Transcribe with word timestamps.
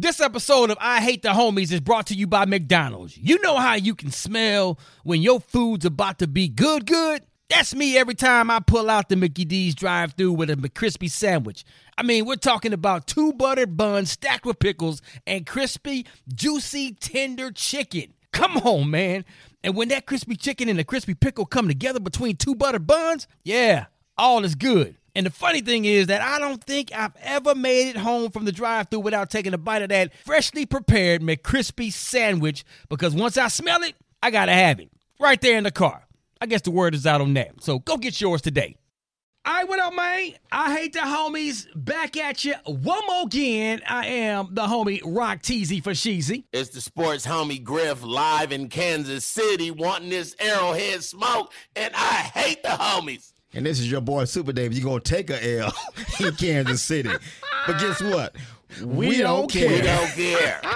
This 0.00 0.20
episode 0.20 0.70
of 0.70 0.78
I 0.80 1.00
Hate 1.00 1.22
the 1.22 1.30
Homies 1.30 1.72
is 1.72 1.80
brought 1.80 2.06
to 2.06 2.14
you 2.14 2.28
by 2.28 2.44
McDonald's. 2.44 3.18
You 3.18 3.42
know 3.42 3.56
how 3.56 3.74
you 3.74 3.96
can 3.96 4.12
smell 4.12 4.78
when 5.02 5.22
your 5.22 5.40
food's 5.40 5.84
about 5.84 6.20
to 6.20 6.28
be 6.28 6.46
good, 6.46 6.86
good? 6.86 7.24
That's 7.48 7.74
me 7.74 7.98
every 7.98 8.14
time 8.14 8.48
I 8.48 8.60
pull 8.60 8.90
out 8.90 9.08
the 9.08 9.16
Mickey 9.16 9.44
D's 9.44 9.74
drive 9.74 10.12
through 10.12 10.34
with 10.34 10.50
a 10.50 10.54
McCrispy 10.54 11.10
sandwich. 11.10 11.64
I 11.96 12.04
mean, 12.04 12.26
we're 12.26 12.36
talking 12.36 12.72
about 12.72 13.08
two 13.08 13.32
buttered 13.32 13.76
buns 13.76 14.12
stacked 14.12 14.46
with 14.46 14.60
pickles 14.60 15.02
and 15.26 15.44
crispy, 15.44 16.06
juicy, 16.32 16.92
tender 16.92 17.50
chicken. 17.50 18.14
Come 18.30 18.56
on, 18.58 18.92
man. 18.92 19.24
And 19.64 19.74
when 19.74 19.88
that 19.88 20.06
crispy 20.06 20.36
chicken 20.36 20.68
and 20.68 20.78
the 20.78 20.84
crispy 20.84 21.14
pickle 21.14 21.44
come 21.44 21.66
together 21.66 21.98
between 21.98 22.36
two 22.36 22.54
buttered 22.54 22.86
buns, 22.86 23.26
yeah, 23.42 23.86
all 24.16 24.44
is 24.44 24.54
good. 24.54 24.97
And 25.14 25.26
the 25.26 25.30
funny 25.30 25.60
thing 25.60 25.84
is 25.84 26.06
that 26.08 26.20
I 26.22 26.38
don't 26.38 26.62
think 26.62 26.92
I've 26.94 27.16
ever 27.22 27.54
made 27.54 27.88
it 27.88 27.96
home 27.96 28.30
from 28.30 28.44
the 28.44 28.52
drive 28.52 28.88
through 28.88 29.00
without 29.00 29.30
taking 29.30 29.54
a 29.54 29.58
bite 29.58 29.82
of 29.82 29.88
that 29.88 30.12
freshly 30.24 30.66
prepared 30.66 31.22
McCrispy 31.22 31.92
sandwich 31.92 32.64
because 32.88 33.14
once 33.14 33.36
I 33.36 33.48
smell 33.48 33.82
it, 33.82 33.94
I 34.22 34.30
gotta 34.30 34.52
have 34.52 34.80
it 34.80 34.90
right 35.18 35.40
there 35.40 35.58
in 35.58 35.64
the 35.64 35.70
car. 35.70 36.06
I 36.40 36.46
guess 36.46 36.62
the 36.62 36.70
word 36.70 36.94
is 36.94 37.06
out 37.06 37.20
on 37.20 37.34
that. 37.34 37.62
So 37.62 37.80
go 37.80 37.96
get 37.96 38.20
yours 38.20 38.42
today. 38.42 38.76
All 39.48 39.54
right, 39.54 39.66
what 39.66 39.80
up, 39.80 39.94
man? 39.94 40.32
I 40.52 40.76
hate 40.76 40.92
the 40.92 40.98
homies. 40.98 41.66
Back 41.74 42.18
at 42.18 42.44
you 42.44 42.54
one 42.66 43.00
more 43.06 43.22
again. 43.22 43.80
I 43.88 44.06
am 44.06 44.48
the 44.52 44.66
homie 44.66 45.00
Rock 45.02 45.40
Teasy 45.40 45.82
for 45.82 45.92
Sheezy. 45.92 46.44
It's 46.52 46.68
the 46.70 46.82
sports 46.82 47.26
homie 47.26 47.62
Griff 47.62 48.04
live 48.04 48.52
in 48.52 48.68
Kansas 48.68 49.24
City 49.24 49.70
wanting 49.70 50.10
this 50.10 50.36
arrowhead 50.38 51.02
smoke, 51.02 51.52
and 51.74 51.94
I 51.94 52.30
hate 52.34 52.62
the 52.62 52.68
homies. 52.68 53.32
And 53.54 53.64
this 53.64 53.80
is 53.80 53.90
your 53.90 54.00
boy 54.00 54.24
Super 54.24 54.52
Dave. 54.52 54.72
You're 54.72 54.84
going 54.84 55.00
to 55.00 55.10
take 55.10 55.30
a 55.30 55.58
L 55.60 55.72
in 56.20 56.34
Kansas 56.36 56.82
City. 56.82 57.10
But 57.66 57.80
guess 57.80 58.02
what? 58.02 58.36
We 58.82 59.18
don't 59.18 59.50
care. 59.50 59.68
We 59.68 59.80
don't 59.80 60.10
care. 60.10 60.60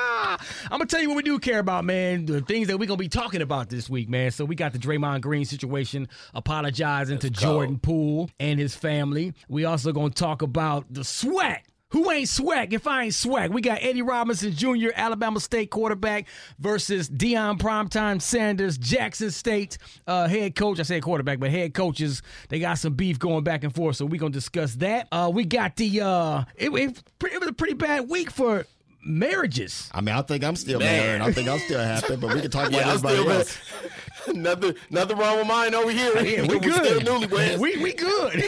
I'm 0.71 0.79
gonna 0.79 0.87
tell 0.87 1.03
you 1.03 1.09
what 1.09 1.17
we 1.17 1.23
do 1.23 1.39
care 1.39 1.59
about, 1.59 1.85
man. 1.85 2.25
The 2.25 2.41
things 2.41 2.69
that 2.69 2.79
we're 2.79 2.87
gonna 2.87 2.97
be 2.97 3.09
talking 3.09 3.43
about 3.43 3.69
this 3.69 3.91
week, 3.91 4.09
man. 4.09 4.31
So 4.31 4.45
we 4.45 4.55
got 4.55 4.73
the 4.73 4.79
Draymond 4.79 5.21
Green 5.21 5.45
situation, 5.45 6.09
apologizing 6.35 7.19
to 7.19 7.31
go. 7.31 7.41
Jordan 7.41 7.79
Poole 7.79 8.31
and 8.41 8.59
his 8.59 8.75
family. 8.75 9.35
We 9.49 9.67
also 9.67 9.93
gonna 9.93 10.11
talk 10.11 10.41
about 10.43 10.87
the 10.93 11.03
SWAC. 11.03 11.59
Who 11.93 12.11
ain't 12.11 12.27
SWAC 12.29 12.73
if 12.73 12.87
I 12.87 13.05
ain't 13.05 13.13
SWAC? 13.13 13.51
We 13.51 13.61
got 13.61 13.79
Eddie 13.83 14.03
Robinson 14.03 14.53
Jr., 14.53 14.89
Alabama 14.95 15.41
State 15.41 15.71
quarterback, 15.71 16.27
versus 16.59 17.09
Deion 17.09 17.59
Primetime 17.59 18.21
Sanders, 18.21 18.79
Jackson 18.79 19.31
State 19.31 19.79
uh, 20.07 20.27
head 20.27 20.55
coach. 20.55 20.81
I 20.81 20.85
said 20.85 21.03
quarterback, 21.03 21.39
but 21.39 21.51
head 21.51 21.75
coaches. 21.75 22.23
They 22.49 22.59
got 22.59 22.79
some 22.79 22.95
beef 22.95 23.19
going 23.19 23.45
back 23.45 23.63
and 23.65 23.75
forth, 23.75 23.97
so 23.97 24.07
we're 24.07 24.19
gonna 24.21 24.31
discuss 24.33 24.75
that. 24.77 25.07
Uh, 25.13 25.31
we 25.33 25.45
got 25.45 25.77
the. 25.77 26.01
Uh, 26.01 26.45
it, 26.57 26.71
it, 26.71 27.03
it 27.31 27.41
was 27.41 27.49
a 27.49 27.53
pretty 27.53 27.75
bad 27.75 28.09
week 28.09 28.31
for 28.31 28.65
marriages. 29.05 29.91
I 29.93 30.01
mean, 30.01 30.15
I 30.15 30.23
think 30.23 30.45
I'm 30.45 30.57
still 30.57 30.79
Man. 30.79 31.19
married. 31.19 31.21
I 31.23 31.33
think 31.33 31.49
I'm 31.49 31.59
still 31.59 31.81
happy, 31.83 32.17
but 32.17 32.35
we 32.35 32.41
can 32.41 32.51
talk 32.51 32.69
about 32.69 32.79
Yeah, 32.79 32.85
I'm 32.91 32.95
everybody 33.07 33.17
still 33.17 33.31
else. 33.33 33.59
nothing, 34.35 34.75
nothing 34.91 35.17
wrong 35.19 35.39
with 35.39 35.47
mine 35.47 35.75
over 35.75 35.91
here. 35.91 36.17
Yeah, 36.25 36.43
we 36.43 36.57
We're 36.57 36.73
still 36.73 37.01
good. 37.01 37.07
newlyweds. 37.07 37.59
We 37.59 37.77
we 37.83 37.93
good. 37.93 38.45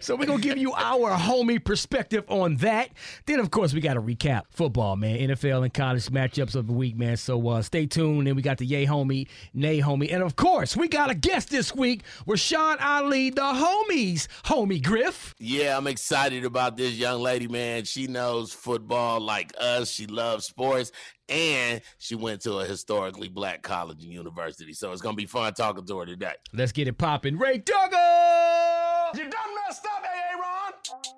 So 0.00 0.16
we're 0.16 0.26
gonna 0.26 0.40
give 0.40 0.58
you 0.58 0.72
our 0.72 1.16
homie 1.16 1.62
perspective 1.62 2.24
on 2.28 2.56
that. 2.56 2.90
Then 3.26 3.40
of 3.40 3.50
course 3.50 3.72
we 3.72 3.80
gotta 3.80 4.00
recap 4.00 4.42
football, 4.50 4.96
man. 4.96 5.18
NFL 5.18 5.64
and 5.64 5.72
college 5.72 6.06
matchups 6.06 6.54
of 6.54 6.66
the 6.66 6.72
week, 6.72 6.96
man. 6.96 7.16
So 7.16 7.48
uh, 7.48 7.62
stay 7.62 7.86
tuned. 7.86 8.26
And 8.28 8.36
we 8.36 8.42
got 8.42 8.58
the 8.58 8.66
yay 8.66 8.86
homie, 8.86 9.28
nay 9.52 9.80
homie. 9.80 10.12
And 10.12 10.22
of 10.22 10.36
course, 10.36 10.76
we 10.76 10.88
got 10.88 11.10
a 11.10 11.14
guest 11.14 11.50
this 11.50 11.74
week, 11.74 12.02
Rashan 12.26 12.80
Ali, 12.80 13.30
the 13.30 13.40
homies, 13.40 14.28
homie 14.44 14.82
Griff. 14.82 15.34
Yeah, 15.38 15.76
I'm 15.76 15.86
excited 15.86 16.44
about 16.44 16.76
this 16.76 16.94
young 16.94 17.20
lady, 17.20 17.48
man. 17.48 17.84
She 17.84 18.06
knows 18.06 18.52
football 18.52 19.20
like 19.20 19.52
us. 19.58 19.90
She 19.90 20.06
loves 20.06 20.46
sports, 20.46 20.92
and 21.28 21.80
she 21.98 22.14
went 22.14 22.42
to 22.42 22.58
a 22.58 22.64
historically 22.64 23.28
black 23.28 23.62
college 23.62 24.02
and 24.02 24.12
university. 24.12 24.72
So 24.72 24.92
it's 24.92 25.02
gonna 25.02 25.16
be 25.16 25.26
fun 25.26 25.52
talking 25.54 25.86
to 25.86 25.98
her 26.00 26.06
today. 26.06 26.34
Let's 26.52 26.72
get 26.72 26.88
it 26.88 26.98
popping. 26.98 27.38
Ray 27.38 27.58
Duggar! 27.58 28.93
You 29.16 29.30
done 29.30 29.54
messed 29.64 29.86
up, 29.86 30.02
Aaron. 30.02 30.72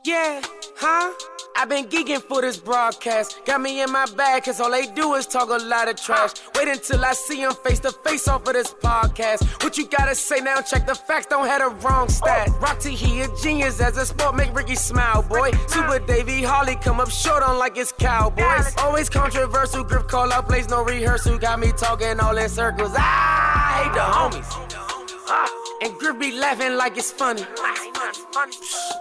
Yeah, 0.05 0.43
huh? 0.77 1.15
I've 1.57 1.71
been 1.71 1.87
geeking 1.87 2.21
for 2.21 2.43
this 2.43 2.59
broadcast. 2.59 3.41
Got 3.47 3.63
me 3.63 3.81
in 3.81 3.91
my 3.91 4.05
bag, 4.17 4.45
cause 4.45 4.61
all 4.61 4.71
they 4.71 4.87
do 4.87 5.15
is 5.15 5.27
talk 5.27 5.49
a 5.49 5.65
lot 5.65 5.89
of 5.89 5.97
trash. 5.97 6.33
Wait 6.55 6.69
until 6.69 7.03
I 7.03 7.15
see 7.15 7.41
them 7.41 7.55
face 7.65 7.81
to 7.81 7.93
face 7.93 8.29
off 8.29 8.47
of 8.47 8.53
this 8.53 8.75
podcast. 8.75 9.63
What 9.63 9.79
you 9.79 9.89
gotta 9.89 10.15
say 10.15 10.41
now? 10.41 10.61
Check 10.61 10.87
the 10.87 10.95
facts, 10.95 11.27
don't 11.27 11.47
have 11.47 11.63
the 11.63 11.89
wrong 11.89 12.11
stat. 12.11 12.51
Oh. 12.51 12.59
Rock 12.61 12.81
T, 12.81 12.91
he 12.91 13.23
a 13.23 13.29
genius 13.43 13.81
as 13.81 13.97
a 13.97 14.05
sport, 14.05 14.37
make 14.37 14.55
Ricky 14.55 14.75
smile, 14.75 15.23
boy. 15.23 15.53
Super 15.67 15.99
Davey 16.01 16.43
Holly 16.43 16.77
come 16.77 17.01
up 17.01 17.09
short 17.09 17.43
on 17.43 17.59
like 17.59 17.79
it's 17.79 17.93
Cowboys. 17.93 18.75
Always 18.77 19.09
controversial, 19.09 19.85
grip 19.85 20.07
call 20.07 20.31
out 20.35 20.47
plays, 20.47 20.69
no 20.69 20.85
rehearsal. 20.85 21.39
Got 21.39 21.61
me 21.61 21.73
talking 21.73 22.21
all 22.21 22.37
in 22.37 22.51
circles. 22.51 22.93
Ah, 22.95 23.81
I 23.81 23.85
hate 23.85 23.95
the 23.95 24.43
homies. 24.43 24.86
Ah, 25.29 25.51
and 25.83 25.95
Griff 25.99 26.19
be 26.19 26.33
laughing 26.39 26.77
like 26.77 26.97
it's 26.97 27.11
funny. 27.11 27.45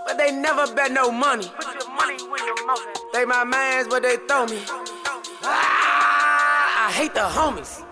But 0.05 0.17
they 0.17 0.31
never 0.31 0.73
bet 0.73 0.91
no 0.91 1.11
money. 1.11 1.45
They 3.13 3.25
my 3.25 3.43
mans, 3.43 3.87
but 3.87 4.03
they 4.03 4.17
throw 4.27 4.45
me. 4.45 4.61
Ah, 5.43 6.87
I 6.87 6.91
hate 6.91 7.13
the 7.13 7.21
homies. 7.21 7.83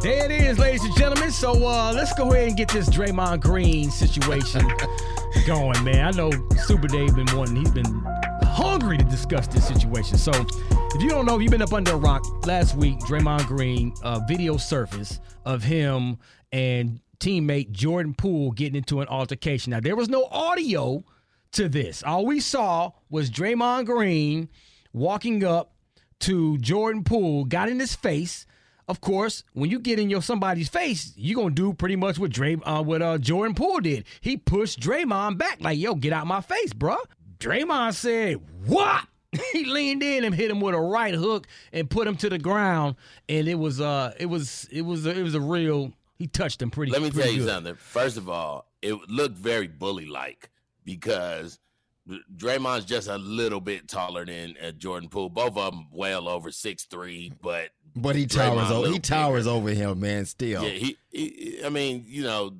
There 0.00 0.24
it 0.24 0.30
is, 0.30 0.58
ladies 0.58 0.84
and 0.84 0.94
gentlemen. 0.96 1.30
So 1.30 1.52
uh, 1.66 1.92
let's 1.92 2.12
go 2.14 2.32
ahead 2.32 2.48
and 2.48 2.56
get 2.56 2.68
this 2.68 2.88
Draymond 2.88 3.40
Green 3.40 3.90
situation 3.90 4.62
going, 5.46 5.82
man. 5.84 6.06
I 6.06 6.10
know 6.10 6.30
Super 6.66 6.88
Dave 6.88 7.14
been 7.14 7.26
wanting, 7.34 7.56
he's 7.56 7.70
been 7.70 8.04
hungry 8.54 8.96
to 8.96 9.04
discuss 9.04 9.48
this 9.48 9.66
situation. 9.66 10.16
So 10.16 10.30
if 10.94 11.02
you 11.02 11.08
don't 11.08 11.26
know, 11.26 11.40
you've 11.40 11.50
been 11.50 11.60
up 11.60 11.72
under 11.72 11.92
a 11.92 11.96
rock, 11.96 12.46
last 12.46 12.76
week, 12.76 13.00
Draymond 13.00 13.46
Green, 13.46 13.92
uh, 14.02 14.20
video 14.28 14.56
surfaced 14.56 15.20
of 15.44 15.64
him 15.64 16.18
and 16.52 17.00
teammate 17.18 17.72
Jordan 17.72 18.14
Poole 18.14 18.52
getting 18.52 18.76
into 18.76 19.00
an 19.00 19.08
altercation. 19.08 19.72
Now, 19.72 19.80
there 19.80 19.96
was 19.96 20.08
no 20.08 20.26
audio 20.30 21.04
to 21.52 21.68
this. 21.68 22.04
All 22.04 22.24
we 22.26 22.38
saw 22.38 22.92
was 23.10 23.28
Draymond 23.28 23.86
Green 23.86 24.48
walking 24.92 25.42
up 25.42 25.72
to 26.20 26.56
Jordan 26.58 27.02
Poole, 27.02 27.44
got 27.44 27.68
in 27.68 27.80
his 27.80 27.96
face. 27.96 28.46
Of 28.86 29.00
course, 29.00 29.42
when 29.54 29.68
you 29.70 29.80
get 29.80 29.98
in 29.98 30.10
your 30.10 30.22
somebody's 30.22 30.68
face, 30.68 31.12
you're 31.16 31.40
gonna 31.42 31.54
do 31.54 31.72
pretty 31.72 31.96
much 31.96 32.18
what 32.20 32.30
Dray 32.30 32.56
uh, 32.56 32.82
what 32.82 33.02
uh, 33.02 33.18
Jordan 33.18 33.54
Poole 33.54 33.80
did. 33.80 34.04
He 34.20 34.36
pushed 34.36 34.78
Draymond 34.78 35.38
back, 35.38 35.58
like, 35.60 35.78
yo, 35.78 35.94
get 35.94 36.12
out 36.12 36.26
my 36.26 36.40
face, 36.40 36.72
bruh. 36.72 36.98
Draymond 37.38 37.94
said, 37.94 38.40
What? 38.66 39.04
he 39.52 39.64
leaned 39.64 40.02
in 40.02 40.22
and 40.24 40.32
hit 40.34 40.50
him 40.50 40.60
with 40.60 40.74
a 40.74 40.80
right 40.80 41.14
hook 41.14 41.46
and 41.72 41.90
put 41.90 42.06
him 42.06 42.16
to 42.18 42.28
the 42.28 42.38
ground. 42.38 42.94
And 43.28 43.48
it 43.48 43.56
was 43.56 43.80
uh 43.80 44.12
it 44.18 44.26
was 44.26 44.68
it 44.70 44.82
was 44.82 45.06
a, 45.06 45.10
it 45.18 45.22
was 45.22 45.34
a 45.34 45.40
real 45.40 45.92
he 46.18 46.28
touched 46.28 46.62
him 46.62 46.70
pretty 46.70 46.92
Let 46.92 47.02
me 47.02 47.10
pretty 47.10 47.24
tell 47.28 47.36
you 47.36 47.42
good. 47.42 47.48
something. 47.48 47.74
First 47.74 48.16
of 48.16 48.28
all, 48.28 48.66
it 48.80 48.94
looked 49.08 49.36
very 49.36 49.66
bully 49.66 50.06
like 50.06 50.50
because 50.84 51.58
Draymond's 52.36 52.84
just 52.84 53.08
a 53.08 53.16
little 53.18 53.60
bit 53.60 53.88
taller 53.88 54.24
than 54.24 54.54
uh, 54.62 54.70
Jordan 54.72 55.08
Poole. 55.08 55.30
Both 55.30 55.56
of 55.56 55.72
them 55.74 55.88
well 55.90 56.28
over 56.28 56.50
six 56.52 56.84
three, 56.84 57.32
but 57.42 57.70
But 57.96 58.14
he 58.14 58.26
Draymond 58.26 58.56
towers 58.56 58.70
over. 58.70 58.88
He 58.88 58.98
towers 59.00 59.44
bigger. 59.46 59.56
over 59.56 59.70
him, 59.70 60.00
man. 60.00 60.26
Still, 60.26 60.62
Yeah, 60.62 60.68
he, 60.70 60.96
he. 61.10 61.60
I 61.64 61.70
mean, 61.70 62.04
you 62.06 62.22
know, 62.22 62.50
the 62.50 62.56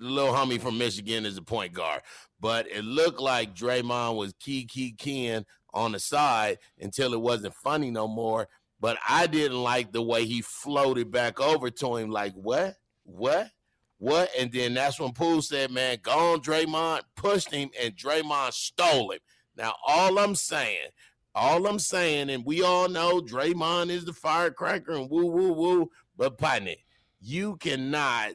little 0.00 0.32
homie 0.32 0.60
from 0.60 0.78
Michigan 0.78 1.26
is 1.26 1.36
a 1.36 1.42
point 1.42 1.72
guard, 1.72 2.02
but 2.40 2.66
it 2.70 2.84
looked 2.84 3.20
like 3.20 3.54
Draymond 3.54 4.16
was 4.16 4.34
key, 4.38 4.64
key, 4.64 4.94
keying 4.96 5.44
on 5.74 5.92
the 5.92 6.00
side 6.00 6.58
until 6.80 7.12
it 7.12 7.20
wasn't 7.20 7.54
funny 7.54 7.90
no 7.90 8.08
more. 8.08 8.48
But 8.80 8.98
I 9.08 9.26
didn't 9.26 9.62
like 9.62 9.92
the 9.92 10.02
way 10.02 10.24
he 10.24 10.40
floated 10.40 11.10
back 11.10 11.40
over 11.40 11.70
to 11.70 11.96
him, 11.96 12.10
like 12.10 12.32
what, 12.34 12.76
what, 13.02 13.50
what, 13.98 14.30
and 14.38 14.52
then 14.52 14.74
that's 14.74 15.00
when 15.00 15.12
Poole 15.12 15.42
said, 15.42 15.72
"Man, 15.72 15.98
go 16.02 16.34
on, 16.34 16.40
Draymond." 16.40 17.02
Pushed 17.16 17.52
him, 17.52 17.70
and 17.80 17.96
Draymond 17.96 18.52
stole 18.52 19.10
him. 19.10 19.18
Now, 19.56 19.74
all 19.86 20.18
I'm 20.18 20.36
saying. 20.36 20.90
All 21.34 21.66
I'm 21.66 21.78
saying, 21.78 22.30
and 22.30 22.44
we 22.44 22.62
all 22.62 22.88
know 22.88 23.20
Draymond 23.20 23.90
is 23.90 24.04
the 24.04 24.12
firecracker 24.12 24.92
and 24.92 25.10
woo 25.10 25.26
woo 25.26 25.52
woo, 25.52 25.90
but 26.16 26.38
partner, 26.38 26.74
you 27.20 27.56
cannot 27.56 28.32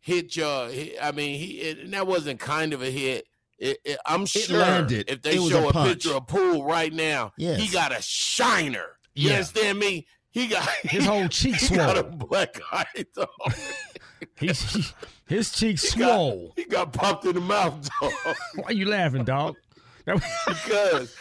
hit 0.00 0.36
your. 0.36 0.70
I 1.02 1.12
mean, 1.14 1.38
he 1.38 1.60
it, 1.60 1.78
and 1.78 1.92
that 1.94 2.06
wasn't 2.06 2.40
kind 2.40 2.72
of 2.72 2.82
a 2.82 2.90
hit. 2.90 3.26
It, 3.58 3.78
it, 3.84 3.98
I'm 4.06 4.24
sure 4.26 4.58
landed. 4.58 5.10
if 5.10 5.20
they 5.22 5.36
show 5.36 5.66
a 5.66 5.68
a, 5.68 5.84
picture 5.84 6.14
of 6.14 6.26
Poole 6.26 6.64
right 6.64 6.92
now, 6.92 7.32
he 7.36 7.68
got 7.68 7.92
a 7.92 8.00
shiner. 8.00 8.96
You 9.14 9.28
Yeah. 9.28 9.34
understand 9.34 9.78
me? 9.78 10.06
He 10.30 10.46
got 10.46 10.66
His 10.82 11.04
whole 11.04 11.28
cheek 11.28 11.56
he 11.56 11.76
got 11.76 11.98
a 11.98 12.02
black 12.04 12.58
eye. 12.72 13.04
dog. 13.14 13.28
He, 14.38 14.48
he- 14.48 14.84
his 15.26 15.50
cheek 15.52 15.80
He 15.80 15.98
got- 15.98 16.36
He 16.56 16.64
got 16.64 16.92
popped 16.92 17.24
in 17.24 17.34
the 17.34 17.40
mouth, 17.40 17.88
dog. 18.00 18.12
Why 18.56 18.70
you 18.70 18.86
laughing, 18.86 19.24
dog? 19.24 19.56
because 20.04 21.14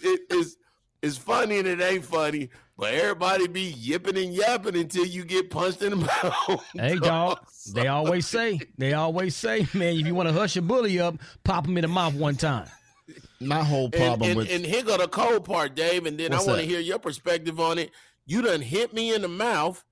it 0.00 0.20
is 0.30 0.56
it's 1.02 1.16
funny 1.16 1.58
and 1.58 1.68
it 1.68 1.80
ain't 1.80 2.04
funny, 2.04 2.50
but 2.76 2.92
everybody 2.94 3.46
be 3.46 3.62
yipping 3.62 4.16
and 4.16 4.32
yapping 4.32 4.76
until 4.76 5.04
you 5.04 5.24
get 5.24 5.50
punched 5.50 5.82
in 5.82 5.90
the 5.90 5.96
mouth. 6.48 6.64
Hey, 6.74 6.96
dog. 7.02 7.38
They 7.74 7.86
always 7.86 8.26
say, 8.26 8.60
they 8.78 8.94
always 8.94 9.36
say, 9.36 9.66
man, 9.74 9.96
if 9.96 10.06
you 10.06 10.14
want 10.14 10.28
to 10.28 10.32
hush 10.32 10.56
a 10.56 10.62
bully 10.62 10.98
up, 10.98 11.16
pop 11.44 11.66
him 11.66 11.76
in 11.76 11.82
the 11.82 11.88
mouth 11.88 12.14
one 12.14 12.36
time. 12.36 12.68
My 13.40 13.62
whole 13.62 13.84
And, 13.86 13.94
problem 13.94 14.30
and, 14.30 14.36
with 14.36 14.50
and 14.50 14.66
here 14.66 14.82
go 14.82 14.96
the 14.96 15.08
cold 15.08 15.44
part, 15.44 15.74
Dave, 15.74 16.06
and 16.06 16.18
then 16.18 16.32
What's 16.32 16.46
I 16.46 16.50
want 16.50 16.60
to 16.60 16.66
hear 16.66 16.80
your 16.80 16.98
perspective 16.98 17.60
on 17.60 17.78
it. 17.78 17.90
You 18.26 18.42
done 18.42 18.60
hit 18.60 18.92
me 18.92 19.14
in 19.14 19.22
the 19.22 19.28
mouth, 19.28 19.84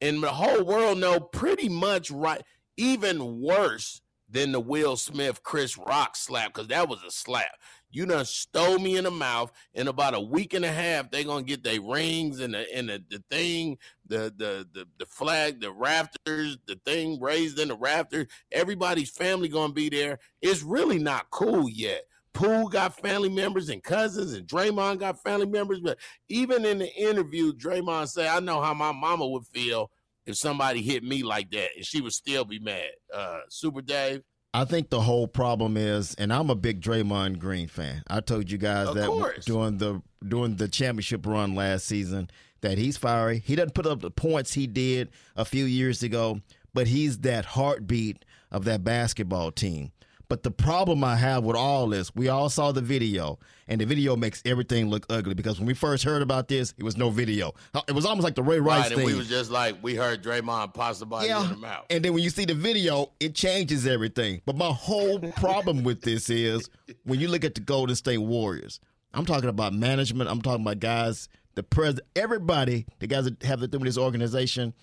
and 0.00 0.22
the 0.22 0.32
whole 0.32 0.64
world 0.64 0.98
know 0.98 1.20
pretty 1.20 1.68
much 1.68 2.10
right, 2.10 2.42
even 2.76 3.40
worse 3.40 4.02
than 4.28 4.52
the 4.52 4.60
Will 4.60 4.96
Smith 4.96 5.42
Chris 5.42 5.78
Rock 5.78 6.16
slap, 6.16 6.52
because 6.52 6.68
that 6.68 6.88
was 6.88 7.02
a 7.06 7.10
slap. 7.10 7.52
You 7.90 8.06
done 8.06 8.24
stole 8.24 8.78
me 8.78 8.96
in 8.96 9.04
the 9.04 9.10
mouth. 9.10 9.52
In 9.74 9.88
about 9.88 10.14
a 10.14 10.20
week 10.20 10.54
and 10.54 10.64
a 10.64 10.72
half, 10.72 11.10
they 11.10 11.24
gonna 11.24 11.42
get 11.42 11.64
their 11.64 11.80
rings 11.80 12.40
and 12.40 12.54
the 12.54 12.66
and 12.74 12.88
the, 12.88 13.02
the 13.10 13.22
thing, 13.30 13.78
the, 14.06 14.32
the 14.36 14.66
the 14.72 14.86
the 14.98 15.06
flag, 15.06 15.60
the 15.60 15.72
rafters, 15.72 16.58
the 16.66 16.78
thing 16.84 17.20
raised 17.20 17.58
in 17.58 17.68
the 17.68 17.76
rafters. 17.76 18.26
Everybody's 18.52 19.10
family 19.10 19.48
gonna 19.48 19.72
be 19.72 19.88
there. 19.88 20.18
It's 20.40 20.62
really 20.62 20.98
not 20.98 21.30
cool 21.30 21.68
yet. 21.68 22.04
Poole 22.32 22.68
got 22.68 22.98
family 23.00 23.28
members 23.28 23.68
and 23.68 23.82
cousins, 23.82 24.34
and 24.34 24.46
Draymond 24.46 25.00
got 25.00 25.22
family 25.22 25.46
members. 25.46 25.80
But 25.80 25.98
even 26.28 26.64
in 26.64 26.78
the 26.78 26.92
interview, 26.94 27.52
Draymond 27.52 28.08
said, 28.08 28.28
"I 28.28 28.40
know 28.40 28.60
how 28.60 28.72
my 28.72 28.92
mama 28.92 29.26
would 29.26 29.46
feel 29.46 29.90
if 30.26 30.36
somebody 30.36 30.80
hit 30.80 31.02
me 31.02 31.24
like 31.24 31.50
that, 31.50 31.70
and 31.74 31.84
she 31.84 32.00
would 32.00 32.12
still 32.12 32.44
be 32.44 32.60
mad." 32.60 32.90
Uh, 33.12 33.40
Super 33.48 33.82
Dave, 33.82 34.22
I 34.52 34.64
think 34.64 34.90
the 34.90 35.00
whole 35.00 35.28
problem 35.28 35.76
is, 35.76 36.14
and 36.16 36.32
I'm 36.32 36.50
a 36.50 36.54
big 36.56 36.80
Draymond 36.80 37.38
Green 37.38 37.68
fan. 37.68 38.02
I 38.08 38.20
told 38.20 38.50
you 38.50 38.58
guys 38.58 38.88
Of 38.88 38.96
that 38.96 39.06
course. 39.06 39.44
during 39.44 39.78
the 39.78 40.02
during 40.26 40.56
the 40.56 40.68
championship 40.68 41.24
run 41.24 41.54
last 41.54 41.86
season 41.86 42.28
that 42.60 42.76
he's 42.76 42.96
fiery. 42.96 43.42
He 43.44 43.54
doesn't 43.56 43.74
put 43.74 43.86
up 43.86 44.00
the 44.00 44.10
points 44.10 44.52
he 44.54 44.66
did 44.66 45.10
a 45.36 45.44
few 45.44 45.64
years 45.64 46.02
ago, 46.02 46.40
but 46.74 46.88
he's 46.88 47.18
that 47.18 47.44
heartbeat 47.44 48.24
of 48.50 48.64
that 48.64 48.82
basketball 48.84 49.50
team. 49.52 49.92
But 50.30 50.44
the 50.44 50.50
problem 50.52 51.02
I 51.02 51.16
have 51.16 51.42
with 51.42 51.56
all 51.56 51.88
this, 51.88 52.14
we 52.14 52.28
all 52.28 52.48
saw 52.48 52.70
the 52.70 52.80
video, 52.80 53.40
and 53.66 53.80
the 53.80 53.84
video 53.84 54.14
makes 54.14 54.40
everything 54.44 54.88
look 54.88 55.04
ugly 55.10 55.34
because 55.34 55.58
when 55.58 55.66
we 55.66 55.74
first 55.74 56.04
heard 56.04 56.22
about 56.22 56.46
this, 56.46 56.72
it 56.78 56.84
was 56.84 56.96
no 56.96 57.10
video. 57.10 57.52
It 57.88 57.96
was 57.96 58.06
almost 58.06 58.22
like 58.22 58.36
the 58.36 58.42
Ray 58.44 58.60
Rice 58.60 58.82
right? 58.82 58.92
And 58.92 58.98
thing. 58.98 59.06
we 59.06 59.14
was 59.14 59.28
just 59.28 59.50
like, 59.50 59.82
we 59.82 59.96
heard 59.96 60.22
Draymond 60.22 60.72
pop 60.72 60.94
somebody 60.94 61.30
in 61.30 61.48
the 61.48 61.56
mouth. 61.56 61.84
And 61.90 62.04
then 62.04 62.14
when 62.14 62.22
you 62.22 62.30
see 62.30 62.44
the 62.44 62.54
video, 62.54 63.10
it 63.18 63.34
changes 63.34 63.88
everything. 63.88 64.40
But 64.46 64.56
my 64.56 64.68
whole 64.68 65.18
problem 65.18 65.82
with 65.82 66.02
this 66.02 66.30
is 66.30 66.70
when 67.02 67.18
you 67.18 67.26
look 67.26 67.44
at 67.44 67.56
the 67.56 67.60
Golden 67.60 67.96
State 67.96 68.18
Warriors, 68.18 68.78
I'm 69.12 69.26
talking 69.26 69.48
about 69.48 69.74
management, 69.74 70.30
I'm 70.30 70.42
talking 70.42 70.62
about 70.62 70.78
guys, 70.78 71.28
the 71.56 71.64
president, 71.64 72.06
everybody, 72.14 72.86
the 73.00 73.08
guys 73.08 73.24
that 73.24 73.42
have 73.42 73.58
to 73.62 73.66
do 73.66 73.78
with 73.78 73.86
this 73.86 73.98
organization, 73.98 74.74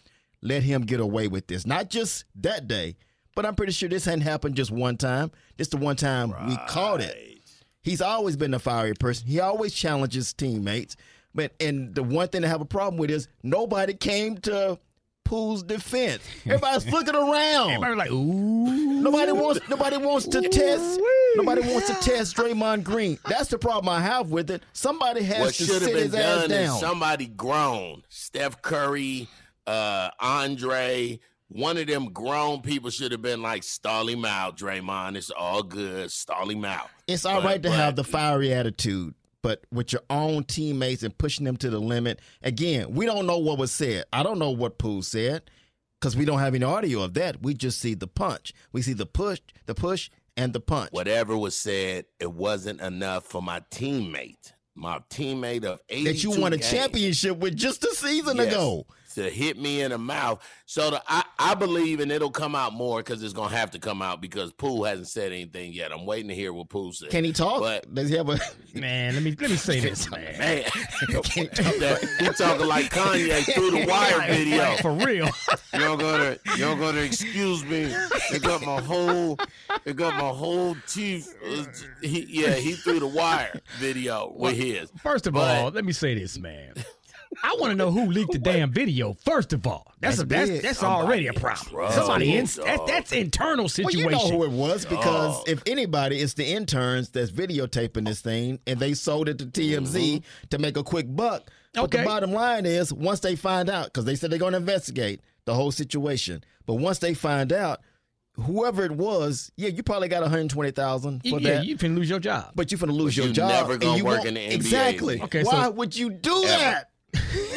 let 0.41 0.63
him 0.63 0.81
get 0.81 0.99
away 0.99 1.29
with 1.29 1.47
this. 1.47 1.65
Not 1.65 1.89
just 1.89 2.25
that 2.35 2.67
day, 2.67 2.97
but 3.38 3.45
I'm 3.45 3.54
pretty 3.54 3.72
sure 3.72 3.88
this 3.88 4.04
hadn't 4.04 4.22
happened 4.22 4.56
just 4.56 4.72
one 4.72 4.98
time. 4.98 5.30
This 5.57 5.68
the 5.68 5.78
one 5.78 5.95
time 5.95 6.34
we 6.48 6.57
caught 6.68 7.01
it. 7.01 7.38
He's 7.84 8.01
always 8.01 8.36
been 8.36 8.51
a 8.56 8.57
fiery 8.60 8.95
person. 8.95 9.28
He 9.28 9.39
always 9.39 9.74
challenges 9.74 10.34
teammates. 10.34 10.95
But 11.36 11.51
and 11.60 11.94
the 11.94 12.01
one 12.01 12.30
thing 12.30 12.44
I 12.44 12.48
have 12.48 12.62
a 12.62 12.66
problem 12.66 12.98
with 12.98 13.12
is 13.12 13.28
nobody 13.44 13.94
came 13.94 14.39
to 14.39 14.80
Poole's 15.24 15.62
defense. 15.62 16.24
Everybody's 16.48 16.88
looking 16.92 17.13
around. 17.13 17.74
Everybody 17.74 17.95
like, 17.95 18.12
ooh. 18.12 19.01
Nobody 19.04 19.31
wants 19.34 19.69
nobody 19.69 19.98
wants 19.98 20.28
to 20.30 20.42
test 20.42 21.00
nobody 21.36 21.62
wants 21.62 21.90
to 21.90 22.10
test 22.10 22.36
Draymond 22.36 22.86
Green. 22.86 23.19
That's 23.30 23.50
the 23.50 23.60
problem 23.60 23.88
I 23.88 24.01
have 24.01 24.31
with 24.31 24.50
it. 24.50 24.63
Somebody 24.74 25.22
has 25.22 25.40
What 25.42 25.54
to 25.54 25.63
sit 25.63 25.86
been 25.94 25.95
his 26.06 26.16
ass 26.16 26.42
done 26.42 26.44
is 26.45 26.68
down. 26.69 26.80
somebody 26.80 27.28
grown, 27.28 28.01
Steph 28.10 28.63
Curry, 28.63 29.28
uh, 29.68 30.10
Andre. 30.19 31.19
One 31.49 31.77
of 31.77 31.88
them 31.88 32.11
grown 32.11 32.61
people 32.61 32.89
should 32.89 33.11
have 33.13 33.21
been 33.21 33.41
like, 33.41 33.63
stall 33.63 34.07
him 34.09 34.25
out, 34.25 34.57
Draymond. 34.57 35.15
It's 35.15 35.29
all 35.31 35.63
good. 35.63 36.11
Stall 36.11 36.49
him 36.49 36.65
out. 36.65 36.89
It's 37.07 37.25
all 37.25 37.35
But- 37.41 37.45
right 37.45 37.63
to 37.63 37.69
but- 37.69 37.75
have 37.77 37.95
the 37.95 38.03
fiery 38.03 38.53
attitude, 38.53 39.13
but 39.41 39.63
with 39.71 39.94
your 39.94 40.03
own 40.09 40.44
teammates 40.44 41.03
and 41.03 41.17
pushing 41.17 41.45
them 41.45 41.55
to 41.57 41.69
the 41.69 41.79
limit. 41.79 42.19
Again, 42.44 42.94
we 42.94 43.05
don't 43.05 43.25
know 43.25 43.38
what 43.38 43.57
was 43.57 43.71
said. 43.71 44.05
I 44.11 44.23
don't 44.23 44.39
know 44.39 44.51
what 44.51 44.77
Poole 44.77 45.01
said 45.03 45.44
because 46.01 46.17
we 46.17 46.25
don't 46.25 46.39
have 46.39 46.53
any 46.53 46.65
audio 46.65 47.01
of 47.01 47.13
that. 47.13 47.41
We 47.41 47.53
just 47.53 47.79
see 47.79 47.94
the 47.94 48.07
punch. 48.07 48.51
We 48.73 48.81
see 48.81 48.94
the 48.94 49.05
push, 49.05 49.39
the 49.67 49.73
push, 49.75 50.09
and 50.35 50.51
the 50.51 50.59
punch. 50.59 50.91
Whatever 50.91 51.38
was 51.38 51.55
said, 51.55 52.05
it 52.19 52.31
wasn't 52.33 52.81
enough 52.81 53.23
for 53.25 53.41
my 53.41 53.61
teammate. 53.71 54.51
My 54.75 54.99
teammate 55.09 55.63
of 55.63 55.79
82 55.89 56.03
That 56.13 56.23
you 56.23 56.41
won 56.41 56.53
a 56.53 56.57
games. 56.57 56.69
championship 56.69 57.38
with 57.38 57.55
just 57.55 57.83
a 57.85 57.95
season 57.95 58.38
Yes, 58.38 58.47
ago. 58.47 58.85
To 59.18 59.30
hit 59.30 59.58
me 59.58 59.81
in 59.81 59.92
the 59.92 59.98
mouth. 59.98 60.42
So 60.66 60.92
the, 60.92 61.02
I, 61.08 61.24
I 61.40 61.54
believe, 61.56 62.00
and 62.00 62.12
it'll 62.12 62.30
come 62.31 62.54
out 62.56 62.74
more 62.74 63.00
because 63.00 63.22
it's 63.24 63.34
gonna 63.34 63.56
have 63.56 63.72
to 63.72 63.80
come 63.80 64.02
out 64.02 64.22
because 64.22 64.52
Pooh 64.54 64.84
hasn't 64.84 65.08
said 65.08 65.31
anything 65.31 65.74
yet. 65.74 65.92
I'm 65.92 66.06
waiting 66.06 66.28
to 66.30 66.36
hear 66.36 66.54
what 66.54 66.69
Pooh 66.69 66.92
said. 66.94 67.10
Can 67.10 67.24
he 67.24 67.34
talk? 67.34 67.62
But 67.62 67.94
Does 67.94 68.10
he 68.10 68.16
have 68.16 68.30
a? 68.30 68.40
Man, 68.75 69.14
let 69.16 69.24
me 69.24 69.36
let 69.40 69.50
me 69.50 69.56
say 69.56 69.80
this, 69.80 70.10
man. 70.12 70.38
man, 70.38 70.64
that, 71.12 72.18
he 72.19 72.28
talking 72.44 72.68
like 72.68 72.92
Kanye 72.92 73.44
through 73.54 73.72
the 73.72 73.86
wire 73.88 74.28
video. 74.28 74.75
For 74.78 74.92
real. 74.94 75.30
You 75.74 75.80
don't 75.84 76.00
gonna, 76.00 76.38
you 76.56 76.58
don't 76.58 76.80
gonna 76.80 77.02
excuse 77.02 77.64
me. 77.66 77.84
It 78.31 78.42
got 78.42 78.66
my 78.66 78.81
whole, 78.81 79.38
it 79.86 79.96
got 79.96 80.16
my 80.16 80.30
whole 80.30 80.75
teeth. 80.88 81.36
uh, 81.46 81.66
He, 82.02 82.25
yeah, 82.30 82.54
he 82.56 82.74
threw 82.74 83.00
the 83.00 83.06
wire 83.08 83.60
video 83.78 84.34
with 84.36 84.56
his. 84.58 84.90
First 85.04 85.28
of 85.28 85.34
But- 85.34 85.56
all, 85.64 85.69
let 85.69 85.86
me 85.86 85.92
say 85.94 86.16
this, 86.16 86.40
man. 86.40 86.74
I 87.44 87.56
want 87.59 87.71
to 87.71 87.75
know 87.75 87.91
who 87.91 88.06
leaked 88.06 88.31
the 88.31 88.39
damn 88.39 88.71
video. 88.71 89.13
First 89.13 89.53
of 89.53 89.65
all, 89.68 89.91
that's 90.00 90.18
That's 90.18 90.50
a, 90.50 90.50
that's 90.50 90.62
that's 90.62 90.83
already 90.83 91.27
a 91.27 91.33
problem. 91.33 91.69
trouble, 91.71 91.91
Somebody 91.94 92.35
in 92.38 92.45
that, 92.45 92.79
that's 92.88 93.12
internal 93.12 93.68
situation. 93.69 94.06
Well, 94.06 94.25
you 94.25 94.31
know 94.31 94.38
who 94.38 94.44
it 94.45 94.51
was 94.51 94.85
because 94.85 95.38
Dog. 95.39 95.50
if 95.50 95.62
anybody, 95.65 96.18
it's 96.19 96.33
the 96.35 96.45
interns 96.45 97.09
that's 97.09 97.31
videotaping 97.31 98.06
this 98.06 98.21
thing, 98.21 98.59
and 98.65 98.79
they 98.79 98.94
sold 98.94 99.29
it 99.29 99.38
to 99.39 99.45
TMZ 99.45 99.88
mm-hmm. 100.21 100.47
to 100.50 100.57
make 100.57 100.77
a 100.77 100.83
quick 100.83 101.06
buck. 101.15 101.50
But 101.74 101.83
Okay. 101.83 102.00
the 102.00 102.06
bottom 102.06 102.31
line 102.31 102.65
is, 102.65 102.91
once 102.94 103.19
they 103.19 103.35
find 103.35 103.69
out, 103.69 103.85
because 103.85 104.06
they 104.06 104.15
said 104.15 104.31
they're 104.31 104.39
going 104.39 104.53
to 104.53 104.57
investigate 104.57 105.21
the 105.45 105.53
whole 105.53 105.71
situation, 105.71 106.44
but 106.65 106.75
once 106.75 107.00
they 107.00 107.13
find 107.13 107.53
out, 107.53 107.81
whoever 108.33 108.83
it 108.85 108.91
was, 108.91 109.51
yeah, 109.57 109.69
you 109.69 109.83
probably 109.83 110.07
got 110.07 110.21
120,000 110.21 111.21
for 111.21 111.39
yeah, 111.39 111.56
that. 111.56 111.65
you 111.65 111.75
can 111.77 111.95
lose 111.95 112.09
your 112.09 112.19
job. 112.19 112.51
but 112.56 112.71
you're 112.71 112.80
going 112.80 112.89
to 112.89 112.95
lose 112.95 113.13
But 113.15 113.18
your 113.18 113.27
you 113.27 113.33
job. 113.33 113.50
never 113.50 113.77
gonna 113.77 114.03
work 114.03 114.25
in 114.25 114.35
the 114.35 114.39
NBA. 114.39 114.53
Exactly. 114.53 115.21
Okay, 115.21 115.44
Why 115.44 115.65
so- 115.65 115.71
would 115.71 115.95
you 115.95 116.09
do 116.09 116.41
that? 116.45 116.89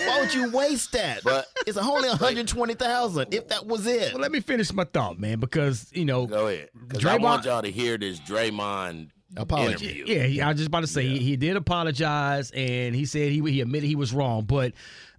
Why 0.06 0.20
would 0.20 0.34
you 0.34 0.50
waste 0.50 0.92
that? 0.92 1.22
But- 1.24 1.46
it's 1.66 1.76
only 1.78 2.08
120,000 2.08 3.34
if 3.34 3.48
that 3.48 3.66
was 3.66 3.86
it. 3.86 4.12
Well, 4.12 4.22
let 4.22 4.32
me 4.32 4.40
finish 4.40 4.72
my 4.72 4.84
thought, 4.84 5.18
man, 5.18 5.38
because 5.40 5.90
you 5.92 6.04
know, 6.04 6.26
Go 6.26 6.48
ahead, 6.48 6.70
because 6.88 7.04
I 7.04 7.16
want 7.16 7.44
y'all 7.44 7.62
to 7.62 7.70
hear 7.70 7.96
this 7.98 8.18
Draymond 8.20 9.10
Apology. 9.36 9.86
interview. 9.86 10.04
yeah, 10.06 10.22
he, 10.24 10.40
I 10.40 10.48
was 10.48 10.56
just 10.56 10.68
about 10.68 10.80
to 10.80 10.86
say 10.88 11.06
he, 11.06 11.18
he 11.18 11.36
did 11.36 11.56
apologize 11.56 12.50
and 12.52 12.94
he 12.96 13.04
said 13.04 13.30
he 13.30 13.40
he 13.50 13.60
admitted 13.60 13.86
he 13.86 13.94
was 13.96 14.12
wrong. 14.12 14.44
But 14.44 14.72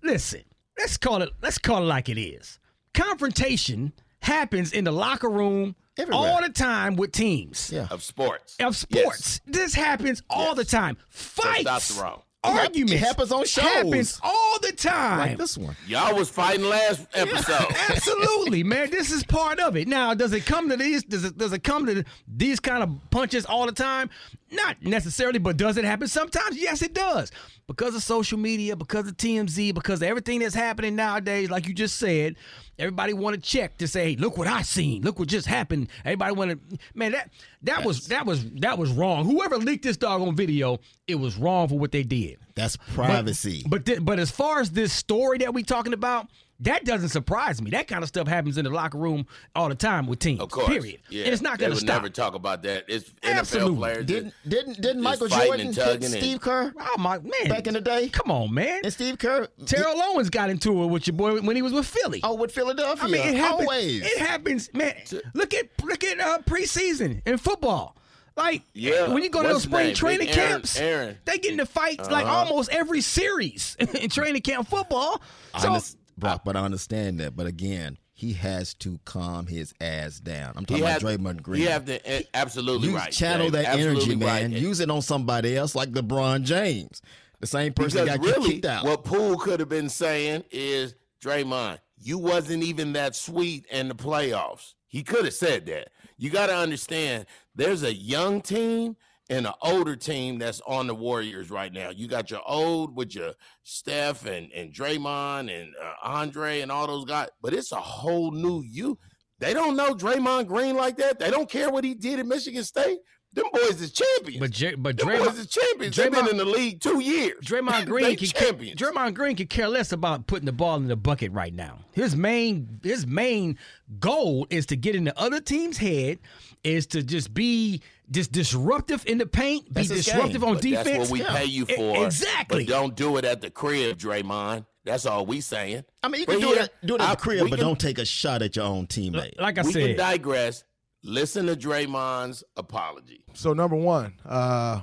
listen, 0.04 0.42
let's 0.78 0.98
call 0.98 1.22
it 1.22 1.30
let's 1.42 1.58
call 1.58 1.84
it 1.84 1.86
like 1.88 2.10
it 2.10 2.20
is. 2.20 2.60
Confrontation 2.94 3.94
happens 4.22 4.72
in 4.74 4.84
the 4.84 4.92
locker 4.92 5.30
room 5.30 5.76
Everywhere. 5.98 6.30
all 6.30 6.42
the 6.42 6.50
time 6.50 6.96
with 6.96 7.12
teams. 7.12 7.72
Yeah. 7.72 7.88
of 7.92 8.02
sports. 8.04 8.56
of 8.60 8.76
sports. 8.76 9.42
This 9.46 9.74
happens 9.74 10.24
all 10.30 10.56
the 10.56 10.66
time. 10.66 10.98
Fights, 11.10 11.62
stop 11.62 11.82
the 11.84 12.02
wrong. 12.02 12.22
Arguments, 12.44 12.94
It 12.94 12.98
happens 13.00 13.32
on 13.32 13.46
shows. 13.46 13.64
happens 13.64 14.20
all 14.24 14.60
the 14.60 14.72
time. 14.72 15.20
Like 15.20 15.38
this 15.38 15.58
one. 15.58 15.76
Y'all 15.88 16.16
was 16.16 16.30
fighting 16.30 16.66
last 16.66 17.06
episode. 17.14 17.68
Absolutely, 17.90 18.64
man. 18.66 18.90
This 18.90 19.12
is 19.12 19.24
part 19.24 19.60
of 19.60 19.76
it. 19.78 19.88
Now, 19.88 20.14
does 20.14 20.34
it 20.34 20.46
come 20.46 20.70
to 20.70 20.78
these? 20.78 21.04
Does 21.04 21.24
it 21.24 21.38
does 21.38 21.54
it 21.54 21.64
come 21.64 21.86
to 21.86 22.04
these 22.28 22.60
kind 22.60 22.82
of 22.84 22.90
punches 23.12 23.46
all 23.46 23.66
the 23.66 23.72
time? 23.72 24.10
Not 24.52 24.78
necessarily, 24.82 25.40
but 25.40 25.56
does 25.58 25.78
it 25.78 25.86
happen 25.86 26.08
sometimes? 26.08 26.58
Yes, 26.58 26.82
it 26.82 26.94
does. 26.94 27.32
Because 27.68 27.96
of 27.96 28.04
social 28.04 28.38
media, 28.38 28.76
because 28.76 29.08
of 29.08 29.16
TMZ, 29.16 29.74
because 29.74 30.02
of 30.02 30.08
everything 30.10 30.40
that's 30.40 30.54
happening 30.54 30.96
nowadays, 30.96 31.50
like 31.50 31.68
you 31.68 31.74
just 31.74 31.98
said, 31.98 32.36
everybody 32.78 33.14
want 33.14 33.36
to 33.36 33.42
check 33.42 33.78
to 33.78 33.88
say, 33.88 34.12
hey, 34.12 34.16
"Look 34.18 34.38
what 34.38 34.48
I 34.48 34.62
seen. 34.64 35.04
Look 35.04 35.20
what 35.20 35.30
just 35.30 35.48
happened." 35.48 35.88
Everybody 36.04 36.34
want 36.34 36.52
to, 36.52 36.78
man. 36.94 37.14
That 37.14 37.32
that 37.64 37.86
was 37.86 38.08
that 38.08 38.26
was 38.26 38.44
that 38.56 38.78
was 38.78 38.92
wrong. 38.92 39.24
Whoever 39.26 39.58
leaked 39.58 39.84
this 39.84 39.96
doggone 39.96 40.36
video, 40.36 40.80
it 41.08 41.16
was 41.16 41.38
wrong 41.38 41.70
for 41.70 41.80
what 41.80 41.94
they 41.94 42.04
did. 42.04 42.38
That's 42.56 42.76
privacy. 42.76 43.64
But 43.66 43.86
thi- 43.86 44.00
but 44.00 44.20
as 44.20 44.32
far 44.32 44.60
as 44.60 44.72
this 44.72 44.92
story 44.92 45.38
that 45.38 45.54
we 45.54 45.64
talking 45.64 45.94
about, 45.94 46.28
that 46.62 46.86
doesn't 46.86 47.10
surprise 47.10 47.62
me. 47.62 47.72
That 47.72 47.88
kind 47.88 48.04
of 48.04 48.08
stuff 48.08 48.28
happens 48.28 48.58
in 48.58 48.66
the 48.66 48.72
locker 48.72 48.98
room 48.98 49.26
all 49.56 49.70
the 49.70 49.76
time 49.76 50.08
with 50.08 50.20
teams. 50.20 50.40
Of 50.40 50.50
course. 50.52 50.68
Period. 50.68 51.00
Yeah. 51.10 51.26
And 51.26 51.34
it's 51.34 51.42
not 51.42 51.58
going 51.60 51.72
to 51.72 51.76
would 51.76 51.82
stop. 51.82 51.96
never 52.02 52.10
talk 52.10 52.34
about 52.36 52.64
that. 52.64 52.86
It's 52.88 53.12
Absolutely. 53.24 53.74
NFL 53.74 53.78
players. 53.78 54.06
didn't 54.06 54.34
didn't 54.48 54.82
didn't 54.82 55.02
Michael 55.02 55.28
Jordan 55.28 55.68
and 55.68 55.76
kick 55.76 55.84
tugging 55.84 56.06
and- 56.06 56.14
Steve 56.14 56.40
Kerr 56.42 56.74
oh 56.80 56.96
my 56.98 57.18
man! 57.20 57.50
back 57.50 57.68
in 57.68 57.74
the 57.74 57.82
day? 57.82 58.10
come 58.10 58.32
on, 58.32 58.54
man. 58.54 58.82
And 58.84 58.94
Steve 58.94 59.18
Kerr, 59.18 59.48
Terrell 59.66 60.02
Owens 60.02 60.30
got 60.30 60.50
into 60.50 60.84
it 60.84 60.88
with 60.88 61.08
your 61.08 61.16
boy 61.16 61.40
when 61.42 61.56
he 61.56 61.62
was 61.62 61.74
with 61.74 61.86
Philly. 61.86 62.22
oh, 62.24 62.36
with 62.36 62.52
Philadelphia. 62.52 63.04
I 63.06 63.08
mean, 63.12 63.22
it 63.28 63.36
happens. 63.36 63.62
Always. 63.70 64.02
It 64.06 64.18
happens, 64.20 64.70
man. 64.74 64.96
Look 65.34 65.54
at 65.54 65.68
look 65.84 66.04
at 66.04 66.20
uh, 66.20 66.40
preseason 66.46 67.22
in 67.26 67.38
football. 67.38 67.96
Like 68.38 68.62
Yeah. 68.74 69.10
when 69.10 69.24
you 69.24 69.30
go 69.30 69.42
to 69.42 69.50
What's 69.50 69.56
those 69.66 69.72
spring 69.72 69.88
name? 69.88 69.96
training 69.96 70.30
Aaron- 70.30 70.50
camps, 70.52 70.80
Aaron. 70.80 71.18
they 71.26 71.38
get 71.38 71.52
into 71.52 71.66
fights 71.66 72.10
like 72.10 72.26
Uh-huh. 72.26 72.50
almost 72.50 72.70
every 72.72 73.02
series 73.02 73.76
in 73.80 74.10
training 74.10 74.42
camp 74.42 74.70
football. 74.70 75.22
So 75.60 75.68
understand, 75.68 76.01
Brock, 76.18 76.42
but 76.46 76.56
I 76.56 76.62
understand 76.62 77.20
that. 77.20 77.36
But 77.36 77.48
again, 77.48 77.98
he 78.14 78.34
has 78.34 78.74
to 78.76 79.00
calm 79.06 79.48
his 79.48 79.74
ass 79.82 80.20
down. 80.20 80.54
I'm 80.56 80.66
talking 80.66 80.84
about 80.84 81.02
have- 81.02 81.20
Draymond 81.20 81.42
Green. 81.42 81.62
He 81.62 81.68
have 81.68 81.86
to 81.86 82.08
eh, 82.08 82.24
absolutely 82.34 82.90
you 82.90 82.96
right. 82.96 83.12
channel 83.12 83.50
Dave. 83.50 83.64
that 83.64 83.80
energy, 83.80 84.16
man. 84.16 84.52
right. 84.52 84.62
Use 84.62 84.80
it 84.80 84.90
on 84.92 85.02
somebody 85.02 85.58
else, 85.58 85.76
like 85.76 85.92
LeBron 85.92 86.44
James, 86.44 87.02
the 87.40 87.48
same 87.48 87.74
person 87.74 88.06
because 88.06 88.20
that 88.20 88.22
got 88.22 88.36
really, 88.38 88.52
kicked 88.54 88.66
out. 88.66 88.84
what 88.86 89.04
Poole 89.04 89.38
could 89.38 89.60
have 89.60 89.70
been 89.70 89.90
saying 89.90 90.44
is, 90.52 90.94
Draymond, 91.24 91.80
you 92.00 92.18
wasn't 92.18 92.64
even 92.64 92.94
that 92.94 93.16
sweet 93.16 93.66
in 93.72 93.88
the 93.88 93.96
playoffs. 93.96 94.74
He 94.88 95.04
could 95.04 95.26
have 95.26 95.34
said 95.34 95.66
that. 95.68 95.90
You 96.18 96.30
got 96.30 96.48
to 96.48 96.56
understand, 96.56 97.26
there's 97.56 97.82
a 97.84 97.94
young 97.94 98.42
team 98.42 98.96
and 99.32 99.48
an 99.48 99.54
older 99.64 99.96
team 99.96 100.38
that's 100.38 100.62
on 100.68 100.86
the 100.86 100.94
Warriors 100.94 101.50
right 101.50 101.74
now. 101.74 101.90
You 101.90 102.08
got 102.08 102.30
your 102.30 102.42
old 102.46 102.96
with 102.96 103.16
your 103.16 103.34
Steph 103.64 104.26
and 104.28 104.52
and 104.52 104.72
Draymond 104.74 105.50
and 105.50 105.74
uh, 105.82 105.94
Andre 106.04 106.60
and 106.62 106.72
all 106.72 106.86
those 106.86 107.06
guys, 107.06 107.30
but 107.42 107.54
it's 107.54 107.72
a 107.72 107.78
whole 107.78 108.32
new 108.32 108.62
you. 108.62 109.00
They 109.40 109.54
don't 109.56 109.76
know 109.76 109.96
Draymond 109.96 110.48
Green 110.48 110.76
like 110.76 110.98
that. 110.98 111.18
They 111.18 111.32
don't 111.32 111.50
care 111.50 111.72
what 111.72 111.84
he 111.84 111.96
did 111.96 112.20
at 112.20 112.28
Michigan 112.28 112.64
State. 112.64 113.00
Them 113.34 113.46
boys 113.54 113.82
is 113.82 113.94
champions. 113.94 114.42
But 114.42 114.52
J- 114.52 114.76
but 114.76 114.98
Them 114.98 115.08
Draymond, 115.08 115.40
is 115.40 115.48
champions. 115.48 115.96
They've 115.96 116.12
been 116.12 116.26
Draymond- 116.26 116.32
in 116.32 116.38
the 116.38 116.46
league 116.46 116.82
two 116.82 117.00
years. 117.00 117.40
Draymond 117.46 117.86
Green 117.88 118.18
can 118.18 118.28
champions. 118.28 118.80
Draymond 118.80 119.14
Green 119.14 119.38
could 119.38 119.50
care 119.50 119.70
less 119.70 119.94
about 119.94 120.28
putting 120.28 120.46
the 120.46 120.52
ball 120.52 120.76
in 120.76 120.90
the 120.90 120.98
bucket 120.98 121.32
right 121.32 121.54
now. 121.54 121.80
His 121.94 122.14
main 122.16 122.82
his 122.84 123.08
main 123.08 123.58
goal 124.00 124.46
is 124.50 124.66
to 124.68 124.76
get 124.76 124.96
in 124.96 125.06
the 125.06 125.18
other 125.18 125.40
team's 125.40 125.78
head, 125.78 126.20
is 126.64 126.88
to 126.88 127.02
just 127.04 127.34
be 127.34 127.82
just 128.10 128.32
disruptive 128.32 129.06
in 129.08 129.18
the 129.18 129.26
paint, 129.26 129.66
be 129.66 129.72
That's 129.74 129.90
his 129.90 130.06
disruptive 130.06 130.42
game. 130.42 130.50
on 130.50 130.54
But 130.56 130.62
defense. 130.64 130.88
That's 130.88 131.10
what 131.10 131.20
we 131.20 131.24
pay 131.26 131.46
you 131.46 131.66
for. 131.66 132.06
exactly. 132.06 132.66
But 132.66 132.72
don't 132.72 132.96
do 132.96 133.18
it 133.18 133.26
at 133.26 133.42
the 133.42 133.50
crib, 133.50 133.98
Draymond. 133.98 134.66
That's 134.84 135.06
all 135.06 135.26
we 135.26 135.42
saying. 135.42 135.84
I 136.04 136.08
mean, 136.08 136.22
you 136.22 136.26
can 136.28 136.36
But 136.40 136.42
do 136.42 136.54
here, 136.54 136.64
it, 136.64 136.74
do 136.88 136.96
it 136.96 137.02
at 137.02 137.08
I- 137.08 137.12
the 137.16 137.22
crib, 137.22 137.40
but 137.50 137.58
can- 137.58 137.60
don't 137.60 137.80
take 137.80 137.98
a 138.00 138.06
shot 138.06 138.42
at 138.42 138.56
your 138.56 138.66
own 138.66 138.88
teammate. 138.88 139.40
like 139.40 139.58
I 139.58 139.62
we 139.62 139.72
can 139.74 139.82
said, 139.82 139.98
digress. 139.98 140.64
Listen 141.04 141.48
to 141.48 141.56
Draymond's 141.56 142.44
apology. 142.58 143.24
So 143.34 143.54
number 143.54 143.76
one, 143.76 144.14
uh, 144.26 144.82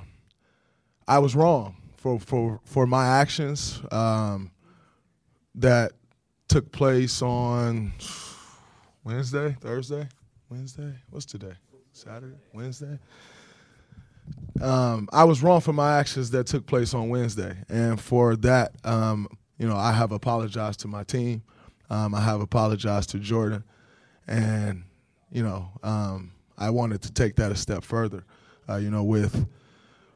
I 1.07 1.19
was 1.19 1.33
wrong 1.35 1.77
for 1.97 2.19
for 2.19 2.59
for 2.65 2.85
my 2.87 3.07
actions 3.07 3.79
um, 3.91 4.51
that 5.55 5.93
took 6.49 6.71
place 6.71 7.21
on 7.21 7.93
Wednesday, 9.03 9.55
Thursday, 9.61 10.07
Wednesday. 10.49 10.93
What's 11.09 11.25
today? 11.25 11.53
Saturday, 11.99 12.37
Wednesday. 12.53 12.97
Um, 14.61 15.09
I 15.11 15.25
was 15.25 15.43
wrong 15.43 15.59
for 15.59 15.73
my 15.73 15.97
actions 15.97 16.31
that 16.31 16.47
took 16.47 16.65
place 16.65 16.93
on 16.93 17.09
Wednesday, 17.09 17.57
and 17.67 17.99
for 17.99 18.37
that, 18.37 18.71
um, 18.85 19.27
you 19.57 19.67
know, 19.67 19.75
I 19.75 19.91
have 19.91 20.13
apologized 20.13 20.79
to 20.81 20.87
my 20.87 21.03
team. 21.03 21.43
Um, 21.89 22.15
I 22.15 22.21
have 22.21 22.39
apologized 22.39 23.09
to 23.09 23.19
Jordan, 23.19 23.65
and 24.27 24.83
you 25.29 25.43
know, 25.43 25.71
um, 25.83 26.31
I 26.57 26.69
wanted 26.69 27.01
to 27.01 27.11
take 27.11 27.35
that 27.35 27.51
a 27.51 27.55
step 27.55 27.83
further. 27.83 28.23
Uh, 28.69 28.77
you 28.77 28.89
know, 28.89 29.03
with 29.03 29.45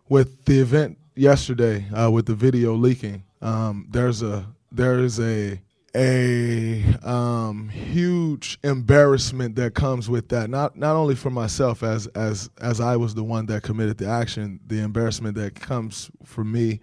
with 0.08 0.46
the 0.46 0.62
event 0.62 0.98
yesterday, 1.16 1.86
uh, 1.92 2.10
with 2.10 2.28
the 2.28 2.36
video 2.36 2.76
leaking, 2.76 3.24
um, 3.42 3.88
there's 3.90 4.22
a 4.22 4.46
there 4.72 5.00
is 5.00 5.20
a 5.20 5.60
a 5.96 6.84
um, 7.04 7.70
huge 7.70 8.58
embarrassment 8.64 9.56
that 9.58 9.76
comes 9.76 10.10
with 10.10 10.30
that. 10.30 10.50
Not 10.50 10.76
not 10.76 10.96
only 10.96 11.16
for 11.16 11.30
myself 11.30 11.84
as 11.84 12.08
as 12.08 12.50
as 12.60 12.82
I 12.82 12.96
was 12.96 13.14
the 13.14 13.24
one 13.24 13.46
that 13.48 13.64
committed 13.64 13.98
the 13.98 14.08
action, 14.08 14.60
the 14.66 14.80
embarrassment 14.80 15.36
that 15.36 15.56
comes 15.56 16.10
for 16.24 16.44
me 16.44 16.80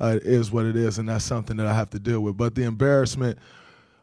uh, 0.00 0.18
is 0.22 0.50
what 0.50 0.66
it 0.66 0.76
is, 0.76 0.98
and 0.98 1.08
that's 1.08 1.24
something 1.24 1.56
that 1.56 1.66
I 1.66 1.74
have 1.74 1.90
to 1.90 1.98
deal 1.98 2.20
with. 2.20 2.36
But 2.36 2.54
the 2.54 2.64
embarrassment 2.64 3.38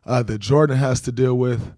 uh, 0.06 0.24
that 0.24 0.40
Jordan 0.40 0.78
has 0.78 1.02
to 1.02 1.12
deal 1.12 1.38
with, 1.38 1.74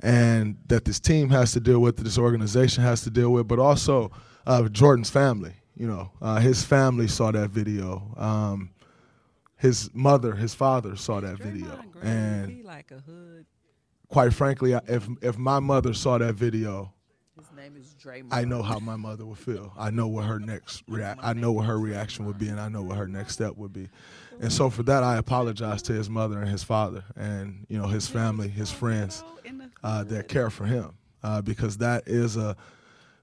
and 0.00 0.56
that 0.68 0.84
this 0.84 1.00
team 1.00 1.30
has 1.30 1.52
to 1.52 1.60
deal 1.60 1.80
with, 1.80 1.96
that 1.96 2.04
this 2.04 2.18
organization 2.18 2.84
has 2.84 3.02
to 3.02 3.10
deal 3.10 3.30
with, 3.30 3.48
but 3.48 3.58
also 3.58 4.12
uh, 4.46 4.68
Jordan's 4.68 5.10
family. 5.10 5.54
You 5.76 5.86
know, 5.86 6.10
uh, 6.20 6.40
his 6.40 6.62
family 6.62 7.08
saw 7.08 7.32
that 7.32 7.50
video. 7.50 8.14
Um, 8.16 8.70
his 9.60 9.90
mother, 9.94 10.34
his 10.34 10.54
father 10.54 10.96
saw 10.96 11.20
that 11.20 11.36
video, 11.38 11.66
Draymond 11.68 11.90
Green, 11.92 12.04
and 12.06 12.50
he 12.50 12.62
like 12.62 12.90
a 12.90 13.00
hood. 13.00 13.46
quite 14.08 14.32
frankly, 14.32 14.72
if 14.72 15.06
if 15.22 15.38
my 15.38 15.60
mother 15.60 15.92
saw 15.94 16.18
that 16.18 16.34
video, 16.34 16.92
His 17.36 17.46
name 17.54 17.76
is 17.76 17.94
Draymond. 18.02 18.28
I 18.32 18.44
know 18.44 18.62
how 18.62 18.78
my 18.78 18.96
mother 18.96 19.24
would 19.26 19.38
feel. 19.38 19.72
I 19.78 19.90
know 19.90 20.08
what 20.08 20.24
her 20.24 20.38
next 20.40 20.82
react. 20.88 21.20
I 21.22 21.34
know 21.34 21.52
what 21.52 21.66
her 21.66 21.78
reaction 21.78 22.24
would 22.26 22.38
be, 22.38 22.48
and 22.48 22.58
I 22.58 22.68
know 22.68 22.82
what 22.82 22.96
her 22.96 23.06
next 23.06 23.34
step 23.34 23.56
would 23.56 23.72
be. 23.72 23.88
And 24.40 24.50
so 24.52 24.70
for 24.70 24.82
that, 24.84 25.02
I 25.02 25.18
apologize 25.18 25.82
to 25.82 25.92
his 25.92 26.08
mother 26.08 26.40
and 26.40 26.48
his 26.48 26.64
father, 26.64 27.04
and 27.14 27.66
you 27.68 27.78
know 27.78 27.86
his 27.86 28.08
family, 28.08 28.48
his 28.48 28.70
friends 28.72 29.22
uh, 29.84 30.04
that 30.04 30.28
care 30.28 30.48
for 30.50 30.64
him, 30.64 30.96
uh, 31.22 31.42
because 31.42 31.76
that 31.78 32.04
is 32.06 32.36
a 32.38 32.56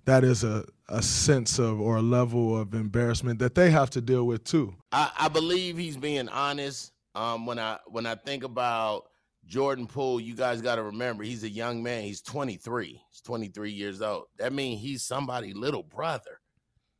that 0.08 0.24
is 0.24 0.46
a, 0.46 0.64
a 0.88 1.02
sense 1.02 1.60
of 1.60 1.82
or 1.82 1.98
a 1.98 2.02
level 2.02 2.58
of 2.58 2.74
embarrassment 2.74 3.40
that 3.40 3.56
they 3.56 3.70
have 3.70 3.90
to 3.90 4.02
deal 4.02 4.26
with 4.26 4.44
too. 4.46 4.74
I, 4.94 5.12
I 5.20 5.28
believe 5.28 5.78
he's 5.78 5.98
being 5.98 6.30
honest. 6.30 6.94
Um, 7.14 7.46
when 7.46 7.60
I 7.60 7.78
when 7.88 8.06
I 8.06 8.16
think 8.16 8.44
about 8.44 9.10
Jordan 9.46 9.86
Poole, 9.86 10.22
you 10.22 10.34
guys 10.34 10.62
got 10.62 10.76
to 10.76 10.84
remember 10.84 11.24
he's 11.24 11.44
a 11.44 11.50
young 11.50 11.84
man. 11.84 12.04
He's 12.04 12.22
23. 12.22 13.02
He's 13.10 13.22
23 13.22 13.72
years 13.72 14.02
old. 14.02 14.26
That 14.38 14.54
means 14.54 14.82
he's 14.82 15.04
somebody's 15.04 15.56
little 15.56 15.84
brother. 15.84 16.40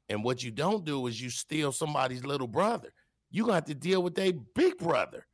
And 0.10 0.22
what 0.22 0.44
you 0.44 0.52
don't 0.52 0.84
do 0.84 1.08
is 1.08 1.22
you 1.22 1.30
steal 1.30 1.72
somebody's 1.72 2.26
little 2.26 2.48
brother. 2.48 2.90
You 3.32 3.48
have 3.50 3.66
to 3.66 3.76
deal 3.76 4.04
with 4.04 4.20
a 4.20 4.34
big 4.54 4.78
brother. 4.80 5.26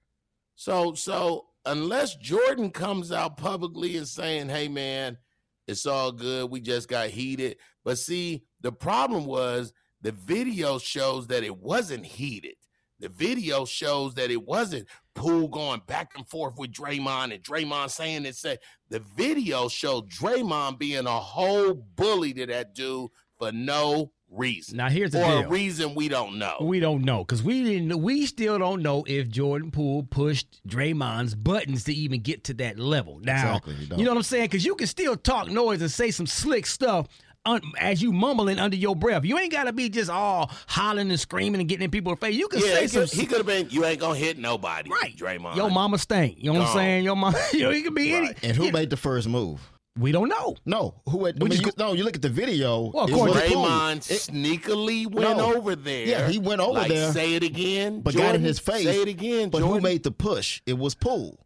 So 0.56 0.94
so 0.94 1.48
unless 1.66 2.16
Jordan 2.18 2.70
comes 2.70 3.12
out 3.12 3.38
publicly 3.38 3.98
and 3.98 4.08
saying, 4.08 4.50
"Hey 4.50 4.68
man, 4.68 5.18
it's 5.68 5.86
all 5.86 6.12
good. 6.12 6.50
We 6.50 6.62
just 6.62 6.88
got 6.88 7.10
heated." 7.10 7.58
But 7.84 7.98
see, 7.98 8.44
the 8.62 8.72
problem 8.72 9.26
was 9.26 9.74
the 10.02 10.12
video 10.12 10.78
shows 10.78 11.28
that 11.28 11.44
it 11.44 11.58
wasn't 11.58 12.06
heated. 12.06 12.56
The 13.00 13.10
video 13.10 13.66
shows 13.66 14.14
that 14.14 14.32
it 14.32 14.42
wasn't 14.46 14.88
Poole 15.14 15.50
going 15.50 15.82
back 15.88 16.14
and 16.16 16.26
forth 16.30 16.56
with 16.58 16.72
Draymond 16.72 17.34
and 17.34 17.44
Draymond 17.44 17.90
saying 17.90 18.26
it 18.26 18.38
said 18.38 18.60
the 18.90 19.00
video 19.18 19.68
showed 19.68 20.10
Draymond 20.10 20.80
being 20.80 21.06
a 21.06 21.20
whole 21.20 21.74
bully 21.74 22.34
to 22.36 22.46
that 22.46 22.74
dude 22.74 23.10
for 23.38 23.52
no 23.52 24.13
reason. 24.36 24.78
Now 24.78 24.90
here's 24.90 25.12
the 25.12 25.22
or 25.24 25.42
deal. 25.42 25.48
a 25.48 25.48
reason 25.48 25.96
we 25.96 26.08
don't 26.10 26.38
know. 26.38 26.56
We 26.62 26.80
don't 26.80 27.04
know 27.04 27.20
because 27.20 27.44
we 27.44 27.64
didn't. 27.64 28.02
We 28.02 28.26
still 28.26 28.58
don't 28.60 28.82
know 28.82 29.04
if 29.08 29.30
Jordan 29.30 29.72
Poole 29.72 30.04
pushed 30.04 30.68
Draymond's 30.68 31.36
buttons 31.36 31.84
to 31.86 31.94
even 31.94 32.22
get 32.22 32.44
to 32.46 32.54
that 32.56 32.80
level. 32.80 33.20
Now, 33.22 33.58
Exactly, 33.58 33.76
you 33.76 33.98
you 33.98 34.04
know 34.04 34.12
what 34.12 34.18
I'm 34.18 34.24
saying? 34.24 34.46
Because 34.46 34.66
you 34.66 34.76
can 34.76 34.88
still 34.88 35.16
talk 35.16 35.48
noise 35.50 35.82
and 35.82 35.92
say 35.92 36.12
some 36.12 36.28
slick 36.28 36.66
stuff 36.66 37.08
un- 37.46 37.62
as 37.80 38.02
you 38.02 38.12
mumbling 38.12 38.60
under 38.60 38.76
your 38.76 38.96
breath. 38.96 39.26
You 39.26 39.38
ain't 39.38 39.52
got 39.52 39.66
to 39.66 39.74
be 39.74 39.90
just 39.90 40.10
all 40.10 40.52
hollering 40.68 41.10
and 41.10 41.20
screaming 41.20 41.60
and 41.62 41.70
getting 41.70 41.84
in 41.84 41.92
people's 41.92 42.20
face. 42.20 42.36
You 42.36 42.48
can 42.48 42.60
yeah, 42.60 42.74
say 42.76 42.82
he 42.82 42.88
some. 42.88 43.06
he 43.06 43.26
could 43.26 43.38
have 43.38 43.46
been. 43.46 43.70
You 43.70 43.86
ain't 43.86 44.00
gonna 44.00 44.18
hit 44.18 44.38
nobody, 44.38 44.90
right, 44.90 45.16
Draymond. 45.16 45.56
Your 45.56 45.70
mama 45.70 45.98
stank. 45.98 46.38
You 46.38 46.52
know 46.54 46.60
what 46.60 46.68
I'm 46.70 46.74
saying? 46.74 47.04
Your 47.04 47.16
mama. 47.16 47.38
You 47.54 47.64
know, 47.64 47.72
it 47.72 47.84
could 47.84 47.94
be 47.96 48.14
any. 48.14 48.28
Right. 48.28 48.40
and 48.44 48.58
who 48.58 48.66
yeah, 48.66 48.72
made 48.72 48.90
the 48.90 48.98
first 48.98 49.28
move? 49.28 49.62
We 49.98 50.12
don't 50.12 50.28
know. 50.28 50.56
No, 50.66 50.96
who? 51.08 51.26
Had, 51.26 51.36
I 51.36 51.44
We 51.44 51.50
mean, 51.50 51.60
just 51.62 51.78
you, 51.78 51.84
no, 51.86 51.94
you 51.94 52.04
look 52.04 52.16
at 52.16 52.24
the 52.24 52.30
video. 52.30 52.92
Well, 52.94 53.06
it 53.06 53.12
according 53.12 53.36
was 53.36 53.44
to 53.44 53.50
Poole. 53.54 53.66
It- 53.66 54.00
sneakily 54.02 55.06
went 55.12 55.38
No. 55.38 55.56
over 55.56 55.76
there. 55.76 56.06
Yeah, 56.08 56.28
he 56.30 56.40
went 56.40 56.62
over 56.62 56.80
like, 56.80 56.88
there, 56.90 57.12
Say 57.14 57.36
it 57.36 57.44
again, 57.44 58.02
but 58.02 58.16
got 58.16 58.22
Jordan. 58.22 58.42
in 58.42 58.48
his 58.48 58.58
face. 58.60 58.86
Say 58.86 59.02
it 59.04 59.08
again, 59.08 59.50
But 59.50 59.62
who 59.62 59.80
made 59.82 60.02
the 60.04 60.12
push? 60.12 60.62
It 60.66 60.78
was 60.80 60.96
Poole. 60.96 61.38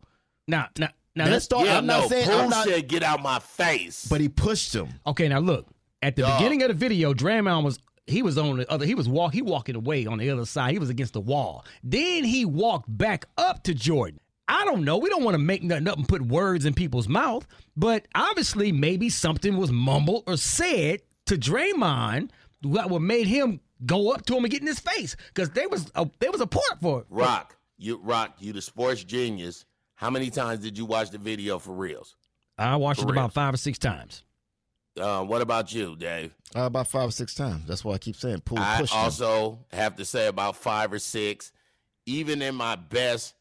Now, 0.47 0.67
now, 0.77 0.87
now. 1.13 1.25
Let's 1.25 1.31
Let's 1.33 1.45
start. 1.45 1.65
Yeah, 1.65 1.79
I'm 1.79 1.85
no. 1.85 1.99
not 2.01 2.09
saying. 2.09 2.25
Poole 2.29 2.39
I'm 2.39 2.49
not, 2.49 2.65
said, 2.67 2.87
"Get 2.87 3.03
out 3.03 3.21
my 3.21 3.39
face." 3.39 4.07
but 4.09 4.21
he 4.21 4.29
pushed 4.29 4.73
him. 4.73 4.87
Okay, 5.05 5.27
now 5.27 5.39
look. 5.39 5.67
At 6.01 6.15
the 6.15 6.21
Dog. 6.21 6.37
beginning 6.39 6.61
of 6.61 6.69
the 6.69 6.73
video, 6.75 7.13
Draymond 7.13 7.63
was 7.63 7.79
he 8.05 8.21
was 8.21 8.37
on 8.37 8.57
the 8.59 8.71
other. 8.71 8.85
He 8.85 8.95
was 8.95 9.09
walk. 9.09 9.33
He 9.33 9.41
walking 9.41 9.75
away 9.75 10.05
on 10.05 10.19
the 10.19 10.29
other 10.29 10.45
side. 10.45 10.71
He 10.71 10.79
was 10.79 10.89
against 10.89 11.11
the 11.13 11.19
wall. 11.19 11.65
Then 11.83 12.23
he 12.23 12.45
walked 12.45 12.85
back 12.97 13.25
up 13.37 13.63
to 13.63 13.73
Jordan. 13.73 14.21
I 14.47 14.63
don't 14.65 14.83
know. 14.85 14.97
We 14.97 15.09
don't 15.09 15.23
want 15.23 15.35
to 15.35 15.39
make 15.39 15.61
nothing 15.63 15.87
up 15.87 15.97
and 15.97 16.07
put 16.07 16.21
words 16.21 16.65
in 16.65 16.73
people's 16.73 17.07
mouth, 17.07 17.45
but 17.75 18.07
obviously, 18.15 18.71
maybe 18.71 19.09
something 19.09 19.57
was 19.57 19.71
mumbled 19.71 20.23
or 20.27 20.37
said 20.37 21.01
to 21.25 21.35
Draymond 21.35 22.29
that 22.63 22.89
would 22.89 23.01
made 23.01 23.27
him 23.27 23.59
go 23.85 24.11
up 24.11 24.25
to 24.25 24.35
him 24.35 24.43
and 24.43 24.51
get 24.51 24.61
in 24.61 24.67
his 24.67 24.79
face 24.79 25.15
because 25.33 25.49
there 25.51 25.69
was 25.69 25.91
a 25.95 26.09
there 26.19 26.31
was 26.31 26.41
a 26.41 26.47
port 26.47 26.79
for 26.81 27.01
it. 27.01 27.05
Rock, 27.09 27.57
you 27.77 27.97
Rock, 28.01 28.35
you 28.39 28.53
the 28.53 28.61
sports 28.61 29.03
genius. 29.03 29.65
How 29.95 30.09
many 30.09 30.29
times 30.29 30.59
did 30.61 30.77
you 30.77 30.85
watch 30.85 31.09
the 31.09 31.17
video 31.17 31.59
for 31.59 31.73
reals? 31.73 32.15
I 32.57 32.75
watched 32.75 33.01
For 33.01 33.07
it 33.07 33.11
real. 33.11 33.19
about 33.19 33.33
five 33.33 33.53
or 33.53 33.57
six 33.57 33.77
times. 33.77 34.23
Uh, 34.99 35.23
what 35.23 35.41
about 35.41 35.73
you, 35.73 35.95
Dave? 35.95 36.33
Uh, 36.55 36.61
about 36.61 36.87
five 36.87 37.09
or 37.09 37.11
six 37.11 37.35
times. 37.35 37.65
That's 37.67 37.85
why 37.85 37.93
I 37.93 37.97
keep 37.99 38.15
saying 38.15 38.41
Poole 38.41 38.57
I 38.59 38.79
pushed 38.79 38.93
him. 38.93 38.99
also 38.99 39.59
have 39.71 39.95
to 39.97 40.05
say 40.05 40.27
about 40.27 40.55
five 40.55 40.91
or 40.91 40.99
six. 40.99 41.51
Even 42.07 42.41
in 42.41 42.55
my 42.55 42.75
best, 42.75 43.35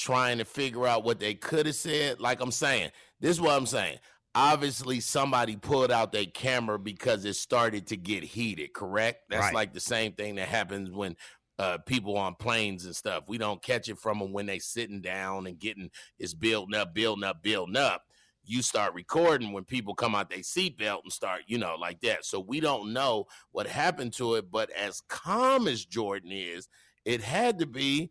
trying 0.00 0.38
to 0.38 0.44
figure 0.44 0.86
out 0.86 1.04
what 1.04 1.20
they 1.20 1.34
could 1.34 1.66
have 1.66 1.74
said. 1.74 2.20
Like 2.20 2.40
I'm 2.40 2.50
saying, 2.50 2.90
this 3.20 3.32
is 3.32 3.40
what 3.40 3.56
I'm 3.56 3.66
saying. 3.66 3.98
Obviously, 4.34 5.00
somebody 5.00 5.56
pulled 5.56 5.90
out 5.90 6.12
their 6.12 6.24
camera 6.26 6.78
because 6.78 7.24
it 7.24 7.34
started 7.34 7.86
to 7.88 7.96
get 7.96 8.22
heated. 8.22 8.72
Correct? 8.72 9.24
That's 9.28 9.42
Right. 9.46 9.54
like 9.54 9.72
the 9.74 9.80
same 9.80 10.12
thing 10.12 10.36
that 10.36 10.48
happens 10.48 10.90
when 10.90 11.16
uh, 11.58 11.78
people 11.78 12.16
on 12.16 12.34
planes 12.36 12.86
and 12.86 12.96
stuff. 12.96 13.24
We 13.28 13.36
don't 13.36 13.62
catch 13.62 13.88
it 13.88 13.98
from 13.98 14.18
them 14.20 14.32
when 14.32 14.46
they 14.46 14.58
sitting 14.58 15.02
down 15.02 15.46
and 15.46 15.58
getting 15.58 15.90
it's 16.18 16.32
building 16.32 16.74
up, 16.74 16.94
building 16.94 17.24
up, 17.24 17.42
building 17.42 17.76
up. 17.76 18.04
you 18.44 18.62
start 18.62 18.94
recording 18.94 19.52
when 19.52 19.64
people 19.64 19.94
come 19.94 20.14
out 20.14 20.30
their 20.30 20.38
seatbelt 20.38 21.02
and 21.02 21.12
start, 21.12 21.42
you 21.46 21.58
know, 21.58 21.76
like 21.78 22.00
that. 22.00 22.24
So 22.24 22.40
we 22.40 22.58
don't 22.60 22.92
know 22.94 23.26
what 23.52 23.66
happened 23.66 24.14
to 24.14 24.36
it. 24.36 24.50
But 24.50 24.70
as 24.70 25.02
calm 25.08 25.68
as 25.68 25.84
Jordan 25.84 26.32
is, 26.32 26.66
it 27.04 27.20
had 27.20 27.58
to 27.58 27.66
be 27.66 28.10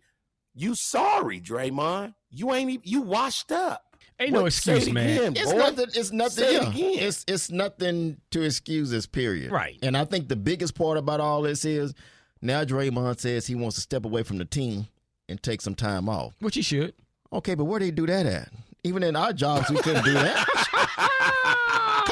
you 0.55 0.75
sorry, 0.75 1.39
Draymond. 1.39 2.13
You 2.31 2.53
ain't 2.53 2.69
even 2.69 2.81
you 2.85 3.01
washed 3.01 3.51
up. 3.51 3.85
Ain't 4.19 4.33
no 4.33 4.43
What- 4.43 4.53
say 4.53 4.73
excuse, 4.75 4.87
it 4.89 4.93
man. 4.93 5.17
again, 5.17 5.33
It's 5.37 5.51
boy. 5.51 5.57
nothing. 5.57 5.85
It's 5.93 6.11
nothing. 6.11 6.43
Say 6.43 6.55
it 6.57 6.67
again. 6.67 6.93
It's 7.07 7.23
it's 7.27 7.49
nothing 7.51 8.17
to 8.31 8.41
excuse 8.43 8.89
this 8.91 9.05
period. 9.05 9.51
Right. 9.51 9.77
And 9.81 9.95
I 9.95 10.03
think 10.05 10.27
the 10.27 10.35
biggest 10.35 10.75
part 10.75 10.97
about 10.97 11.21
all 11.21 11.41
this 11.43 11.63
is 11.63 11.93
now 12.41 12.63
Draymond 12.65 13.19
says 13.19 13.47
he 13.47 13.55
wants 13.55 13.75
to 13.75 13.81
step 13.81 14.03
away 14.05 14.23
from 14.23 14.37
the 14.37 14.45
team 14.45 14.87
and 15.29 15.41
take 15.41 15.61
some 15.61 15.75
time 15.75 16.09
off. 16.09 16.33
Which 16.39 16.55
he 16.55 16.61
should. 16.61 16.93
Okay, 17.31 17.55
but 17.55 17.65
where 17.65 17.79
do 17.79 17.85
they 17.85 17.91
do 17.91 18.07
that 18.07 18.25
at? 18.25 18.49
Even 18.83 19.03
in 19.03 19.15
our 19.15 19.31
jobs, 19.33 19.69
we 19.69 19.77
couldn't 19.77 20.03
do 20.03 20.13
that. 20.13 21.35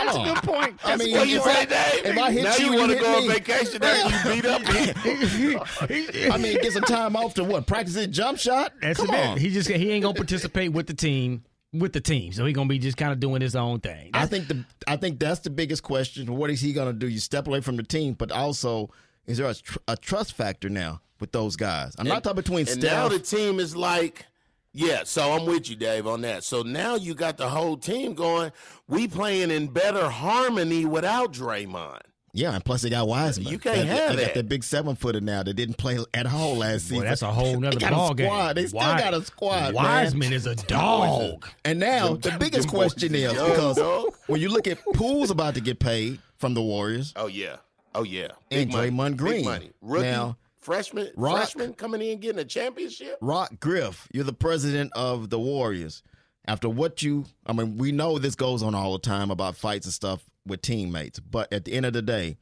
Come 0.07 0.25
That's 0.25 0.39
a 0.39 0.41
good 0.41 0.43
point. 0.53 0.79
I 0.83 0.95
mean, 0.97 1.11
What 1.13 1.27
you 1.27 1.37
if 1.37 1.43
say, 1.43 1.65
Dave? 1.65 2.05
if 2.05 2.17
I 2.17 2.31
hit 2.31 2.43
now 2.43 2.55
you, 2.55 2.65
you, 2.65 2.71
you 2.73 2.79
want 2.79 2.91
to 2.91 2.97
go 2.99 3.19
me. 3.19 3.27
on 3.27 3.33
vacation 3.33 3.83
after 3.83 4.29
you 4.29 4.41
beat 4.41 4.45
up. 4.45 4.61
I 6.33 6.37
mean, 6.37 6.57
get 6.61 6.73
some 6.73 6.83
time 6.83 7.15
off 7.15 7.33
to 7.35 7.43
what? 7.43 7.67
Practice 7.67 7.95
his 7.95 8.07
jump 8.07 8.39
shot? 8.39 8.73
That's 8.81 8.99
Come 8.99 9.13
it. 9.13 9.27
on. 9.27 9.37
He 9.37 9.49
just 9.49 9.69
he 9.69 9.91
ain't 9.91 10.03
gonna 10.03 10.13
participate 10.15 10.71
with 10.71 10.87
the 10.87 10.93
team 10.93 11.43
with 11.73 11.93
the 11.93 11.99
team, 12.01 12.31
so 12.31 12.45
he 12.45 12.53
gonna 12.53 12.69
be 12.69 12.79
just 12.79 12.97
kind 12.97 13.11
of 13.11 13.19
doing 13.19 13.41
his 13.41 13.55
own 13.55 13.79
thing. 13.79 14.09
I 14.13 14.25
think 14.25 14.47
the 14.47 14.63
I 14.87 14.95
think 14.97 15.19
that's 15.19 15.41
the 15.41 15.49
biggest 15.49 15.83
question. 15.83 16.33
What 16.35 16.49
is 16.49 16.61
he 16.61 16.73
going 16.73 16.87
to 16.87 16.93
do? 16.97 17.07
You 17.07 17.19
step 17.19 17.47
away 17.47 17.61
from 17.61 17.75
the 17.77 17.83
team, 17.83 18.13
but 18.13 18.31
also 18.31 18.89
is 19.25 19.37
there 19.37 19.49
a, 19.49 19.53
tr- 19.53 19.77
a 19.87 19.97
trust 19.97 20.33
factor 20.33 20.69
now 20.69 21.01
with 21.19 21.33
those 21.33 21.55
guys? 21.57 21.93
I'm 21.99 22.07
not 22.07 22.23
talking 22.23 22.37
between 22.37 22.67
And 22.69 22.81
now 22.81 23.09
the 23.09 23.19
team 23.19 23.59
is 23.59 23.75
like, 23.75 24.25
yeah. 24.73 25.03
So 25.05 25.31
I'm 25.33 25.45
with 25.45 25.69
you, 25.69 25.75
Dave, 25.75 26.07
on 26.07 26.21
that. 26.21 26.43
So 26.43 26.61
now 26.61 26.95
you 26.95 27.13
got 27.15 27.37
the 27.37 27.49
whole 27.49 27.77
team 27.77 28.13
going. 28.13 28.51
We 28.87 29.07
playing 29.07 29.51
in 29.51 29.67
better 29.67 30.09
harmony 30.09 30.85
without 30.85 31.33
Draymond. 31.33 31.99
yeah, 32.33 32.53
and 32.53 32.63
plus 32.63 32.81
they 32.83 32.89
got 32.89 33.07
Wiseman. 33.07 33.47
You 33.47 33.57
can't 33.59 33.77
they, 33.77 33.85
have 33.85 34.09
they 34.11 34.15
that. 34.17 34.25
got 34.27 34.33
that 34.35 34.49
big 34.49 34.63
seven 34.63 34.95
footer 34.95 35.19
now 35.21 35.41
that 35.43 35.53
didn't 35.55 35.77
play 35.77 35.97
at 36.13 36.25
all 36.27 36.57
last 36.57 36.83
season. 36.83 36.99
Boy, 36.99 37.03
that's 37.05 37.21
a 37.23 37.31
whole 37.31 37.59
nother 37.59 37.75
they 37.77 37.81
got 37.81 37.91
ball 37.91 38.11
a 38.11 38.15
game. 38.15 38.27
squad. 38.27 38.53
They 38.53 38.67
still 38.67 38.79
Wi- 38.81 38.99
got 39.01 39.13
a 39.13 39.25
squad. 39.25 39.73
man. 39.73 39.73
Wiseman 39.73 40.33
is 40.33 40.45
a 40.45 40.55
dog. 40.55 41.47
And 41.65 41.79
now 41.79 42.15
the 42.15 42.31
biggest 42.39 42.67
question 42.69 43.15
is 43.15 43.31
is 43.33 43.41
because 43.41 44.11
when 44.27 44.39
you 44.41 44.49
look 44.49 44.67
at 44.67 44.83
Poole's 44.93 45.31
about 45.31 45.55
to 45.55 45.61
get 45.61 45.79
paid 45.79 46.19
from 46.37 46.53
the 46.53 46.61
Warriors, 46.61 47.13
Oh 47.15 47.27
yeah. 47.27 47.55
Oh 47.95 48.03
yeah. 48.03 48.27
And 48.51 48.71
money. 48.71 48.91
Draymond 48.91 49.17
Green. 49.17 49.33
Big 49.37 49.45
money. 49.45 49.71
Rookie. 49.81 50.05
Now, 50.05 50.37
freshman. 50.67 51.09
Rock- 51.15 51.37
Freshman 51.37 51.73
coming 51.73 52.01
in 52.01 52.19
getting 52.19 52.39
a 52.39 52.45
championship. 52.45 53.17
Rock 53.21 53.57
Griff, 53.61 54.05
you're 54.11 54.25
the 54.25 54.33
president 54.33 54.91
of 54.93 55.29
the 55.29 55.39
Warriors. 55.39 56.03
After 56.45 56.67
what 56.67 57.01
you, 57.01 57.25
I 57.45 57.53
mean, 57.53 57.77
we 57.77 57.91
know 57.93 58.19
this 58.19 58.35
goes 58.35 58.61
on 58.61 58.75
all 58.75 58.91
the 58.93 58.99
time 58.99 59.31
about 59.31 59.55
fights 59.55 59.85
and 59.85 59.93
stuff 59.93 60.29
with 60.45 60.61
teammates, 60.61 61.19
but 61.21 61.51
at 61.53 61.63
the 61.65 61.71
end 61.73 61.85
of 61.85 61.93
the 61.93 62.01
day, 62.01 62.35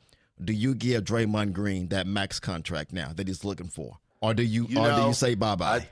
do 0.44 0.54
you 0.54 0.74
give 0.76 1.04
Draymond 1.04 1.54
Green 1.54 1.88
that 1.90 2.08
max 2.08 2.40
contract 2.40 2.92
now 2.92 3.12
that 3.16 3.28
he's 3.28 3.46
looking 3.46 3.68
for, 3.68 3.98
or 4.22 4.34
do 4.34 4.44
you, 4.44 4.66
You 4.70 4.80
or 4.80 4.92
do 4.96 5.02
you 5.08 5.14
say 5.14 5.36
bye 5.36 5.56
bye? 5.56 5.88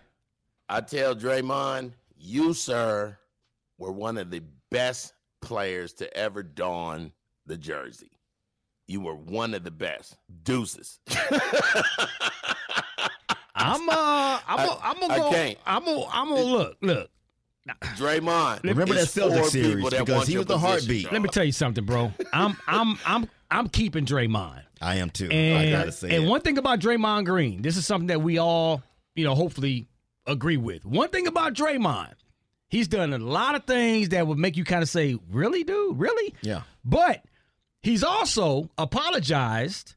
I, 0.70 0.78
I 0.78 0.82
tell 0.82 1.16
Draymond, 1.16 1.94
you 2.18 2.54
sir 2.54 3.18
were 3.78 3.92
one 3.92 4.18
of 4.18 4.32
the 4.32 4.42
best 4.72 5.14
players 5.42 5.94
to 5.94 6.18
ever 6.18 6.42
don 6.44 7.12
the 7.46 7.58
jersey. 7.58 8.12
You 8.88 9.02
were 9.02 9.16
one 9.16 9.54
of 9.54 9.64
the 9.64 9.72
best. 9.72 10.18
Deuces. 10.44 11.00
I'm 13.56 13.88
uh 13.88 14.40
I'm 14.48 14.60
a, 14.68 14.80
I'm 14.84 15.00
gonna 15.00 15.14
I 15.14 15.18
go. 15.18 15.30
can't. 15.32 15.58
I'm 15.66 15.86
gonna 15.86 16.06
I'm 16.12 16.30
gonna 16.30 16.42
look 16.42 16.78
look. 16.82 17.10
Draymond. 17.96 18.64
Remember 18.64 18.94
that 18.96 19.04
it's 19.04 19.18
four 19.18 19.30
Celtics 19.30 19.46
series 19.52 19.90
that 19.92 20.06
because 20.06 20.28
he 20.28 20.34
your 20.34 20.42
was 20.42 20.48
the 20.48 20.54
position, 20.56 20.70
heartbeat. 20.70 21.12
Let 21.14 21.22
me 21.22 21.30
tell 21.30 21.46
you 21.46 21.52
something, 21.54 21.86
bro. 21.86 22.12
I'm 22.34 22.58
I'm 22.68 22.98
I'm 23.06 23.30
I'm 23.50 23.70
keeping 23.70 24.06
Draymond. 24.06 24.64
I 24.82 24.96
am 24.96 25.10
too. 25.12 25.30
I 25.32 25.34
And, 25.36 25.72
gotta 25.72 25.92
say 25.94 26.14
and 26.16 26.26
it. 26.26 26.28
one 26.28 26.42
thing 26.42 26.58
about 26.58 26.80
Draymond 26.80 27.26
Green, 27.26 27.62
this 27.62 27.78
is 27.78 27.86
something 27.86 28.08
that 28.08 28.22
we 28.22 28.38
all, 28.38 28.82
you 29.16 29.24
know, 29.24 29.34
hopefully 29.36 29.88
agree 30.26 30.58
with. 30.58 30.84
One 30.84 31.08
thing 31.10 31.26
about 31.28 31.54
Draymond, 31.54 32.14
he's 32.68 32.90
done 32.90 33.14
a 33.14 33.18
lot 33.20 33.56
of 33.56 33.64
things 33.66 34.10
that 34.10 34.28
would 34.28 34.38
make 34.40 34.58
you 34.58 34.66
kind 34.66 34.82
of 34.84 34.90
say, 34.90 35.18
"Really, 35.32 35.64
dude? 35.64 35.98
Really?" 35.98 36.34
yeah, 36.42 36.64
But 36.84 37.24
he's 37.84 38.04
also 38.04 38.70
apologized 38.78 39.96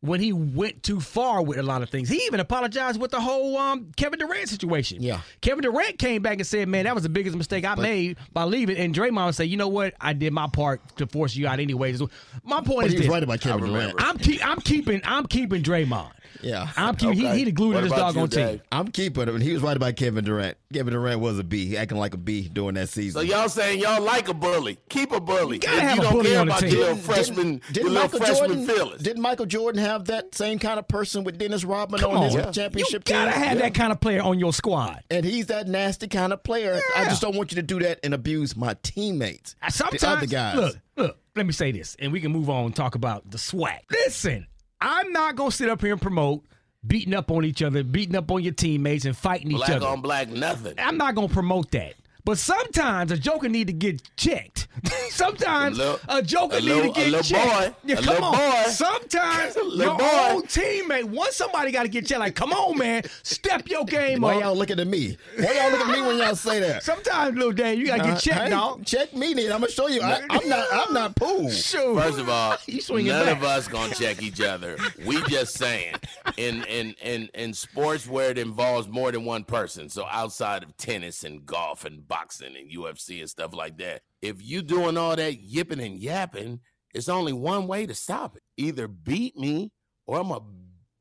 when 0.00 0.20
he 0.20 0.32
went 0.32 0.82
too 0.82 1.00
far 1.00 1.42
with 1.42 1.58
a 1.58 1.62
lot 1.62 1.82
of 1.82 1.90
things. 1.90 2.08
He 2.08 2.16
even 2.26 2.38
apologized 2.38 3.00
with 3.00 3.10
the 3.10 3.20
whole 3.20 3.56
um, 3.56 3.90
Kevin 3.96 4.18
Durant 4.18 4.48
situation. 4.48 5.02
Yeah. 5.02 5.20
Kevin 5.40 5.62
Durant 5.62 5.98
came 5.98 6.22
back 6.22 6.38
and 6.38 6.46
said, 6.46 6.68
"Man, 6.68 6.84
that 6.84 6.94
was 6.94 7.02
the 7.02 7.08
biggest 7.08 7.36
mistake 7.36 7.64
I 7.64 7.74
made 7.74 8.16
by 8.32 8.44
leaving." 8.44 8.76
And 8.76 8.94
Draymond 8.94 9.34
said, 9.34 9.44
"You 9.44 9.56
know 9.56 9.68
what? 9.68 9.94
I 10.00 10.12
did 10.12 10.32
my 10.32 10.46
part 10.48 10.96
to 10.96 11.06
force 11.06 11.34
you 11.34 11.46
out 11.46 11.60
anyways." 11.60 12.00
My 12.44 12.60
point 12.60 12.66
but 12.66 12.86
is 12.86 12.92
he 12.92 12.98
was 12.98 13.06
this. 13.06 13.12
right 13.12 13.22
about 13.22 13.40
Kevin 13.40 13.66
Durant. 13.66 13.94
I'm 13.98 14.18
keep, 14.18 14.46
I'm 14.46 14.60
keeping 14.60 15.00
I'm 15.04 15.26
keeping 15.26 15.62
Draymond. 15.62 16.12
Yeah, 16.42 16.68
I'm 16.76 16.94
keeping 16.96 17.18
Okay. 17.18 17.32
he, 17.32 17.38
he 17.38 17.44
the 17.44 17.52
glue 17.52 17.72
to 17.72 17.74
What 17.76 17.82
this 17.84 17.92
doggone 17.92 18.28
team. 18.28 18.60
I'm 18.72 18.88
keeping 18.88 19.22
him. 19.28 19.34
And 19.36 19.42
he 19.42 19.52
was 19.52 19.62
right 19.62 19.76
about 19.76 19.96
Kevin 19.96 20.24
Durant. 20.24 20.56
Kevin 20.72 20.92
Durant 20.92 21.20
was 21.20 21.38
a 21.38 21.44
B. 21.44 21.66
He 21.66 21.76
acting 21.76 21.98
like 21.98 22.14
a 22.14 22.18
B 22.18 22.48
during 22.48 22.74
that 22.74 22.88
season. 22.88 23.20
So 23.20 23.20
y'all 23.20 23.48
saying 23.48 23.80
y'all 23.80 24.02
like 24.02 24.28
a 24.28 24.34
bully? 24.34 24.78
Keep 24.88 25.12
a 25.12 25.20
bully. 25.20 25.58
gotta 25.58 25.76
If 25.76 25.82
have 25.82 25.96
you 25.96 26.00
a 26.00 26.04
don't 26.04 26.12
bully 26.14 26.30
care 26.30 26.40
on 26.40 26.46
the 26.46 26.52
about 26.52 26.60
team. 26.60 26.70
your 26.70 26.78
little 26.80 26.94
Didn't- 26.96 27.06
freshman, 27.06 27.60
Didn't 27.72 27.76
your 27.76 27.84
little 27.84 28.02
Michael 28.02 28.18
freshman 28.18 28.48
Jordan? 28.50 28.66
feelings. 28.66 29.02
Didn't 29.02 29.22
Michael 29.22 29.46
Jordan 29.46 29.80
have 29.82 30.04
that 30.06 30.34
same 30.34 30.58
kind 30.58 30.78
of 30.78 30.88
person 30.88 31.24
with 31.24 31.38
Dennis 31.38 31.64
Rodman 31.64 32.00
Come 32.00 32.12
on 32.16 32.24
his. 32.24 32.34
Yeah. 32.34 32.50
championship 32.50 33.08
You 33.08 33.14
gotta 33.14 33.32
team? 33.32 33.40
have 33.42 33.58
that 33.58 33.74
kind 33.74 33.92
of 33.92 34.00
player 34.00 34.22
on 34.22 34.38
your 34.38 34.52
squad. 34.52 35.02
And 35.10 35.24
he's 35.24 35.46
that 35.46 35.68
nasty 35.68 36.08
kind 36.08 36.32
of 36.32 36.42
player. 36.42 36.80
I 36.96 37.04
just 37.04 37.22
don't 37.22 37.36
want 37.36 37.52
you 37.52 37.56
to 37.56 37.62
do 37.62 37.78
that 37.80 38.00
and 38.02 38.12
abuse 38.14 38.56
my 38.56 38.74
teammates. 38.82 39.54
Sometimes, 39.70 40.00
the 40.00 40.08
other 40.08 40.26
guys. 40.26 40.56
look, 40.56 40.76
look. 40.96 41.18
Let 41.34 41.44
me 41.44 41.52
say 41.52 41.70
this, 41.70 41.96
and 41.98 42.12
we 42.12 42.20
can 42.20 42.32
move 42.32 42.48
on 42.48 42.64
and 42.64 42.74
talk 42.74 42.94
about 42.94 43.30
the 43.30 43.36
SWAC. 43.36 43.80
Listen, 43.90 44.46
I'm 44.80 45.12
not 45.12 45.36
gonna 45.36 45.50
sit 45.50 45.68
up 45.68 45.80
here 45.80 45.92
and 45.92 46.00
promote 46.02 46.44
beating 46.86 47.14
up 47.14 47.30
on 47.30 47.44
each 47.44 47.62
other, 47.62 47.82
beating 47.82 48.16
up 48.16 48.30
on 48.30 48.42
your 48.42 48.52
teammates, 48.52 49.04
and 49.04 49.16
fighting 49.16 49.50
each 49.50 49.62
other. 49.62 49.80
black 49.80 49.90
on 49.90 50.00
black, 50.02 50.28
nothing. 50.28 50.74
I'm 50.78 50.96
not 50.96 51.14
gonna 51.14 51.28
promote 51.28 51.70
that. 51.72 51.94
But 52.26 52.38
sometimes 52.38 53.12
a 53.12 53.16
joker 53.16 53.48
need 53.48 53.68
to 53.68 53.72
get 53.72 54.02
checked. 54.16 54.66
sometimes 55.10 55.78
A 55.78 55.82
little- 55.82 56.00
a 56.08 56.22
joker 56.22 56.56
a 56.56 56.60
need 56.60 56.66
little- 56.66 56.82
to 56.82 56.90
a 56.90 57.04
get 57.04 57.10
little 57.12 57.22
checked. 57.22 57.46
boy, 57.46 57.74
Yeah, 57.84 57.94
a 57.94 58.02
come 58.02 58.06
little 58.14 58.24
on. 58.24 58.36
boy. 58.36 58.62
Sometimes 58.70 59.56
A 59.56 59.62
little 59.62 59.76
your 59.94 59.96
boy. 59.98 60.28
own 60.30 60.42
teammate, 60.42 61.04
once 61.04 61.36
somebody 61.36 61.70
got 61.70 61.84
to 61.84 61.88
get 61.88 62.04
checked. 62.04 62.18
Like, 62.20 62.34
come 62.34 62.52
on, 62.52 62.76
man, 62.76 63.04
step 63.22 63.68
your 63.68 63.84
game 63.84 64.20
Why 64.22 64.34
up. 64.34 64.40
y'all 64.42 64.56
looking 64.56 64.80
at 64.80 64.86
me? 64.88 65.16
Why 65.38 65.52
y'all 65.54 65.70
looking 65.70 65.92
at 65.94 66.00
me 66.00 66.06
when 66.06 66.18
y'all 66.18 66.34
say 66.34 66.58
that? 66.60 66.82
Sometimes, 66.82 67.36
little 67.36 67.52
Dave, 67.52 67.78
you 67.78 67.86
gotta 67.86 68.02
Uh, 68.02 68.06
get 68.14 68.20
checked, 68.20 68.40
hey, 68.40 68.50
dog. 68.50 68.84
Check 68.84 69.14
me, 69.14 69.32
then. 69.32 69.52
I'm 69.52 69.60
gonna 69.60 69.70
show 69.70 69.86
you. 69.86 70.02
I, 70.02 70.22
I'm 70.28 70.48
not. 70.48 70.66
I'm 70.72 70.92
not 70.92 71.14
Poole. 71.16 71.48
Shoot. 71.50 71.94
First 71.94 72.18
of 72.18 72.28
all, 72.28 72.56
none 72.90 73.06
back. 73.24 73.36
of 73.36 73.44
us 73.44 73.68
gonna 73.68 73.94
check 73.94 74.20
each 74.20 74.40
other. 74.40 74.76
We 75.06 75.22
just 75.28 75.54
saying, 75.54 75.94
in 76.36 76.64
in 76.64 76.94
in 77.00 77.30
in 77.34 77.54
sports 77.54 78.08
where 78.08 78.30
it 78.30 78.38
involves 78.38 78.88
more 78.88 79.12
than 79.12 79.24
one 79.24 79.44
person. 79.44 79.88
So 79.88 80.06
outside 80.10 80.64
of 80.64 80.76
tennis 80.76 81.22
and 81.24 81.46
golf 81.46 81.84
and 81.84 82.06
boxing 82.06 82.15
and 82.40 82.70
UFC 82.70 83.20
and 83.20 83.28
stuff 83.30 83.54
like 83.54 83.76
that, 83.78 84.02
if 84.22 84.42
you 84.42 84.62
doing 84.62 84.96
all 84.96 85.16
that 85.16 85.38
yipping 85.40 85.80
and 85.80 85.98
yapping, 85.98 86.60
it's 86.94 87.08
only 87.08 87.32
one 87.32 87.66
way 87.66 87.86
to 87.86 87.94
stop 87.94 88.36
it. 88.36 88.42
Either 88.56 88.88
beat 88.88 89.36
me 89.36 89.70
or 90.06 90.18
I'm 90.20 90.28
gonna 90.28 90.44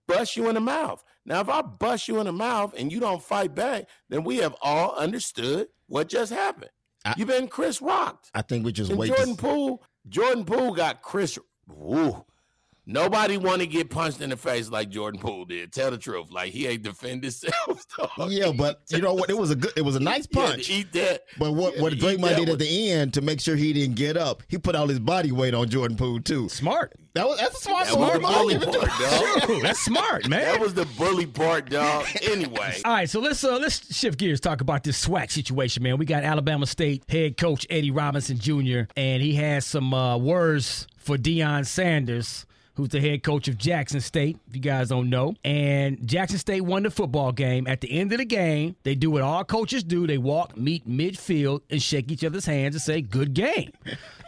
bust 0.08 0.36
you 0.36 0.50
in 0.50 0.56
the 0.56 0.62
mouth. 0.62 1.04
Now, 1.26 1.40
if 1.42 1.50
I 1.50 1.62
bust 1.62 2.08
you 2.08 2.20
in 2.20 2.26
the 2.26 2.32
mouth 2.34 2.74
and 2.78 2.92
you 2.92 3.00
don't 3.00 3.24
fight 3.24 3.56
back, 3.56 3.88
then 4.10 4.24
we 4.24 4.38
have 4.38 4.56
all 4.62 4.94
understood 4.96 5.68
what 5.88 6.08
just 6.10 6.32
happened. 6.32 6.72
I- 7.04 7.14
You've 7.18 7.28
been 7.28 7.48
Chris 7.48 7.82
rocked. 7.82 8.30
I 8.34 8.42
think 8.42 8.66
we 8.66 8.72
just 8.72 8.90
And 8.92 9.00
wait. 9.00 9.08
Jordan 9.16 9.36
To, 9.36 9.42
Poole, 9.42 9.84
Jordan 10.10 10.46
Poole 10.46 10.74
got 10.74 11.02
Chris. 11.02 11.40
Woo. 11.68 12.26
Nobody 12.88 13.38
want 13.38 13.62
to 13.62 13.68
get 13.68 13.90
punched 13.90 14.22
in 14.22 14.30
the 14.30 14.38
face 14.38 14.70
like 14.70 14.90
Jordan 14.90 15.20
Poole 15.20 15.46
did. 15.46 15.72
Tell 15.74 15.90
the 15.90 15.98
truth, 15.98 16.32
like 16.32 16.52
he 16.52 16.68
ain't 16.68 16.84
defend 16.84 17.24
himself. 17.24 17.86
dog. 17.98 18.30
yeah, 18.32 18.52
but 18.52 18.82
you 18.90 19.02
know 19.02 19.14
what? 19.16 19.30
It 19.30 19.38
was 19.38 19.50
a 19.52 19.56
good. 19.56 19.72
It 19.76 19.82
was 19.82 19.96
a 19.96 20.00
nice 20.00 20.28
He 20.32 20.40
had 20.40 20.50
punch. 20.50 20.70
eat 20.70 20.92
that. 20.94 21.22
But 21.40 21.54
what 21.54 21.76
He 21.76 21.82
what 21.82 21.94
had 21.94 22.02
to 22.02 22.10
eat 22.10 22.20
Draymond 22.20 22.36
did 22.38 22.50
at 22.50 22.60
the 22.60 22.92
end 22.92 23.14
to 23.16 23.22
make 23.22 23.42
sure 23.42 23.56
he 23.56 23.74
didn't 23.74 23.96
get 23.96 24.18
up, 24.18 24.44
he 24.48 24.58
put 24.58 24.76
all 24.76 24.88
his 24.88 25.00
body 25.00 25.32
weight 25.32 25.54
on 25.56 25.68
Jordan 25.70 25.98
Poole 25.98 26.20
too. 26.22 26.48
Smart. 26.50 26.94
That 27.16 27.26
was 27.28 27.40
that's 27.40 27.58
a 27.58 27.62
smart 27.62 27.88
That 27.88 27.98
was 27.98 28.14
move. 28.14 28.22
the 28.22 28.28
bully 28.28 28.54
give 28.54 28.64
it 28.64 28.72
to 28.74 28.80
part, 28.80 28.92
dog. 29.00 29.50
Shoot, 29.50 29.64
that's 29.64 29.80
smart, 29.80 30.30
man. 30.30 30.42
That 30.42 30.60
was 30.60 30.74
the 30.74 30.86
bully 30.98 31.26
part, 31.26 31.70
dog. 31.70 32.06
Anyway, 32.24 32.78
All 32.86 32.92
right, 32.94 33.10
so 33.10 33.20
let's 33.20 33.44
uh, 33.44 33.58
let's 33.58 33.96
shift 33.96 34.20
gears. 34.20 34.40
Talk 34.42 34.62
about 34.62 34.84
this 34.84 35.04
SWAC 35.08 35.32
situation, 35.32 35.82
man. 35.82 35.98
We 35.98 36.06
got 36.06 36.24
Alabama 36.24 36.68
State 36.68 37.04
head 37.10 37.38
coach 37.38 37.66
Eddie 37.70 37.90
Robinson 37.92 38.38
Jr. 38.38 38.82
and 38.98 39.24
he 39.24 39.34
has 39.36 39.66
some 39.66 39.94
uh, 39.94 40.18
words 40.18 40.88
for 40.98 41.18
Deion 41.18 41.66
Sanders, 41.66 42.46
who's 42.76 42.90
the 42.90 43.02
head 43.02 43.24
coach 43.24 43.48
of 43.48 43.58
Jackson 43.58 44.02
State. 44.02 44.38
If 44.48 44.56
you 44.56 44.62
guys 44.62 44.90
don't 44.90 45.10
know, 45.10 45.36
and 45.44 46.06
Jackson 46.08 46.38
State 46.38 46.62
won 46.62 46.84
the 46.84 46.92
football 46.92 47.32
game. 47.32 47.68
At 47.68 47.82
the 47.82 47.92
end 47.92 48.12
of 48.12 48.20
the 48.20 48.26
game, 48.26 48.76
they 48.84 48.96
do 48.96 49.12
what 49.12 49.22
all 49.22 49.44
coaches 49.44 49.84
do: 49.84 50.06
they 50.08 50.18
walk, 50.18 50.58
meet 50.58 50.88
midfield, 50.88 51.62
and 51.70 51.82
shake 51.82 52.12
each 52.12 52.24
other's 52.24 52.46
hands 52.46 52.76
and 52.76 52.82
say 52.82 53.02
"Good 53.02 53.34
game." 53.34 53.72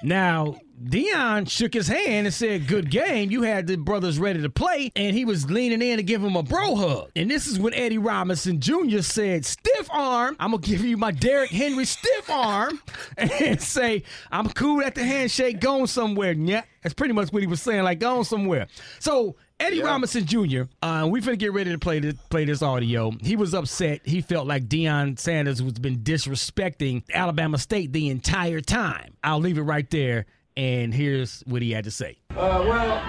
Now, 0.04 0.58
Deion 0.82 1.50
shook 1.50 1.74
his 1.74 1.88
hand 1.88 2.28
and 2.28 2.34
said, 2.34 2.68
Good 2.68 2.92
game. 2.92 3.32
You 3.32 3.42
had 3.42 3.66
the 3.66 3.78
brothers 3.78 4.20
ready 4.20 4.42
to 4.42 4.50
play, 4.50 4.92
and 4.96 5.16
he 5.16 5.26
was 5.26 5.50
leaning 5.50 5.82
in 5.82 5.98
to 5.98 6.04
give 6.04 6.24
him 6.24 6.36
a 6.36 6.44
bro 6.44 6.76
hug. 6.76 7.12
And 7.16 7.32
this 7.32 7.48
is 7.48 7.60
when 7.60 7.74
Eddie 7.74 7.98
Robinson 7.98 8.62
Jr. 8.62 9.02
said, 9.02 9.44
Stiff 9.44 9.90
arm. 9.92 10.36
I'm 10.40 10.52
going 10.52 10.62
to 10.62 10.70
give 10.70 10.82
you 10.86 10.96
my 10.98 11.12
Derrick 11.12 11.50
Henry 11.50 11.86
stiff 11.86 12.30
arm 12.30 12.80
and 13.18 13.60
say, 13.60 14.04
I'm 14.32 14.50
cool 14.50 14.82
at 14.82 14.94
the 14.94 15.04
handshake, 15.04 15.60
going 15.60 15.88
somewhere. 15.88 16.34
Yeah. 16.34 16.62
That's 16.84 16.94
pretty 16.94 17.13
much 17.13 17.34
what 17.34 17.42
he 17.42 17.48
was 17.48 17.62
saying, 17.62 17.84
like 17.84 18.00
going 18.00 18.24
somewhere. 18.24 18.68
So 19.00 19.36
Eddie 19.60 19.82
Robinson 19.82 20.26
Jr. 20.26 20.63
Uh, 20.82 21.08
we 21.10 21.20
finna 21.20 21.38
get 21.38 21.52
ready 21.52 21.72
to 21.72 21.80
play 21.80 22.00
this 22.00 22.13
play 22.30 22.46
this 22.46 22.62
audio. 22.62 23.12
He 23.22 23.36
was 23.36 23.54
upset. 23.54 24.02
He 24.06 24.22
felt 24.22 24.48
like 24.48 24.68
Deion 24.68 25.18
Sanders 25.18 25.62
was 25.62 25.74
been 25.74 25.98
disrespecting 26.00 27.04
Alabama 27.12 27.58
State 27.58 27.92
the 27.92 28.10
entire 28.10 28.62
time. 28.62 29.16
I'll 29.24 29.40
leave 29.40 29.58
it 29.58 29.63
right 29.63 29.90
there, 29.90 30.28
and 30.58 30.91
here's 30.93 31.41
what 31.41 31.62
he 31.62 31.72
had 31.72 31.86
to 31.86 31.91
say. 31.91 32.17
Uh, 32.32 32.65
well, 32.67 33.04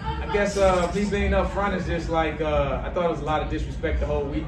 I 0.00 0.30
guess 0.32 0.56
uh, 0.56 0.90
me 0.94 1.04
being 1.10 1.34
up 1.34 1.52
front 1.52 1.74
is 1.74 1.86
just 1.86 2.08
like 2.08 2.40
uh, 2.40 2.82
I 2.84 2.90
thought 2.90 3.06
it 3.06 3.10
was 3.10 3.20
a 3.20 3.24
lot 3.24 3.42
of 3.42 3.50
disrespect 3.50 4.00
the 4.00 4.06
whole 4.06 4.24
week, 4.24 4.44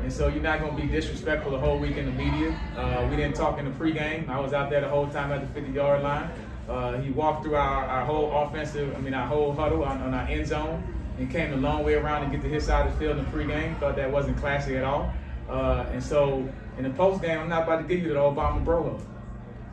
and 0.00 0.12
so 0.12 0.28
you're 0.28 0.42
not 0.42 0.60
gonna 0.60 0.74
be 0.74 0.86
disrespectful 0.86 1.52
the 1.52 1.58
whole 1.58 1.78
week 1.78 1.98
in 1.98 2.06
the 2.06 2.12
media. 2.12 2.58
Uh, 2.76 3.06
we 3.10 3.16
didn't 3.16 3.36
talk 3.36 3.58
in 3.58 3.66
the 3.66 3.70
pregame. 3.72 4.28
I 4.28 4.40
was 4.40 4.54
out 4.54 4.70
there 4.70 4.80
the 4.80 4.88
whole 4.88 5.06
time 5.08 5.30
at 5.30 5.42
the 5.42 5.60
50 5.60 5.72
yard 5.72 6.02
line. 6.02 6.30
Uh, 6.68 6.98
he 6.98 7.10
walked 7.10 7.44
through 7.44 7.56
our, 7.56 7.84
our 7.84 8.06
whole 8.06 8.32
offensive, 8.42 8.96
I 8.96 9.00
mean 9.00 9.12
our 9.12 9.26
whole 9.26 9.52
huddle 9.52 9.84
on, 9.84 10.00
on 10.00 10.14
our 10.14 10.26
end 10.26 10.46
zone, 10.46 10.82
and 11.18 11.30
came 11.30 11.52
a 11.52 11.56
long 11.56 11.84
way 11.84 11.94
around 11.94 12.24
to 12.24 12.34
get 12.34 12.42
to 12.42 12.48
his 12.48 12.64
side 12.64 12.86
of 12.86 12.94
the 12.94 12.98
field 12.98 13.18
in 13.18 13.24
the 13.26 13.30
pregame. 13.30 13.78
Thought 13.78 13.96
that 13.96 14.10
wasn't 14.10 14.38
classy 14.38 14.76
at 14.78 14.84
all. 14.84 15.12
Uh, 15.50 15.84
and 15.92 16.02
so 16.02 16.48
in 16.78 16.84
the 16.84 16.90
postgame, 16.90 17.40
I'm 17.40 17.50
not 17.50 17.64
about 17.64 17.82
to 17.82 17.84
give 17.84 18.02
you 18.02 18.08
the 18.08 18.14
Obama 18.14 18.64
bro. 18.64 18.98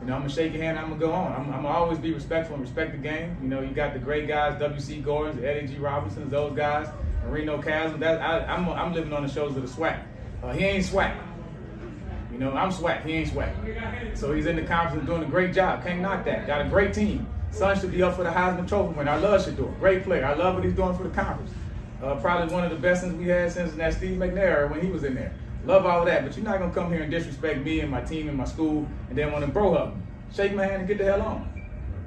You 0.02 0.08
know, 0.08 0.14
I'm 0.14 0.22
gonna 0.22 0.34
shake 0.34 0.52
your 0.52 0.60
hand. 0.60 0.80
I'm 0.80 0.88
gonna 0.88 0.98
go 0.98 1.12
on. 1.12 1.32
I'm, 1.32 1.54
I'm 1.54 1.62
gonna 1.62 1.68
always 1.68 1.98
be 1.98 2.12
respectful 2.12 2.56
and 2.56 2.64
respect 2.64 2.90
the 2.90 2.98
game. 2.98 3.36
You 3.40 3.48
know, 3.48 3.60
you 3.60 3.68
got 3.68 3.92
the 3.92 4.00
great 4.00 4.26
guys, 4.26 4.58
W.C. 4.58 5.00
Gordens, 5.00 5.40
Eddie 5.44 5.68
G. 5.68 5.78
Robinsons, 5.78 6.28
those 6.28 6.56
guys, 6.56 6.88
Marino 7.24 7.62
Casem. 7.62 8.00
That 8.00 8.20
I, 8.20 8.44
I'm, 8.52 8.68
I'm 8.68 8.92
living 8.92 9.12
on 9.12 9.24
the 9.24 9.32
shows 9.32 9.56
of 9.56 9.62
the 9.62 9.68
SWAC. 9.68 10.02
Uh, 10.42 10.52
he 10.52 10.64
ain't 10.64 10.84
SWAC. 10.84 11.16
You 12.32 12.38
know, 12.38 12.50
I'm 12.50 12.72
SWAC. 12.72 13.04
He 13.04 13.12
ain't 13.12 13.28
SWAC. 13.28 14.18
So 14.18 14.32
he's 14.32 14.46
in 14.46 14.56
the 14.56 14.62
conference 14.62 15.06
doing 15.06 15.22
a 15.22 15.26
great 15.26 15.54
job. 15.54 15.84
Can't 15.84 16.00
knock 16.00 16.24
that. 16.24 16.48
Got 16.48 16.66
a 16.66 16.68
great 16.68 16.92
team. 16.92 17.28
Son 17.52 17.78
should 17.78 17.92
be 17.92 18.02
up 18.02 18.16
for 18.16 18.24
the 18.24 18.30
Heisman 18.30 18.66
Trophy 18.66 18.98
winner. 18.98 19.12
I 19.12 19.18
love 19.18 19.46
Shedeur. 19.46 19.78
Great 19.78 20.02
player. 20.02 20.24
I 20.24 20.34
love 20.34 20.56
what 20.56 20.64
he's 20.64 20.74
doing 20.74 20.96
for 20.96 21.04
the 21.04 21.10
conference. 21.10 21.52
Uh, 22.02 22.16
probably 22.16 22.52
one 22.52 22.64
of 22.64 22.70
the 22.70 22.76
best 22.76 23.04
things 23.04 23.14
we 23.14 23.28
had 23.28 23.52
since 23.52 23.72
that 23.74 23.94
Steve 23.94 24.18
McNair 24.18 24.68
when 24.68 24.80
he 24.80 24.90
was 24.90 25.04
in 25.04 25.14
there. 25.14 25.32
Love 25.64 25.86
all 25.86 26.04
that, 26.04 26.24
but 26.24 26.36
you're 26.36 26.44
not 26.44 26.58
gonna 26.58 26.72
come 26.72 26.92
here 26.92 27.02
and 27.02 27.10
disrespect 27.10 27.64
me 27.64 27.80
and 27.80 27.90
my 27.90 28.00
team 28.00 28.28
and 28.28 28.36
my 28.36 28.44
school 28.44 28.86
and 29.08 29.16
then 29.16 29.30
want 29.30 29.44
to 29.44 29.50
bro 29.50 29.74
hug 29.74 29.96
me. 29.96 30.02
Shake 30.34 30.54
my 30.54 30.64
hand 30.64 30.80
and 30.80 30.88
get 30.88 30.98
the 30.98 31.04
hell 31.04 31.22
on. 31.22 31.48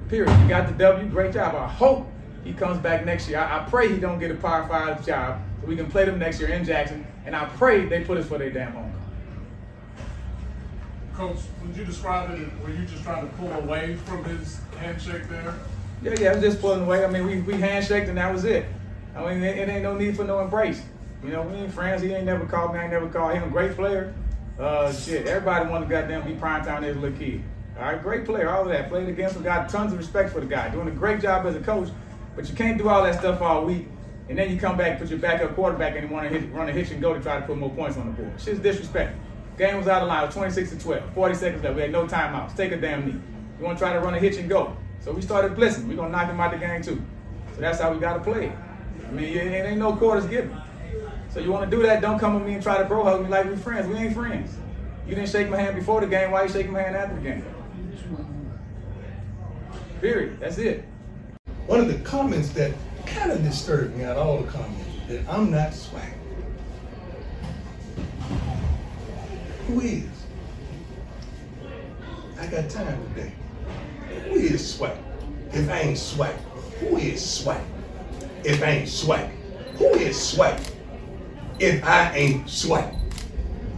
Period. 0.09 0.37
You 0.41 0.49
got 0.49 0.67
the 0.67 0.73
W. 0.73 1.07
Great 1.09 1.33
job. 1.33 1.55
I 1.55 1.67
hope 1.67 2.07
he 2.43 2.53
comes 2.53 2.79
back 2.79 3.05
next 3.05 3.29
year. 3.29 3.39
I, 3.39 3.59
I 3.59 3.69
pray 3.69 3.87
he 3.87 3.97
don't 3.97 4.19
get 4.19 4.31
a 4.31 4.35
Power 4.35 4.67
Five 4.67 5.05
job 5.05 5.41
so 5.61 5.67
we 5.67 5.75
can 5.75 5.89
play 5.89 6.05
them 6.05 6.19
next 6.19 6.39
year 6.39 6.49
in 6.49 6.65
Jackson. 6.65 7.05
And 7.25 7.35
I 7.35 7.45
pray 7.45 7.85
they 7.85 8.03
put 8.03 8.17
us 8.17 8.27
for 8.27 8.37
their 8.37 8.51
damn 8.51 8.73
home. 8.73 8.91
Coach, 11.15 11.37
would 11.61 11.77
you 11.77 11.85
describe 11.85 12.29
it? 12.31 12.49
Were 12.61 12.69
you 12.69 12.85
just 12.85 13.03
trying 13.03 13.25
to 13.27 13.33
pull 13.35 13.51
away 13.53 13.95
from 13.95 14.23
his 14.25 14.59
handshake 14.77 15.29
there? 15.29 15.53
Yeah, 16.03 16.13
yeah, 16.19 16.31
I 16.31 16.33
was 16.33 16.43
just 16.43 16.59
pulling 16.59 16.81
away. 16.81 17.05
I 17.05 17.07
mean, 17.07 17.25
we, 17.25 17.39
we 17.41 17.53
handshaked 17.53 18.09
and 18.09 18.17
that 18.17 18.33
was 18.33 18.43
it. 18.43 18.65
I 19.15 19.33
mean, 19.33 19.41
it, 19.43 19.57
it 19.57 19.69
ain't 19.69 19.83
no 19.83 19.95
need 19.95 20.17
for 20.17 20.25
no 20.25 20.41
embrace. 20.41 20.81
You 21.25 21.31
know, 21.31 21.41
we 21.41 21.55
ain't 21.55 21.73
friends. 21.73 22.03
He 22.03 22.13
ain't 22.13 22.25
never 22.25 22.45
called 22.45 22.73
me. 22.73 22.79
I 22.79 22.83
ain't 22.83 22.91
never 22.91 23.09
called 23.09 23.33
him. 23.33 23.49
Great 23.49 23.75
player. 23.75 24.13
Uh, 24.59 24.93
shit, 24.93 25.27
everybody 25.27 25.67
wanted 25.67 25.85
to 25.85 25.91
goddamn 25.91 26.25
be 26.25 26.35
prime 26.35 26.63
time 26.63 26.83
as 26.83 26.95
a 26.95 26.99
little 26.99 27.17
kid. 27.17 27.43
All 27.77 27.83
right, 27.83 28.01
great 28.01 28.25
player, 28.25 28.49
all 28.49 28.61
of 28.61 28.69
that. 28.69 28.89
Played 28.89 29.09
against 29.09 29.35
him, 29.35 29.43
got 29.43 29.67
tons 29.67 29.91
of 29.91 29.97
respect 29.97 30.31
for 30.31 30.39
the 30.39 30.45
guy. 30.45 30.69
Doing 30.69 30.87
a 30.87 30.91
great 30.91 31.19
job 31.19 31.45
as 31.45 31.55
a 31.55 31.59
coach, 31.59 31.89
but 32.35 32.47
you 32.47 32.55
can't 32.55 32.77
do 32.77 32.87
all 32.87 33.03
that 33.03 33.19
stuff 33.19 33.41
all 33.41 33.65
week. 33.65 33.87
And 34.29 34.37
then 34.37 34.51
you 34.51 34.59
come 34.59 34.77
back, 34.77 34.99
put 34.99 35.09
your 35.09 35.19
backup 35.19 35.55
quarterback, 35.55 35.95
and 35.95 36.07
you 36.07 36.15
want 36.15 36.31
to 36.31 36.39
run 36.47 36.69
a 36.69 36.71
hitch 36.71 36.91
and 36.91 37.01
go 37.01 37.13
to 37.13 37.19
try 37.19 37.39
to 37.39 37.45
put 37.45 37.57
more 37.57 37.69
points 37.71 37.97
on 37.97 38.05
the 38.05 38.13
board. 38.13 38.39
Shit's 38.39 38.59
disrespectful. 38.59 39.19
Game 39.57 39.77
was 39.77 39.87
out 39.87 40.03
of 40.03 40.07
line. 40.07 40.23
It 40.23 40.27
was 40.27 40.35
26 40.35 40.69
to 40.71 40.79
12. 40.79 41.13
40 41.13 41.35
seconds 41.35 41.63
left. 41.63 41.75
We 41.75 41.81
had 41.81 41.91
no 41.91 42.05
timeouts. 42.05 42.55
Take 42.55 42.71
a 42.71 42.77
damn 42.77 43.05
knee. 43.05 43.19
You 43.59 43.65
want 43.65 43.77
to 43.77 43.83
try 43.83 43.93
to 43.93 43.99
run 43.99 44.13
a 44.13 44.19
hitch 44.19 44.37
and 44.37 44.47
go. 44.47 44.75
So 44.99 45.11
we 45.11 45.21
started 45.21 45.55
blitzing. 45.55 45.87
We're 45.87 45.95
going 45.95 46.11
to 46.11 46.17
knock 46.17 46.29
him 46.29 46.39
out 46.39 46.51
the 46.51 46.57
game, 46.57 46.81
too. 46.81 47.01
So 47.55 47.61
that's 47.61 47.79
how 47.79 47.91
we 47.91 47.99
got 47.99 48.13
to 48.13 48.19
play. 48.23 48.51
I 49.07 49.11
mean, 49.11 49.37
it 49.37 49.65
ain't 49.65 49.77
no 49.79 49.95
quarters 49.95 50.25
given. 50.25 50.59
So 51.35 51.41
you 51.41 51.51
want 51.51 51.69
to 51.69 51.77
do 51.77 51.83
that, 51.83 51.99
don't 51.99 52.17
come 52.17 52.35
with 52.35 52.45
me 52.45 52.53
and 52.53 52.63
try 52.63 52.77
to 52.77 52.85
bro 52.85 53.03
hug 53.03 53.23
me 53.23 53.27
like 53.27 53.45
we 53.45 53.57
friends. 53.57 53.89
We 53.89 53.95
ain't 53.95 54.15
friends. 54.15 54.55
You 55.05 55.15
didn't 55.15 55.27
shake 55.27 55.49
my 55.49 55.57
hand 55.57 55.75
before 55.75 55.99
the 55.99 56.07
game. 56.07 56.31
Why 56.31 56.43
you 56.43 56.49
shaking 56.49 56.71
my 56.71 56.81
hand 56.81 56.95
after 56.95 57.13
the 57.13 57.21
game? 57.21 57.45
Period. 59.99 60.39
That's 60.39 60.57
it. 60.59 60.85
One 61.67 61.81
of 61.81 61.89
the 61.89 61.99
comments 62.05 62.51
that 62.51 62.71
kind 63.05 63.33
of 63.33 63.43
disturbed 63.43 63.97
me 63.97 64.05
out 64.05 64.15
of 64.15 64.25
all 64.25 64.37
the 64.43 64.49
comments 64.49 64.85
that 65.09 65.27
I'm 65.27 65.51
not 65.51 65.71
SWAC. 65.71 66.13
Who 69.67 69.81
is? 69.81 70.05
I 72.39 72.47
got 72.47 72.69
time 72.69 73.13
today. 73.13 73.33
Who 74.29 74.35
is 74.35 74.77
SWAC? 74.77 74.97
If 75.51 75.69
I 75.69 75.81
ain't 75.81 75.97
SWAC, 75.97 76.33
who 76.79 76.95
is 76.95 77.21
SWAC? 77.21 77.61
If 78.45 78.63
I 78.63 78.67
ain't 78.67 78.87
SWAC, 78.87 79.29
who 79.77 79.87
is 79.95 80.15
SWAC? 80.15 80.74
If 81.59 81.83
I 81.83 82.13
ain't 82.15 82.45
SWAC, 82.47 82.93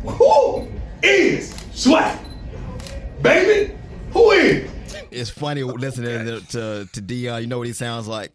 who 0.03 0.67
is 1.03 1.53
SWAC? 1.73 2.19
Baby, 3.21 3.73
who 4.11 4.31
is? 4.31 4.71
It's 5.11 5.29
funny 5.29 5.63
listening 5.63 6.25
to, 6.25 6.41
to 6.47 6.89
to 6.91 7.01
Deion. 7.01 7.33
Uh, 7.33 7.37
you 7.37 7.47
know 7.47 7.57
what 7.59 7.67
he 7.67 7.73
sounds 7.73 8.07
like? 8.07 8.31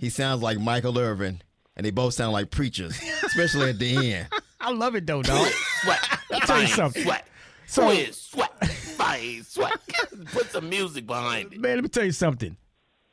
He 0.00 0.10
sounds 0.10 0.42
like 0.42 0.58
Michael 0.58 0.98
Irvin, 0.98 1.42
and 1.76 1.84
they 1.84 1.90
both 1.90 2.14
sound 2.14 2.32
like 2.32 2.50
preachers, 2.50 2.98
especially 3.24 3.70
at 3.70 3.78
the 3.78 4.14
end. 4.14 4.28
I 4.60 4.70
love 4.70 4.94
it 4.94 5.06
though, 5.06 5.22
dog. 5.22 5.46
Sweat. 5.82 6.18
I 6.32 6.38
tell 6.40 6.60
you 6.60 6.66
something. 6.68 7.02
Sweat. 7.02 7.26
So- 7.66 7.84
Who 7.84 7.90
is 7.90 8.16
sweat? 8.16 8.50
Fine 8.68 9.42
sweat. 9.44 9.76
Put 10.32 10.50
some 10.50 10.68
music 10.68 11.06
behind 11.06 11.52
it. 11.52 11.60
Man, 11.60 11.74
let 11.76 11.82
me 11.82 11.88
tell 11.88 12.04
you 12.04 12.12
something. 12.12 12.56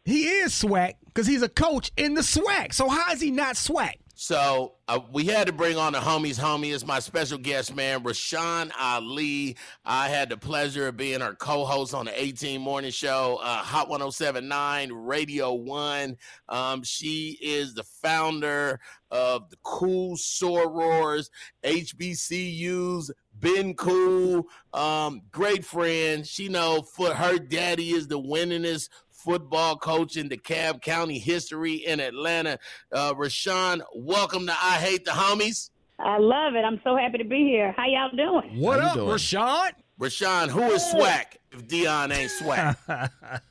He 0.03 0.27
is 0.27 0.51
SWAC 0.53 0.93
because 1.05 1.27
he's 1.27 1.41
a 1.41 1.49
coach 1.49 1.91
in 1.97 2.13
the 2.15 2.21
SWAC. 2.21 2.73
So 2.73 2.87
how 2.89 3.11
is 3.11 3.21
he 3.21 3.31
not 3.31 3.55
SWAC? 3.55 3.93
So 4.15 4.73
uh, 4.91 4.99
we 5.13 5.23
had 5.23 5.47
to 5.47 5.53
bring 5.53 5.77
on 5.77 5.93
the 5.93 5.99
homies. 5.99 6.37
Homie 6.37 6.73
is 6.73 6.85
my 6.85 6.99
special 6.99 7.37
guest, 7.37 7.73
man, 7.73 8.03
Rashan 8.03 8.71
Ali. 8.77 9.55
I 9.85 10.09
had 10.09 10.27
the 10.27 10.35
pleasure 10.35 10.89
of 10.89 10.97
being 10.97 11.21
our 11.21 11.33
co-host 11.33 11.93
on 11.93 12.07
the 12.07 12.21
18 12.21 12.59
Morning 12.59 12.91
Show, 12.91 13.39
uh, 13.41 13.59
Hot 13.59 13.89
107.9, 13.89 14.89
Radio 14.91 15.53
One. 15.53 16.17
Um, 16.49 16.83
she 16.83 17.37
is 17.41 17.73
the 17.73 17.85
founder 17.85 18.81
of 19.09 19.49
the 19.49 19.55
Cool 19.63 20.17
Sorors, 20.17 21.29
HBCUs. 21.63 23.11
Been 23.39 23.73
cool, 23.75 24.45
um, 24.73 25.21
great 25.31 25.63
friend. 25.63 26.27
She 26.27 26.49
know 26.49 26.81
for 26.81 27.13
her 27.13 27.39
daddy 27.39 27.91
is 27.91 28.09
the 28.09 28.21
winningest 28.21 28.89
football 29.23 29.77
coach 29.77 30.17
in 30.17 30.29
DeKalb 30.29 30.81
County 30.81 31.19
history 31.19 31.75
in 31.75 31.99
Atlanta. 31.99 32.57
Uh, 32.91 33.13
Rashan, 33.13 33.81
welcome 33.95 34.47
to 34.47 34.53
I 34.53 34.75
Hate 34.75 35.05
the 35.05 35.11
Homies. 35.11 35.69
I 35.99 36.17
love 36.17 36.55
it. 36.55 36.65
I'm 36.65 36.81
so 36.83 36.95
happy 36.95 37.19
to 37.19 37.23
be 37.23 37.43
here. 37.43 37.73
How 37.77 37.85
y'all 37.85 38.09
doing? 38.15 38.59
What 38.59 38.79
up, 38.79 38.95
doing? 38.95 39.07
Rashad? 39.07 39.73
Rashan, 39.99 40.49
who 40.49 40.63
is 40.71 40.81
SWAC 40.83 41.37
if 41.51 41.67
Deion 41.67 42.11
ain't 42.11 42.31
SWAC? 42.31 42.75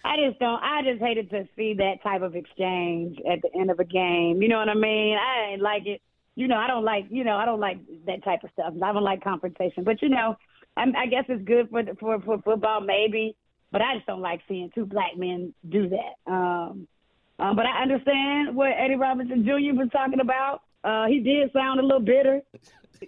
I 0.03 0.17
just 0.17 0.39
don't. 0.39 0.61
I 0.61 0.81
just 0.83 1.01
hated 1.01 1.29
to 1.29 1.47
see 1.55 1.75
that 1.75 2.03
type 2.03 2.21
of 2.21 2.35
exchange 2.35 3.17
at 3.31 3.41
the 3.41 3.49
end 3.57 3.71
of 3.71 3.79
a 3.79 3.85
game. 3.85 4.41
You 4.41 4.49
know 4.49 4.57
what 4.57 4.67
I 4.67 4.73
mean? 4.73 5.17
I 5.17 5.51
ain't 5.51 5.61
like 5.61 5.85
it. 5.85 6.01
You 6.35 6.47
know, 6.47 6.57
I 6.57 6.67
don't 6.67 6.83
like. 6.83 7.05
You 7.09 7.23
know, 7.23 7.37
I 7.37 7.45
don't 7.45 7.59
like 7.59 7.77
that 8.07 8.23
type 8.23 8.43
of 8.43 8.49
stuff. 8.53 8.73
I 8.81 8.91
don't 8.91 9.03
like 9.03 9.23
confrontation. 9.23 9.83
But 9.83 10.01
you 10.01 10.09
know, 10.09 10.35
I'm, 10.75 10.95
I 10.95 11.05
guess 11.05 11.25
it's 11.29 11.43
good 11.45 11.69
for 11.69 11.83
for 11.99 12.19
for 12.21 12.41
football, 12.41 12.81
maybe. 12.81 13.35
But 13.71 13.81
I 13.81 13.95
just 13.95 14.05
don't 14.07 14.21
like 14.21 14.41
seeing 14.47 14.69
two 14.75 14.85
black 14.85 15.17
men 15.17 15.53
do 15.69 15.89
that. 15.89 16.31
Um, 16.31 16.87
um, 17.39 17.55
but 17.55 17.65
I 17.65 17.81
understand 17.81 18.55
what 18.55 18.71
Eddie 18.77 18.95
Robinson 18.95 19.43
Jr. 19.45 19.73
was 19.79 19.89
talking 19.91 20.19
about. 20.19 20.61
Uh, 20.83 21.05
he 21.07 21.19
did 21.19 21.51
sound 21.53 21.79
a 21.79 21.83
little 21.83 22.01
bitter. 22.01 22.41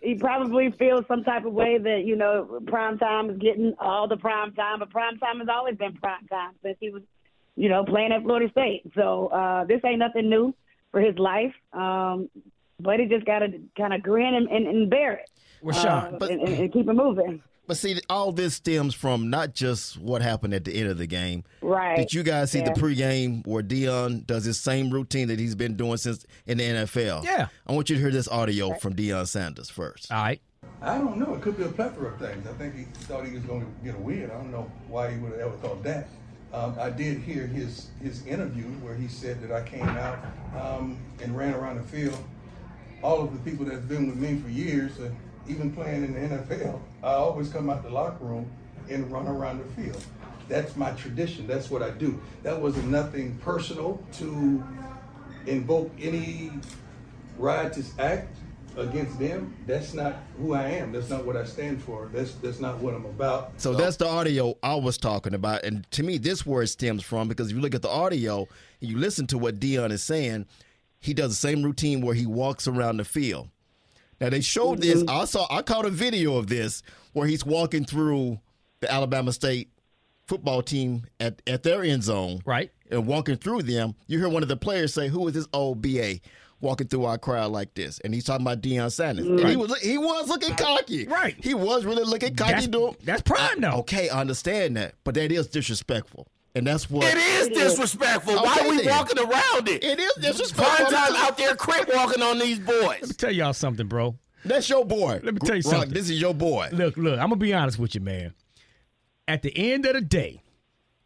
he 0.02 0.16
probably 0.16 0.72
feels 0.80 1.04
some 1.08 1.24
type 1.24 1.46
of 1.46 1.54
way 1.54 1.78
that 1.78 2.04
you 2.06 2.16
know 2.16 2.62
prime 2.68 2.98
time 2.98 3.30
is 3.30 3.38
getting 3.40 3.74
all 3.80 4.08
the 4.08 4.18
prime 4.18 4.54
time, 4.54 4.80
but 4.80 4.90
prime 4.90 5.18
time 5.20 5.40
has 5.40 5.48
always 5.52 5.76
been 5.76 5.94
prime 5.94 6.26
time 6.28 6.52
since 6.64 6.78
he 6.80 6.90
was, 6.90 7.04
you 7.56 7.70
know, 7.70 7.84
playing 7.84 8.12
at 8.12 8.24
Florida 8.24 8.50
State. 8.52 8.84
So 8.96 9.28
uh, 9.28 9.66
this 9.66 9.82
ain't 9.86 10.00
nothing 10.00 10.30
new 10.30 10.56
for 10.92 11.02
his 11.02 11.18
life. 11.18 11.54
Um, 11.74 12.30
but 12.80 13.00
he 13.00 13.06
just 13.06 13.26
got 13.26 13.40
to 13.40 13.48
kind 13.78 13.94
of 13.94 14.02
grin 14.02 14.34
and, 14.34 14.48
and, 14.50 14.68
and 14.68 14.90
bear 14.90 15.14
it, 15.14 15.30
Rashad. 15.64 16.14
uh, 16.16 16.18
but- 16.18 16.32
and, 16.32 16.42
and 16.48 16.74
keep 16.74 16.88
it 16.88 16.94
moving. 16.94 17.42
But 17.66 17.78
see, 17.78 18.00
all 18.10 18.32
this 18.34 18.56
stems 18.56 18.94
from 18.94 19.30
not 19.30 19.54
just 19.54 19.98
what 19.98 20.22
happened 20.22 20.54
at 20.54 20.66
the 20.66 20.74
end 20.76 20.90
of 20.90 20.98
the 20.98 21.08
game. 21.08 21.46
Right. 21.62 21.96
Did 21.96 22.14
you 22.14 22.22
guys 22.24 22.52
see 22.52 22.60
Yeah. 22.60 22.74
the 22.74 22.80
pregame 22.80 23.46
where 23.48 23.64
Deion 23.64 24.28
does 24.28 24.44
his 24.44 24.60
same 24.60 24.90
routine 24.90 25.30
that 25.30 25.40
he's 25.40 25.56
been 25.56 25.76
doing 25.78 25.96
since 25.98 26.26
in 26.46 26.58
the 26.58 26.64
NFL? 26.66 27.24
Yeah. 27.24 27.48
I 27.66 27.72
want 27.72 27.90
you 27.90 27.96
to 27.96 28.02
hear 28.02 28.12
this 28.12 28.28
audio 28.28 28.74
from 28.76 28.96
Deion 28.96 29.28
Sanders 29.28 29.70
first. 29.70 30.12
All 30.12 30.22
right. 30.22 30.42
I 30.82 30.98
don't 30.98 31.18
know. 31.18 31.34
It 31.36 31.42
could 31.42 31.56
be 31.58 31.64
a 31.64 31.70
plethora 31.70 32.10
of 32.14 32.20
things. 32.20 32.46
I 32.46 32.52
think 32.54 32.76
he 32.76 32.84
thought 33.06 33.26
he 33.26 33.34
was 33.34 33.44
going 33.44 33.62
to 33.62 33.68
get 33.86 33.96
a 33.96 34.00
win. 34.00 34.26
I 34.26 34.34
don't 34.34 34.52
know 34.52 34.70
why 34.90 35.12
he 35.12 35.18
would 35.20 35.32
have 35.32 35.40
ever 35.42 35.58
thought 35.58 35.84
that. 35.84 36.10
Um, 36.54 36.76
I 36.80 36.90
did 36.90 37.18
hear 37.20 37.48
his 37.48 37.88
his 38.02 38.26
interview 38.28 38.66
where 38.82 38.94
he 38.94 39.08
said 39.08 39.42
that 39.42 39.52
I 39.52 39.66
came 39.68 39.88
out 39.88 40.20
um, 40.62 41.00
and 41.22 41.36
ran 41.36 41.54
around 41.54 41.78
the 41.78 41.84
field. 41.84 42.18
All 43.02 43.22
of 43.22 43.32
the 43.34 43.40
people 43.50 43.66
that's 43.66 43.84
been 43.86 44.08
with 44.08 44.18
me 44.18 44.38
for 44.40 44.50
years, 44.50 44.92
uh, 45.00 45.10
even 45.48 45.72
playing 45.74 46.04
in 46.04 46.14
the 46.14 46.38
NFL, 46.38 46.80
I 47.02 47.14
always 47.14 47.50
come 47.50 47.70
out 47.70 47.84
the 47.84 47.90
locker 47.90 48.24
room 48.24 48.50
and 48.90 49.12
run 49.12 49.28
around 49.28 49.60
the 49.60 49.82
field. 49.82 50.04
That's 50.50 50.76
my 50.76 50.92
tradition. 50.92 51.48
That's 51.48 51.70
what 51.70 51.82
I 51.82 51.90
do. 51.92 52.22
That 52.44 52.60
was 52.60 52.76
nothing 52.84 53.38
personal 53.38 54.04
to 54.14 54.64
invoke 55.46 55.92
any 56.00 56.52
riotous 57.38 57.94
act 58.00 58.36
against 58.76 59.20
them. 59.20 59.56
That's 59.68 59.94
not 59.94 60.16
who 60.38 60.54
I 60.54 60.64
am. 60.64 60.92
That's 60.92 61.10
not 61.10 61.26
what 61.26 61.38
I 61.38 61.46
stand 61.46 61.82
for. 61.82 62.10
That's 62.14 62.34
that's 62.36 62.60
not 62.60 62.80
what 62.80 62.94
I'm 62.94 63.06
about. 63.06 63.54
So 63.58 63.74
that's 63.74 63.98
the 63.98 64.08
audio 64.08 64.58
I 64.64 64.76
was 64.76 64.98
talking 64.98 65.34
about. 65.34 65.64
And 65.64 65.90
to 65.92 66.04
me, 66.04 66.18
this 66.18 66.46
word 66.46 66.70
stems 66.70 67.04
from 67.04 67.28
because 67.28 67.50
if 67.50 67.56
you 67.56 67.62
look 67.62 67.76
at 67.76 67.82
the 67.82 67.90
audio 67.90 68.48
and 68.82 68.90
you 68.90 68.98
listen 68.98 69.28
to 69.28 69.38
what 69.38 69.60
Deion 69.60 69.92
is 69.92 70.04
saying, 70.04 70.46
he 71.00 71.14
does 71.14 71.32
the 71.32 71.48
same 71.48 71.64
routine 71.64 72.02
where 72.02 72.16
he 72.16 72.26
walks 72.26 72.68
around 72.68 72.98
the 72.98 73.06
field. 73.06 73.50
Now 74.24 74.30
they 74.30 74.40
showed 74.40 74.82
this. 74.82 75.04
Mm-hmm. 75.04 75.10
I 75.10 75.26
saw 75.26 75.46
I 75.50 75.62
caught 75.62 75.84
a 75.86 75.90
video 75.90 76.38
of 76.38 76.48
this 76.48 76.82
where 77.12 77.28
he's 77.28 77.46
walking 77.46 77.84
through 77.84 78.40
the 78.80 78.90
Alabama 78.90 79.34
State 79.34 79.70
football 80.28 80.62
team 80.62 81.04
at, 81.20 81.42
at 81.46 81.64
their 81.64 81.84
end 81.84 82.04
zone. 82.04 82.42
Right. 82.46 82.72
And 82.90 83.06
walking 83.06 83.36
through 83.36 83.64
them, 83.64 83.96
you 84.08 84.20
hear 84.20 84.30
one 84.30 84.42
of 84.42 84.48
the 84.48 84.56
players 84.56 84.94
say, 84.94 85.10
Who 85.10 85.28
is 85.28 85.34
this 85.34 85.48
old 85.52 85.82
BA? 85.82 86.20
Walking 86.62 86.88
through 86.88 87.04
our 87.04 87.18
crowd 87.18 87.52
like 87.52 87.74
this, 87.74 88.00
and 88.06 88.14
he's 88.14 88.24
talking 88.24 88.46
about 88.46 88.62
Deion 88.62 88.90
Sanders, 88.90 89.28
and 89.28 89.46
he 89.46 89.58
was 89.58 89.78
he 89.82 89.98
was 89.98 90.30
looking 90.30 90.56
cocky, 90.56 91.06
Right. 91.06 91.36
He 91.44 91.54
was 91.54 91.84
really 91.84 92.06
looking 92.06 92.34
cocky. 92.38 92.52
That's- 92.52 92.68
doing- 92.70 92.96
that's 93.04 93.22
prime, 93.22 93.60
though. 93.60 93.80
Okay, 93.80 94.08
I 94.08 94.22
understand 94.22 94.78
that, 94.78 94.96
but 95.04 95.14
that 95.16 95.30
is 95.34 95.48
disrespectful, 95.50 96.26
and 96.56 96.68
that's 96.68 96.90
what 96.90 97.06
It 97.06 97.18
is 97.18 97.48
disrespectful. 97.50 98.36
Why 98.36 98.60
are 98.62 98.70
we 98.70 98.78
then. 98.78 98.90
walking 98.90 99.20
around 99.20 99.68
it? 99.68 99.84
It 99.84 100.00
is 100.00 100.14
disrespectful. 100.16 100.86
Prime 100.86 100.92
time 100.92 101.16
out 101.16 101.38
there 101.38 101.56
crip 101.56 101.90
walking 101.94 102.22
on 102.22 102.40
these 102.40 102.60
boys. 102.60 103.00
Let 103.02 103.08
me 103.08 103.14
tell 103.14 103.32
y'all 103.32 103.54
something, 103.54 103.88
bro. 103.88 104.18
That's 104.46 104.70
your 104.70 104.86
boy. 104.86 105.20
Let 105.24 105.34
me 105.34 105.40
tell 105.40 105.56
you 105.56 105.62
Rock, 105.64 105.72
something. 105.74 105.94
This 105.94 106.10
is 106.10 106.20
your 106.20 106.34
boy. 106.34 106.70
Look, 106.72 106.98
look, 106.98 107.14
I'm 107.14 107.30
gonna 107.30 107.38
be 107.38 107.54
honest 107.54 107.80
with 107.80 107.96
you, 107.96 108.02
man. 108.02 108.34
At 109.28 109.42
the 109.42 109.56
end 109.56 109.86
of 109.86 109.94
the 109.94 110.02
day, 110.02 110.42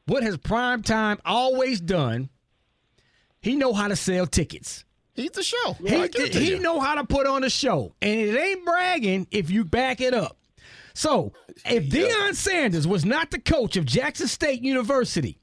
what 0.07 0.23
has 0.23 0.37
prime 0.37 0.81
time 0.81 1.19
always 1.23 1.79
done? 1.79 2.29
He 3.39 3.55
know 3.55 3.73
how 3.73 3.87
to 3.87 3.95
sell 3.95 4.25
tickets. 4.25 4.83
He's 5.13 5.31
the 5.31 5.43
show. 5.43 5.73
He, 5.85 5.95
I 5.95 6.07
give 6.07 6.29
he 6.33 6.59
know 6.59 6.79
how 6.79 6.95
to 6.95 7.03
put 7.03 7.25
on 7.27 7.43
a 7.43 7.49
show, 7.49 7.93
and 8.01 8.19
it 8.19 8.37
ain't 8.37 8.65
bragging 8.65 9.27
if 9.31 9.49
you 9.49 9.63
back 9.65 10.01
it 10.01 10.13
up. 10.13 10.37
So, 10.97 11.31
if 11.63 11.89
Deion 11.91 12.33
Sanders 12.33 12.87
was 12.87 13.05
not 13.05 13.29
the 13.29 13.37
coach 13.37 13.77
of 13.77 13.85
Jackson 13.85 14.27
State 14.27 14.63
University, 14.63 15.37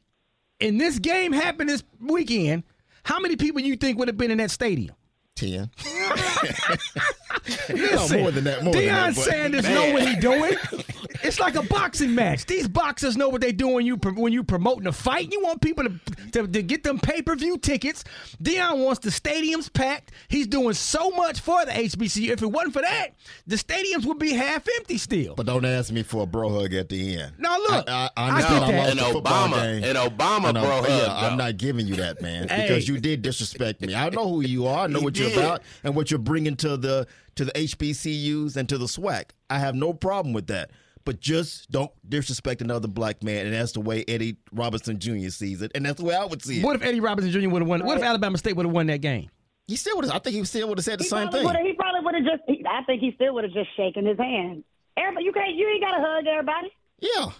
and 0.61 0.81
this 0.81 0.99
game 0.99 1.31
happened 1.33 1.69
this 1.69 1.85
weekend, 2.01 2.65
how 3.05 3.21
many 3.21 3.37
people 3.37 3.61
you 3.61 3.77
think 3.77 3.97
would 3.97 4.09
have 4.09 4.17
been 4.17 4.33
in 4.33 4.39
that 4.39 4.51
stadium? 4.51 4.97
Ten. 5.37 5.71
Listen, 7.69 8.21
more 8.21 8.33
than 8.33 8.43
that, 8.43 8.65
more 8.65 8.75
Deion 8.75 9.15
that, 9.15 9.15
Sanders 9.15 9.69
know 9.69 9.93
what 9.93 10.09
he 10.09 10.17
doing. 10.17 10.55
It's 11.25 11.41
like 11.41 11.55
a 11.57 11.63
boxing 11.63 12.15
match. 12.15 12.45
These 12.47 12.69
boxers 12.69 13.17
know 13.17 13.29
what 13.31 13.41
they 13.41 13.51
do 13.53 13.69
when 13.69 13.87
you 13.87 13.97
when 13.97 14.33
you 14.33 14.45
promoting 14.45 14.87
a 14.87 14.93
fight. 14.93 15.33
You 15.33 15.41
want 15.43 15.63
people 15.63 15.85
to 15.85 15.99
to, 16.33 16.47
to 16.47 16.63
get 16.63 16.83
them 16.85 16.99
pay 16.99 17.23
per 17.23 17.35
view 17.35 17.57
tickets. 17.59 18.05
Deion 18.43 18.85
wants 18.85 19.01
the 19.01 19.09
stadiums 19.11 19.73
packed. 19.73 20.13
He's 20.29 20.47
doing 20.47 20.75
so 20.75 21.11
much 21.11 21.41
for 21.41 21.65
the 21.65 21.73
HBCU. 21.73 22.29
If 22.29 22.43
it 22.43 22.47
wasn't 22.47 22.75
for 22.75 22.83
that, 22.83 23.15
the 23.47 23.57
stadiums 23.57 24.05
would 24.05 24.19
be 24.19 24.33
half 24.33 24.67
empty 24.77 24.99
still. 24.99 25.35
But 25.35 25.47
don't 25.47 25.65
ask 25.65 25.91
me 25.91 26.03
for 26.03 26.25
a 26.25 26.27
bro 26.27 26.51
hug 26.51 26.75
at 26.75 26.89
the 26.91 27.17
end. 27.17 27.33
Now 27.39 27.57
look, 27.59 27.89
I, 27.89 28.11
I, 28.17 28.23
I 28.23 28.27
I 28.27 28.29
understand 28.31 28.67
get 28.67 28.81
I 28.81 28.87
that. 28.87 28.97
lost 28.97 29.15
And 29.17 29.25
Obama- 29.25 29.81
game. 29.81 29.85
and 29.85 29.99
Obama 30.19 30.45
And, 30.51 30.59
bro 30.59 30.83
hug, 30.83 30.89
yeah, 30.89 31.15
I'm 31.31 31.39
not 31.39 31.57
giving 31.57 31.87
you 31.87 31.97
that, 31.97 32.21
man, 32.21 32.49
Hey. 32.49 32.63
because 32.69 32.87
you 32.87 32.99
did 32.99 33.23
disrespect 33.23 33.81
me. 33.81 33.95
I 33.95 34.11
know 34.11 34.29
who 34.29 34.41
you 34.43 34.67
are. 34.67 34.85
I 34.85 34.87
know 34.89 34.99
He 34.99 35.05
what 35.07 35.19
you're 35.19 35.31
did. 35.31 35.39
about 35.39 35.63
and 35.85 35.97
what 35.97 36.11
you're 36.11 36.19
bringing 36.19 36.57
to 36.57 36.77
the 36.77 37.07
to 37.37 37.45
the 37.47 37.53
HBCUs 37.53 38.57
and 38.57 38.69
to 38.69 38.79
the 38.79 38.87
SWAC. 38.87 39.31
I 39.51 39.59
have 39.59 39.75
no 39.75 39.93
problem 39.93 40.33
with 40.35 40.47
that. 40.49 40.71
But 41.05 41.21
just 41.21 41.71
don't 41.71 41.91
disrespect 42.09 42.63
another 42.63 42.89
black 42.89 43.23
man, 43.23 43.45
and 43.47 43.55
that's 43.55 43.73
the 43.73 43.81
way 43.81 44.05
Eddie 44.09 44.37
Robinson 44.53 44.99
Jr. 44.99 45.29
sees 45.29 45.61
it, 45.61 45.71
and 45.75 45.85
that's 45.85 46.01
the 46.01 46.05
way 46.07 46.15
I 46.15 46.25
would 46.25 46.43
see 46.43 46.61
it. 46.61 46.65
What 46.65 46.77
if 46.77 46.83
Eddie 46.83 47.01
Robinson 47.01 47.31
Jr. 47.31 47.49
would 47.51 47.61
have 47.63 47.69
won? 47.69 47.85
What 47.85 47.99
if 47.99 48.05
Alabama 48.05 48.39
State 48.39 48.57
would 48.57 48.65
have 48.65 48.75
won 48.75 48.87
that 48.87 49.03
game? 49.03 49.29
He 49.67 49.77
still 49.77 49.97
would 49.97 50.07
have. 50.07 50.15
I 50.15 50.19
think 50.19 50.37
he 50.37 50.45
still 50.45 50.69
would 50.69 50.79
have 50.79 50.85
said 50.85 50.99
the 50.99 51.05
He 51.05 51.09
same 51.11 51.31
thing. 51.31 51.47
He 51.65 51.73
probably 51.75 52.01
would 52.05 52.15
have 52.15 52.25
just. 52.25 52.43
He, 52.47 52.65
I 52.69 52.83
think 52.85 53.01
he 53.03 53.13
still 53.17 53.35
would 53.35 53.45
have 53.45 53.53
just 53.53 53.69
shaken 53.77 54.07
his 54.07 54.19
hand. 54.19 54.65
Everybody, 54.97 55.25
you 55.27 55.33
can't. 55.33 55.55
You 55.55 55.69
ain't 55.69 55.83
got 55.83 55.97
to 55.97 56.03
hug 56.03 56.27
everybody. 56.27 56.73
Yeah, 57.01 57.31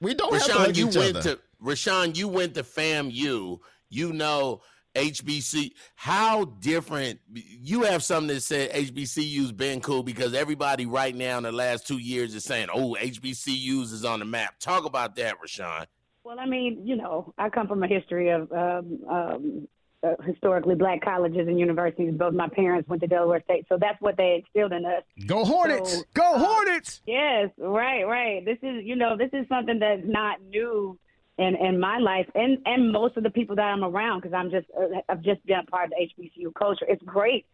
we 0.00 0.14
don't 0.14 0.32
have 0.34 0.44
to 0.46 0.52
Rashan, 0.52 0.56
hug 0.66 0.76
you 0.76 0.88
each 0.88 0.96
went 0.96 1.16
other. 1.16 1.34
to 1.36 1.40
Rashan, 1.62 2.16
you 2.16 2.28
went 2.28 2.54
to 2.54 2.62
FAMU. 2.64 3.60
You 3.88 4.12
know 4.12 4.62
HBC. 4.96 5.72
How 5.94 6.44
different? 6.44 7.20
You 7.34 7.82
have 7.82 8.02
something 8.02 8.34
that 8.34 8.40
said 8.40 8.72
HBCU's 8.72 9.52
been 9.52 9.80
cool 9.80 10.02
because 10.02 10.34
everybody 10.34 10.86
right 10.86 11.14
now 11.14 11.36
in 11.38 11.44
the 11.44 11.52
last 11.52 11.86
two 11.86 11.98
years 11.98 12.34
is 12.34 12.44
saying, 12.44 12.68
"Oh, 12.72 12.96
HBCU's 12.98 13.92
is 13.92 14.04
on 14.04 14.18
the 14.20 14.24
map." 14.24 14.58
Talk 14.58 14.84
about 14.84 15.16
that, 15.16 15.36
Rashan. 15.40 15.86
Well, 16.24 16.40
I 16.40 16.46
mean, 16.46 16.86
you 16.86 16.96
know, 16.96 17.32
I 17.38 17.50
come 17.50 17.68
from 17.68 17.82
a 17.82 17.86
history 17.86 18.30
of 18.30 18.50
um, 18.50 18.98
um, 19.08 19.68
uh, 20.02 20.14
historically 20.24 20.74
black 20.74 21.00
colleges 21.02 21.46
and 21.46 21.58
universities. 21.58 22.14
Both 22.14 22.34
my 22.34 22.48
parents 22.48 22.88
went 22.88 23.02
to 23.02 23.08
Delaware 23.08 23.42
State, 23.42 23.66
so 23.68 23.78
that's 23.80 24.00
what 24.00 24.16
they 24.16 24.42
instilled 24.42 24.72
in 24.72 24.84
us. 24.84 25.02
Go 25.26 25.44
Hornets! 25.44 25.98
So, 25.98 26.02
Go 26.14 26.34
uh, 26.34 26.38
Hornets! 26.38 27.02
Yes, 27.06 27.50
right, 27.58 28.04
right. 28.04 28.44
This 28.44 28.58
is, 28.62 28.84
you 28.84 28.96
know, 28.96 29.16
this 29.16 29.30
is 29.32 29.46
something 29.48 29.78
that's 29.78 30.02
not 30.04 30.42
new 30.42 30.98
in 31.38 31.54
in 31.56 31.78
my 31.78 31.98
life, 31.98 32.26
and 32.34 32.58
and 32.64 32.92
most 32.92 33.16
of 33.16 33.22
the 33.22 33.30
people 33.30 33.56
that 33.56 33.62
I'm 33.62 33.84
around, 33.84 34.22
because 34.22 34.34
I'm 34.34 34.50
just 34.50 34.66
uh, 34.78 35.00
I've 35.08 35.22
just 35.22 35.44
been 35.46 35.60
a 35.60 35.70
part 35.70 35.86
of 35.86 35.90
the 35.90 36.22
HBCU 36.22 36.54
culture. 36.54 36.86
It's 36.88 37.02
great 37.04 37.46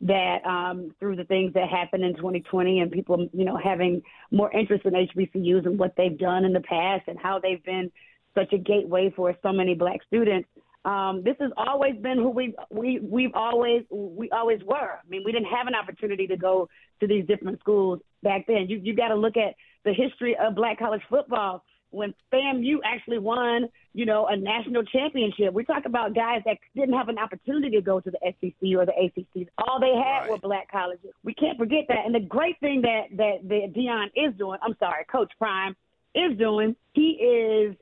that 0.00 0.44
um, 0.46 0.94
through 1.00 1.16
the 1.16 1.24
things 1.24 1.52
that 1.54 1.68
happened 1.68 2.04
in 2.04 2.14
2020 2.14 2.80
and 2.80 2.92
people, 2.92 3.28
you 3.32 3.44
know, 3.44 3.56
having 3.62 4.00
more 4.30 4.50
interest 4.52 4.84
in 4.84 4.92
HBCUs 4.92 5.66
and 5.66 5.78
what 5.78 5.94
they've 5.96 6.16
done 6.16 6.44
in 6.44 6.52
the 6.52 6.60
past 6.60 7.08
and 7.08 7.18
how 7.18 7.40
they've 7.40 7.62
been 7.64 7.90
such 8.34 8.52
a 8.52 8.58
gateway 8.58 9.12
for 9.14 9.34
so 9.42 9.52
many 9.52 9.74
black 9.74 9.98
students. 10.06 10.48
Um, 10.84 11.22
this 11.24 11.34
has 11.40 11.50
always 11.56 11.96
been 12.00 12.18
who 12.18 12.30
we 12.30 12.54
we 12.70 13.00
we've 13.02 13.34
always 13.34 13.82
we 13.90 14.30
always 14.30 14.60
were. 14.64 14.74
I 14.74 15.08
mean, 15.08 15.22
we 15.24 15.32
didn't 15.32 15.48
have 15.48 15.66
an 15.66 15.74
opportunity 15.74 16.26
to 16.28 16.36
go 16.36 16.68
to 17.00 17.06
these 17.06 17.26
different 17.26 17.58
schools 17.60 18.00
back 18.22 18.46
then. 18.46 18.66
You 18.68 18.80
you 18.82 18.94
got 18.94 19.08
to 19.08 19.16
look 19.16 19.36
at 19.36 19.54
the 19.84 19.92
history 19.92 20.36
of 20.36 20.54
black 20.54 20.78
college 20.78 21.02
football. 21.10 21.64
When 21.90 22.14
FAMU 22.32 22.76
actually 22.84 23.18
won, 23.18 23.68
you 23.94 24.04
know, 24.04 24.26
a 24.26 24.36
national 24.36 24.82
championship, 24.84 25.54
we 25.54 25.64
talk 25.64 25.84
about 25.86 26.14
guys 26.14 26.42
that 26.44 26.58
didn't 26.76 26.94
have 26.94 27.08
an 27.08 27.18
opportunity 27.18 27.76
to 27.76 27.82
go 27.82 28.00
to 28.00 28.10
the 28.10 28.18
SEC 28.22 28.76
or 28.76 28.84
the 28.84 28.92
ACC. 28.92 29.48
All 29.58 29.80
they 29.80 29.94
had 29.94 30.28
were 30.28 30.38
black 30.38 30.70
colleges. 30.70 31.12
We 31.24 31.34
can't 31.34 31.56
forget 31.56 31.86
that. 31.88 32.04
And 32.04 32.14
the 32.14 32.20
great 32.20 32.60
thing 32.60 32.82
that 32.82 33.16
that, 33.16 33.48
that 33.48 33.72
Deion 33.74 34.06
is 34.14 34.36
doing, 34.36 34.58
I'm 34.62 34.76
sorry, 34.78 35.04
Coach 35.10 35.32
Prime 35.38 35.74
is 36.14 36.36
doing, 36.38 36.76
he 36.92 37.12
is 37.12 37.76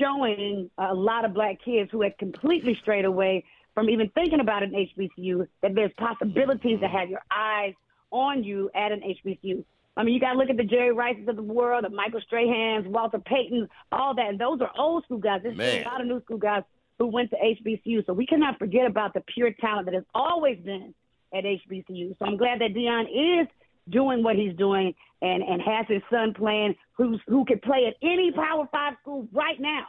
showing 0.00 0.70
a 0.78 0.94
lot 0.94 1.24
of 1.24 1.34
black 1.34 1.58
kids 1.64 1.90
who 1.90 2.02
had 2.02 2.16
completely 2.18 2.76
strayed 2.80 3.04
away 3.04 3.44
from 3.74 3.88
even 3.88 4.08
thinking 4.10 4.40
about 4.40 4.62
an 4.62 4.72
HBCU 4.72 5.46
that 5.62 5.74
there's 5.74 5.92
possibilities 5.98 6.80
to 6.80 6.88
have 6.88 7.08
your 7.08 7.22
eyes 7.30 7.74
on 8.10 8.42
you 8.42 8.70
at 8.74 8.92
an 8.92 9.00
HBCU. 9.00 9.64
I 10.00 10.02
mean, 10.02 10.14
you 10.14 10.20
got 10.20 10.32
to 10.32 10.38
look 10.38 10.48
at 10.48 10.56
the 10.56 10.64
Jerry 10.64 10.92
Rices 10.92 11.28
of 11.28 11.36
the 11.36 11.42
world, 11.42 11.84
the 11.84 11.90
Michael 11.90 12.22
Strahans, 12.32 12.86
Walter 12.86 13.18
Payton, 13.18 13.68
all 13.92 14.14
that. 14.14 14.30
And 14.30 14.38
those 14.38 14.58
are 14.62 14.70
old 14.78 15.04
school 15.04 15.18
guys. 15.18 15.40
There's 15.42 15.58
Man. 15.58 15.82
a 15.82 15.88
lot 15.88 16.00
of 16.00 16.06
new 16.06 16.22
school 16.22 16.38
guys 16.38 16.62
who 16.98 17.08
went 17.08 17.28
to 17.30 17.36
HBCU. 17.36 18.06
So 18.06 18.14
we 18.14 18.24
cannot 18.24 18.58
forget 18.58 18.86
about 18.86 19.12
the 19.12 19.20
pure 19.34 19.52
talent 19.60 19.84
that 19.84 19.94
has 19.94 20.04
always 20.14 20.58
been 20.58 20.94
at 21.34 21.44
HBCU. 21.44 22.16
So 22.18 22.24
I'm 22.24 22.38
glad 22.38 22.62
that 22.62 22.72
Deion 22.72 23.42
is 23.42 23.46
doing 23.90 24.22
what 24.22 24.36
he's 24.36 24.56
doing 24.56 24.94
and, 25.20 25.42
and 25.42 25.60
has 25.60 25.84
his 25.86 26.00
son 26.10 26.32
playing 26.32 26.76
who's, 26.96 27.20
who 27.26 27.44
can 27.44 27.58
play 27.58 27.84
at 27.86 27.94
any 28.02 28.32
Power 28.32 28.66
Five 28.72 28.94
school 29.02 29.28
right 29.32 29.60
now. 29.60 29.86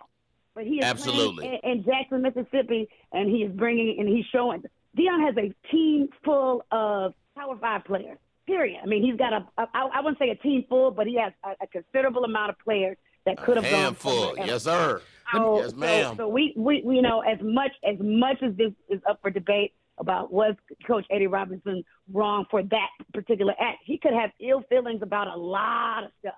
But 0.55 0.65
he 0.65 0.79
is 0.79 0.83
Absolutely. 0.83 1.59
in, 1.63 1.71
in 1.71 1.83
Jackson, 1.85 2.21
Mississippi, 2.21 2.89
and 3.13 3.29
he 3.29 3.43
is 3.43 3.51
bringing 3.53 3.95
and 3.97 4.09
he's 4.09 4.25
showing. 4.33 4.61
Deion 4.97 5.25
has 5.25 5.37
a 5.37 5.55
team 5.71 6.09
full 6.25 6.65
of 6.69 7.13
Power 7.33 7.57
Five 7.61 7.85
players. 7.85 8.17
Period. 8.47 8.79
I 8.83 8.85
mean, 8.87 9.03
he's 9.03 9.17
got 9.17 9.33
a, 9.33 9.47
a 9.57 9.67
I, 9.73 9.87
I 9.95 10.01
wouldn't 10.01 10.19
say 10.19 10.29
a 10.29 10.35
team 10.35 10.65
full, 10.67 10.91
but 10.91 11.07
he 11.07 11.15
has 11.17 11.31
a, 11.43 11.51
a 11.63 11.67
considerable 11.67 12.23
amount 12.23 12.49
of 12.49 12.59
players 12.59 12.97
that 13.25 13.37
could 13.37 13.57
have 13.57 13.69
gone 13.69 13.93
full. 13.95 14.35
yes, 14.37 14.63
sir. 14.63 15.01
So, 15.33 15.57
yes, 15.61 15.69
so- 15.71 15.75
ma'am. 15.77 16.15
So, 16.17 16.27
we, 16.27 16.53
we, 16.57 16.81
we, 16.83 16.95
you 16.95 17.01
know, 17.01 17.21
as 17.21 17.37
much 17.41 17.71
as 17.87 17.95
much 17.99 18.41
as 18.41 18.53
this 18.55 18.71
is 18.89 18.99
up 19.09 19.19
for 19.21 19.29
debate 19.29 19.73
about 19.99 20.33
was 20.33 20.55
Coach 20.87 21.05
Eddie 21.11 21.27
Robinson 21.27 21.83
wrong 22.11 22.45
for 22.49 22.63
that 22.63 22.87
particular 23.13 23.53
act, 23.59 23.79
he 23.85 23.97
could 23.99 24.13
have 24.13 24.31
ill 24.39 24.63
feelings 24.69 25.01
about 25.03 25.27
a 25.27 25.35
lot 25.37 26.05
of 26.05 26.11
stuff, 26.19 26.33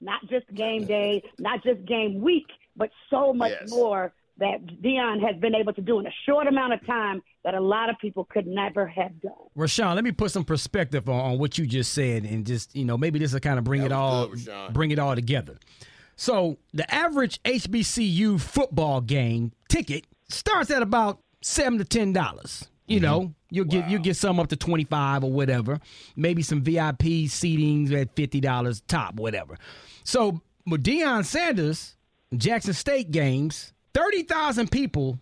not 0.00 0.20
just 0.30 0.46
game 0.54 0.86
day, 0.96 1.22
not 1.38 1.62
just 1.64 1.84
game 1.84 2.20
week, 2.22 2.46
but 2.76 2.90
so 3.10 3.32
much 3.32 3.50
Yes. 3.60 3.70
more 3.70 4.12
that 4.38 4.64
Deion 4.82 5.20
has 5.20 5.36
been 5.40 5.54
able 5.54 5.72
to 5.72 5.80
do 5.80 5.98
in 5.98 6.06
a 6.06 6.12
short 6.26 6.46
amount 6.46 6.72
of 6.72 6.86
time 6.86 7.22
that 7.44 7.54
a 7.54 7.60
lot 7.60 7.90
of 7.90 7.96
people 8.00 8.24
could 8.24 8.46
never 8.46 8.86
have 8.86 9.20
done. 9.20 9.32
Rashan, 9.56 9.94
let 9.94 10.04
me 10.04 10.12
put 10.12 10.30
some 10.30 10.44
perspective 10.44 11.08
on, 11.08 11.32
on 11.32 11.38
what 11.38 11.58
you 11.58 11.66
just 11.66 11.92
said, 11.92 12.24
and 12.24 12.46
just 12.46 12.74
you 12.74 12.84
know 12.84 12.96
maybe 12.96 13.18
this 13.18 13.32
will 13.32 13.40
kind 13.40 13.58
of 13.58 13.64
bring 13.64 13.82
it 13.82 13.92
all 13.92 14.28
good, 14.28 14.72
bring 14.72 14.90
it 14.90 14.98
all 14.98 15.14
together. 15.14 15.58
So 16.16 16.58
the 16.72 16.92
average 16.92 17.42
HBCU 17.44 18.40
football 18.40 19.00
game 19.00 19.52
ticket 19.68 20.04
starts 20.28 20.70
at 20.70 20.82
about 20.82 21.20
seven 21.42 21.78
to 21.78 21.84
ten 21.84 22.12
dollars. 22.12 22.68
You 22.86 23.00
know, 23.00 23.34
you'll 23.50 23.66
get 23.66 23.90
you 23.90 23.98
get 23.98 24.16
some 24.16 24.40
up 24.40 24.48
to 24.48 24.56
twenty 24.56 24.84
five 24.84 25.22
or 25.22 25.30
whatever. 25.30 25.78
Maybe 26.16 26.42
some 26.42 26.62
VIP 26.62 27.28
seatings 27.28 27.92
at 27.92 28.14
fifty 28.16 28.40
dollars 28.40 28.80
top, 28.88 29.14
whatever. 29.14 29.58
So 30.04 30.40
with 30.66 30.84
Deion 30.84 31.24
Sanders, 31.24 31.96
Jackson 32.34 32.72
State 32.72 33.10
games, 33.10 33.72
thirty 33.98 34.22
thousand 34.22 34.70
people 34.70 35.18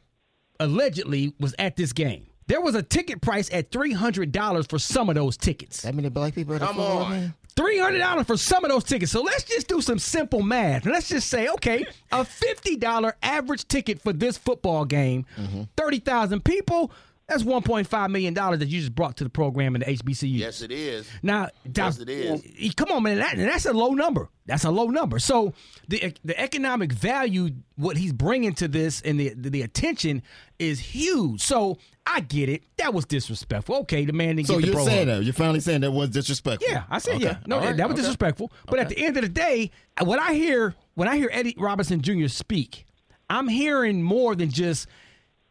allegedly 0.61 1.35
was 1.41 1.55
at 1.59 1.77
this 1.77 1.93
game. 1.93 2.27
There 2.47 2.61
was 2.61 2.75
a 2.75 2.83
ticket 2.83 3.21
price 3.21 3.53
at 3.53 3.71
three 3.71 3.93
hundred 3.93 4.33
dollars 4.33 4.67
for 4.67 4.79
some 4.79 5.09
of 5.09 5.15
those 5.15 5.37
tickets. 5.37 5.83
That 5.83 5.95
many 5.95 6.09
black 6.09 6.35
people 6.35 6.55
at 6.55 6.61
Come 6.61 6.79
on. 6.79 7.11
game? 7.13 7.35
Three 7.57 7.79
hundred 7.79 7.99
dollars 8.01 8.27
for 8.27 8.37
some 8.37 8.65
of 8.65 8.71
those 8.71 8.85
tickets. 8.85 9.11
So 9.11 9.23
let's 9.23 9.45
just 9.45 9.67
do 9.67 9.81
some 9.81 9.99
simple 9.99 10.43
math. 10.43 10.85
Let's 10.85 11.09
just 11.09 11.29
say, 11.29 11.49
okay, 11.49 11.87
a 12.13 12.25
fifty 12.25 12.77
dollar 12.77 13.17
average 13.23 13.67
ticket 13.67 14.01
for 14.03 14.13
this 14.13 14.37
football 14.37 14.85
game, 14.85 15.25
mm-hmm. 15.37 15.63
Thirty 15.77 15.99
thousand 15.99 16.45
people. 16.45 16.93
That's 17.29 17.43
one 17.43 17.63
point 17.63 17.89
five 17.89 18.11
million 18.11 18.35
dollars 18.35 18.61
that 18.61 18.69
you 18.69 18.79
just 18.81 18.95
brought 18.95 19.17
to 19.17 19.25
the 19.25 19.31
program 19.31 19.75
in 19.75 19.81
the 19.81 19.87
HBCU. 19.87 20.39
Yes, 20.39 20.63
it 20.63 20.71
is. 20.71 21.09
Now, 21.25 21.49
Yes, 21.75 21.99
it 21.99 22.09
is. 22.09 22.75
Come 22.77 22.93
on, 22.93 23.03
man. 23.03 23.19
That, 23.19 23.37
that's 23.37 23.67
a 23.67 23.73
low 23.73 23.95
number. 23.95 24.29
That's 24.47 24.63
a 24.63 24.71
low 24.71 24.87
number. 24.87 25.19
So 25.19 25.53
the 25.89 26.15
the 26.25 26.39
economic 26.41 26.93
value, 26.93 27.51
what 27.75 27.97
he's 27.97 28.13
bringing 28.13 28.53
to 28.55 28.69
this, 28.69 29.01
and 29.03 29.19
the 29.19 29.31
the, 29.31 29.51
the 29.51 29.63
attention 29.63 30.23
is 30.61 30.79
huge. 30.79 31.41
So 31.43 31.79
I 32.07 32.21
get 32.21 32.49
it. 32.49 32.63
That 32.77 32.95
was 32.95 33.05
disrespectful. 33.07 33.75
Okay, 33.79 34.05
the 34.05 34.13
man 34.13 34.37
didn't 34.37 34.47
So 34.47 34.61
get 34.61 34.67
the 34.67 34.73
you're 34.73 34.85
saying 34.87 35.09
hug. 35.09 35.19
that 35.19 35.25
you're 35.25 35.35
finally 35.35 35.59
saying 35.59 35.81
that 35.81 35.91
was 35.91 36.11
disrespectful. 36.11 36.69
Yeah, 36.73 36.85
I 36.89 36.99
said 36.99 37.17
Okay. 37.17 37.25
yeah. 37.25 37.39
No, 37.49 37.59
that, 37.59 37.67
right. 37.67 37.77
that 37.77 37.89
was 37.89 37.95
Okay. 37.95 38.03
disrespectful. 38.03 38.53
But 38.69 38.79
at 38.79 38.89
the 38.89 38.99
end 39.05 39.17
of 39.17 39.25
the 39.25 39.29
day, 39.29 39.73
when 40.01 40.21
I 40.21 40.35
hear 40.35 40.77
when 40.95 41.09
I 41.09 41.17
hear 41.17 41.29
Eddie 41.33 41.57
Robinson 41.59 42.03
Jr. 42.03 42.29
speak, 42.29 42.87
I'm 43.29 43.49
hearing 43.49 44.01
more 44.01 44.37
than 44.37 44.49
just 44.49 44.87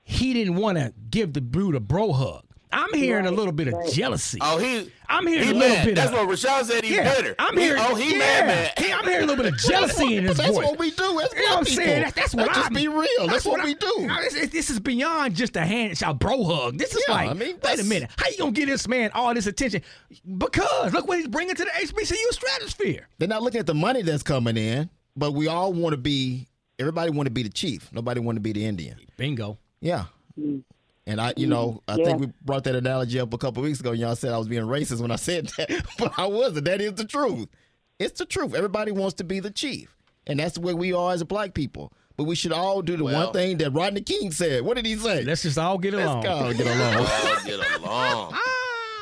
he 0.06 0.34
didn't 0.34 0.56
want 0.56 0.78
to 0.78 0.94
give 1.10 1.34
the 1.34 1.42
dude 1.42 1.76
a 1.76 1.80
bro 1.82 2.14
hug. 2.14 2.44
I'm 2.72 2.94
hearing 2.94 3.26
a 3.26 3.32
little 3.32 3.54
bit 3.54 3.70
of 3.70 3.94
jealousy. 3.94 4.38
Oh, 4.42 4.58
he. 4.58 4.92
I'm 5.08 5.26
hearing 5.26 5.44
he 5.46 5.52
a 5.52 5.54
little 5.54 5.76
mad. 5.78 5.86
bit 5.86 5.96
That's 5.96 6.12
of 6.12 6.28
what 6.28 6.28
Rashan 6.28 6.66
said. 6.66 6.84
He 6.84 6.96
yeah, 6.96 7.14
bitter. 7.16 7.34
I'm 7.40 7.56
He- 7.56 7.64
hearing. 7.64 7.82
oh, 7.86 7.96
he 7.96 8.12
yeah, 8.14 8.18
mad, 8.20 8.48
mad. 8.48 8.74
Yeah, 8.86 8.98
I'm 8.98 9.06
hearing 9.06 9.24
a 9.24 9.28
little 9.28 9.44
bit 9.46 9.54
of 9.54 9.60
jealousy 9.70 10.18
in 10.18 10.26
his 10.26 10.36
But 10.36 10.44
that's 10.44 10.58
voice. 10.58 10.66
what 10.66 10.80
we 10.80 10.92
do 10.92 10.96
That's 10.98 11.06
You 11.06 11.14
know 11.14 11.22
what 11.22 11.58
I'm 11.60 11.64
black 11.64 11.68
saying? 11.68 11.78
people. 11.88 12.02
That- 12.04 12.16
that's 12.16 12.36
what 12.36 12.48
Let's 12.48 12.58
just 12.58 12.66
I'm- 12.66 12.74
be 12.74 12.88
real. 12.90 13.28
That's 13.28 13.46
what 13.46 13.62
I- 13.62 13.64
we 13.66 13.74
do. 13.76 13.94
No, 14.00 14.22
this, 14.22 14.34
is- 14.36 14.50
this 14.50 14.70
is 14.70 14.80
beyond 14.82 15.36
just 15.36 15.56
a 15.56 15.62
hand, 15.62 15.98
a 16.06 16.14
bro 16.14 16.44
hug. 16.44 16.78
This 16.78 16.94
is 16.94 17.02
Yeah, 17.08 17.14
like, 17.14 17.30
I 17.30 17.34
mean, 17.34 17.58
wait 17.64 17.80
a 17.80 17.84
minute, 17.86 18.10
how 18.18 18.28
you 18.30 18.38
gonna 18.40 18.52
get 18.52 18.66
this 18.66 18.88
man 18.90 19.12
all 19.14 19.34
this 19.34 19.48
attention? 19.48 19.82
Because 20.38 20.92
look 20.92 21.08
what 21.08 21.20
he's 21.20 21.28
bringing 21.28 21.56
to 21.56 21.64
the 21.64 21.72
HBCU 21.72 22.16
stratosphere. 22.32 23.08
They're 23.20 23.28
not 23.30 23.42
looking 23.42 23.60
at 23.60 23.68
the 23.68 23.74
money 23.76 24.02
that's 24.02 24.24
coming 24.24 24.58
in, 24.58 24.90
but 25.16 25.32
we 25.32 25.48
all 25.48 25.72
want 25.72 25.94
to 25.94 25.98
be. 25.98 26.48
Everybody 26.78 27.10
want 27.12 27.28
to 27.28 27.32
be 27.32 27.44
the 27.44 27.50
chief. 27.50 27.90
Nobody 27.94 28.20
want 28.20 28.36
to 28.36 28.42
be 28.42 28.52
the 28.52 28.66
Indian. 28.66 28.98
Bingo. 29.16 29.58
Yeah. 29.86 30.06
And 31.08 31.22
I, 31.22 31.34
you 31.38 31.46
know, 31.46 31.82
I 31.88 31.96
think 31.96 32.20
we 32.20 32.28
brought 32.44 32.64
that 32.64 32.76
analogy 32.76 33.20
up 33.20 33.32
a 33.34 33.38
couple 33.38 33.62
weeks 33.62 33.80
ago. 33.80 33.92
Y'all 33.92 34.16
said 34.16 34.34
I 34.34 34.38
was 34.40 34.48
being 34.48 34.64
racist 34.64 35.00
when 35.00 35.12
I 35.12 35.16
said 35.18 35.48
that, 35.58 35.86
but 36.00 36.18
I 36.18 36.26
wasn't. 36.26 36.66
That 36.66 36.82
is 36.82 36.94
the 36.94 37.06
truth. 37.06 37.48
It's 38.00 38.18
the 38.20 38.26
truth. 38.26 38.56
Everybody 38.56 38.92
wants 38.92 39.14
to 39.16 39.24
be 39.24 39.40
the 39.40 39.52
chief, 39.52 39.96
and 40.26 40.40
that's 40.40 40.56
the 40.56 40.62
way 40.62 40.74
we 40.74 40.92
are 40.94 41.14
as 41.14 41.24
black 41.24 41.54
people. 41.54 41.94
But 42.18 42.24
we 42.24 42.36
should 42.36 42.52
all 42.52 42.82
do 42.82 42.98
the 42.98 43.04
Well- 43.04 43.26
one 43.26 43.34
thing 43.34 43.58
that 43.60 43.72
Rodney 43.72 44.02
King 44.02 44.32
said. 44.32 44.64
What 44.64 44.76
did 44.78 44.86
he 44.88 44.96
say? 44.96 45.24
Let's 45.24 45.44
just 45.44 45.58
all 45.60 45.78
get 45.78 45.94
along. 45.94 46.24
Let's 46.24 46.58
go 46.58 46.64
get 46.64 46.76
along. 46.76 46.96
all 47.06 47.44
get 47.46 47.80
along. 47.82 48.34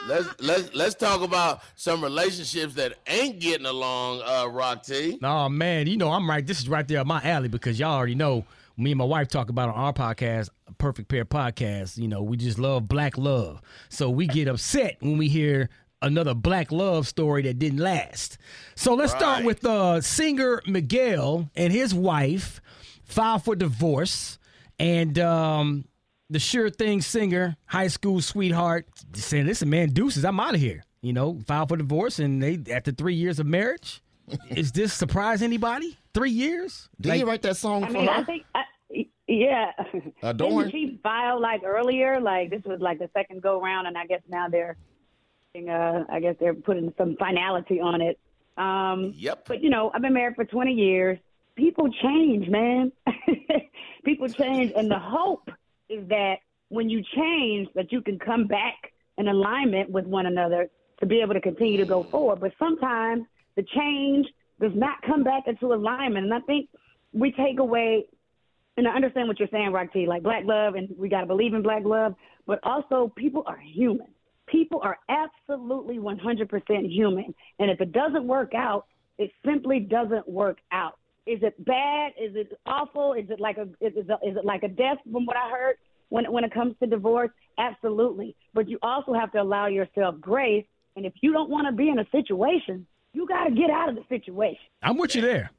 Let's 0.05 0.27
let's 0.41 0.75
let's 0.75 0.95
talk 0.95 1.21
about 1.21 1.61
some 1.75 2.03
relationships 2.03 2.73
that 2.73 2.95
ain't 3.07 3.39
getting 3.39 3.65
along. 3.65 4.21
Uh, 4.25 4.49
Rock 4.49 4.83
T. 4.83 5.17
Oh 5.23 5.47
man, 5.47 5.87
you 5.87 5.95
know 5.95 6.11
I'm 6.11 6.29
right. 6.29 6.45
This 6.45 6.59
is 6.59 6.67
right 6.67 6.85
there 6.85 6.99
up 6.99 7.07
my 7.07 7.21
alley 7.23 7.47
because 7.47 7.79
y'all 7.79 7.93
already 7.95 8.13
know 8.13 8.43
me 8.75 8.91
and 8.91 8.97
my 8.97 9.05
wife 9.05 9.29
talk 9.29 9.47
about 9.47 9.69
on 9.69 9.75
our 9.75 9.93
podcast, 9.93 10.49
Perfect 10.77 11.09
Pair 11.09 11.25
Podcast. 11.25 11.97
You 11.97 12.07
know, 12.07 12.21
we 12.23 12.37
just 12.37 12.59
love 12.59 12.87
black 12.87 13.17
love, 13.17 13.61
so 13.89 14.09
we 14.09 14.27
get 14.27 14.47
upset 14.47 14.97
when 14.99 15.17
we 15.17 15.27
hear 15.29 15.69
another 16.01 16.33
black 16.33 16.71
love 16.71 17.07
story 17.07 17.43
that 17.43 17.59
didn't 17.59 17.79
last. 17.79 18.37
So 18.75 18.93
let's 18.93 19.11
start 19.11 19.37
Right. 19.39 19.45
with 19.45 19.65
uh, 19.65 20.01
singer 20.01 20.61
Miguel 20.67 21.49
and 21.55 21.71
his 21.71 21.93
wife 21.93 22.59
filed 23.05 23.43
for 23.43 23.55
divorce, 23.55 24.37
and 24.79 25.17
um, 25.19 25.85
the 26.29 26.39
Sure 26.39 26.69
Thing 26.69 27.01
singer, 27.01 27.55
high 27.65 27.87
school 27.87 28.19
sweetheart, 28.21 28.87
saying, 29.13 29.45
"Listen, 29.45 29.69
man, 29.69 29.89
deuces, 29.89 30.25
I'm 30.25 30.39
out 30.39 30.55
of 30.55 30.59
here." 30.61 30.83
You 31.01 31.13
know, 31.13 31.39
filed 31.47 31.69
for 31.69 31.77
divorce, 31.77 32.19
and 32.19 32.41
they 32.41 32.59
after 32.73 32.91
three 32.91 33.15
years 33.15 33.39
of 33.39 33.45
marriage. 33.45 34.01
Is 34.49 34.71
this 34.71 34.93
surprise 34.93 35.41
anybody? 35.41 35.97
Three 36.13 36.31
years? 36.31 36.87
Did 37.01 37.13
he 37.15 37.23
write 37.25 37.41
that 37.41 37.57
song 37.57 37.83
I 37.83 37.87
for 37.87 37.93
mean, 37.93 38.05
her? 38.07 38.11
I 38.13 38.23
think, 38.23 38.45
I, 38.55 38.63
yeah. 39.33 39.71
Adorn. 40.21 40.57
Didn't 40.69 40.71
she 40.71 40.99
filed 41.03 41.41
like 41.41 41.63
earlier? 41.63 42.19
Like 42.19 42.49
this 42.49 42.63
was 42.65 42.79
like 42.79 42.99
the 42.99 43.09
second 43.13 43.41
go 43.41 43.61
round, 43.61 43.87
and 43.87 43.97
I 43.97 44.05
guess 44.05 44.21
now 44.29 44.47
they're, 44.49 44.77
uh, 45.55 46.03
I 46.09 46.19
guess 46.19 46.35
they're 46.39 46.53
putting 46.53 46.93
some 46.97 47.15
finality 47.17 47.79
on 47.79 48.01
it. 48.01 48.19
Um, 48.57 49.13
Yep. 49.15 49.45
But 49.47 49.61
you 49.61 49.69
know, 49.69 49.91
I've 49.93 50.01
been 50.01 50.13
married 50.13 50.35
for 50.35 50.45
20 50.45 50.73
years. 50.73 51.19
People 51.55 51.89
change, 52.01 52.47
man. 52.49 52.91
People 54.05 54.27
change, 54.27 54.71
and 54.75 54.89
the 54.89 54.99
hope 54.99 55.49
is 55.89 56.07
that 56.09 56.37
when 56.69 56.89
you 56.89 57.03
change, 57.15 57.69
that 57.75 57.91
you 57.91 58.01
can 58.01 58.17
come 58.17 58.47
back 58.47 58.91
in 59.17 59.27
alignment 59.27 59.91
with 59.91 60.05
one 60.05 60.25
another 60.25 60.69
to 60.99 61.05
be 61.05 61.21
able 61.21 61.33
to 61.33 61.41
continue 61.41 61.77
to 61.77 61.85
go 61.85 62.03
forward. 62.03 62.39
But 62.39 62.53
sometimes 62.57 63.25
the 63.55 63.63
change 63.63 64.27
does 64.59 64.71
not 64.73 65.01
come 65.05 65.23
back 65.23 65.43
into 65.47 65.73
alignment, 65.73 66.25
and 66.25 66.33
I 66.33 66.39
think 66.41 66.69
we 67.11 67.31
take 67.31 67.59
away. 67.59 68.07
And 68.77 68.87
I 68.87 68.91
understand 68.91 69.27
what 69.27 69.39
you're 69.39 69.49
saying, 69.51 69.71
Roxy, 69.71 70.05
like 70.05 70.23
black 70.23 70.45
love, 70.45 70.75
and 70.75 70.89
we 70.97 71.09
got 71.09 71.21
to 71.21 71.27
believe 71.27 71.53
in 71.53 71.61
black 71.61 71.83
love, 71.85 72.15
but 72.47 72.59
also 72.63 73.11
people 73.15 73.43
are 73.45 73.59
human. 73.59 74.07
People 74.47 74.81
are 74.83 74.97
absolutely 75.09 75.97
100% 75.97 76.91
human. 76.91 77.33
And 77.59 77.69
if 77.69 77.79
it 77.81 77.91
doesn't 77.91 78.25
work 78.25 78.53
out, 78.55 78.87
it 79.17 79.31
simply 79.45 79.79
doesn't 79.79 80.27
work 80.27 80.57
out. 80.71 80.97
Is 81.25 81.39
it 81.41 81.63
bad? 81.63 82.13
Is 82.19 82.35
it 82.35 82.59
awful? 82.65 83.13
Is 83.13 83.29
it 83.29 83.39
like 83.39 83.57
a 83.57 83.63
is 83.79 83.93
it, 83.95 84.07
is 84.27 84.35
it 84.35 84.43
like 84.43 84.63
a 84.63 84.67
death 84.67 84.97
from 85.09 85.25
what 85.25 85.37
I 85.37 85.49
heard 85.49 85.75
when 86.09 86.29
when 86.29 86.43
it 86.43 86.53
comes 86.53 86.75
to 86.81 86.87
divorce? 86.87 87.29
Absolutely. 87.57 88.35
But 88.53 88.67
you 88.67 88.77
also 88.81 89.13
have 89.13 89.31
to 89.31 89.41
allow 89.41 89.67
yourself 89.67 90.19
grace. 90.19 90.65
And 90.97 91.05
if 91.05 91.13
you 91.21 91.31
don't 91.31 91.49
want 91.49 91.67
to 91.67 91.71
be 91.71 91.87
in 91.87 91.99
a 91.99 92.05
situation, 92.11 92.85
you 93.13 93.25
got 93.25 93.45
to 93.45 93.51
get 93.51 93.69
out 93.69 93.87
of 93.87 93.95
the 93.95 94.03
situation. 94.09 94.59
I'm 94.81 94.97
with 94.97 95.15
you 95.15 95.21
there. 95.21 95.51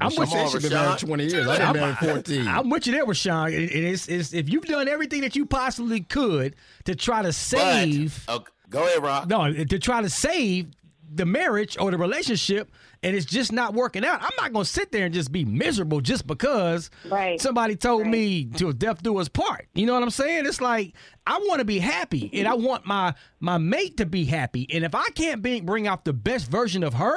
I'm 0.00 0.10
She 0.10 0.20
with 0.20 0.28
said 0.30 0.44
you. 0.44 0.50
she 0.60 0.68
been 0.68 0.72
married 0.72 0.98
20 0.98 1.24
years. 1.26 1.46
I've 1.48 1.72
been 1.72 1.82
married 1.82 1.98
14. 1.98 2.48
I'm 2.48 2.70
with 2.70 2.86
you 2.86 2.92
there, 2.92 3.04
Rashan. 3.06 3.52
It, 3.52 3.62
it 3.72 3.84
is, 3.84 4.08
it's, 4.08 4.32
if 4.32 4.48
you've 4.48 4.64
done 4.64 4.88
everything 4.88 5.20
that 5.22 5.36
you 5.36 5.46
possibly 5.46 6.00
could 6.00 6.56
to 6.84 6.94
try 6.94 7.22
to 7.22 7.32
save, 7.32 8.24
But, 8.26 8.36
okay, 8.36 8.52
go 8.70 8.86
ahead, 8.86 9.02
Rock. 9.02 9.28
no, 9.28 9.52
to 9.52 9.78
try 9.78 10.02
to 10.02 10.08
save 10.10 10.68
the 11.12 11.26
marriage 11.26 11.76
or 11.80 11.90
the 11.90 11.98
relationship, 11.98 12.70
and 13.02 13.16
it's 13.16 13.26
just 13.26 13.50
not 13.50 13.74
working 13.74 14.04
out. 14.04 14.22
I'm 14.22 14.30
not 14.38 14.52
going 14.52 14.64
to 14.64 14.70
sit 14.70 14.92
there 14.92 15.06
and 15.06 15.12
just 15.12 15.32
be 15.32 15.44
miserable 15.44 16.00
just 16.00 16.24
because 16.24 16.88
Right. 17.08 17.40
somebody 17.40 17.74
told 17.74 18.06
me 18.06 18.44
to 18.58 18.72
death 18.72 19.02
do 19.02 19.18
us 19.18 19.28
part. 19.28 19.66
You 19.74 19.86
know 19.86 19.94
what 19.94 20.04
I'm 20.04 20.10
saying? 20.10 20.46
It's 20.46 20.60
like 20.60 20.92
I 21.26 21.38
want 21.48 21.58
to 21.58 21.64
be 21.64 21.80
happy, 21.80 22.30
and 22.32 22.46
I 22.46 22.54
want 22.54 22.86
my 22.86 23.14
my 23.40 23.58
mate 23.58 23.96
to 23.96 24.06
be 24.06 24.24
happy. 24.24 24.68
And 24.72 24.84
if 24.84 24.94
I 24.94 25.08
can't 25.16 25.42
be, 25.42 25.60
bring 25.60 25.88
out 25.88 26.04
the 26.04 26.12
best 26.12 26.48
version 26.48 26.84
of 26.84 26.94
her, 26.94 27.16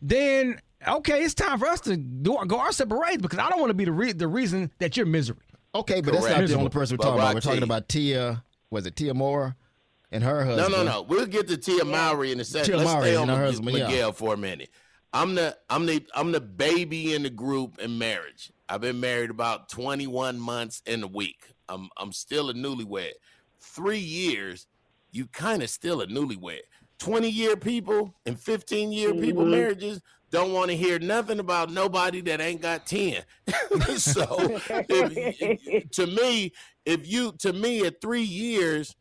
then 0.00 0.60
okay, 0.86 1.22
it's 1.22 1.34
time 1.34 1.58
for 1.58 1.66
us 1.66 1.80
to 1.82 1.96
do, 1.96 2.38
go 2.46 2.58
our 2.58 2.72
separate 2.72 3.00
ways 3.00 3.18
because 3.18 3.38
I 3.38 3.48
don't 3.48 3.60
want 3.60 3.70
to 3.70 3.74
be 3.74 3.84
the 3.84 3.92
re- 3.92 4.12
the 4.12 4.28
reason 4.28 4.70
that 4.78 4.96
you're 4.96 5.06
miserable. 5.06 5.42
Okay, 5.74 6.00
but 6.00 6.14
that's 6.14 6.26
not 6.26 6.46
the 6.46 6.54
only 6.54 6.70
person 6.70 6.96
we're 6.96 7.04
talking 7.04 7.20
about. 7.20 7.34
We're 7.34 7.40
talking 7.40 7.62
about 7.62 7.88
Tia. 7.88 8.42
Was 8.70 8.86
it 8.86 8.96
Tia 8.96 9.14
Moore 9.14 9.56
and 10.10 10.24
her 10.24 10.44
husband? 10.44 10.72
no, 10.72 10.84
no. 10.84 10.90
No. 10.90 11.02
We'll 11.02 11.26
get 11.26 11.48
to 11.48 11.56
Tia 11.56 11.84
Mowry 11.84 12.32
in 12.32 12.40
a 12.40 12.44
second. 12.44 12.66
Tia 12.66 12.76
Let's 12.78 12.90
Mowry 12.90 13.02
stay 13.02 13.16
and 13.16 13.22
on 13.22 13.28
her 13.28 13.34
Miguel, 13.34 13.46
husband, 13.46 13.76
yeah. 13.76 13.86
Miguel 13.86 14.12
for 14.12 14.34
a 14.34 14.36
minute. 14.36 14.70
I'm 15.12 15.34
the 15.34 15.56
I'm 15.70 15.86
the 15.86 16.04
I'm 16.14 16.32
the 16.32 16.40
baby 16.40 17.14
in 17.14 17.22
the 17.22 17.30
group 17.30 17.78
in 17.78 17.98
marriage. 17.98 18.52
I've 18.68 18.80
been 18.80 19.00
married 19.00 19.30
about 19.30 19.68
21 19.68 20.38
months 20.38 20.82
in 20.86 21.02
a 21.02 21.06
week. 21.06 21.54
I'm 21.68 21.88
I'm 21.96 22.12
still 22.12 22.50
a 22.50 22.54
newlywed. 22.54 23.12
Three 23.60 23.98
years, 23.98 24.66
you 25.12 25.26
kind 25.26 25.62
of 25.62 25.70
still 25.70 26.00
a 26.00 26.06
newlywed. 26.06 26.60
20 26.98 27.28
year 27.28 27.56
people 27.56 28.14
and 28.24 28.40
15 28.40 28.90
year 28.90 29.12
people 29.14 29.42
mm-hmm. 29.42 29.50
marriages 29.50 30.00
don't 30.30 30.52
want 30.52 30.70
to 30.70 30.76
hear 30.76 30.98
nothing 30.98 31.38
about 31.38 31.70
nobody 31.70 32.20
that 32.22 32.40
ain't 32.40 32.60
got 32.60 32.86
10. 32.86 33.22
so 33.96 34.26
if, 34.88 35.90
to 35.92 36.06
me, 36.06 36.52
if 36.84 37.06
you 37.06 37.32
to 37.40 37.52
me 37.52 37.84
at 37.86 38.00
three 38.00 38.22
years, 38.22 38.94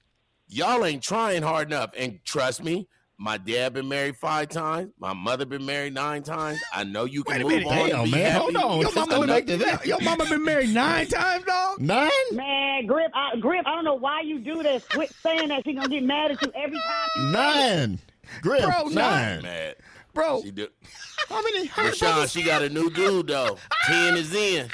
y'all 0.48 0.86
ain't 0.86 1.04
trying 1.04 1.42
hard 1.44 1.68
enough. 1.70 1.92
And 1.98 2.20
trust 2.26 2.64
me, 2.64 2.88
My 3.18 3.38
dad 3.38 3.74
been 3.74 3.88
married 3.88 4.18
five 4.18 4.50
times. 4.50 4.92
My 5.00 5.14
mother 5.14 5.46
been 5.46 5.66
married 5.66 5.94
nine 5.94 6.22
times. 6.22 6.60
I 6.74 6.84
know 6.84 7.06
you 7.06 7.24
can 7.24 7.36
Wait 7.36 7.42
a 7.42 7.44
move 7.44 7.52
minute. 7.54 7.68
on. 7.68 7.78
and 7.80 7.90
Damn, 7.92 8.04
be 8.06 8.12
man. 8.12 8.32
happy. 8.32 8.40
Hold 8.44 8.56
on. 8.58 8.82
Your 8.82 8.92
mama, 8.94 9.12
Don't 9.12 9.22
been, 9.22 9.30
make 9.30 9.46
that. 9.66 9.86
your 9.86 10.02
mama 10.02 10.26
been 10.26 10.44
married 10.44 10.74
nine 10.74 11.08
times, 11.08 11.46
dog. 11.46 11.80
Nine? 11.82 12.10
Man, 12.34 12.86
Griff, 12.86 13.12
I, 13.14 13.38
Griff, 13.40 13.66
I 13.66 13.74
don't 13.76 13.86
know 13.86 13.96
why 13.96 14.20
you 14.22 14.40
do 14.40 14.62
this. 14.62 14.84
Quit 14.90 15.14
saying 15.24 15.48
that. 15.48 15.64
She 15.66 15.74
gonna 15.74 15.88
get 15.88 16.04
mad 16.04 16.32
at 16.32 16.42
you 16.42 16.52
every 16.56 16.78
time. 16.78 17.08
You 17.26 17.32
Nine. 17.32 18.00
Griff, 18.42 18.64
Bro, 18.64 18.88
nine. 18.90 19.44
Mad. 19.44 19.76
Bro, 20.16 20.42
She 20.44 20.52
do. 20.52 20.68
How 21.30 21.42
many? 21.44 21.68
How 21.68 21.84
Rashan, 21.84 22.32
she 22.32 22.42
got 22.44 22.62
a 22.64 22.70
new 22.70 22.90
dude 22.90 23.28
though. 23.28 23.58
Ten 23.86 24.16
is 24.18 24.34
in. 24.34 24.70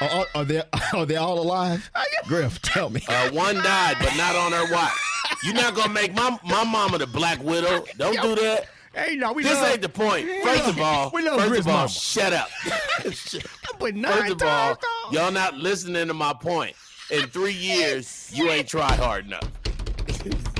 Are, 0.00 0.08
are, 0.10 0.26
are 0.34 0.44
they 0.44 0.62
are 0.94 1.06
they 1.06 1.16
all 1.16 1.38
alive? 1.38 1.88
Griff, 2.26 2.60
tell 2.62 2.90
me. 2.90 3.02
Uh, 3.08 3.30
one 3.30 3.56
died, 3.56 3.96
but 4.00 4.16
not 4.16 4.34
on 4.34 4.52
her 4.52 4.72
watch. 4.72 4.92
You're 5.44 5.54
not 5.54 5.74
gonna 5.74 5.92
make 5.92 6.14
my 6.14 6.36
my 6.44 6.64
mama 6.64 6.98
the 6.98 7.06
black 7.06 7.42
widow. 7.42 7.84
Don't 7.98 8.20
do 8.22 8.34
that. 8.42 8.66
hey, 8.94 9.16
no, 9.16 9.32
we 9.32 9.42
This 9.42 9.52
love, 9.54 9.70
ain't 9.72 9.82
the 9.82 9.88
point. 9.90 10.26
First 10.42 10.66
of 10.68 10.80
all, 10.80 11.10
We 11.12 11.22
love 11.22 11.38
first 11.38 11.50
Griff's 11.50 11.66
of 11.66 11.72
all, 11.72 11.76
mama. 11.76 11.88
shut 11.90 12.32
up. 12.32 12.48
but 13.78 13.94
nine 13.94 14.12
First 14.12 14.32
of 14.32 14.42
all, 14.44 14.78
y'all 15.12 15.30
not 15.30 15.54
listening 15.58 16.08
to 16.08 16.14
my 16.14 16.32
point. 16.32 16.74
In 17.10 17.26
three 17.28 17.52
years, 17.52 18.30
you 18.34 18.50
ain't 18.50 18.66
tried 18.68 18.98
hard 18.98 19.26
enough. 19.26 19.48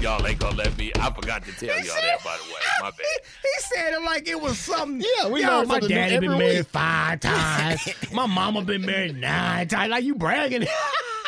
Y'all 0.01 0.25
ain't 0.27 0.39
gonna 0.39 0.57
let 0.57 0.77
me. 0.77 0.93
I 0.99 1.11
forgot 1.13 1.45
to 1.45 1.53
tell 1.53 1.69
y'all 1.69 1.85
that, 1.85 2.25
by 2.25 2.37
the 2.37 2.53
way. 2.53 2.61
My 2.81 2.91
bad. 2.91 3.01
He 3.43 3.49
said 3.75 3.93
it 3.95 4.03
like 4.03 4.29
it 4.29 4.41
was 4.41 4.59
something. 4.59 5.01
Yeah, 5.19 5.29
we 5.29 5.43
Yo, 5.43 5.49
learn 5.49 5.69
my 5.69 5.75
something 5.75 5.89
new 5.89 5.95
daddy 5.95 6.15
been 6.19 6.25
every 6.25 6.39
married 6.39 6.57
week. 6.59 6.67
five 6.69 7.21
times. 7.21 7.89
my 8.13 8.27
mama 8.27 8.63
been 8.63 8.85
married 8.85 9.17
nine 9.21 9.69
times. 9.69 9.91
Like 9.91 10.05
you 10.05 10.15
bragging. 10.15 10.67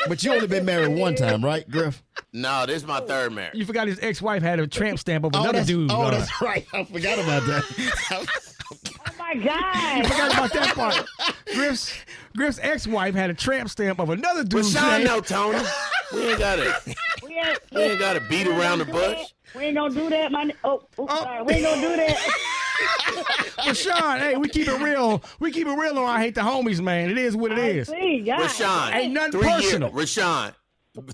But 0.07 0.23
you 0.23 0.33
only 0.33 0.47
been 0.47 0.65
married 0.65 0.97
one 0.97 1.17
time, 1.17 1.45
right, 1.45 1.69
Griff? 1.69 2.05
No, 2.33 2.65
this 2.67 2.77
is 2.77 2.87
my 2.87 3.01
third 3.01 3.33
marriage. 3.33 3.57
you 3.57 3.67
forgot 3.67 3.89
his 3.89 3.99
ex-wife 4.01 4.43
had 4.43 4.61
a 4.61 4.67
tramp 4.67 5.01
stamp 5.01 5.25
of 5.25 5.33
Oh, 5.35 5.41
another 5.41 5.59
that's, 5.59 5.67
dude. 5.67 5.91
oh, 5.91 6.03
uh, 6.03 6.11
that's 6.13 6.41
right. 6.41 6.65
I 6.73 6.85
forgot 6.85 7.19
about 7.19 7.43
that. 7.47 7.65
Oh 8.13 9.13
my 9.19 9.35
God. 9.35 10.07
forgot 10.07 10.33
about 10.33 10.53
that 10.53 10.73
part. 10.77 11.05
Griff's 11.53 11.93
Griff's 12.37 12.61
ex-wife 12.63 13.15
had 13.17 13.29
a 13.31 13.35
tramp 13.35 13.69
stamp 13.71 13.99
of 13.99 14.11
another 14.11 14.43
But 14.45 14.51
dude's 14.51 14.73
Sean 14.73 14.89
name. 14.99 15.05
know, 15.09 15.21
Tony. 15.21 15.59
We 16.15 16.29
ain't 16.29 16.39
gotta. 16.39 16.81
We 16.87 16.95
ain't, 17.39 17.59
We 17.73 17.81
ain't 17.83 17.99
gotta 18.01 18.21
beat 18.21 18.47
around 18.47 18.79
the 18.81 18.85
bush. 18.87 19.19
We 19.55 19.65
ain't 19.65 19.77
gonna 19.77 19.95
do 19.95 20.09
that, 20.11 20.31
my. 20.33 20.53
Oh, 20.65 20.75
oops, 20.75 20.89
Oh. 20.99 21.23
sorry. 21.23 21.43
We 21.43 21.53
ain't 21.55 21.65
gonna 21.65 21.81
do 21.81 21.97
that. 21.97 22.29
But 23.65 23.77
Sean, 23.77 24.21
hey, 24.21 24.37
we 24.37 24.49
keep 24.49 24.69
it 24.69 24.81
real. 24.81 25.23
We 25.41 25.51
keep 25.51 25.67
it 25.67 25.73
real 25.77 25.99
on 25.99 26.05
I 26.09 26.21
hate 26.21 26.35
the 26.37 26.43
homies, 26.43 26.81
man. 26.81 27.11
It 27.11 27.19
is 27.19 27.37
what 27.37 27.51
it 27.53 27.59
I 27.59 27.63
is. 27.69 27.89
see, 27.89 28.21
God. 28.25 28.41
Rashan, 28.41 28.95
Ain't 28.95 29.13
nothing 29.13 29.33
three 29.33 29.51
personal. 29.51 29.89
Year, 29.89 29.99
Rashan, 29.99 30.55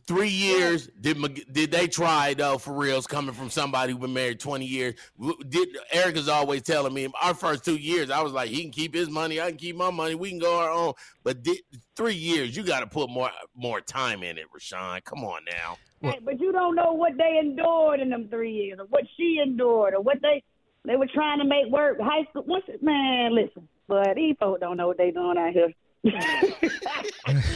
three 0.06 0.28
years 0.28 0.88
did 1.00 1.16
did 1.52 1.70
they 1.70 1.86
try 1.86 2.34
though 2.34 2.58
for 2.58 2.74
reals 2.74 3.06
coming 3.06 3.34
from 3.34 3.48
somebody 3.48 3.92
who 3.92 3.98
been 3.98 4.12
married 4.12 4.40
twenty 4.40 4.66
years? 4.66 4.94
W- 5.18 5.38
Did 5.48 5.68
Erica's 5.90 6.28
always 6.28 6.62
telling 6.62 6.92
me 6.92 7.08
our 7.22 7.32
first 7.34 7.64
two 7.64 7.76
years 7.76 8.10
I 8.10 8.20
was 8.20 8.32
like 8.32 8.50
he 8.50 8.62
can 8.62 8.70
keep 8.70 8.94
his 8.94 9.08
money, 9.08 9.40
I 9.40 9.48
can 9.48 9.56
keep 9.58 9.76
my 9.76 9.90
money, 9.90 10.14
we 10.14 10.28
can 10.30 10.38
go 10.38 10.58
our 10.58 10.70
own. 10.70 10.92
But 11.22 11.42
did, 11.42 11.58
three 11.96 12.14
years 12.14 12.54
you 12.56 12.62
got 12.62 12.80
to 12.80 12.86
put 12.86 13.08
more 13.08 13.30
more 13.56 13.80
time 13.80 14.22
in 14.22 14.36
it, 14.38 14.44
Rashan. 14.54 15.02
Come 15.04 15.24
on 15.24 15.40
now. 15.50 15.78
Hey, 16.10 16.18
but 16.24 16.40
you 16.40 16.52
don't 16.52 16.74
know 16.74 16.92
what 16.92 17.16
they 17.16 17.38
endured 17.38 18.00
in 18.00 18.10
them 18.10 18.28
three 18.28 18.52
years, 18.52 18.78
or 18.78 18.86
what 18.86 19.04
she 19.16 19.40
endured, 19.44 19.94
or 19.94 20.00
what 20.00 20.18
they 20.22 20.42
they 20.84 20.96
were 20.96 21.08
trying 21.12 21.38
to 21.38 21.44
make 21.44 21.66
work. 21.70 21.98
High 22.00 22.24
school, 22.30 22.44
once 22.46 22.64
man, 22.82 23.34
listen, 23.34 23.68
but 23.88 24.14
these 24.16 24.36
folks 24.38 24.60
don't 24.60 24.76
know 24.76 24.88
what 24.88 24.98
they're 24.98 25.12
doing 25.12 25.38
out 25.38 25.52
here. 25.52 25.72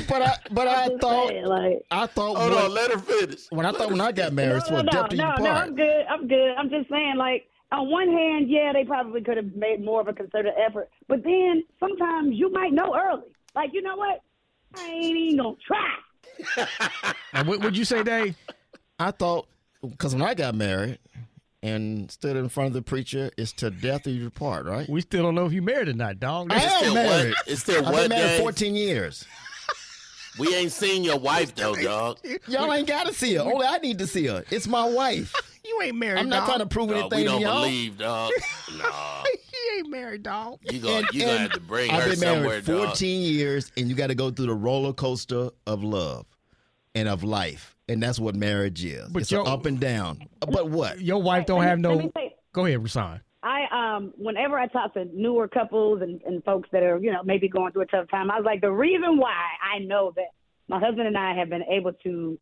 but 0.09 0.23
I 0.23 0.35
but 0.51 0.69
I 0.69 0.89
thought 0.99 1.29
saying, 1.29 1.45
like, 1.45 1.83
I 1.91 2.07
thought 2.07 2.39
Hold 2.39 2.51
when, 2.51 2.65
on, 2.65 2.73
let 2.73 2.91
her 2.91 2.99
finish. 2.99 3.47
when 3.51 3.67
I 3.67 3.73
thought 3.73 3.91
when 3.91 4.01
I 4.01 4.11
got 4.11 4.33
married, 4.35 4.57
it's 4.57 4.71
no, 4.71 4.79
for 4.79 4.83
no, 4.85 4.91
depth 4.91 5.15
no, 5.15 5.35
no. 5.37 5.51
I'm 5.51 5.77
good. 5.77 6.07
I'm 6.09 6.27
good. 6.29 6.55
I'm 6.57 6.71
just 6.71 6.89
saying, 6.89 7.17
like, 7.19 7.47
on 7.73 7.91
one 7.91 8.09
hand, 8.09 8.49
yeah, 8.49 8.73
they 8.73 8.85
probably 8.85 9.21
could 9.23 9.37
have 9.37 9.55
made 9.55 9.85
more 9.85 10.01
of 10.01 10.09
a 10.09 10.15
concerted 10.15 10.55
effort, 10.59 10.89
but 11.09 11.23
then 11.23 11.63
sometimes 11.79 12.31
you 12.33 12.51
might 12.51 12.73
know 12.73 12.97
early. 12.97 13.29
Like, 13.55 13.71
you 13.75 13.83
know 13.83 13.97
what? 13.97 14.23
I 14.75 14.87
ain't 14.87 15.17
even 15.17 15.37
gonna 15.39 15.57
try. 15.67 15.95
And 17.33 17.47
what 17.49 17.61
would 17.61 17.77
you 17.77 17.85
say, 17.85 18.03
Dave? 18.03 18.37
I 18.99 19.11
thought 19.11 19.47
because 19.83 20.15
when 20.15 20.23
I 20.23 20.35
got 20.35 20.55
married 20.55 20.99
and 21.63 22.11
stood 22.11 22.37
in 22.37 22.49
front 22.49 22.69
of 22.69 22.73
the 22.73 22.83
preacher, 22.83 23.31
it's 23.37 23.53
to 23.55 23.71
death 23.71 24.05
do 24.05 24.11
you 24.11 24.31
part, 24.31 24.67
right? 24.67 24.89
We 24.89 25.01
still 25.01 25.23
don't 25.23 25.35
know 25.35 25.47
if 25.47 25.53
you 25.53 25.63
married 25.63 25.89
or 25.89 25.93
not, 25.93 26.19
dog. 26.21 26.53
I 26.53 26.57
am 26.63 26.79
still 26.81 26.95
married. 26.95 27.35
what? 27.35 27.49
It's 27.49 27.61
still 27.63 27.87
I've 27.87 27.93
what, 27.93 28.09
been 28.09 28.19
married 28.19 28.29
Dave? 28.37 28.41
14 28.41 28.75
years. 28.75 29.25
We 30.39 30.55
ain't 30.55 30.71
seen 30.73 31.03
your 31.05 31.19
wife 31.19 31.55
though, 31.55 31.75
dog. 31.83 32.19
Y'all 32.47 32.73
ain't 32.73 32.87
got 32.89 33.07
to 33.07 33.15
see 33.15 33.35
her. 33.35 33.43
Only 33.43 33.67
I 33.67 33.79
need 33.79 33.99
to 33.99 34.07
see 34.07 34.27
her. 34.27 34.45
It's 34.51 34.67
my 34.67 34.89
wife. 34.89 35.35
You 35.69 35.83
ain't 35.83 35.97
married, 35.97 36.21
I'm 36.21 36.31
not 36.31 36.39
dog. 36.41 36.47
trying 36.47 36.59
to 36.61 36.67
prove 36.67 36.89
No, 36.89 36.95
anything 36.97 37.19
we 37.19 37.25
don't 37.25 37.41
to 37.41 37.47
y'all. 37.47 37.63
believe, 37.65 37.99
dog. 37.99 38.33
Nah, 38.79 39.23
He 39.71 39.79
ain't 39.79 39.91
married, 39.91 40.23
dog. 40.23 40.59
you 40.71 40.81
gonna 40.81 41.07
you 41.13 41.21
gonna 41.25 41.39
have 41.39 41.53
to 41.53 41.61
bring 41.61 41.91
I've 41.91 42.03
her 42.05 42.09
been 42.11 42.19
somewhere, 42.19 42.43
married 42.49 42.65
dog. 42.65 42.87
14 42.89 43.21
years, 43.21 43.73
and 43.77 43.89
you 43.89 43.95
got 43.95 44.09
to 44.09 44.15
go 44.15 44.31
through 44.31 44.47
the 44.47 44.55
roller 44.55 44.93
coaster 44.93 45.51
of 45.67 45.83
love 45.85 46.27
and 46.95 47.09
of 47.09 47.23
life, 47.25 47.77
and 47.89 48.03
that's 48.03 48.19
what 48.19 48.35
marriage 48.35 48.85
is. 48.85 49.09
But 49.11 49.23
it's 49.23 49.31
yo- 49.33 49.43
an 49.43 49.49
up 49.49 49.67
and 49.67 49.79
down. 49.79 50.21
But 50.41 50.71
what? 50.71 51.01
Your 51.01 51.23
wife 51.23 51.47
don't 51.47 51.63
have 51.63 51.79
no. 51.79 52.11
say- 52.17 52.35
Go 52.53 52.65
ahead, 52.67 52.81
Rashan. 52.81 53.21
I 53.43 53.95
um 53.97 54.13
whenever 54.17 54.59
I 54.59 54.67
talk 54.67 54.95
to 54.95 55.05
newer 55.15 55.47
couples 55.49 56.03
and, 56.03 56.21
and 56.23 56.43
folks 56.45 56.69
that 56.73 56.83
are, 56.83 56.99
you 56.99 57.13
know, 57.13 57.23
maybe 57.25 57.49
going 57.49 57.73
through 57.73 57.83
a 57.83 57.87
tough 57.87 58.09
time, 58.11 58.31
I 58.31 58.37
was 58.37 58.45
like, 58.45 58.61
the 58.61 58.73
reason 58.73 59.17
why 59.19 59.33
I 59.63 59.79
know 59.79 60.13
that 60.17 60.27
my 60.69 60.81
husband 60.81 61.07
and 61.07 61.17
I 61.17 61.35
have 61.35 61.49
been 61.49 61.63
able 61.63 61.93
to 62.05 62.39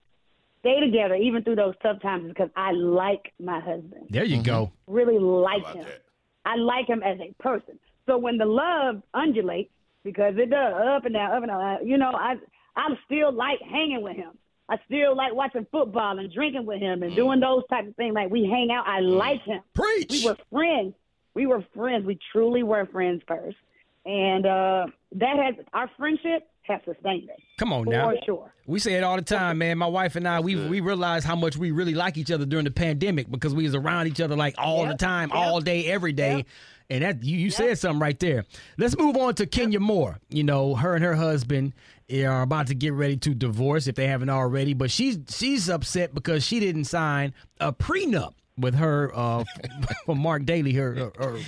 stay 0.61 0.81
together 0.81 1.15
even 1.15 1.45
through 1.45 1.57
those 1.57 1.75
tough 1.83 2.01
times 2.01 2.25
is 2.25 2.29
because 2.31 2.49
I 2.57 2.73
like 2.73 3.33
my 3.39 3.61
husband. 3.61 4.07
There 4.11 4.25
you 4.25 4.43
go. 4.43 4.73
Really 4.87 5.19
like 5.19 5.67
him. 5.67 5.85
that? 5.85 6.03
I 6.47 6.55
like 6.57 6.87
him 6.87 7.03
as 7.03 7.19
a 7.21 7.35
person. 7.43 7.79
So 8.07 8.17
when 8.17 8.39
the 8.39 8.47
love 8.47 9.03
undulates, 9.13 9.71
because 10.05 10.35
it 10.39 10.51
does 10.51 10.75
up 10.75 11.05
and 11.05 11.15
down, 11.15 11.33
up 11.33 11.43
and 11.43 11.49
down, 11.49 11.87
you 11.87 11.99
know, 11.99 12.13
I 12.13 12.37
I 12.77 12.89
still 13.05 13.33
like 13.33 13.61
hanging 13.61 14.03
with 14.03 14.17
him. 14.17 14.31
I 14.69 14.77
still 14.87 15.17
like 15.17 15.35
watching 15.35 15.67
football 15.71 16.19
and 16.19 16.33
drinking 16.33 16.67
with 16.67 16.81
him 16.81 17.03
and 17.03 17.15
doing 17.15 17.41
those 17.41 17.63
type 17.69 17.89
of 17.89 17.97
things. 17.97 18.15
Like 18.15 18.31
we 18.31 18.45
hang 18.45 18.71
out. 18.71 18.87
I 18.87 19.01
like 19.01 19.43
him. 19.43 19.61
Preach. 19.75 20.11
We 20.11 20.25
were 20.25 20.37
friends. 20.53 20.95
We 21.35 21.47
were 21.47 21.65
friends. 21.75 22.07
We 22.07 22.19
truly 22.33 22.63
were 22.63 22.87
friends 22.87 23.23
first, 23.27 23.57
and 24.05 24.47
uh, 24.47 24.87
that 25.17 25.37
has 25.37 25.65
our 25.73 25.91
friendship 25.97 26.49
has 26.69 26.81
sustained 26.85 27.31
us 27.31 27.37
Come 27.59 27.73
on 27.73 27.85
for 27.85 27.91
now. 27.91 28.13
sure. 28.25 28.53
We 28.67 28.79
say 28.79 28.95
it 28.95 29.03
all 29.05 29.17
the 29.17 29.23
time, 29.23 29.59
man. 29.59 29.79
My 29.79 29.87
wife 29.87 30.17
and 30.17 30.27
I, 30.27 30.41
we 30.41 30.57
we 30.57 30.81
realized 30.81 31.27
how 31.27 31.37
much 31.37 31.57
we 31.57 31.71
really 31.71 31.95
like 31.95 32.17
each 32.19 32.31
other 32.31 32.45
during 32.45 32.65
the 32.65 32.71
pandemic 32.71 33.31
because 33.31 33.55
we 33.55 33.65
was 33.65 33.75
around 33.75 34.09
each 34.09 34.21
other 34.21 34.37
like 34.37 34.55
all 34.59 34.87
the 34.87 34.95
time, 34.97 35.31
yep, 35.31 35.39
all 35.39 35.61
day, 35.61 35.87
every 35.87 36.13
day. 36.13 36.45
And 36.89 37.03
that 37.03 37.23
you, 37.25 37.37
you 37.37 37.51
said 37.51 37.79
something 37.79 37.99
right 38.01 38.19
there. 38.21 38.45
Let's 38.79 38.97
move 38.97 39.17
on 39.17 39.35
to 39.37 39.47
Kenya 39.47 39.81
Moore. 39.81 40.19
You 40.29 40.45
know, 40.45 40.75
her 40.75 40.95
and 40.95 41.03
her 41.03 41.15
husband 41.17 41.73
eh, 42.09 42.25
are 42.25 42.43
about 42.43 42.69
to 42.69 42.75
get 42.75 42.93
ready 42.93 43.17
to 43.19 43.35
divorce 43.35 43.87
if 43.89 43.95
they 43.97 44.07
haven't 44.07 44.31
already. 44.31 44.75
But 44.75 44.91
she's 44.91 45.19
she's 45.29 45.69
upset 45.69 46.15
because 46.15 46.45
she 46.45 46.61
didn't 46.61 46.85
sign 46.85 47.35
a 47.59 47.73
prenup 47.73 48.35
with 48.59 48.75
her 48.75 49.11
uh 49.15 49.45
for 50.07 50.15
Marc 50.15 50.45
Daly, 50.45 50.73
her 50.75 50.95
her, 50.95 51.13
her, 51.19 51.39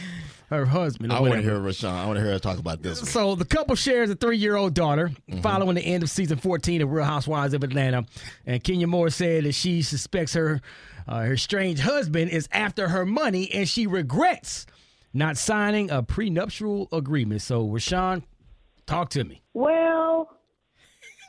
her 0.51 0.67
husband. 0.67 1.13
I 1.13 1.21
want 1.21 1.35
to 1.35 1.43
hear 1.43 1.59
Rashan. 1.59 1.89
I 1.91 2.07
want 2.07 2.19
to 2.19 2.23
hear 2.23 2.33
her 2.33 2.39
talk 2.39 2.59
about 2.59 2.83
this. 2.83 3.01
One. 3.03 3.11
So 3.11 3.35
the 3.35 3.45
couple 3.45 3.77
shares 3.77 4.11
a 4.11 4.15
three-year-old 4.15 4.75
daughter 4.75 5.11
Mm-hmm. 5.31 5.41
following 5.43 5.75
the 5.75 5.83
end 5.83 6.03
of 6.03 6.09
season 6.11 6.39
14 6.39 6.81
of 6.83 6.91
Real 6.91 7.05
Housewives 7.05 7.53
of 7.53 7.63
Atlanta. 7.63 8.07
And 8.47 8.65
Kenya 8.65 8.87
Moore 8.87 9.11
said 9.11 9.45
that 9.45 9.53
she 9.53 9.83
suspects 9.83 10.33
her 10.35 10.61
uh, 11.07 11.21
her 11.23 11.37
strange 11.37 11.81
husband 11.81 12.31
is 12.31 12.49
after 12.53 12.89
her 12.89 13.05
money 13.07 13.51
and 13.53 13.69
she 13.69 13.87
regrets 13.87 14.67
not 15.15 15.37
signing 15.39 15.91
a 15.91 16.03
prenuptial 16.03 16.89
agreement. 16.93 17.41
So 17.43 17.67
Rashan, 17.67 18.23
talk 18.87 19.09
to 19.11 19.25
me. 19.25 19.43
Well, 19.55 20.31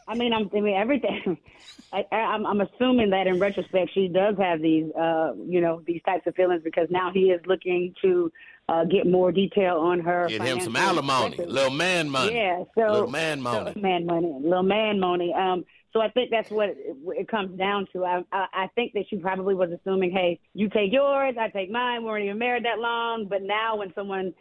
I 0.08 0.16
mean, 0.16 0.34
I'm, 0.34 0.50
I 0.56 0.60
mean, 0.60 0.76
everything. 0.76 1.38
I, 1.92 2.06
I, 2.12 2.16
I'm, 2.16 2.46
I'm 2.46 2.62
assuming 2.62 3.10
that 3.12 3.28
in 3.28 3.40
retrospect, 3.40 3.92
she 3.94 4.08
does 4.08 4.36
have 4.38 4.62
these, 4.62 4.92
uh, 4.94 5.34
you 5.46 5.62
know, 5.62 5.82
these 5.86 6.02
types 6.04 6.28
of 6.28 6.36
feelings 6.36 6.62
because 6.64 6.88
now 6.90 7.12
he 7.12 7.32
is 7.32 7.42
looking 7.46 7.94
to 8.02 8.32
uh, 8.68 8.86
get 8.86 9.08
more 9.08 9.32
detail 9.32 9.78
on 9.78 10.00
her. 10.00 10.28
Get 10.28 10.42
him 10.42 10.60
some 10.60 10.76
alimony, 10.76 11.32
records. 11.32 11.52
little 11.52 11.72
man 11.72 12.10
money. 12.10 12.36
Yeah, 12.36 12.64
so 12.76 12.92
little 12.92 13.08
man 13.10 13.42
money. 13.42 13.66
Little 13.66 13.82
man 13.82 14.06
money, 14.06 14.36
little 14.42 14.64
man 14.64 15.00
money. 15.00 15.34
Um, 15.34 15.66
so 15.92 16.02
I 16.02 16.10
think 16.10 16.30
that's 16.30 16.52
what 16.52 16.70
it, 16.70 16.96
it 17.08 17.28
comes 17.28 17.58
down 17.58 17.88
to. 17.94 18.06
I, 18.06 18.24
I, 18.32 18.46
I 18.54 18.68
think 18.76 18.94
that 18.94 19.06
she 19.10 19.18
probably 19.18 19.56
was 19.56 19.72
assuming, 19.72 20.12
hey, 20.12 20.40
you 20.54 20.70
take 20.70 20.94
yours, 20.94 21.36
I 21.40 21.50
take 21.50 21.72
mine. 21.72 22.04
We 22.04 22.10
weren't 22.10 22.26
even 22.26 22.38
married 22.38 22.66
that 22.66 22.78
long, 22.78 23.26
but 23.28 23.42
now 23.42 23.78
when 23.78 23.92
someone 23.96 24.34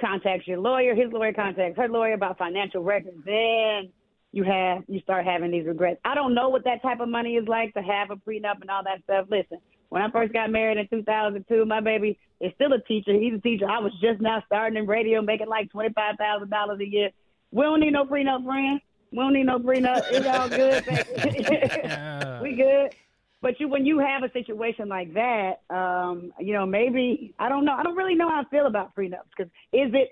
contacts 0.00 0.48
your 0.48 0.58
lawyer, 0.58 0.94
his 0.96 1.12
lawyer 1.12 1.32
contacts 1.32 1.76
her 1.76 1.88
lawyer 1.88 2.14
about 2.14 2.38
financial 2.38 2.82
records, 2.82 3.16
then 3.24 3.92
you 4.36 4.44
have 4.44 4.84
you 4.86 5.00
start 5.00 5.24
having 5.24 5.50
these 5.50 5.66
regrets. 5.66 5.98
I 6.04 6.14
don't 6.14 6.34
know 6.34 6.50
what 6.50 6.64
that 6.64 6.82
type 6.82 7.00
of 7.00 7.08
money 7.08 7.36
is 7.36 7.48
like 7.48 7.72
to 7.72 7.80
have 7.80 8.10
a 8.10 8.16
prenup 8.16 8.60
and 8.60 8.70
all 8.70 8.84
that 8.84 9.02
stuff. 9.04 9.28
Listen, 9.30 9.58
when 9.88 10.02
I 10.02 10.10
first 10.10 10.34
got 10.34 10.50
married 10.50 10.76
in 10.76 10.86
2002, 10.90 11.64
my 11.64 11.80
baby 11.80 12.18
is 12.38 12.52
still 12.54 12.74
a 12.74 12.80
teacher. 12.82 13.14
He's 13.14 13.32
a 13.32 13.40
teacher. 13.40 13.66
I 13.66 13.78
was 13.78 13.92
just 13.98 14.20
now 14.20 14.42
starting 14.44 14.76
in 14.76 14.86
radio, 14.86 15.22
making 15.22 15.48
like 15.48 15.70
twenty 15.70 15.88
five 15.94 16.16
thousand 16.18 16.50
dollars 16.50 16.80
a 16.80 16.86
year. 16.86 17.08
We 17.50 17.62
don't 17.62 17.80
need 17.80 17.94
no 17.94 18.04
prenup, 18.04 18.44
friend. 18.44 18.78
We 19.10 19.16
don't 19.16 19.32
need 19.32 19.46
no 19.46 19.58
prenup. 19.58 20.02
It's 20.10 20.26
all 20.26 20.50
good. 20.50 20.84
baby. 20.84 22.42
we 22.42 22.56
good. 22.56 22.94
But 23.40 23.58
you, 23.58 23.68
when 23.68 23.86
you 23.86 24.00
have 24.00 24.22
a 24.22 24.30
situation 24.32 24.88
like 24.88 25.14
that, 25.14 25.62
um, 25.70 26.34
you 26.38 26.52
know, 26.52 26.66
maybe 26.66 27.34
I 27.38 27.48
don't 27.48 27.64
know. 27.64 27.72
I 27.72 27.82
don't 27.82 27.96
really 27.96 28.16
know 28.16 28.28
how 28.28 28.42
I 28.42 28.44
feel 28.50 28.66
about 28.66 28.94
prenups 28.94 29.30
because 29.34 29.50
is 29.72 29.94
it 29.94 30.10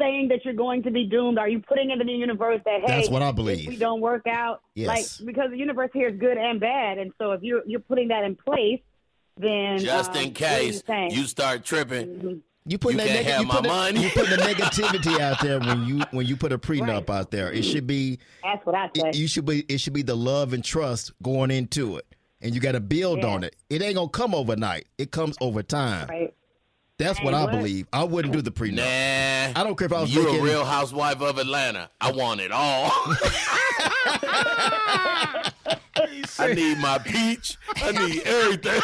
saying 0.00 0.28
that 0.28 0.44
you're 0.44 0.54
going 0.54 0.82
to 0.84 0.90
be 0.90 1.04
doomed? 1.06 1.38
Are 1.38 1.48
you 1.48 1.60
putting 1.60 1.90
into 1.90 2.04
the 2.04 2.12
universe 2.12 2.60
that 2.64 2.80
hey, 2.80 2.86
That's 2.86 3.08
what 3.10 3.22
I 3.22 3.28
if 3.28 3.36
believe. 3.36 3.68
we 3.68 3.76
don't 3.76 4.00
work 4.00 4.26
out, 4.26 4.62
Yes. 4.74 4.88
like 5.20 5.26
because 5.26 5.50
the 5.50 5.58
universe 5.58 5.90
here 5.92 6.08
is 6.08 6.18
good 6.18 6.38
and 6.38 6.58
bad, 6.58 6.98
and 6.98 7.12
so 7.18 7.32
if 7.32 7.42
you're 7.42 7.62
you're 7.66 7.80
putting 7.80 8.08
that 8.08 8.24
in 8.24 8.34
place, 8.34 8.80
then 9.36 9.78
Just 9.78 10.10
um, 10.10 10.16
in 10.16 10.22
what 10.32 10.42
are 10.42 10.62
you 10.62 10.80
case 10.80 10.82
you 11.16 11.24
start 11.24 11.64
tripping, 11.64 12.42
You 12.66 12.78
put 12.78 12.96
that 12.96 13.06
can't 13.06 13.24
neg- 13.24 13.26
have 13.32 13.40
you 13.42 13.46
my 13.46 13.54
put 13.54 13.62
the- 13.62 13.68
money. 13.68 14.02
you 14.04 14.10
put 14.10 14.28
the 14.28 14.36
negativity 14.36 15.18
out 15.20 15.40
there 15.40 15.58
when 15.60 15.86
you 15.86 16.00
when 16.10 16.26
you 16.26 16.36
put 16.36 16.52
a 16.52 16.58
prenup 16.58 17.08
out 17.10 17.30
there. 17.30 17.52
It 17.52 17.62
should 17.62 17.86
be 17.86 18.18
That's 18.42 18.64
what 18.66 18.74
I 18.74 18.86
say. 18.96 19.08
it, 19.10 19.16
you 19.16 19.26
should 19.28 19.46
be 19.46 19.64
it 19.68 19.78
should 19.80 19.92
be 19.94 20.02
the 20.02 20.16
love 20.16 20.52
and 20.52 20.62
trust 20.64 21.12
going 21.22 21.50
into 21.50 21.96
it, 21.96 22.06
and 22.42 22.54
you 22.54 22.60
got 22.60 22.72
to 22.72 22.80
build 22.80 23.20
Yeah. 23.20 23.28
on 23.28 23.44
it. 23.44 23.56
It 23.70 23.82
ain't 23.82 23.94
gonna 23.96 24.08
come 24.08 24.34
overnight. 24.34 24.86
It 24.98 25.10
comes 25.10 25.36
over 25.40 25.62
time. 25.62 26.08
Right. 26.08 26.34
That's 27.00 27.20
what 27.22 27.32
Hey, 27.32 27.40
I 27.40 27.46
believe. 27.46 27.86
I 27.94 28.04
wouldn't 28.04 28.34
do 28.34 28.42
the 28.42 28.50
prenup. 28.50 28.76
nah. 28.76 29.58
I 29.58 29.64
don't 29.64 29.74
care 29.76 29.86
if 29.86 29.92
I 29.92 30.02
was 30.02 30.14
you 30.14 30.22
making 30.22 30.40
a 30.40 30.42
real 30.44 30.66
housewife 30.66 31.22
of 31.22 31.38
Atlanta. 31.38 31.88
I 31.98 32.12
want 32.12 32.42
it 32.42 32.52
all. 32.52 32.90
I 36.38 36.52
need 36.54 36.78
my 36.78 36.98
peach. 36.98 37.56
I 37.76 37.92
need 37.92 38.22
everything. 38.26 38.82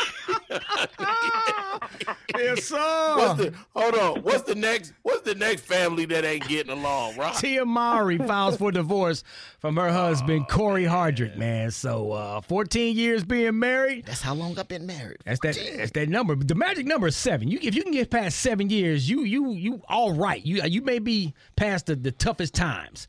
Yes, 2.38 2.64
sir. 2.64 3.14
What's 3.16 3.40
the, 3.40 3.54
hold 3.74 3.94
on. 3.94 4.22
What's 4.22 4.42
the 4.42 4.54
next? 4.54 4.92
What's 5.02 5.22
the 5.22 5.34
next 5.34 5.62
family 5.62 6.04
that 6.06 6.24
ain't 6.24 6.46
getting 6.48 6.72
along, 6.72 7.16
right? 7.16 7.34
Tia 7.36 7.64
Mowry 7.64 8.18
files 8.18 8.56
for 8.56 8.70
divorce 8.70 9.22
from 9.60 9.76
her 9.76 9.90
husband 9.90 10.48
Cory 10.48 10.84
Hardrict, 10.84 11.36
man. 11.36 11.70
So 11.70 12.12
uh, 12.12 12.40
14 12.42 12.96
years 12.96 13.24
being 13.24 13.58
married. 13.58 14.06
That's 14.06 14.22
how 14.22 14.34
long 14.34 14.58
I've 14.58 14.68
been 14.68 14.86
married. 14.86 15.18
That's 15.24 15.40
that. 15.40 15.58
That's 15.76 15.90
that 15.92 16.08
number. 16.08 16.36
The 16.36 16.54
magic 16.54 16.86
number 16.86 17.06
is 17.06 17.16
seven. 17.16 17.48
You, 17.48 17.58
if 17.62 17.74
you 17.74 17.82
can 17.82 17.92
get 17.92 18.10
past 18.10 18.38
seven 18.40 18.70
years, 18.70 19.08
you 19.08 19.22
you 19.22 19.52
you 19.52 19.82
all 19.88 20.12
right. 20.12 20.44
You 20.44 20.62
you 20.64 20.82
may 20.82 20.98
be 20.98 21.34
past 21.56 21.86
the, 21.86 21.96
the 21.96 22.12
toughest 22.12 22.54
times. 22.54 23.06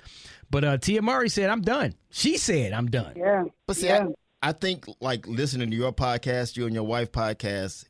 But 0.50 0.64
uh, 0.64 0.78
Tia 0.78 1.02
Mowry 1.02 1.30
said, 1.30 1.50
"I'm 1.50 1.62
done." 1.62 1.96
She 2.10 2.38
said, 2.38 2.74
"I'm 2.74 2.88
done." 2.88 3.14
Yeah. 3.18 3.46
But 3.66 3.76
see, 3.76 3.88
yeah. 3.88 4.08
I, 4.42 4.50
I 4.50 4.52
think 4.54 4.86
like 5.02 5.28
listening 5.28 5.70
to 5.72 5.76
your 5.76 5.92
podcast, 5.92 6.56
you 6.56 6.66
and 6.66 6.74
your 6.74 6.86
wife 6.86 7.12
podcast, 7.12 7.86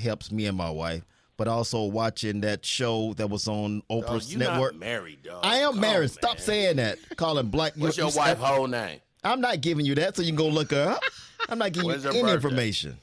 helps 0.00 0.30
me 0.32 0.46
and 0.46 0.56
my 0.56 0.70
wife. 0.70 1.04
But 1.36 1.46
also 1.46 1.84
watching 1.84 2.40
that 2.40 2.66
show 2.66 3.14
that 3.14 3.30
was 3.30 3.46
on 3.46 3.82
Dog, 3.88 4.04
Oprah's 4.04 4.32
you 4.32 4.38
network. 4.38 4.72
not 4.74 4.80
married, 4.80 5.22
dog. 5.22 5.40
I 5.44 5.58
am 5.58 5.72
Come 5.72 5.80
married. 5.80 6.10
on, 6.10 6.16
Stop 6.16 6.34
man. 6.38 6.42
saying 6.44 6.76
that. 6.76 6.98
Calling 7.16 7.46
black. 7.46 7.74
What's 7.76 7.96
you- 7.96 8.04
your 8.04 8.10
you- 8.12 8.18
wife 8.18 8.38
whole 8.38 8.66
name? 8.66 8.98
I'm 9.22 9.40
not 9.40 9.60
giving 9.60 9.86
you 9.86 9.94
that, 9.96 10.16
so 10.16 10.22
you 10.22 10.28
can 10.28 10.36
go 10.36 10.48
look 10.48 10.72
her 10.72 10.90
up. 10.90 11.02
I'm 11.48 11.58
not 11.58 11.72
giving 11.72 11.90
you 11.90 11.94
any 11.94 12.02
birthday? 12.02 12.32
information. 12.34 12.98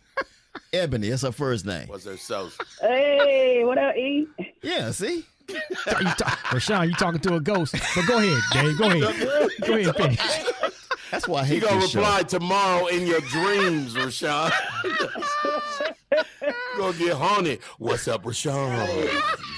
Ebony, 0.73 1.09
that's 1.09 1.21
her 1.21 1.31
first 1.31 1.65
name. 1.65 1.87
What's 1.87 2.05
her 2.05 2.17
social? 2.17 2.65
Hey, 2.81 3.63
what 3.63 3.77
up, 3.77 3.95
E? 3.95 4.27
Yeah, 4.61 4.91
see? 4.91 5.25
You 5.47 5.55
ta- 5.85 6.39
Rashan, 6.45 6.87
you 6.87 6.93
talking 6.95 7.19
to 7.21 7.35
a 7.35 7.39
ghost? 7.39 7.75
But 7.95 8.05
go 8.07 8.17
ahead, 8.17 8.41
Dave. 8.51 8.77
Go 8.77 8.85
ahead. 8.89 9.49
Go 9.65 9.73
ahead 9.75 9.87
and 9.87 9.95
finish. 9.95 10.19
That's 11.15 11.29
why 11.29 11.41
I 11.41 11.45
He 11.45 11.53
hate 11.55 11.63
gonna 11.63 11.79
this 11.79 11.91
show. 11.91 11.99
reply 11.99 12.23
tomorrow 12.23 12.87
in 12.87 13.07
your 13.07 13.21
dreams, 13.21 13.93
Rashan. 13.95 14.51
gonna 16.77 16.97
get 16.97 17.13
haunted. 17.13 17.61
What's 17.79 18.05
up, 18.09 18.23
Rashan? 18.23 19.07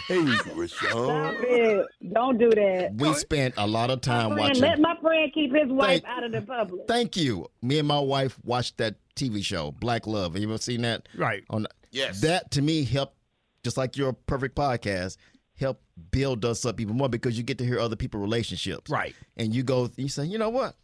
Hey, 0.08 0.18
Rashan. 0.20 0.70
Stop 0.70 1.34
it. 1.40 1.86
Don't 2.14 2.38
do 2.38 2.52
that. 2.52 2.94
We 2.96 3.12
spent 3.16 3.56
a 3.58 3.66
lot 3.66 3.90
of 3.90 4.02
time 4.02 4.34
Friend, 4.34 4.40
watching. 4.50 4.62
let 4.62 4.80
my 4.80 4.96
friend 5.02 5.32
keep 5.34 5.52
his 5.52 5.68
wife 5.70 6.04
Thank- 6.04 6.06
out 6.06 6.24
of 6.24 6.32
the 6.32 6.42
public. 6.42 6.88
Thank 6.88 7.18
you. 7.18 7.48
Me 7.64 7.80
and 7.80 7.88
my 7.88 8.00
wife 8.00 8.38
watched 8.44 8.78
that 8.78 8.96
TV 9.16 9.44
show, 9.44 9.72
Black 9.72 10.06
Love. 10.06 10.34
Have 10.34 10.44
you 10.44 10.48
ever 10.50 10.60
seen 10.60 10.84
that? 10.84 11.10
Right. 11.16 11.44
On 11.50 11.66
Yes. 11.90 12.22
That 12.22 12.52
to 12.52 12.62
me 12.62 12.84
helped, 12.84 13.16
just 13.64 13.78
like 13.78 13.98
your 13.98 14.14
perfect 14.14 14.56
podcast, 14.56 15.18
help 15.60 15.82
build 16.12 16.46
us 16.46 16.66
up 16.66 16.80
even 16.80 16.98
more 16.98 17.10
because 17.10 17.36
you 17.36 17.44
get 17.44 17.58
to 17.58 17.66
hear 17.66 17.80
other 17.80 17.96
people's 17.96 18.22
relationships. 18.22 18.92
Right. 18.92 19.16
And 19.38 19.56
you 19.56 19.64
go, 19.64 19.90
you 19.96 20.08
say, 20.08 20.26
you 20.26 20.38
know 20.38 20.50
what? 20.50 20.76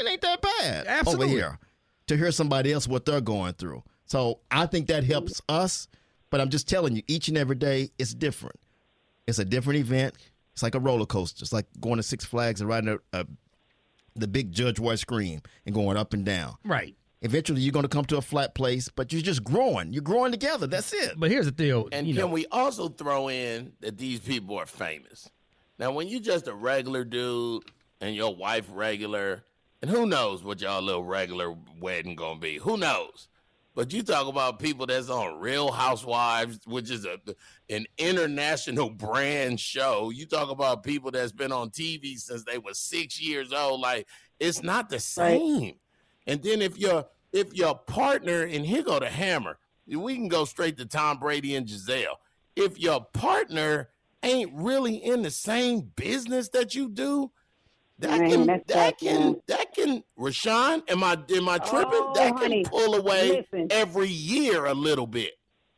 It 0.00 0.08
ain't 0.08 0.20
that 0.22 0.42
bad 0.42 0.86
Absolutely. 0.86 1.26
over 1.26 1.34
here 1.34 1.58
to 2.06 2.16
hear 2.16 2.32
somebody 2.32 2.72
else 2.72 2.86
what 2.86 3.04
they're 3.04 3.20
going 3.20 3.54
through. 3.54 3.82
So 4.06 4.40
I 4.50 4.66
think 4.66 4.88
that 4.88 5.04
helps 5.04 5.40
us. 5.48 5.88
But 6.30 6.40
I'm 6.40 6.50
just 6.50 6.68
telling 6.68 6.96
you, 6.96 7.02
each 7.06 7.28
and 7.28 7.38
every 7.38 7.54
day 7.54 7.90
it's 7.98 8.12
different. 8.12 8.58
It's 9.26 9.38
a 9.38 9.44
different 9.44 9.78
event. 9.78 10.14
It's 10.52 10.62
like 10.62 10.74
a 10.74 10.80
roller 10.80 11.06
coaster. 11.06 11.42
It's 11.42 11.52
like 11.52 11.66
going 11.80 11.96
to 11.96 12.02
Six 12.02 12.24
Flags 12.24 12.60
and 12.60 12.68
riding 12.68 12.98
a, 13.12 13.20
a 13.20 13.26
the 14.16 14.28
big 14.28 14.52
Judge 14.52 14.78
White 14.78 14.98
scream 14.98 15.42
and 15.66 15.74
going 15.74 15.96
up 15.96 16.12
and 16.12 16.24
down. 16.24 16.56
Right. 16.64 16.96
Eventually, 17.22 17.62
you're 17.62 17.72
going 17.72 17.84
to 17.84 17.88
come 17.88 18.04
to 18.06 18.16
a 18.16 18.20
flat 18.20 18.54
place, 18.54 18.88
but 18.88 19.12
you're 19.12 19.22
just 19.22 19.42
growing. 19.42 19.92
You're 19.92 20.02
growing 20.02 20.30
together. 20.30 20.66
That's 20.66 20.92
it. 20.92 21.14
But 21.16 21.30
here's 21.30 21.46
the 21.46 21.52
deal. 21.52 21.88
And 21.90 22.06
you 22.06 22.14
can 22.14 22.22
know, 22.22 22.26
we 22.26 22.46
also 22.46 22.88
throw 22.88 23.28
in 23.30 23.72
that 23.80 23.96
these 23.96 24.20
people 24.20 24.58
are 24.58 24.66
famous? 24.66 25.30
Now, 25.78 25.90
when 25.92 26.08
you're 26.08 26.20
just 26.20 26.48
a 26.48 26.54
regular 26.54 27.04
dude 27.04 27.64
and 28.00 28.14
your 28.14 28.34
wife 28.34 28.66
regular, 28.70 29.42
and 29.84 29.90
who 29.90 30.06
knows 30.06 30.42
what 30.42 30.62
y'all 30.62 30.80
little 30.80 31.04
regular 31.04 31.54
wedding 31.78 32.14
gonna 32.14 32.40
be? 32.40 32.56
Who 32.56 32.78
knows? 32.78 33.28
But 33.74 33.92
you 33.92 34.02
talk 34.02 34.28
about 34.28 34.58
people 34.58 34.86
that's 34.86 35.10
on 35.10 35.40
Real 35.40 35.70
Housewives, 35.70 36.60
which 36.64 36.90
is 36.90 37.04
a 37.04 37.18
an 37.68 37.84
international 37.98 38.88
brand 39.08 39.60
show. 39.60 40.08
You 40.08 40.24
talk 40.24 40.48
about 40.48 40.84
people 40.84 41.10
that's 41.10 41.32
been 41.32 41.52
on 41.52 41.68
TV 41.68 42.16
since 42.16 42.44
they 42.44 42.56
were 42.56 42.72
six 42.72 43.20
years 43.20 43.52
old. 43.52 43.82
Like 43.82 44.08
it's 44.40 44.62
not 44.62 44.88
the 44.88 44.98
same. 44.98 45.74
And 46.26 46.42
then 46.42 46.62
if 46.62 46.78
your 46.78 47.04
if 47.34 47.52
your 47.52 47.74
partner, 47.74 48.44
and 48.44 48.64
here 48.64 48.82
go 48.82 48.98
the 48.98 49.10
hammer, 49.10 49.58
we 49.86 50.14
can 50.14 50.28
go 50.28 50.46
straight 50.46 50.78
to 50.78 50.86
Tom 50.86 51.18
Brady 51.18 51.56
and 51.56 51.66
Gisele. 51.66 52.18
If 52.56 52.80
your 52.80 53.04
partner 53.04 53.90
ain't 54.22 54.50
really 54.54 54.94
in 54.94 55.20
the 55.20 55.30
same 55.30 55.92
business 55.94 56.48
that 56.54 56.74
you 56.74 56.88
do, 56.88 57.32
that 57.98 58.18
can 58.28 58.46
that 58.46 58.98
can 58.98 59.40
that 59.46 59.74
can 59.74 60.02
Rashan, 60.18 60.82
am 60.90 61.04
I 61.04 61.18
am 61.34 61.48
I 61.48 61.58
tripping? 61.58 61.90
Oh, 61.92 62.12
that 62.16 62.28
can 62.30 62.38
honey, 62.38 62.64
pull 62.64 62.94
away 62.96 63.44
listen. 63.52 63.68
every 63.70 64.08
year 64.08 64.66
a 64.66 64.74
little 64.74 65.06
bit. 65.06 65.32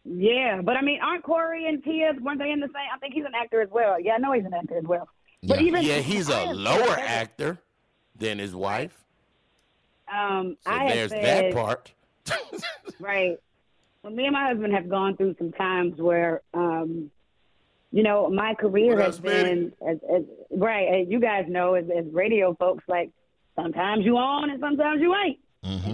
Yeah, 0.05 0.61
but 0.63 0.77
I 0.77 0.83
mean, 0.83 1.01
aren't 1.03 1.25
Corey 1.25 1.67
and 1.69 1.83
Tia 1.83 2.13
weren't 2.21 2.39
they 2.39 2.51
in 2.53 2.61
the 2.61 2.69
same? 2.69 2.87
I 2.95 2.99
think 2.99 3.13
he's 3.15 3.25
an 3.25 3.35
actor 3.35 3.61
as 3.61 3.69
well. 3.71 4.01
Yeah, 4.01 4.15
I 4.15 4.19
know 4.19 4.33
he's 4.33 4.45
an 4.45 4.55
actor 4.55 4.79
as 4.79 4.85
well. 4.85 5.09
But 5.43 5.61
even 5.61 5.85
yeah, 5.85 5.99
he's 5.99 6.31
I 6.31 6.45
a 6.45 6.53
lower 6.55 6.95
said- 6.95 6.99
actor 7.07 7.59
than 8.19 8.39
his 8.39 8.55
wife. 8.55 8.97
Um, 10.13 10.57
So 10.65 10.71
I 10.71 10.89
there's 10.89 11.11
said, 11.11 11.25
that 11.25 11.55
part. 11.55 11.93
Right. 13.01 13.37
Well, 14.03 14.13
me 14.13 14.25
and 14.25 14.33
my 14.33 14.47
husband 14.47 14.73
have 14.73 14.89
gone 14.89 15.17
through 15.17 15.35
some 15.39 15.53
times 15.53 16.01
where, 16.01 16.41
um, 16.55 17.11
you 17.93 18.03
know, 18.03 18.29
my 18.29 18.55
career 18.55 19.01
has 19.01 19.19
been 19.19 19.73
as, 19.87 19.99
as 20.15 20.23
right. 20.51 21.03
As 21.03 21.09
you 21.09 21.21
guys 21.21 21.47
know, 21.49 21.75
as, 21.75 21.85
as 21.97 22.05
radio 22.13 22.55
folks, 22.55 22.85
like 22.89 23.11
sometimes 23.55 24.05
you 24.05 24.17
on 24.17 24.51
and 24.51 24.61
sometimes 24.61 25.01
you 25.01 25.15
ain't. 25.15 25.39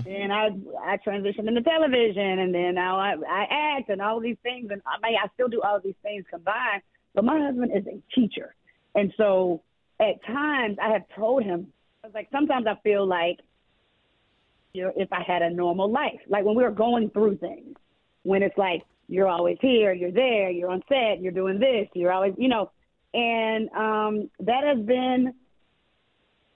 And 0.07 0.33
I 0.33 0.49
I 0.85 0.99
transitioned 0.99 1.49
into 1.49 1.63
television, 1.63 2.39
and 2.41 2.55
then 2.55 2.75
now 2.75 2.99
I 2.99 3.15
I 3.29 3.47
act 3.79 3.89
and 3.89 4.03
all 4.03 4.21
these 4.21 4.37
things, 4.43 4.71
and 4.71 4.83
I 4.87 5.07
mean 5.07 5.17
I 5.23 5.29
still 5.35 5.49
do 5.49 5.63
all 5.63 5.81
these 5.81 5.95
things 6.03 6.25
combined. 6.31 6.83
But 7.15 7.25
my 7.25 7.41
husband 7.41 7.73
is 7.75 7.87
a 7.87 8.03
teacher, 8.15 8.55
and 8.95 9.13
so 9.17 9.63
at 10.01 10.25
times 10.27 10.79
I 10.83 10.91
have 10.91 11.05
told 11.15 11.45
him, 11.45 11.69
I 12.03 12.09
was 12.09 12.15
like, 12.15 12.29
sometimes 12.33 12.67
I 12.67 12.75
feel 12.83 13.07
like 13.07 13.39
you 14.73 14.85
know, 14.85 14.93
if 14.97 15.13
I 15.13 15.23
had 15.23 15.43
a 15.43 15.51
normal 15.51 15.91
life, 15.91 16.21
like 16.29 16.45
when 16.45 16.57
we 16.57 16.63
were 16.65 16.71
going 16.71 17.11
through 17.11 17.37
things, 17.37 17.77
when 18.23 18.43
it's 18.43 18.57
like 18.57 18.83
you're 19.13 19.29
always 19.29 19.59
here, 19.61 19.93
you're 19.93 20.11
there, 20.11 20.51
you're 20.51 20.71
on 20.71 20.83
set, 20.89 21.21
you're 21.21 21.33
doing 21.33 21.59
this, 21.59 21.87
you're 21.93 22.13
always, 22.13 22.33
you 22.39 22.49
know, 22.49 22.71
and 23.13 23.69
um, 23.71 24.31
that 24.41 24.65
has 24.65 24.79
been 24.79 25.35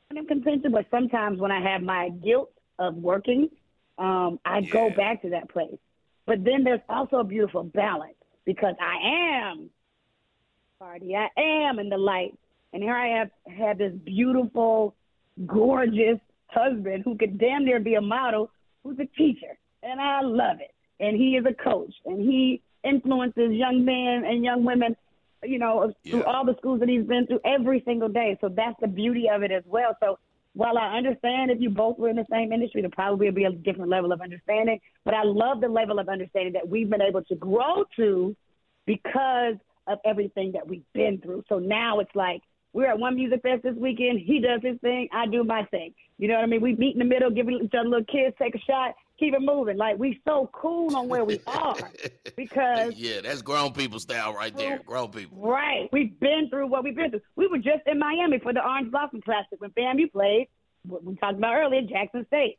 kind 0.09 0.19
of 0.19 0.27
contention. 0.27 0.73
But 0.73 0.87
sometimes 0.91 1.39
when 1.39 1.53
I 1.53 1.61
have 1.61 1.83
my 1.83 2.09
guilt 2.09 2.51
of 2.79 2.95
working, 2.95 3.51
um, 3.99 4.41
I 4.45 4.63
go 4.63 4.89
back 4.89 5.21
to 5.23 5.31
that 5.31 5.51
place. 5.51 5.77
But 6.25 6.45
then 6.45 6.65
there's 6.65 6.81
also 6.89 7.19
a 7.19 7.25
beautiful 7.25 7.63
balance 7.63 8.17
because 8.47 8.75
I 8.81 9.43
am 9.51 9.69
party, 10.79 11.15
I 11.15 11.29
am 11.39 11.79
in 11.79 11.91
the 11.91 11.99
light, 11.99 12.39
and 12.73 12.83
here 12.83 12.97
I 12.97 13.19
have 13.19 13.31
had 13.55 13.79
this 13.79 13.93
beautiful, 13.93 14.95
gorgeous 15.47 16.21
husband 16.47 17.03
who 17.05 17.19
could 17.19 17.39
damn 17.39 17.67
near 17.67 17.81
be 17.81 17.95
a 17.95 18.01
model, 18.01 18.51
who's 18.83 18.99
a 18.99 19.07
teacher, 19.17 19.59
and 19.83 20.01
I 20.01 20.23
love 20.23 20.61
it. 20.61 20.75
And 21.01 21.17
he 21.17 21.37
is 21.37 21.45
a 21.47 21.55
coach, 21.55 21.93
and 22.05 22.21
he 22.21 22.63
influences 22.83 23.53
young 23.53 23.85
men 23.85 24.25
and 24.25 24.45
young 24.45 24.65
women, 24.65 24.97
you 25.43 25.59
know, 25.59 25.93
through 26.05 26.25
all 26.25 26.45
the 26.45 26.55
schools 26.59 26.81
that 26.81 26.89
he's 26.89 27.05
been 27.05 27.27
through 27.27 27.41
every 27.45 27.83
single 27.85 28.09
day. 28.09 28.39
So 28.41 28.49
that's 28.49 28.77
the 28.81 28.89
beauty 28.89 29.29
of 29.29 29.43
it 29.43 29.51
as 29.51 29.63
well. 29.67 29.97
So 30.01 30.19
while 30.55 30.79
I 30.79 30.97
understand 30.97 31.51
if 31.51 31.61
you 31.61 31.69
both 31.69 31.99
were 31.99 32.09
in 32.09 32.17
the 32.17 32.25
same 32.31 32.51
industry, 32.51 32.81
there 32.81 32.91
probably 32.91 33.27
would 33.27 33.35
be 33.35 33.45
a 33.45 33.53
different 33.53 33.91
level 33.91 34.11
of 34.13 34.23
understanding. 34.23 34.81
But 35.05 35.13
I 35.13 35.23
love 35.23 35.61
the 35.61 35.69
level 35.69 35.99
of 35.99 36.09
understanding 36.09 36.55
that 36.55 36.67
we've 36.67 36.89
been 36.89 37.03
able 37.03 37.23
to 37.25 37.35
grow 37.35 37.85
to 37.97 38.35
because 38.87 39.57
of 39.87 39.99
everything 40.05 40.53
that 40.53 40.67
we've 40.67 40.85
been 40.95 41.21
through. 41.21 41.45
So 41.49 41.59
now 41.59 42.01
it's 42.01 42.15
like 42.15 42.41
we're 42.73 42.89
at 42.89 42.99
one 42.99 43.17
music 43.17 43.43
fest 43.43 43.65
this 43.65 43.77
weekend. 43.77 44.21
He 44.21 44.41
does 44.41 44.61
his 44.63 44.79
thing, 44.81 45.09
I 45.13 45.27
do 45.27 45.45
my 45.45 45.65
thing. 45.65 45.93
You 46.19 46.29
know 46.29 46.35
what 46.35 46.45
I 46.45 46.47
mean? 46.47 46.63
We 46.63 46.75
meet 46.75 46.95
in 46.95 47.01
the 47.01 47.05
middle, 47.05 47.31
give 47.31 47.49
each 47.51 47.73
other 47.79 47.89
little 47.89 48.05
kiss, 48.05 48.33
take 48.39 48.55
a 48.55 48.61
shot, 48.61 48.95
keep 49.19 49.35
it 49.35 49.41
moving. 49.41 49.77
Like 49.77 49.99
we 49.99 50.21
so 50.25 50.51
cool 50.53 50.97
on 50.97 51.09
where 51.09 51.25
we 51.25 51.41
are 51.47 51.77
because 52.37 52.95
yeah, 52.97 53.21
that's 53.23 53.43
grown 53.43 53.73
people 53.73 53.99
style 53.99 54.35
right 54.35 54.57
there. 54.57 54.81
Grown 54.85 55.11
people. 55.11 55.39
Right. 55.39 55.89
We've 55.93 56.19
been 56.21 56.49
through 56.51 56.69
what 56.69 56.85
we've 56.85 56.97
been 56.97 57.11
through. 57.11 57.23
We 57.37 57.47
were 57.49 57.59
just 57.59 57.87
in 57.87 57.99
Miami 57.99 58.39
for 58.39 58.53
the 58.53 58.65
Orange 58.65 58.91
Blossom 58.91 59.21
Classic 59.23 59.61
when 59.61 59.71
FAMU 59.71 60.13
played. 60.13 60.49
What 60.85 61.05
we 61.05 61.17
talked 61.17 61.39
about 61.39 61.55
earlier, 61.55 61.83
Jackson 61.83 62.25
State. 62.29 62.59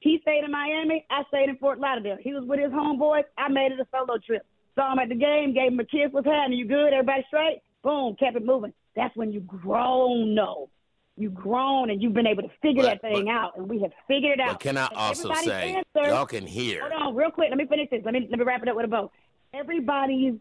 He 0.00 0.18
stayed 0.22 0.42
in 0.44 0.50
Miami. 0.50 1.06
I 1.10 1.22
stayed 1.28 1.48
in 1.48 1.56
Fort 1.58 1.78
Lauderdale. 1.78 2.16
He 2.20 2.34
was 2.34 2.44
with 2.44 2.58
his 2.58 2.72
homeboys. 2.72 3.22
I 3.38 3.48
made 3.48 3.70
it 3.72 3.78
a 3.80 3.86
solo 3.92 4.18
trip. 4.18 4.44
Saw 4.74 4.92
him 4.92 4.98
at 4.98 5.08
the 5.08 5.14
game, 5.14 5.54
gave 5.54 5.72
him 5.72 5.80
a 5.80 5.84
kiss. 5.84 6.10
What's 6.10 6.26
happening? 6.26 6.58
You 6.58 6.66
good? 6.66 6.92
Everybody 6.92 7.24
straight? 7.28 7.62
Boom, 7.84 8.16
kept 8.18 8.36
it 8.36 8.44
moving. 8.44 8.72
That's 8.96 9.14
when 9.16 9.32
you 9.32 9.40
grown, 9.40 10.34
no. 10.34 10.68
You 11.16 11.28
grown 11.30 11.90
and 11.90 12.02
you've 12.02 12.14
been 12.14 12.26
able 12.26 12.42
to 12.42 12.48
figure 12.62 12.82
But- 12.82 13.02
that 13.02 13.02
thing 13.02 13.28
out, 13.28 13.56
and 13.56 13.68
we 13.68 13.80
have 13.82 13.92
figured 14.08 14.32
it 14.32 14.40
out. 14.40 14.52
But 14.52 14.60
can 14.60 14.76
I 14.78 14.86
And 14.86 14.96
also 14.96 15.32
say, 15.34 15.74
answer- 15.74 16.10
y'all 16.10 16.24
can 16.26 16.46
hear. 16.46 16.80
Hold 16.88 16.92
on, 17.02 17.14
real 17.14 17.30
quick. 17.30 17.50
Let 17.50 17.58
me 17.58 17.66
finish 17.66 17.90
this. 17.90 18.02
Let 18.04 18.14
me 18.14 18.26
let 18.30 18.38
me 18.38 18.44
wrap 18.44 18.62
it 18.62 18.68
up 18.68 18.76
with 18.76 18.86
a 18.86 18.88
bow. 18.88 19.10
Everybody's 19.52 20.34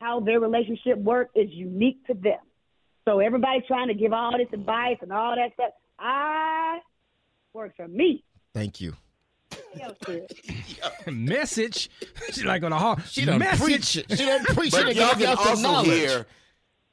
how 0.00 0.20
their 0.20 0.40
relationship 0.40 0.96
works 0.98 1.32
is 1.34 1.50
unique 1.50 2.06
to 2.06 2.14
them. 2.14 2.38
So 3.06 3.18
everybody 3.20 3.62
trying 3.68 3.88
to 3.88 3.94
give 3.94 4.12
all 4.14 4.32
this 4.36 4.48
advice 4.52 4.96
and 5.02 5.12
all 5.12 5.36
that 5.36 5.52
stuff. 5.54 5.72
I 5.98 6.78
works 7.52 7.74
for 7.76 7.86
me. 7.88 8.24
Thank 8.54 8.80
you. 8.80 8.94
Message. 11.06 11.90
She 12.32 12.44
like 12.44 12.62
on 12.62 12.72
a 12.72 12.78
hard. 12.78 13.02
She 13.06 13.24
done 13.24 13.38
message. 13.38 13.60
preach 13.64 13.96
it. 13.96 14.06
She 14.18 14.24
done 14.24 14.44
preach 14.44 14.72
But 14.72 14.94
y'all 14.94 15.08
Y'all 15.18 15.36
can 15.36 15.48
also 15.48 15.62
knowledge. 15.62 15.88
hear, 15.90 16.26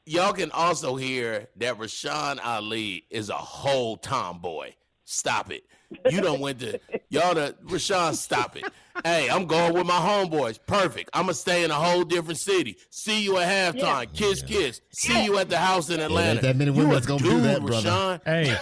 y'all 0.08 0.34
can 0.34 0.52
also 0.52 0.96
hear 0.96 1.48
that 1.58 1.78
Rashan 1.78 2.40
Ali 2.44 3.06
is 3.10 3.30
a 3.30 3.34
whole 3.36 3.98
tomboy. 3.98 4.72
Stop 5.06 5.52
it. 5.52 5.64
You 6.10 6.20
don't 6.20 6.42
went 6.42 6.60
to 6.60 6.80
y'all 7.10 7.34
the 7.34 7.56
Rashan, 7.66 8.14
stop 8.16 8.58
it. 8.58 8.66
Hey, 9.06 9.30
I'm 9.30 9.46
going 9.46 9.74
with 9.74 9.86
my 9.86 9.94
homeboys. 9.94 10.60
Perfect. 10.68 11.10
I'm 11.14 11.24
gonna 11.24 11.34
stay 11.34 11.64
in 11.64 11.72
a 11.72 11.76
whole 11.76 12.04
different 12.04 12.40
city. 12.40 12.76
See 12.90 13.24
you 13.24 13.38
at 13.38 13.76
halftime. 13.76 14.12
Kiss, 14.14 14.42
kiss. 14.42 14.82
See 14.92 15.24
you 15.24 15.38
at 15.38 15.50
the 15.50 15.58
house 15.58 15.90
in 15.90 16.02
Atlanta. 16.02 16.42
that 16.42 16.58
many 16.58 16.72
You 16.72 16.78
women 16.78 16.92
a 16.92 16.94
that's 16.96 17.06
gonna 17.06 17.24
do 17.24 17.40
that, 17.42 17.62
brother. 17.62 17.90
Rashan. 17.90 18.22
Hey, 18.26 18.58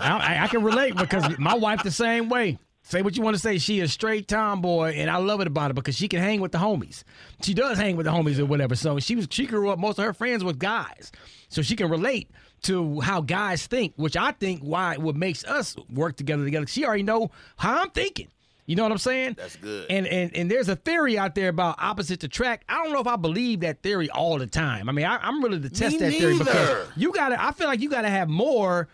I, 0.00 0.36
I- 0.38 0.44
I 0.44 0.48
can 0.48 0.64
relate 0.64 0.96
because 0.96 1.38
my 1.38 1.54
wife 1.54 1.82
the 1.84 1.90
same 1.92 2.28
way. 2.28 2.58
Say 2.86 3.00
what 3.00 3.16
you 3.16 3.22
want 3.22 3.34
to 3.34 3.40
say. 3.40 3.56
She 3.56 3.80
a 3.80 3.88
straight 3.88 4.28
tomboy, 4.28 4.92
and 4.92 5.10
I 5.10 5.16
love 5.16 5.40
it 5.40 5.46
about 5.46 5.70
her 5.70 5.74
because 5.74 5.96
she 5.96 6.06
can 6.06 6.20
hang 6.20 6.42
with 6.42 6.52
the 6.52 6.58
homies. 6.58 7.02
She 7.42 7.54
does 7.54 7.78
hang 7.78 7.96
with 7.96 8.04
the 8.04 8.12
homies 8.12 8.38
or 8.38 8.44
whatever. 8.44 8.74
So 8.76 9.00
she 9.00 9.16
was 9.16 9.26
she 9.30 9.46
grew 9.46 9.70
up. 9.70 9.78
Most 9.78 9.98
of 9.98 10.04
her 10.04 10.12
friends 10.12 10.44
with 10.44 10.58
guys, 10.58 11.10
so 11.48 11.62
she 11.62 11.76
can 11.76 11.88
relate 11.88 12.30
to 12.64 13.00
how 13.00 13.22
guys 13.22 13.66
think, 13.66 13.94
which 13.96 14.18
I 14.18 14.32
think 14.32 14.60
why 14.60 14.98
what 14.98 15.16
makes 15.16 15.44
us 15.44 15.76
work 15.90 16.16
together 16.16 16.44
together. 16.44 16.66
She 16.66 16.84
already 16.84 17.04
know 17.04 17.30
how 17.56 17.80
I'm 17.80 17.90
thinking. 17.90 18.28
You 18.66 18.76
know 18.76 18.82
what 18.82 18.92
I'm 18.92 18.98
saying? 18.98 19.34
That's 19.38 19.56
good. 19.56 19.86
And 19.90 20.06
and 20.06 20.36
and 20.36 20.50
there's 20.50 20.68
a 20.68 20.76
theory 20.76 21.16
out 21.16 21.34
there 21.34 21.48
about 21.48 21.76
opposite 21.78 22.22
attract. 22.22 22.64
I 22.68 22.84
don't 22.84 22.92
know 22.92 23.00
if 23.00 23.06
I 23.06 23.16
believe 23.16 23.60
that 23.60 23.82
theory 23.82 24.10
all 24.10 24.38
the 24.38 24.46
time. 24.46 24.90
I 24.90 24.92
mean, 24.92 25.06
I, 25.06 25.16
I'm 25.22 25.42
really 25.42 25.60
to 25.60 25.70
test 25.70 25.98
that 26.00 26.12
theory 26.12 26.36
because 26.36 26.86
you 26.96 27.12
gotta. 27.12 27.42
I 27.42 27.52
feel 27.52 27.66
like 27.66 27.80
you 27.80 27.88
gotta 27.88 28.10
have 28.10 28.28
more. 28.28 28.88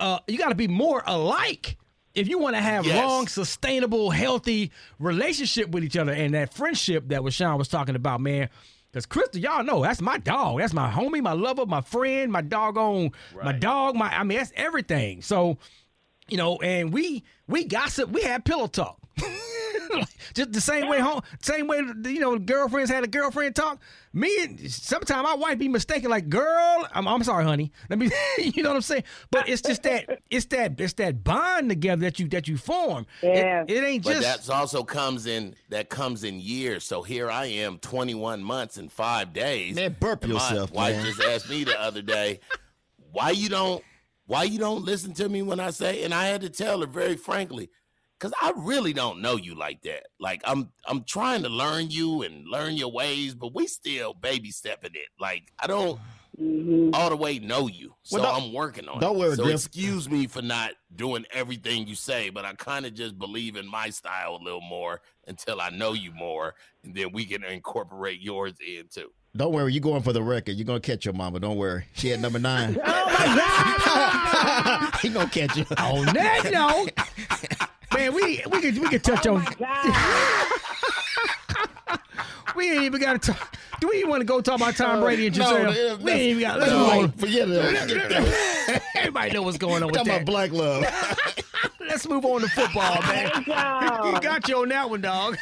Uh, 0.00 0.18
you 0.26 0.38
gotta 0.38 0.54
be 0.54 0.66
more 0.66 1.02
alike 1.06 1.76
if 2.14 2.28
you 2.28 2.38
want 2.38 2.56
to 2.56 2.62
have 2.62 2.86
Yes. 2.86 3.04
long, 3.04 3.26
sustainable, 3.28 4.10
healthy 4.10 4.70
relationship 4.98 5.70
with 5.70 5.84
each 5.84 5.96
other 5.96 6.12
and 6.12 6.34
that 6.34 6.54
friendship 6.54 7.08
that 7.08 7.22
was 7.24 7.34
Sean 7.34 7.58
was 7.58 7.68
talking 7.68 7.96
about, 7.96 8.20
man. 8.20 8.48
Because 8.90 9.06
Crystal, 9.06 9.40
y'all 9.40 9.64
know 9.64 9.82
that's 9.82 10.00
my 10.00 10.18
dog. 10.18 10.60
That's 10.60 10.72
my 10.72 10.88
homie, 10.88 11.20
my 11.20 11.32
lover, 11.32 11.66
my 11.66 11.80
friend, 11.80 12.30
my 12.30 12.42
doggone, 12.42 13.10
my 13.42 13.50
dog. 13.52 13.96
My, 13.96 14.16
I 14.16 14.22
mean, 14.22 14.38
that's 14.38 14.52
everything. 14.54 15.20
So, 15.20 15.58
you 16.28 16.36
know, 16.36 16.58
and 16.58 16.92
we 16.92 17.24
we 17.48 17.64
gossip. 17.64 18.10
We 18.10 18.22
had 18.22 18.44
pillow 18.44 18.68
talk. 18.68 19.00
Just 20.34 20.52
the 20.52 20.60
same 20.60 20.88
way, 20.88 20.98
home, 20.98 21.22
same 21.40 21.68
way. 21.68 21.78
You 21.78 22.18
know, 22.18 22.36
girlfriends 22.38 22.90
had 22.90 23.04
a 23.04 23.06
girlfriend 23.06 23.54
talk. 23.54 23.80
Me 24.12 24.36
and 24.42 24.70
sometimes 24.70 25.22
my 25.22 25.34
wife 25.34 25.58
be 25.58 25.68
mistaken, 25.68 26.10
like, 26.10 26.28
girl, 26.28 26.88
I'm, 26.92 27.06
I'm 27.06 27.22
sorry, 27.22 27.44
honey. 27.44 27.70
Let 27.88 28.00
me, 28.00 28.10
you 28.38 28.62
know 28.64 28.70
what 28.70 28.76
I'm 28.76 28.82
saying. 28.82 29.04
But 29.30 29.48
it's 29.48 29.62
just 29.62 29.84
that, 29.84 30.22
it's 30.30 30.46
that, 30.46 30.80
it's 30.80 30.94
that 30.94 31.22
bond 31.22 31.68
together 31.68 32.02
that 32.02 32.18
you 32.18 32.26
that 32.28 32.48
you 32.48 32.56
form. 32.56 33.06
It- 33.22 33.36
Yeah. 33.36 33.64
it, 33.68 33.84
ain't 33.84 34.02
just. 34.04 34.16
But 34.16 34.22
just. 34.22 34.36
that's 34.36 34.48
also 34.48 34.82
comes 34.82 35.26
in 35.26 35.54
that 35.68 35.88
comes 35.88 36.24
in 36.24 36.40
years. 36.40 36.84
So 36.84 37.02
here 37.02 37.30
I 37.30 37.46
am, 37.46 37.78
21 37.78 38.42
months 38.42 38.76
and 38.76 38.90
five 38.90 39.32
days. 39.32 39.76
Man, 39.76 39.96
burp 40.00 40.24
And 40.24 40.32
my 40.32 40.40
yourself, 40.40 40.72
wife 40.72 40.96
man. 40.96 41.04
just 41.06 41.22
asked 41.22 41.48
me 41.48 41.62
the 41.64 41.80
other 41.80 42.02
day, 42.02 42.40
why 43.12 43.30
you 43.30 43.48
don't 43.48 43.82
why 44.26 44.42
you 44.42 44.58
don't 44.58 44.84
listen 44.84 45.12
to 45.14 45.28
me 45.28 45.42
when 45.42 45.60
I 45.60 45.70
say 45.70 46.02
and 46.02 46.12
I 46.14 46.26
had 46.26 46.40
to 46.40 46.50
tell 46.50 46.80
her 46.80 46.86
very 46.86 47.16
frankly, 47.16 47.70
because 48.18 48.32
I 48.40 48.52
really 48.56 48.92
don't 48.92 49.20
know 49.20 49.36
you 49.36 49.54
like 49.54 49.82
that. 49.82 50.06
Like 50.18 50.42
I'm 50.44 50.70
I'm 50.86 51.04
trying 51.04 51.42
to 51.42 51.48
learn 51.48 51.90
you 51.90 52.22
and 52.22 52.46
learn 52.46 52.74
your 52.74 52.90
ways, 52.92 53.34
but 53.34 53.54
we 53.54 53.66
still 53.66 54.14
baby 54.14 54.50
stepping 54.50 54.94
it. 54.94 55.08
Like 55.18 55.52
I 55.58 55.66
don't 55.66 55.98
mm-hmm. 56.40 56.90
all 56.94 57.10
the 57.10 57.16
way 57.16 57.38
know 57.38 57.66
you. 57.66 57.94
So 58.02 58.20
Well, 58.20 58.34
I'm 58.34 58.52
working 58.52 58.88
on 58.88 59.00
don't 59.00 59.16
it. 59.16 59.18
worry, 59.18 59.36
so 59.36 59.44
Griff. 59.44 59.54
excuse 59.54 60.08
me 60.08 60.26
for 60.26 60.42
not 60.42 60.72
doing 60.94 61.24
everything 61.32 61.86
you 61.86 61.94
say, 61.94 62.30
but 62.30 62.44
I 62.44 62.52
kind 62.54 62.86
of 62.86 62.94
just 62.94 63.18
believe 63.18 63.56
in 63.56 63.66
my 63.66 63.90
style 63.90 64.38
a 64.40 64.42
little 64.42 64.60
more 64.60 65.00
until 65.26 65.60
I 65.60 65.70
know 65.70 65.92
you 65.92 66.12
more, 66.12 66.54
and 66.82 66.94
then 66.94 67.12
we 67.12 67.24
can 67.24 67.44
incorporate 67.44 68.20
yours 68.20 68.54
in 68.66 68.88
too. 68.88 69.10
Don't 69.36 69.52
worry, 69.52 69.72
you're 69.72 69.80
going 69.80 70.02
for 70.02 70.12
the 70.12 70.22
record. 70.22 70.52
You're 70.52 70.64
gonna 70.64 70.78
catch 70.78 71.04
your 71.04 71.14
mama. 71.14 71.40
Don't 71.40 71.56
worry. 71.56 71.86
She 71.94 72.08
had 72.08 72.20
number 72.20 72.38
nine. 72.38 72.78
oh 72.84 73.06
my 73.06 73.26
god! 73.36 74.94
he 75.02 75.08
gonna 75.08 75.28
catch 75.28 75.56
you. 75.56 75.66
on 75.76 76.06
that 76.14 76.50
note, 76.52 76.92
man, 78.04 78.14
we 78.14 78.42
we 78.50 78.60
could 78.60 78.78
we 78.78 78.88
could 78.88 79.02
touch 79.04 79.26
on. 79.26 79.44
we 82.56 82.72
ain't 82.72 82.82
even 82.82 83.00
got 83.00 83.20
to 83.22 83.32
talk. 83.32 83.56
Do 83.80 83.88
we 83.88 83.96
even 83.98 84.10
want 84.10 84.20
to 84.20 84.24
go 84.24 84.40
talk 84.40 84.56
about 84.60 84.76
Tom 84.76 85.00
Brady 85.00 85.26
and 85.26 85.36
No, 85.38 85.44
Gisele? 85.44 85.74
yeah, 85.74 85.94
we 85.96 86.12
ain't 86.12 86.22
even 86.22 86.40
got. 86.42 86.58
Let's 86.60 86.70
no, 86.70 86.78
move 86.78 86.88
on. 86.88 87.12
forget 87.12 87.48
it. 87.50 88.82
Everybody 88.96 89.30
know 89.32 89.42
what's 89.42 89.58
going 89.58 89.82
on 89.82 89.88
with 89.88 89.96
Talking 89.96 90.12
that. 90.12 90.22
about 90.22 90.26
black 90.26 90.52
love. 90.52 90.84
Let's 91.80 92.08
move 92.08 92.24
on 92.24 92.40
to 92.40 92.48
football, 92.48 93.00
man. 93.02 93.30
Thank 93.30 93.46
y'all. 93.46 94.20
Got 94.20 94.48
you 94.48 94.62
on 94.62 94.68
that 94.70 94.88
one, 94.88 95.00
dog. 95.02 95.36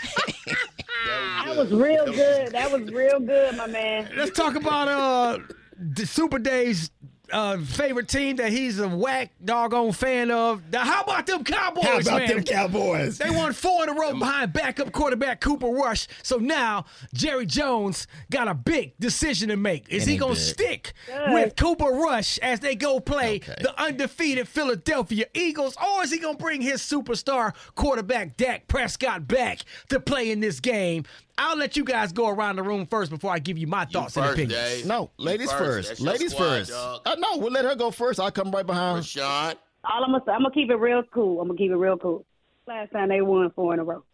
That 1.45 1.55
was 1.57 1.71
real 1.73 2.05
good. 2.07 2.53
That 2.53 2.73
was 2.73 2.91
real 2.91 3.21
good, 3.21 3.57
my 3.57 3.67
man. 3.67 4.11
Let's 4.17 4.33
talk 4.37 4.55
about 4.57 4.89
uh 4.89 5.39
the 5.79 6.07
Super 6.07 6.39
Dave's 6.39 6.91
uh, 7.33 7.59
favorite 7.59 8.09
team 8.09 8.37
that 8.37 8.53
he's 8.53 8.79
a 8.79 8.89
whack 8.89 9.33
doggone 9.45 9.93
fan 9.93 10.31
of. 10.31 10.63
Now, 10.73 10.81
how 10.85 11.03
about 11.03 11.27
them 11.27 11.43
Cowboys, 11.45 11.85
How 11.85 11.99
about 11.99 12.19
man? 12.21 12.29
them 12.29 12.45
Cowboys? 12.45 13.19
They 13.19 13.31
won 13.31 13.53
four 13.53 13.83
in 13.85 13.89
a 13.89 13.95
row 13.95 14.13
behind 14.19 14.53
backup 14.53 14.93
quarterback 14.93 15.41
Cooper 15.41 15.69
Rush. 15.69 16.07
So 16.23 16.37
now 16.37 16.85
Jerry 17.15 17.47
Jones 17.47 18.07
got 18.31 18.49
a 18.49 18.55
big 18.55 18.99
decision 18.99 19.49
to 19.49 19.57
make. 19.57 19.89
Is 19.89 20.07
It 20.07 20.11
he 20.13 20.17
going 20.19 20.35
to 20.35 20.41
big. 20.41 20.49
stick 20.55 20.93
Good. 21.07 21.33
with 21.33 21.57
Cooper 21.57 21.91
Rush 21.91 22.39
as 22.39 22.61
they 22.61 22.75
go 22.75 23.01
play 23.01 23.37
Okay. 23.37 23.55
the 23.61 23.81
undefeated 23.83 24.47
Philadelphia 24.49 25.27
Eagles, 25.35 25.77
or 25.77 26.03
is 26.05 26.11
he 26.13 26.19
going 26.19 26.37
to 26.37 26.43
bring 26.43 26.61
his 26.61 26.81
superstar 26.83 27.55
quarterback 27.75 28.37
Dak 28.37 28.69
Prescott 28.69 29.27
back 29.27 29.61
to 29.89 29.99
play 30.01 30.31
in 30.31 30.41
this 30.41 30.61
game? 30.61 31.05
I'll 31.39 31.57
let 31.57 31.77
you 31.77 31.85
guys 31.85 32.13
go 32.13 32.29
around 32.29 32.57
the 32.57 32.63
room 32.63 32.87
first 32.87 33.11
before 33.11 33.33
I 33.33 33.39
give 33.39 33.57
you 33.59 33.67
my 33.67 33.83
You 33.83 33.89
thoughts 33.89 34.17
and 34.17 34.27
opinions. 34.27 34.53
Dave. 34.55 34.87
No, 34.87 35.11
You 35.19 35.25
ladies 35.25 35.53
first. 35.53 35.89
That's 35.89 36.01
Ladies 36.01 36.33
squad, 36.33 36.67
first. 36.67 36.73
Uh, 36.73 37.15
no, 37.19 37.39
we'll 37.39 37.53
let 37.53 37.65
her 37.65 37.75
go 37.75 37.91
first. 37.91 38.21
I'll 38.21 38.31
come 38.31 38.51
right 38.51 38.67
behind. 38.67 39.03
Rashan, 39.03 39.55
All 39.85 40.05
I'm 40.05 40.13
gonna 40.13 40.23
say, 40.27 40.33
I'm 40.33 40.43
gonna 40.43 40.55
keep 40.55 40.71
it 40.71 40.77
real 40.77 41.03
cool. 41.13 41.41
I'm 41.41 41.49
gonna 41.49 41.59
keep 41.59 41.71
it 41.71 41.77
real 41.77 41.97
cool. 41.97 42.25
Last 42.67 42.93
time 42.93 43.09
they 43.09 43.23
won 43.23 43.51
four 43.51 43.75
in 43.75 43.81
a 43.81 43.85
row. 43.85 44.05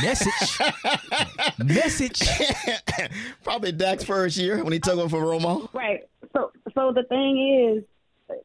Message. 0.00 0.58
Message. 1.58 2.22
Probably 3.44 3.72
Dak's 3.72 4.04
first 4.04 4.36
year 4.36 4.62
when 4.62 4.72
he 4.72 4.78
took 4.78 4.98
over 4.98 5.08
for 5.08 5.22
Romo. 5.22 5.68
Right. 5.74 6.08
So 6.32 6.52
so 6.74 6.92
the 6.92 7.02
thing 7.04 7.76
is, 7.78 7.84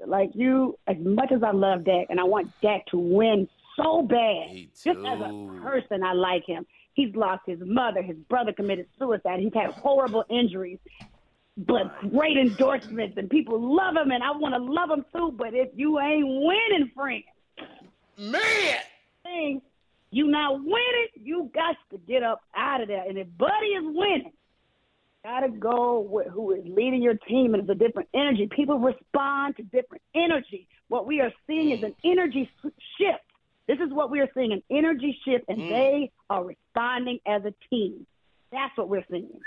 like 0.05 0.31
you, 0.33 0.77
as 0.87 0.97
much 0.99 1.31
as 1.31 1.43
I 1.43 1.51
love 1.51 1.85
Dak 1.85 2.07
and 2.09 2.19
I 2.19 2.23
want 2.23 2.49
Dak 2.61 2.85
to 2.87 2.97
win 2.97 3.47
so 3.77 4.01
bad, 4.01 4.51
Me 4.51 4.69
just 4.83 4.99
as 4.99 5.19
a 5.21 5.59
person, 5.63 6.03
I 6.03 6.13
like 6.13 6.43
him. 6.45 6.65
He's 6.97 7.15
lost 7.15 7.43
his 7.45 7.59
mother. 7.63 8.01
His 8.01 8.17
brother 8.27 8.51
committed 8.51 8.87
suicide. 8.97 9.39
He's 9.39 9.53
had 9.53 9.69
horrible 9.69 10.25
injuries, 10.31 10.79
but 11.55 12.09
great 12.09 12.37
endorsements, 12.37 13.15
and 13.17 13.29
people 13.29 13.61
love 13.61 13.95
him, 13.95 14.09
and 14.09 14.23
I 14.23 14.31
want 14.31 14.55
to 14.55 14.63
love 14.63 14.89
him 14.89 15.05
too. 15.15 15.31
But 15.37 15.53
if 15.53 15.69
you 15.75 15.99
ain't 15.99 16.25
winning, 16.27 16.91
friend, 16.95 17.23
man. 18.17 18.79
thing, 19.21 19.61
you 20.09 20.25
not 20.27 20.55
winning, 20.55 21.07
you 21.21 21.51
got 21.53 21.75
to 21.91 21.99
get 21.99 22.23
up 22.23 22.41
out 22.55 22.81
of 22.81 22.87
there. 22.87 23.07
And 23.07 23.15
if 23.15 23.27
Buddy 23.37 23.67
is 23.67 23.83
winning, 23.85 24.33
gotta 25.23 25.49
go 25.49 25.99
with 25.99 26.27
who 26.29 26.53
is 26.53 26.63
leading 26.65 27.03
your 27.03 27.13
team 27.13 27.53
and 27.53 27.61
it's 27.61 27.69
a 27.69 27.75
different 27.75 28.09
energy. 28.15 28.49
People 28.55 28.79
respond 28.79 29.55
to 29.57 29.63
different 29.63 30.01
energy. 30.15 30.67
What 30.87 31.05
we 31.05 31.21
are 31.21 31.31
seeing 31.45 31.69
is 31.69 31.83
an 31.83 31.93
energy 32.03 32.49
shift. 32.97 33.21
This 33.67 33.77
is 33.79 33.91
what 33.91 34.09
we 34.09 34.21
are 34.21 34.29
seeing 34.33 34.53
an 34.53 34.63
energy 34.71 35.19
shift, 35.25 35.45
and 35.49 35.59
mm. 35.59 35.69
they 35.69 36.11
are 36.29 36.45
responding 36.77 37.19
as 37.25 37.43
a 37.45 37.53
team. 37.69 38.05
That's 38.51 38.75
what 38.77 38.89
we're 38.89 39.05
seeing. 39.09 39.39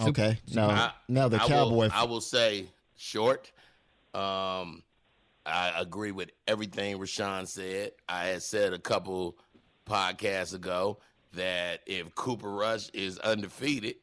Okay. 0.00 0.38
Now, 0.54 0.70
I- 0.70 0.92
now 1.08 1.28
the 1.28 1.42
I 1.42 1.46
Cowboy. 1.46 1.74
Will, 1.86 1.90
I 1.92 2.04
will 2.04 2.20
say 2.20 2.66
short. 2.96 3.50
Um, 4.14 4.82
I 5.44 5.72
agree 5.76 6.12
with 6.12 6.30
everything 6.46 6.98
Rashan 6.98 7.46
said. 7.48 7.92
I 8.08 8.26
had 8.26 8.42
said 8.42 8.72
a 8.72 8.78
couple 8.78 9.36
podcasts 9.86 10.54
ago 10.54 10.98
that 11.32 11.80
if 11.86 12.14
Cooper 12.14 12.50
Rush 12.50 12.90
is 12.90 13.18
undefeated 13.18 13.96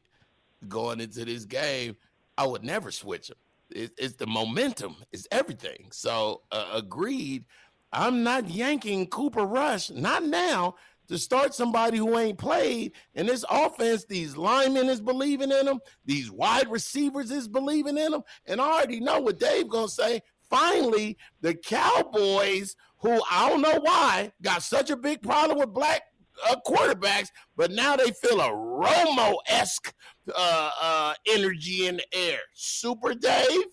going 0.68 1.00
into 1.00 1.24
this 1.24 1.44
game, 1.44 1.96
I 2.36 2.46
would 2.46 2.64
never 2.64 2.90
switch 2.90 3.30
him. 3.30 3.36
It, 3.70 3.92
it's 3.96 4.14
the 4.14 4.26
momentum, 4.26 4.96
it's 5.12 5.26
everything. 5.30 5.88
So, 5.92 6.42
uh, 6.52 6.70
agreed. 6.74 7.44
I'm 7.92 8.22
not 8.22 8.50
yanking 8.50 9.06
Cooper 9.06 9.44
Rush, 9.46 9.90
not 9.90 10.24
now, 10.24 10.74
to 11.08 11.18
start 11.18 11.54
somebody 11.54 11.98
who 11.98 12.18
ain't 12.18 12.38
played. 12.38 12.92
And 13.14 13.28
this 13.28 13.44
offense, 13.50 14.04
these 14.04 14.36
linemen 14.36 14.88
is 14.88 15.00
believing 15.00 15.50
in 15.50 15.66
them, 15.66 15.80
these 16.04 16.30
wide 16.30 16.70
receivers 16.70 17.30
is 17.30 17.48
believing 17.48 17.98
in 17.98 18.12
them. 18.12 18.22
And 18.46 18.60
I 18.60 18.64
already 18.64 19.00
know 19.00 19.20
what 19.20 19.38
Dave 19.38 19.68
gonna 19.68 19.88
say. 19.88 20.22
Finally, 20.48 21.16
the 21.40 21.54
Cowboys, 21.54 22.76
who 22.98 23.20
I 23.30 23.48
don't 23.48 23.62
know 23.62 23.80
why, 23.80 24.32
got 24.42 24.62
such 24.62 24.90
a 24.90 24.96
big 24.96 25.22
problem 25.22 25.58
with 25.58 25.74
black 25.74 26.02
uh, 26.48 26.56
quarterbacks, 26.66 27.28
but 27.56 27.70
now 27.70 27.96
they 27.96 28.10
feel 28.10 28.40
a 28.40 28.50
Romo 28.50 29.36
esque 29.48 29.92
uh, 30.36 30.70
uh, 30.80 31.14
energy 31.28 31.86
in 31.86 31.96
the 31.96 32.04
air. 32.12 32.38
Super 32.54 33.14
Dave. 33.14 33.64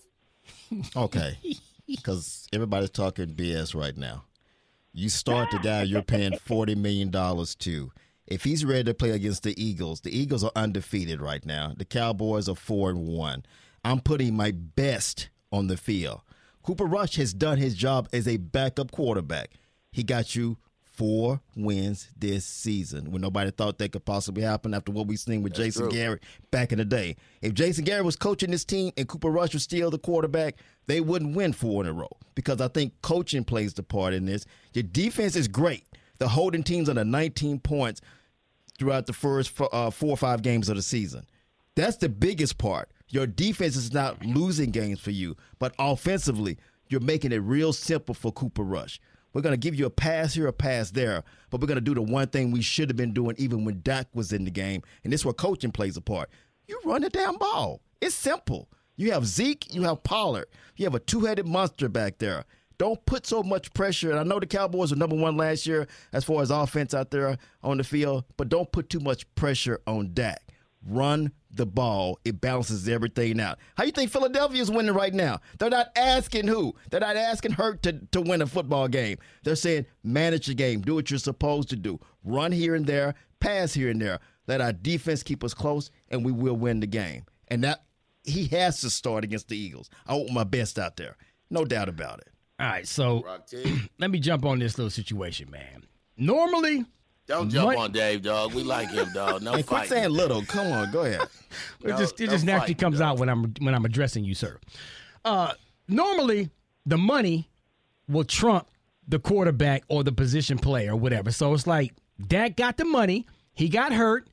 Okay, 0.96 1.38
because 1.86 2.48
everybody's 2.52 2.90
talking 2.90 3.28
BS 3.28 3.78
right 3.80 3.96
now. 3.96 4.24
You 4.96 5.08
start 5.08 5.50
the 5.50 5.58
guy 5.58 5.82
you're 5.82 6.02
paying 6.02 6.38
forty 6.38 6.76
million 6.76 7.10
dollars 7.10 7.56
to. 7.56 7.90
If 8.28 8.44
he's 8.44 8.64
ready 8.64 8.84
to 8.84 8.94
play 8.94 9.10
against 9.10 9.42
the 9.42 9.60
Eagles, 9.60 10.02
the 10.02 10.16
Eagles 10.16 10.44
are 10.44 10.52
undefeated 10.54 11.20
right 11.20 11.44
now. 11.44 11.72
The 11.76 11.84
Cowboys 11.84 12.48
are 12.48 12.54
four 12.54 12.90
and 12.90 13.08
one. 13.08 13.44
I'm 13.84 13.98
putting 13.98 14.36
my 14.36 14.52
best 14.52 15.30
on 15.50 15.66
the 15.66 15.76
field. 15.76 16.20
Cooper 16.62 16.84
Rush 16.84 17.16
has 17.16 17.34
done 17.34 17.58
his 17.58 17.74
job 17.74 18.08
as 18.12 18.28
a 18.28 18.36
backup 18.36 18.92
quarterback. 18.92 19.50
He 19.90 20.04
got 20.04 20.36
you 20.36 20.58
four 20.94 21.40
wins 21.56 22.08
this 22.16 22.44
season 22.44 23.10
when 23.10 23.20
nobody 23.20 23.50
thought 23.50 23.78
that 23.78 23.92
could 23.92 24.04
possibly 24.04 24.42
happen 24.42 24.74
after 24.74 24.92
what 24.92 25.06
we've 25.06 25.18
seen 25.18 25.42
with 25.42 25.54
That's 25.54 25.64
Jason 25.64 25.82
true. 25.82 25.92
Garrett 25.92 26.22
back 26.50 26.72
in 26.72 26.78
the 26.78 26.84
day. 26.84 27.16
If 27.42 27.54
Jason 27.54 27.84
Garrett 27.84 28.04
was 28.04 28.16
coaching 28.16 28.50
this 28.50 28.64
team 28.64 28.92
and 28.96 29.08
Cooper 29.08 29.30
Rush 29.30 29.54
was 29.54 29.62
still 29.62 29.90
the 29.90 29.98
quarterback, 29.98 30.56
they 30.86 31.00
wouldn't 31.00 31.34
win 31.36 31.52
four 31.52 31.82
in 31.82 31.88
a 31.88 31.92
row 31.92 32.10
because 32.34 32.60
I 32.60 32.68
think 32.68 32.92
coaching 33.02 33.44
plays 33.44 33.74
the 33.74 33.82
part 33.82 34.14
in 34.14 34.26
this. 34.26 34.46
Your 34.72 34.84
defense 34.84 35.36
is 35.36 35.48
great. 35.48 35.84
The 36.18 36.28
holding 36.28 36.62
teams 36.62 36.88
under 36.88 37.04
19 37.04 37.60
points 37.60 38.00
throughout 38.78 39.06
the 39.06 39.12
first 39.12 39.52
uh, 39.60 39.90
four 39.90 40.10
or 40.10 40.16
five 40.16 40.42
games 40.42 40.68
of 40.68 40.76
the 40.76 40.82
season. 40.82 41.26
That's 41.76 41.96
the 41.96 42.08
biggest 42.08 42.58
part. 42.58 42.90
Your 43.08 43.26
defense 43.26 43.76
is 43.76 43.92
not 43.92 44.24
losing 44.24 44.70
games 44.70 45.00
for 45.00 45.10
you, 45.10 45.36
but 45.58 45.74
offensively, 45.78 46.56
you're 46.88 47.00
making 47.00 47.32
it 47.32 47.38
real 47.38 47.72
simple 47.72 48.14
for 48.14 48.30
Cooper 48.32 48.62
Rush. 48.62 49.00
We're 49.34 49.42
going 49.42 49.52
to 49.52 49.58
give 49.58 49.74
you 49.74 49.84
a 49.84 49.90
pass 49.90 50.32
here, 50.32 50.46
a 50.46 50.52
pass 50.52 50.90
there, 50.90 51.24
but 51.50 51.60
we're 51.60 51.66
going 51.66 51.74
to 51.76 51.82
do 51.82 51.94
the 51.94 52.00
one 52.00 52.28
thing 52.28 52.50
we 52.50 52.62
should 52.62 52.88
have 52.88 52.96
been 52.96 53.12
doing 53.12 53.34
even 53.36 53.64
when 53.64 53.82
Dak 53.82 54.06
was 54.14 54.32
in 54.32 54.44
the 54.44 54.50
game, 54.50 54.82
and 55.02 55.12
this 55.12 55.20
is 55.20 55.24
where 55.26 55.34
coaching 55.34 55.72
plays 55.72 55.96
a 55.96 56.00
part. 56.00 56.30
You 56.66 56.80
run 56.84 57.02
the 57.02 57.10
damn 57.10 57.36
ball. 57.36 57.82
It's 58.00 58.14
simple. 58.14 58.68
You 58.96 59.12
have 59.12 59.26
Zeke, 59.26 59.74
you 59.74 59.82
have 59.82 60.04
Pollard, 60.04 60.46
you 60.76 60.84
have 60.84 60.94
a 60.94 61.00
two-headed 61.00 61.46
monster 61.46 61.88
back 61.88 62.18
there. 62.18 62.44
Don't 62.78 63.04
put 63.06 63.26
so 63.26 63.42
much 63.42 63.72
pressure. 63.74 64.10
And 64.10 64.18
I 64.18 64.22
know 64.22 64.40
the 64.40 64.46
Cowboys 64.46 64.90
were 64.90 64.96
number 64.96 65.16
one 65.16 65.36
last 65.36 65.66
year 65.66 65.86
as 66.12 66.24
far 66.24 66.42
as 66.42 66.50
offense 66.50 66.94
out 66.94 67.10
there 67.10 67.38
on 67.62 67.78
the 67.78 67.84
field, 67.84 68.24
but 68.36 68.48
don't 68.48 68.70
put 68.70 68.88
too 68.88 69.00
much 69.00 69.32
pressure 69.34 69.80
on 69.86 70.12
Dak. 70.12 70.43
Run 70.86 71.32
the 71.50 71.66
ball. 71.66 72.18
It 72.24 72.40
balances 72.40 72.88
everything 72.88 73.40
out. 73.40 73.58
How 73.76 73.84
you 73.84 73.92
think 73.92 74.10
Philadelphia 74.10 74.60
is 74.60 74.70
winning 74.70 74.94
right 74.94 75.14
now? 75.14 75.40
They're 75.58 75.70
not 75.70 75.88
asking 75.96 76.48
who. 76.48 76.74
They're 76.90 77.00
not 77.00 77.16
asking 77.16 77.52
Hurt 77.52 77.82
to, 77.84 78.00
to 78.12 78.20
win 78.20 78.42
a 78.42 78.46
football 78.46 78.88
game. 78.88 79.18
They're 79.44 79.56
saying 79.56 79.86
manage 80.02 80.46
the 80.46 80.54
game. 80.54 80.82
Do 80.82 80.94
what 80.94 81.10
you're 81.10 81.18
supposed 81.18 81.70
to 81.70 81.76
do. 81.76 82.00
Run 82.24 82.52
here 82.52 82.74
and 82.74 82.86
there. 82.86 83.14
Pass 83.40 83.74
here 83.74 83.90
and 83.90 84.00
there. 84.00 84.20
Let 84.46 84.60
our 84.60 84.72
defense 84.72 85.22
keep 85.22 85.42
us 85.42 85.54
close, 85.54 85.90
and 86.10 86.24
we 86.24 86.32
will 86.32 86.56
win 86.56 86.80
the 86.80 86.86
game. 86.86 87.24
And 87.48 87.64
that 87.64 87.84
he 88.24 88.46
has 88.48 88.80
to 88.80 88.90
start 88.90 89.24
against 89.24 89.48
the 89.48 89.56
Eagles. 89.56 89.90
I 90.06 90.14
want 90.14 90.32
my 90.32 90.44
best 90.44 90.78
out 90.78 90.96
there. 90.96 91.16
No 91.50 91.64
doubt 91.64 91.88
about 91.88 92.20
it. 92.20 92.28
All 92.60 92.66
right, 92.66 92.86
so 92.86 93.24
let 93.98 94.10
me 94.10 94.18
jump 94.18 94.44
on 94.44 94.58
this 94.58 94.78
little 94.78 94.90
situation, 94.90 95.50
man. 95.50 95.84
Normally, 96.16 96.84
Don't 97.26 97.48
jump 97.48 97.68
Mon- 97.72 97.78
on 97.84 97.92
Dave, 97.92 98.22
dog. 98.22 98.52
We 98.54 98.62
like 98.62 98.90
him, 98.90 99.08
dog. 99.14 99.42
No 99.42 99.52
Hey, 99.56 99.62
quit 99.62 99.88
saying 99.88 100.10
little. 100.10 100.44
Come 100.44 100.66
on, 100.72 100.90
go 100.92 101.02
ahead. 101.04 101.22
It 101.84 101.88
No- 101.90 101.96
just 101.98 102.20
it 102.20 102.26
no 102.26 102.32
just 102.32 102.44
naturally 102.44 102.74
comes 102.74 102.98
dog. 102.98 103.12
out 103.14 103.18
when 103.20 103.28
I'm 103.28 103.54
when 103.60 103.74
I'm 103.74 103.84
addressing 103.84 104.24
you, 104.24 104.34
sir. 104.34 104.58
Uh, 105.24 105.52
normally, 105.88 106.50
the 106.84 106.98
money 106.98 107.48
will 108.08 108.24
trump 108.24 108.66
the 109.06 109.18
quarterback 109.18 109.84
or 109.88 110.02
the 110.02 110.10
position 110.12 110.58
player 110.58 110.92
or 110.92 110.96
whatever. 110.96 111.30
So 111.30 111.54
it's 111.54 111.66
like 111.66 111.94
Dak 112.26 112.56
got 112.56 112.76
the 112.76 112.84
money, 112.84 113.26
he 113.52 113.68
got 113.68 113.92
hurt. 113.92 114.28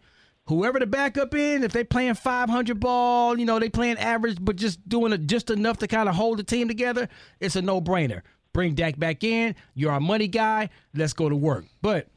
Whoever 0.45 0.79
the 0.79 0.87
backup 0.87 1.35
in, 1.35 1.63
if 1.63 1.71
they 1.71 1.83
playing 1.83 2.15
500 2.15 2.79
ball, 2.79 3.37
you 3.39 3.45
know 3.45 3.59
they 3.59 3.69
playing 3.69 3.97
average, 3.99 4.37
but 4.41 4.55
just 4.55 4.87
doing 4.89 5.13
it 5.13 5.27
just 5.27 5.49
enough 5.51 5.77
to 5.77 5.87
kind 5.87 6.09
of 6.09 6.15
hold 6.15 6.39
the 6.39 6.43
team 6.43 6.67
together, 6.67 7.07
it's 7.39 7.55
a 7.55 7.61
no 7.61 7.79
brainer. 7.79 8.21
Bring 8.51 8.73
Dak 8.73 8.97
back 8.97 9.23
in. 9.23 9.55
You're 9.75 9.91
our 9.91 9.99
money 10.01 10.27
guy. 10.27 10.69
Let's 10.95 11.13
go 11.13 11.29
to 11.29 11.35
work. 11.35 11.65
But 11.81 12.07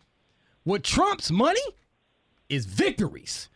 what 0.64 0.82
trumps 0.82 1.30
money 1.30 1.60
is 2.48 2.66
victories 2.66 3.48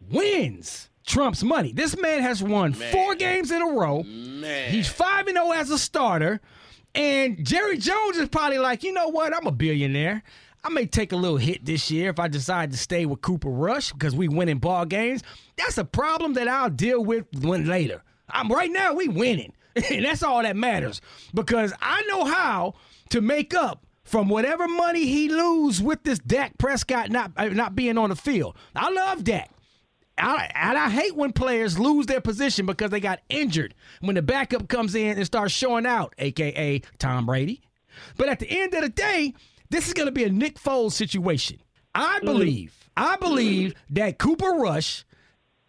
wins 0.00 0.88
Trump's 1.08 1.42
money. 1.42 1.72
This 1.72 1.96
man 1.96 2.20
has 2.20 2.42
won 2.42 2.74
four 2.74 3.14
games 3.14 3.50
in 3.50 3.62
a 3.62 3.66
row. 3.66 4.02
Man. 4.02 4.70
He's 4.70 4.88
5 4.88 5.26
and 5.26 5.38
0 5.38 5.52
as 5.52 5.70
a 5.70 5.78
starter. 5.78 6.38
And 6.94 7.44
Jerry 7.44 7.78
Jones 7.78 8.18
is 8.18 8.28
probably 8.28 8.58
like, 8.58 8.82
you 8.82 8.92
know 8.92 9.08
what? 9.08 9.34
I'm 9.34 9.46
a 9.46 9.50
billionaire. 9.50 10.22
I 10.62 10.68
may 10.68 10.86
take 10.86 11.12
a 11.12 11.16
little 11.16 11.38
hit 11.38 11.64
this 11.64 11.90
year 11.90 12.10
if 12.10 12.18
I 12.18 12.28
decide 12.28 12.72
to 12.72 12.76
stay 12.76 13.06
with 13.06 13.22
Cooper 13.22 13.48
Rush 13.48 13.92
because 13.92 14.14
we 14.14 14.28
winning 14.28 14.58
ball 14.58 14.84
games. 14.84 15.22
That's 15.56 15.78
a 15.78 15.84
problem 15.84 16.34
that 16.34 16.46
I'll 16.46 16.70
deal 16.70 17.02
with 17.02 17.24
when 17.40 17.66
later. 17.66 18.02
I'm 18.28 18.50
right 18.50 18.70
now 18.70 18.92
we 18.92 19.08
winning. 19.08 19.54
and 19.90 20.04
that's 20.04 20.22
all 20.22 20.42
that 20.42 20.56
matters 20.56 21.00
because 21.32 21.72
I 21.80 22.02
know 22.02 22.24
how 22.24 22.74
to 23.10 23.20
make 23.20 23.54
up 23.54 23.86
from 24.08 24.28
whatever 24.28 24.66
money 24.66 25.06
he 25.06 25.28
lose 25.28 25.82
with 25.82 26.02
this 26.02 26.18
Dak 26.18 26.56
Prescott 26.58 27.10
not 27.10 27.32
uh, 27.36 27.46
not 27.48 27.76
being 27.76 27.98
on 27.98 28.10
the 28.10 28.16
field. 28.16 28.56
I 28.74 28.90
love 28.90 29.24
Dak. 29.24 29.50
I, 30.20 30.50
and 30.54 30.76
I 30.76 30.90
hate 30.90 31.14
when 31.14 31.32
players 31.32 31.78
lose 31.78 32.06
their 32.06 32.20
position 32.20 32.66
because 32.66 32.90
they 32.90 32.98
got 33.00 33.20
injured. 33.28 33.74
When 34.00 34.16
the 34.16 34.22
backup 34.22 34.68
comes 34.68 34.94
in 34.94 35.16
and 35.16 35.24
starts 35.24 35.52
showing 35.52 35.86
out, 35.86 36.14
aka 36.18 36.80
Tom 36.98 37.26
Brady. 37.26 37.62
But 38.16 38.28
at 38.28 38.40
the 38.40 38.50
end 38.50 38.74
of 38.74 38.82
the 38.82 38.88
day, 38.88 39.34
this 39.70 39.86
is 39.86 39.94
going 39.94 40.06
to 40.06 40.12
be 40.12 40.24
a 40.24 40.30
Nick 40.30 40.58
Foles 40.58 40.92
situation. 40.92 41.60
I 41.94 42.20
believe, 42.20 42.90
I 42.96 43.16
believe 43.16 43.74
that 43.90 44.18
Cooper 44.18 44.50
Rush 44.50 45.04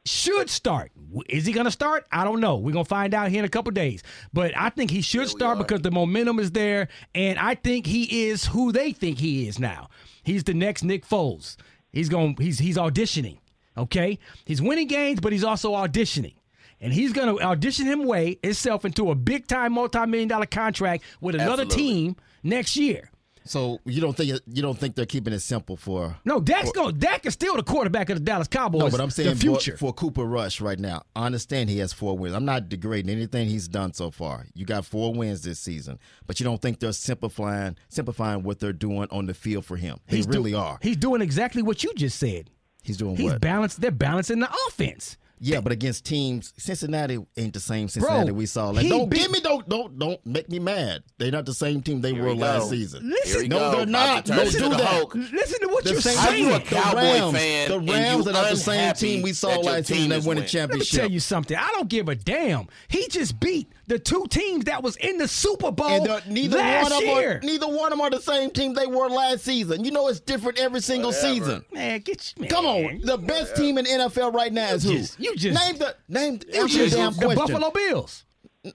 should 0.06 0.50
start. 0.50 0.92
Is 1.28 1.46
he 1.46 1.54
going 1.54 1.66
to 1.66 1.72
start? 1.72 2.06
I 2.12 2.24
don't 2.24 2.40
know. 2.40 2.58
We're 2.58 2.74
going 2.74 2.86
to 2.86 2.90
find 2.90 3.14
out 3.14 3.30
here 3.30 3.40
in 3.40 3.46
a 3.46 3.50
couple 3.50 3.72
days. 3.72 4.04
But 4.34 4.56
I 4.56 4.70
think 4.70 4.92
he 4.92 5.02
should 5.02 5.28
start 5.28 5.58
because 5.58 5.82
the 5.82 5.92
momentum 5.92 6.40
is 6.40 6.52
there. 6.52 6.90
And 7.16 7.40
I 7.40 7.56
think 7.56 7.86
he 7.86 8.28
is 8.28 8.46
who 8.46 8.72
they 8.72 8.92
think 8.92 9.20
he 9.20 9.48
is 9.48 9.60
now. 9.60 9.90
He's 10.24 10.44
the 10.44 10.54
next 10.54 10.84
Nick 10.84 11.08
Foles. 11.08 11.56
He's 11.92 12.10
going 12.10 12.36
he's 12.40 12.60
he's 12.60 12.78
auditioning. 12.78 13.38
Okay? 13.78 14.20
He's 14.46 14.62
winning 14.62 14.88
games, 14.88 15.20
but 15.20 15.32
he's 15.32 15.44
also 15.44 15.74
auditioning. 15.74 16.36
And 16.82 16.94
he's 16.94 17.12
going 17.14 17.36
to 17.36 17.44
audition 17.44 17.86
him 17.86 18.06
way 18.06 18.40
himself 18.42 18.86
into 18.86 19.12
a 19.12 19.16
big 19.16 19.48
time 19.48 19.74
multi-million 19.74 20.30
dollar 20.30 20.46
contract 20.46 21.04
with 21.20 21.36
another 21.36 21.64
Absolutely. 21.64 21.84
team 21.84 22.16
next 22.44 22.78
year. 22.78 23.12
So 23.50 23.80
you 23.84 24.00
don't 24.00 24.16
think 24.16 24.40
you 24.46 24.62
don't 24.62 24.78
think 24.78 24.94
they're 24.94 25.08
keeping 25.08 25.34
it 25.34 25.40
simple 25.40 25.76
for 25.76 26.16
No, 26.24 26.40
Dak's 26.40 26.72
going 26.72 27.00
Dak 27.00 27.26
is 27.26 27.34
still 27.34 27.56
the 27.56 27.64
quarterback 27.64 28.12
of 28.12 28.20
the 28.20 28.24
Dallas 28.24 28.48
Cowboys. 28.48 28.80
No, 28.80 28.90
but 28.92 29.02
I'm 29.02 29.10
saying 29.10 29.32
the 29.32 29.36
future. 29.36 29.72
For, 29.72 29.88
for 29.88 29.94
Cooper 29.94 30.24
Rush 30.24 30.62
right 30.62 30.78
now. 30.78 31.02
I 31.16 31.26
understand 31.26 31.72
he 31.72 31.80
has 31.80 31.92
four 31.92 32.16
wins. 32.16 32.36
I'm 32.36 32.46
not 32.46 32.70
degrading 32.70 33.10
anything 33.10 33.48
he's 33.50 33.68
done 33.68 33.94
so 33.94 34.12
far. 34.12 34.46
You 34.54 34.66
got 34.66 34.86
four 34.86 35.16
wins 35.16 35.42
this 35.42 35.60
season, 35.60 35.98
but 36.28 36.40
you 36.40 36.44
don't 36.44 36.62
think 36.62 36.80
they're 36.80 36.92
simplifying 36.92 37.76
simplifying 37.88 38.44
what 38.44 38.60
they're 38.60 38.72
doing 38.72 39.08
on 39.10 39.26
the 39.26 39.34
field 39.34 39.66
for 39.66 39.78
him. 39.78 39.98
They 40.08 40.18
He's 40.18 40.28
do- 40.28 40.38
really 40.38 40.54
are. 40.54 40.78
He's 40.84 40.98
doing 40.98 41.24
exactly 41.24 41.64
what 41.64 41.84
you 41.84 41.92
just 41.96 42.20
said. 42.20 42.52
He's 42.84 42.98
doing 42.98 43.16
He's 43.16 43.32
what? 43.32 43.42
balanced. 43.42 43.82
They're 43.82 43.90
balancing 43.90 44.42
the 44.42 44.50
offense. 44.68 45.18
Yeah, 45.42 45.62
but 45.62 45.72
against 45.72 46.04
teams, 46.06 46.54
Cincinnati 46.58 47.18
ain't 47.38 47.54
the 47.54 47.60
same 47.62 47.88
Cincinnati 47.88 48.32
we 48.32 48.46
saw. 48.46 48.70
Like, 48.72 48.84
he 48.84 48.90
don't 48.90 49.10
beat- 49.10 49.22
give 49.22 49.32
me 49.32 49.40
don't 49.40 49.68
don't 49.70 49.98
don't 49.98 50.26
make 50.26 50.50
me 50.50 50.60
mad. 50.60 51.02
They're 51.18 51.32
not 51.32 51.46
the 51.46 51.54
same 51.54 51.82
team 51.82 52.02
they 52.02 52.12
were 52.12 52.34
we 52.34 52.34
last 52.36 52.64
go. 52.64 52.70
season. 52.72 53.10
Listen- 53.10 53.48
no, 53.48 53.58
go. 53.58 53.78
they're 53.78 53.86
not. 53.86 54.26
Don't 54.26 54.40
into 54.48 54.52
do 54.58 54.64
the 54.70 54.76
that. 54.76 54.86
Hulk. 54.86 55.16
Listen 55.16 55.60
to 55.62 55.68
what 55.70 55.84
The 55.86 55.92
you're 55.92 56.02
same- 56.02 56.18
How 56.18 56.32
you 56.32 56.48
a 56.50 56.52
saying. 56.52 56.66
Cowboy 56.66 57.00
the 57.00 57.04
Rams, 57.06 57.38
fan 57.38 57.70
the 57.72 57.80
Rams 57.80 58.28
are 58.28 58.34
not 58.34 58.50
the 58.50 58.58
same 58.58 58.94
team 58.96 59.22
we 59.22 59.32
saw 59.34 59.50
your 59.54 59.64
last 59.64 59.88
season 59.88 59.98
team 60.02 60.10
that 60.10 60.18
is 60.20 60.26
won 60.26 60.36
the 60.36 60.42
winning? 60.42 60.44
Let 60.44 60.54
me 60.54 60.60
championship. 60.60 61.00
tell 61.00 61.12
you 61.12 61.20
something. 61.22 61.58
I 61.58 61.70
don't 61.72 61.88
give 61.90 62.10
a 62.10 62.16
damn. 62.16 62.68
He 62.90 63.08
just 63.08 63.40
beat 63.40 63.72
the 63.90 64.00
two 64.00 64.26
teams 64.30 64.66
that 64.66 64.82
was 64.82 64.96
in 64.98 65.18
the 65.18 65.28
Super 65.28 65.72
Bowl 65.72 65.88
And 65.88 66.06
they're- 66.06 66.22
neither 66.28 66.58
last 66.58 66.84
one 66.84 66.92
of 66.94 67.00
them 67.00 67.08
year. 67.18 67.32
are, 67.38 67.40
neither 67.42 67.68
one 67.68 67.92
of 67.92 67.98
them 67.98 68.02
are 68.02 68.10
the 68.10 68.22
same 68.22 68.50
team 68.52 68.74
they 68.74 68.88
were 68.88 69.10
last 69.10 69.44
season. 69.44 69.84
You 69.84 69.92
know 69.92 70.08
it's 70.08 70.20
different 70.22 70.60
every 70.60 70.80
single 70.82 71.10
Whatever. 71.12 71.28
season. 71.36 71.66
man, 71.74 72.00
get 72.00 72.34
you, 72.38 72.42
man. 72.44 72.50
Come 72.50 72.66
on, 72.66 73.02
the 73.04 73.18
best 73.18 73.56
team 73.58 73.78
in 73.78 73.86
NFL 73.86 74.32
right 74.34 74.54
now 74.54 74.70
is 74.70 74.84
who? 74.84 74.94
just- 74.98 75.20
you 75.20 75.36
just- 75.36 75.60
name 75.62 75.78
the 75.78 75.96
name. 76.08 76.40
You 76.54 76.62
answer 76.62 76.78
the 76.78 76.84
just- 76.86 76.96
damn 76.96 77.14
the 77.14 77.20
question. 77.36 77.38
Buffalo 77.56 77.72
Bills. 77.72 78.24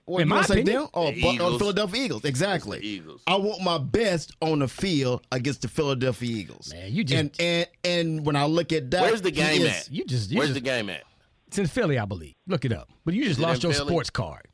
What, 0.06 0.22
In 0.22 0.28
you 0.28 0.34
my 0.34 0.42
say 0.42 0.54
opinion. 0.62 0.76
them? 0.82 0.88
Oh, 0.94 1.10
The 1.12 1.20
but, 1.20 1.26
oh, 1.26 1.30
uh, 1.30 1.32
Eagles. 1.34 1.58
Philadelphia 1.58 2.02
Eagles. 2.04 2.24
Exactly. 2.24 2.78
The 2.78 2.86
Eagles. 2.86 3.22
I 3.26 3.36
want 3.36 3.60
my 3.62 3.76
best 3.76 4.32
on 4.40 4.60
the 4.60 4.68
field 4.68 5.26
against 5.30 5.60
the 5.60 5.68
Philadelphia 5.68 6.36
Eagles. 6.36 6.72
Man, 6.72 6.90
you 6.90 7.04
just- 7.04 7.20
and 7.20 7.30
and 7.38 7.66
and 7.84 8.26
when 8.26 8.34
I 8.34 8.46
look 8.46 8.72
at 8.72 8.90
that, 8.92 9.02
Where's 9.02 9.20
the 9.20 9.30
game 9.30 9.62
is- 9.62 9.68
at? 9.68 9.92
You 9.92 10.04
just 10.06 10.30
you 10.30 10.38
Where's 10.38 10.48
just, 10.50 10.54
the 10.54 10.60
game 10.62 10.88
at? 10.88 11.02
It's 11.48 11.58
in 11.58 11.66
Philly, 11.66 11.98
I 11.98 12.04
believe. 12.06 12.34
Look 12.48 12.64
it 12.64 12.72
up. 12.72 12.88
But 13.04 13.14
you 13.14 13.24
just 13.26 13.38
lost 13.38 13.62
your 13.62 13.72
Philly? 13.74 13.88
sports 13.88 14.10
card. 14.10 14.48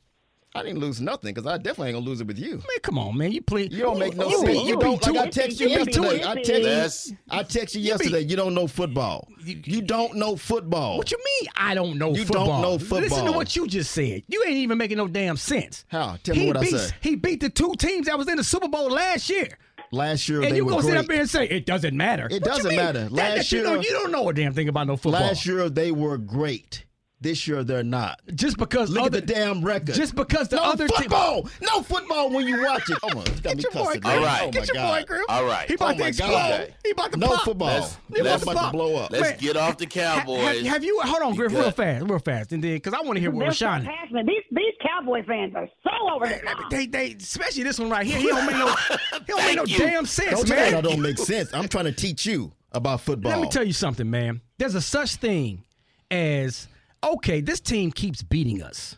I 0.53 0.65
didn't 0.65 0.81
lose 0.81 1.01
nothing 1.01 1.33
because 1.33 1.47
I 1.47 1.59
definitely 1.59 1.89
ain't 1.91 1.97
gonna 1.99 2.07
lose 2.07 2.21
it 2.21 2.27
with 2.27 2.39
you. 2.39 2.57
Man, 2.57 2.63
come 2.83 2.99
on, 2.99 3.17
man. 3.17 3.31
You 3.31 3.41
play. 3.41 3.69
You 3.69 3.83
don't 3.83 4.01
make 4.01 4.17
no 4.17 4.29
you 4.29 4.39
sense. 4.39 4.49
be- 4.63 4.65
You 4.69 4.77
don't 4.81 5.07
like 5.07 5.17
I 5.17 5.29
texted 5.29 5.61
you 5.61 5.69
you 5.69 5.79
yesterday. 5.79 6.25
I 6.25 6.35
texted 6.37 6.63
Yes. 6.65 7.09
you. 7.11 7.17
I 7.31 7.43
texted 7.45 7.75
you 7.77 7.81
yesterday. 7.83 8.21
You 8.23 8.35
don't 8.37 8.55
know 8.55 8.67
football. 8.67 9.29
You 9.45 9.81
don't 9.81 10.17
know 10.17 10.35
football. 10.35 10.99
What 10.99 11.13
you 11.13 11.19
mean? 11.19 11.51
I 11.55 11.75
don't 11.75 11.99
know 11.99 12.13
football? 12.17 12.47
You 12.47 12.51
don't 12.53 12.63
know 12.63 12.79
football. 12.79 13.01
Listen 13.01 13.25
to 13.27 13.33
what 13.33 13.55
you 13.55 13.69
just 13.69 13.93
said. 13.93 14.25
You 14.27 14.43
ain't 14.45 14.57
even 14.57 14.77
making 14.77 14.97
no 14.97 15.07
damn 15.07 15.37
sense. 15.37 15.85
How? 15.87 16.17
Tell 16.25 16.35
me 16.35 16.41
he 16.43 16.47
what 16.49 16.57
I 16.57 16.61
beat, 16.63 16.71
said. 16.77 16.95
He 17.01 17.15
beat 17.15 17.41
the 17.41 17.49
two 17.51 17.75
teams 17.79 18.07
that 18.07 18.19
was 18.19 18.27
in 18.29 18.37
the 18.37 18.45
Super 18.45 18.69
Bowl 18.69 18.91
last 18.91 19.31
year. 19.31 19.57
Last 19.93 20.29
year 20.29 20.43
and 20.43 20.57
you 20.57 20.65
were 20.65 20.71
gonna 20.73 20.83
sit 20.85 20.97
up 20.97 21.07
there 21.07 21.21
and 21.21 21.31
say 21.31 21.47
it 21.49 21.65
doesn't 21.67 21.97
matter? 21.97 22.27
It 22.27 22.35
What 22.35 22.45
doesn't 22.45 22.69
mean? 22.69 22.77
matter. 22.77 23.09
Last 23.09 23.37
that 23.37 23.53
you, 23.53 23.59
year- 23.59 23.67
don't, 23.67 23.83
you 23.85 23.91
don't 23.91 24.13
know 24.13 24.29
a 24.29 24.33
damn 24.33 24.53
thing 24.53 24.69
about 24.69 24.87
no 24.89 24.97
football. 24.97 25.21
Last 25.21 25.47
year 25.47 25.69
they 25.69 25.91
were 25.91 26.17
great. 26.19 26.85
This 27.23 27.47
year 27.47 27.63
they're 27.65 27.83
not. 27.83 28.19
just 28.35 28.57
because 28.57 28.89
Look 28.89 29.05
other, 29.05 29.19
at 29.19 29.27
the 29.27 29.35
damn 29.35 29.63
record. 29.63 29.95
just 29.95 30.15
because 30.15 30.49
the 30.49 30.57
no 30.57 30.63
other 30.63 30.89
team- 30.89 30.97
football. 31.03 31.47
no 31.61 31.83
football 31.83 32.31
when 32.31 32.47
you 32.47 32.63
watch 32.63 32.89
it. 32.89 32.99
Come 33.03 33.19
on, 33.19 33.27
you 33.27 33.33
got 33.43 33.45
me 33.45 33.51
oh 33.51 33.55
Get 33.55 33.63
your 33.65 33.73
boy 33.73 33.85
cussing. 33.87 34.01
Griff. 34.01 34.15
All 34.17 34.25
right. 34.25 34.43
Oh 34.43 34.51
Get 34.51 34.67
your 34.69 34.75
God. 34.75 35.01
boy 35.01 35.07
Griff. 35.07 35.25
All 35.29 35.45
right. 35.45 35.69
He 35.69 35.75
about 35.75 35.95
Oh 35.97 35.99
to 35.99 36.07
explode. 36.07 36.29
God. 36.31 36.75
He 36.83 36.91
about 36.93 37.13
to 37.13 37.19
No 37.19 37.27
pop. 37.29 37.45
football. 37.45 37.69
Let's- 37.81 37.97
They're 38.09 38.25
let's- 38.25 38.43
about 38.43 38.65
to 38.67 38.73
blow 38.73 38.97
up. 38.97 39.11
Let's 39.11 39.23
Man, 39.31 39.39
get 39.39 39.57
off 39.59 39.77
the 39.77 39.85
Ha- 39.85 39.91
Cowboys. 40.21 40.41
Have, 40.63 40.67
have 40.67 40.85
you 40.85 40.99
hold 41.05 41.23
on, 41.23 41.33
Be 41.33 41.37
Griff, 41.37 41.53
real 41.53 41.71
fast, 41.73 42.07
real 42.09 42.19
fast, 42.21 42.53
and 42.53 42.65
then 42.65 42.73
because 42.77 42.95
I 42.95 43.01
want 43.03 43.17
to 43.17 43.21
hear 43.21 43.31
what 43.31 43.41
They're 43.41 43.53
so 43.53 43.67
Rashan. 43.67 44.27
These 44.27 44.43
these 44.51 44.75
Cowboy 44.81 45.23
fans 45.27 45.55
are 45.57 45.69
so 45.85 46.15
over 46.15 46.27
the 46.27 46.41
top. 46.43 46.71
They, 46.71 46.87
they, 46.87 47.13
especially 47.21 47.65
this 47.65 47.79
one 47.79 47.91
right 47.91 48.07
here. 48.07 48.19
He 48.19 48.29
don't 48.29 48.47
make 48.47 48.57
no, 48.57 48.75
he 49.13 49.25
don't 49.27 49.45
make 49.45 49.57
no 49.57 49.65
you. 49.67 49.77
damn 49.79 50.07
sense, 50.07 50.31
Don't 50.41 50.49
man. 50.49 50.73
that 50.73 50.85
don't 50.85 51.01
make 51.03 51.19
sense. 51.19 51.53
I'm 51.53 51.69
trying 51.69 51.85
to 51.85 51.93
teach 51.93 52.25
you 52.25 52.53
about 52.73 53.03
football. 53.03 53.33
Let 53.33 53.41
me 53.43 53.49
tell 53.51 53.65
you 53.65 53.75
something, 53.75 54.09
man. 54.09 54.41
There's 54.57 54.75
a 54.75 54.81
such 54.81 55.17
thing 55.17 55.65
as 56.11 56.67
okay, 57.05 57.41
this 57.41 57.61
team 57.61 57.91
keeps 57.91 58.23
beating 58.23 58.63
us. 58.63 58.97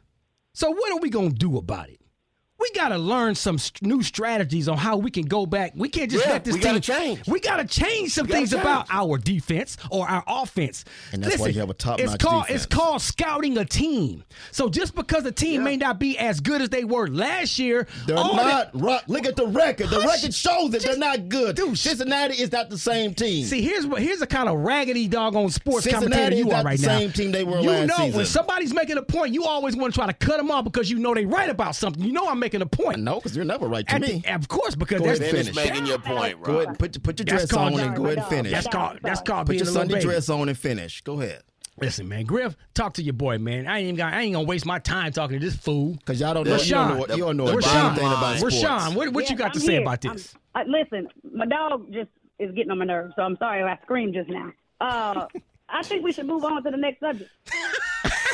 So 0.54 0.70
what 0.70 0.92
are 0.92 1.00
we 1.00 1.10
gonna 1.10 1.30
do 1.30 1.56
about 1.56 1.88
it? 1.88 2.01
We 2.62 2.70
gotta 2.76 2.96
learn 2.98 3.34
some 3.34 3.58
st- 3.58 3.82
new 3.82 4.02
strategies 4.04 4.68
on 4.68 4.76
how 4.78 4.96
we 4.96 5.10
can 5.10 5.24
go 5.26 5.46
back. 5.46 5.72
We 5.74 5.88
can't 5.88 6.08
just 6.10 6.24
Yeah, 6.24 6.32
let 6.34 6.44
this 6.44 6.54
we 6.54 6.60
team 6.60 6.68
gotta 6.74 6.80
change. 6.80 7.26
We 7.26 7.40
gotta 7.40 7.64
change 7.64 8.12
some 8.12 8.28
things 8.28 8.50
change. 8.50 8.62
about 8.62 8.86
our 8.88 9.18
defense 9.18 9.76
or 9.90 10.08
our 10.08 10.22
offense. 10.28 10.84
And 11.12 11.24
that's 11.24 11.38
why 11.38 11.48
you 11.48 11.58
have 11.60 11.70
a 11.70 11.74
top-notch 11.74 12.14
it's 12.14 12.22
called, 12.24 12.42
defense. 12.46 12.64
It's 12.64 12.74
called 12.74 13.02
scouting 13.02 13.58
a 13.58 13.64
team. 13.64 14.22
So 14.52 14.68
just 14.68 14.94
because 14.94 15.24
the 15.24 15.32
team 15.32 15.64
may 15.64 15.76
not 15.76 15.98
be 15.98 16.16
as 16.18 16.38
good 16.40 16.62
as 16.62 16.68
they 16.68 16.84
were 16.84 17.08
last 17.08 17.58
year, 17.58 17.88
They're 18.06 18.14
not. 18.14 18.36
that- 18.36 18.70
Rock, 18.74 19.04
look 19.08 19.26
at 19.26 19.34
the 19.34 19.46
record. 19.48 19.88
The 19.90 20.00
Hush. 20.00 20.22
record 20.22 20.34
shows 20.34 20.70
that 20.70 20.82
they're 20.82 20.96
not 20.96 21.28
good. 21.28 21.56
Dude, 21.56 21.76
Cincinnati 21.76 22.34
is 22.40 22.52
not 22.52 22.70
the 22.70 22.78
same 22.78 23.12
team. 23.14 23.44
See, 23.44 23.60
here's 23.62 23.86
what 23.86 24.00
here's 24.02 24.22
a 24.22 24.26
kind 24.26 24.48
of 24.48 24.58
raggedy 24.60 25.08
doggone 25.08 25.50
sports 25.50 25.84
Cincinnati 25.84 26.10
commentator 26.12 26.36
you 26.36 26.50
are 26.52 26.62
right 26.62 26.78
the 26.78 26.86
now. 26.86 26.98
same 26.98 27.12
team 27.12 27.32
they 27.32 27.42
were 27.44 27.58
you 27.60 27.86
know, 27.86 28.08
when 28.12 28.24
somebody's 28.26 28.72
making 28.72 28.98
a 28.98 29.02
point, 29.02 29.34
you 29.34 29.44
always 29.44 29.74
want 29.74 29.92
to 29.92 29.98
try 29.98 30.06
to 30.06 30.12
cut 30.12 30.36
them 30.36 30.50
off 30.50 30.64
because 30.64 30.90
you 30.90 30.98
know 30.98 31.12
they 31.14 31.24
right 31.24 31.50
about 31.50 31.74
something. 31.74 32.02
You 32.04 32.12
know 32.12 32.28
I'm 32.28 32.38
making 32.38 32.51
a 32.60 32.66
point. 32.66 32.98
no, 32.98 33.14
because 33.14 33.34
you're 33.34 33.46
never 33.46 33.66
right 33.68 33.86
to 33.88 33.94
At 33.94 34.00
me. 34.02 34.22
the- 34.26 34.34
of 34.34 34.48
course, 34.48 34.74
because 34.74 35.00
Go 35.00 35.06
that's 35.06 35.20
ahead, 35.20 35.30
Finish 35.32 35.54
finish. 35.54 35.70
making 35.70 35.86
your 35.86 35.98
point, 35.98 36.42
Go 36.42 36.60
ahead 36.60 36.78
put, 36.78 37.02
put 37.02 37.18
your 37.18 37.24
That's 37.24 37.48
dress 37.48 37.52
on 37.54 37.80
and 37.80 37.96
go 37.96 38.04
ahead 38.06 38.18
and 38.18 38.26
finish. 38.26 38.52
that's 38.52 38.66
called 38.66 38.98
that's 39.02 39.22
called 39.22 39.46
Put 39.46 39.52
being 39.52 39.60
your 39.60 39.68
a 39.68 39.70
little 39.70 39.80
Sunday 39.80 39.94
baby. 39.94 40.04
dress 40.04 40.28
on 40.28 40.48
and 40.50 40.58
finish. 40.58 41.00
Go 41.00 41.20
ahead. 41.22 41.42
Listen, 41.80 42.06
man, 42.06 42.24
Griff, 42.26 42.54
talk 42.74 42.92
to 42.94 43.02
your 43.02 43.14
boy, 43.14 43.38
man. 43.38 43.66
I 43.66 43.78
ain't 43.78 43.84
even 43.84 43.96
got, 43.96 44.12
I 44.12 44.20
ain't 44.20 44.34
gonna 44.34 44.46
waste 44.46 44.66
my 44.66 44.78
time 44.78 45.10
talking 45.10 45.40
to 45.40 45.44
this 45.46 45.56
fool. 45.56 45.94
Because 45.94 46.20
y'all 46.20 46.34
don't 46.34 46.46
know, 46.46 46.56
you 46.56 46.70
don't 46.74 46.88
know, 46.90 46.98
what- 46.98 47.10
you 47.10 47.16
don't 47.22 47.36
know 47.38 47.46
a 47.48 47.56
Rashan, 47.56 47.62
damn 47.72 47.94
thing 47.94 48.06
about 48.06 48.36
sports. 48.36 48.56
Rashan, 48.62 48.94
what, 48.94 49.12
what 49.14 49.30
you 49.30 49.36
got 49.36 49.54
to 49.54 49.58
I'm 49.60 49.64
say 49.64 49.72
here. 49.72 49.80
about 49.80 50.02
this? 50.02 50.34
uh, 50.54 50.64
listen, 50.66 51.08
my 51.32 51.46
dog 51.46 51.90
just 51.90 52.10
is 52.38 52.54
getting 52.54 52.70
on 52.70 52.78
my 52.78 52.84
nerves, 52.84 53.14
so 53.16 53.22
I'm 53.22 53.36
sorry 53.38 53.60
if 53.62 53.66
I 53.66 53.82
screamed 53.84 54.12
just 54.14 54.28
now. 54.28 54.52
Uh, 54.82 55.26
I 55.68 55.82
think 55.82 56.04
we 56.04 56.12
should 56.12 56.26
move 56.26 56.44
on 56.44 56.62
to 56.62 56.70
the 56.70 56.76
next 56.76 57.00
subject. 57.00 57.30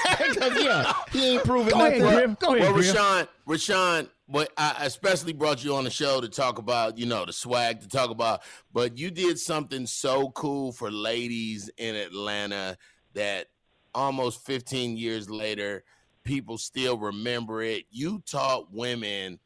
Because, 0.18 0.62
yeah, 0.62 0.92
he 1.10 1.34
ain't 1.34 1.44
proving 1.44 1.72
Go 1.72 1.86
ahead, 1.86 2.00
nothing. 2.00 2.16
Griff. 2.16 2.38
Go 2.38 2.54
ahead, 2.54 2.62
Well, 2.62 2.72
Griff. 2.74 2.94
Rashan, 2.94 3.28
Rashan, 3.46 4.08
but 4.28 4.52
I 4.56 4.84
especially 4.84 5.32
brought 5.32 5.64
you 5.64 5.74
on 5.74 5.84
the 5.84 5.90
show 5.90 6.20
to 6.20 6.28
talk 6.28 6.58
about, 6.58 6.98
you 6.98 7.06
know, 7.06 7.24
the 7.24 7.32
SWAC 7.32 7.80
to 7.80 7.88
talk 7.88 8.10
about. 8.10 8.42
But 8.72 8.98
you 8.98 9.10
did 9.10 9.38
something 9.38 9.86
so 9.86 10.30
cool 10.30 10.72
for 10.72 10.90
ladies 10.90 11.70
in 11.78 11.94
Atlanta 11.94 12.76
that 13.14 13.46
almost 13.94 14.44
15 14.44 14.96
years 14.96 15.30
later, 15.30 15.84
people 16.24 16.58
still 16.58 16.98
remember 16.98 17.62
it. 17.62 17.84
You 17.90 18.22
taught 18.26 18.72
women 18.72 19.38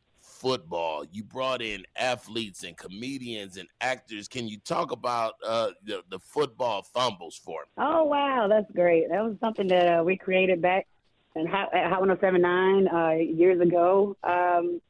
football. 0.42 1.04
You 1.12 1.22
brought 1.22 1.62
in 1.62 1.86
athletes 1.96 2.64
and 2.64 2.76
comedians 2.76 3.56
and 3.56 3.68
actors. 3.80 4.26
Can 4.26 4.48
you 4.48 4.58
talk 4.58 4.90
about 4.90 5.34
uh, 5.46 5.70
the, 5.84 6.02
the 6.10 6.18
football 6.18 6.82
fumbles 6.82 7.40
for 7.42 7.60
me? 7.60 7.84
Oh 7.84 8.04
wow, 8.04 8.48
that's 8.50 8.70
great. 8.72 9.08
That 9.08 9.22
was 9.22 9.36
something 9.40 9.68
that 9.68 10.00
uh, 10.00 10.02
we 10.02 10.16
created 10.16 10.60
back 10.60 10.88
in 11.36 11.46
Hot, 11.46 11.72
at 11.72 11.88
Hot 11.88 12.00
1079 12.00 12.88
uh, 12.88 13.10
years 13.12 13.60
ago. 13.60 14.16
Um, 14.24 14.80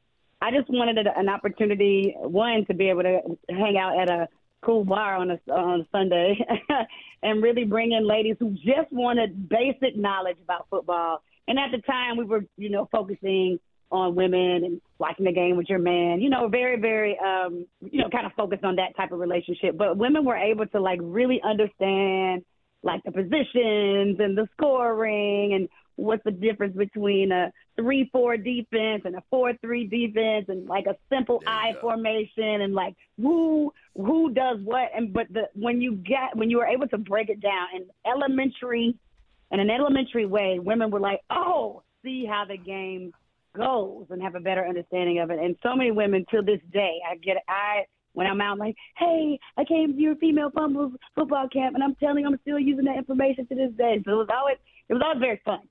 I 0.41 0.51
just 0.51 0.69
wanted 0.69 1.07
an 1.07 1.29
opportunity, 1.29 2.15
one, 2.17 2.65
to 2.65 2.73
be 2.73 2.89
able 2.89 3.03
to 3.03 3.19
hang 3.49 3.77
out 3.77 3.97
at 3.97 4.09
a 4.09 4.27
cool 4.61 4.83
bar 4.83 5.15
on 5.15 5.31
a 5.31 5.51
on 5.51 5.81
a 5.81 5.87
Sunday, 5.91 6.35
and 7.23 7.43
really 7.43 7.63
bring 7.63 7.91
in 7.91 8.07
ladies 8.07 8.37
who 8.39 8.51
just 8.51 8.91
wanted 8.91 9.47
basic 9.47 9.95
knowledge 9.95 10.37
about 10.43 10.67
football. 10.69 11.21
And 11.47 11.59
at 11.59 11.71
the 11.71 11.79
time, 11.79 12.17
we 12.17 12.23
were, 12.23 12.45
you 12.57 12.69
know, 12.69 12.89
focusing 12.91 13.59
on 13.93 14.15
women 14.15 14.63
and 14.65 14.81
watching 14.97 15.25
the 15.25 15.31
game 15.31 15.55
with 15.55 15.69
your 15.69 15.79
man. 15.79 16.19
You 16.19 16.29
know, 16.29 16.47
very, 16.47 16.79
very, 16.79 17.17
um, 17.19 17.65
you 17.81 18.01
know, 18.01 18.09
kind 18.09 18.25
of 18.25 18.33
focused 18.33 18.63
on 18.63 18.75
that 18.77 18.95
type 18.97 19.11
of 19.11 19.19
relationship. 19.19 19.77
But 19.77 19.97
women 19.97 20.25
were 20.25 20.35
able 20.35 20.65
to 20.67 20.81
like 20.81 20.99
really 21.01 21.39
understand 21.43 22.43
like 22.81 23.01
the 23.03 23.11
positions 23.11 24.19
and 24.19 24.37
the 24.37 24.47
scoring 24.57 25.53
and 25.53 25.69
what's 25.95 26.23
the 26.23 26.31
difference 26.31 26.75
between 26.75 27.31
a 27.31 27.51
three 27.75 28.09
four 28.11 28.35
defense 28.35 29.03
and 29.05 29.15
a 29.15 29.23
four 29.29 29.53
three 29.61 29.85
defense 29.87 30.45
and 30.49 30.67
like 30.67 30.85
a 30.87 30.95
simple 31.07 31.39
There 31.39 31.49
I 31.53 31.73
go. 31.73 31.81
formation 31.81 32.61
and 32.61 32.73
like 32.73 32.95
who 33.21 33.71
who 33.95 34.33
does 34.33 34.57
what 34.63 34.89
and 34.95 35.13
but 35.13 35.27
the 35.31 35.43
when 35.53 35.81
you 35.81 35.95
get 35.97 36.35
when 36.35 36.49
you 36.49 36.57
were 36.57 36.65
able 36.65 36.87
to 36.87 36.97
break 36.97 37.29
it 37.29 37.39
down 37.39 37.67
in 37.75 37.85
elementary 38.11 38.95
in 39.51 39.59
an 39.59 39.69
elementary 39.69 40.25
way, 40.25 40.57
women 40.57 40.89
were 40.89 40.99
like, 40.99 41.19
Oh, 41.29 41.83
see 42.03 42.25
how 42.25 42.43
the 42.45 42.57
game 42.57 43.13
goes 43.55 44.05
and 44.09 44.21
have 44.21 44.35
a 44.35 44.39
better 44.39 44.65
understanding 44.65 45.19
of 45.19 45.31
it. 45.31 45.39
And 45.39 45.55
so 45.63 45.75
many 45.75 45.91
women 45.91 46.25
till 46.29 46.43
this 46.43 46.59
day, 46.71 46.99
I 47.09 47.15
get 47.17 47.37
I 47.47 47.85
when 48.13 48.27
I'm 48.27 48.41
out 48.41 48.59
like, 48.59 48.75
hey, 48.97 49.39
I 49.57 49.63
came 49.63 49.93
to 49.93 49.99
your 49.99 50.15
female 50.17 50.51
fumbles 50.51 50.93
football 51.15 51.47
camp, 51.49 51.73
and 51.75 51.83
I'm 51.83 51.95
telling 51.95 52.23
you, 52.23 52.27
I'm 52.29 52.39
still 52.43 52.59
using 52.59 52.85
that 52.85 52.97
information 52.97 53.47
to 53.47 53.55
this 53.55 53.71
day. 53.77 54.01
So 54.05 54.11
it 54.11 54.15
was 54.15 54.27
always 54.35 54.57
it 54.89 54.93
was 54.93 55.01
always 55.03 55.19
very 55.19 55.41
fun. 55.43 55.61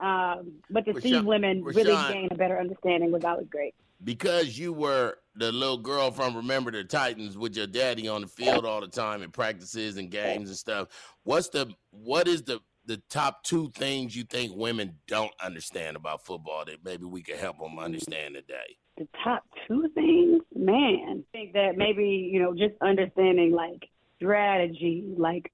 Um, 0.00 0.54
but 0.68 0.84
to 0.86 1.00
see 1.00 1.12
Rashan- 1.12 1.24
women 1.24 1.62
really 1.62 1.92
Rashan. 1.92 2.12
gain 2.12 2.28
a 2.32 2.34
better 2.34 2.58
understanding 2.58 3.12
was 3.12 3.22
always 3.24 3.46
great. 3.48 3.74
because 4.02 4.58
you 4.58 4.72
were 4.72 5.18
the 5.36 5.52
little 5.52 5.78
girl 5.78 6.10
from 6.10 6.36
Remember 6.36 6.72
the 6.72 6.82
Titans 6.82 7.38
with 7.38 7.56
your 7.56 7.68
daddy 7.68 8.08
on 8.08 8.22
the 8.22 8.26
field 8.26 8.66
all 8.66 8.80
the 8.80 8.88
time 8.88 9.22
in 9.22 9.30
practices 9.30 9.96
and 9.98 10.10
games 10.10 10.48
and 10.48 10.58
stuff. 10.58 10.88
What's 11.22 11.50
the 11.50 11.72
what 11.92 12.26
is 12.26 12.42
the 12.42 12.58
the 12.86 13.00
top 13.08 13.44
two 13.44 13.70
things 13.70 14.16
you 14.16 14.24
think 14.24 14.52
women 14.54 14.96
don't 15.06 15.32
understand 15.42 15.96
about 15.96 16.24
football 16.24 16.64
that 16.64 16.84
maybe 16.84 17.04
we 17.04 17.22
could 17.22 17.36
help 17.36 17.58
them 17.58 17.78
understand 17.78 18.34
today? 18.34 18.76
the 18.98 19.08
top 19.24 19.44
two 19.66 19.88
things, 19.94 20.42
man, 20.54 21.24
I 21.24 21.36
think 21.36 21.54
that 21.54 21.76
maybe, 21.76 22.30
you 22.32 22.40
know, 22.40 22.52
just 22.52 22.74
understanding 22.80 23.52
like 23.52 23.88
strategy, 24.16 25.14
like 25.16 25.52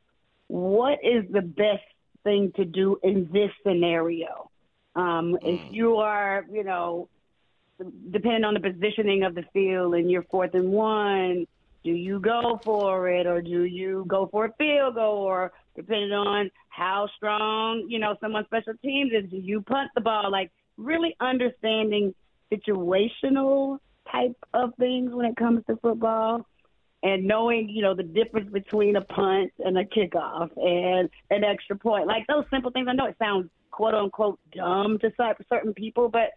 what 0.48 0.98
is 1.04 1.24
the 1.30 1.42
best 1.42 1.84
thing 2.24 2.52
to 2.56 2.64
do 2.64 2.98
in 3.02 3.28
this 3.32 3.50
scenario? 3.64 4.50
Um, 4.96 5.38
if 5.42 5.60
you 5.72 5.96
are, 5.96 6.44
you 6.50 6.64
know, 6.64 7.08
depending 8.10 8.44
on 8.44 8.54
the 8.54 8.60
positioning 8.60 9.22
of 9.22 9.34
the 9.34 9.44
field 9.52 9.94
and 9.94 10.10
you're 10.10 10.24
fourth 10.24 10.54
and 10.54 10.70
one, 10.70 11.46
do 11.84 11.90
you 11.92 12.18
go 12.18 12.60
for 12.64 13.08
it 13.08 13.26
or 13.26 13.40
do 13.40 13.62
you 13.62 14.04
go 14.08 14.28
for 14.32 14.46
a 14.46 14.52
field 14.54 14.96
goal 14.96 15.18
or 15.18 15.52
depending 15.78 16.12
on 16.12 16.50
how 16.70 17.08
strong, 17.16 17.86
you 17.88 18.00
know, 18.00 18.16
someone's 18.20 18.46
special 18.46 18.74
teams 18.82 19.12
is, 19.12 19.30
do 19.30 19.36
you 19.36 19.62
punt 19.62 19.90
the 19.94 20.00
ball? 20.00 20.30
Like 20.30 20.50
really 20.76 21.14
understanding 21.20 22.14
situational 22.52 23.78
type 24.10 24.36
of 24.54 24.74
things 24.78 25.12
when 25.12 25.26
it 25.26 25.36
comes 25.36 25.62
to 25.68 25.76
football 25.76 26.44
and 27.04 27.24
knowing, 27.24 27.68
you 27.68 27.82
know, 27.82 27.94
the 27.94 28.02
difference 28.02 28.50
between 28.50 28.96
a 28.96 29.02
punt 29.02 29.52
and 29.60 29.78
a 29.78 29.84
kickoff 29.84 30.50
and 30.56 31.08
an 31.30 31.44
extra 31.44 31.76
point. 31.76 32.08
Like 32.08 32.26
those 32.26 32.44
simple 32.50 32.72
things. 32.72 32.88
I 32.90 32.94
know 32.94 33.06
it 33.06 33.16
sounds 33.20 33.48
quote 33.70 33.94
unquote 33.94 34.40
dumb 34.52 34.98
to 34.98 35.12
certain 35.48 35.74
people, 35.74 36.08
but 36.08 36.30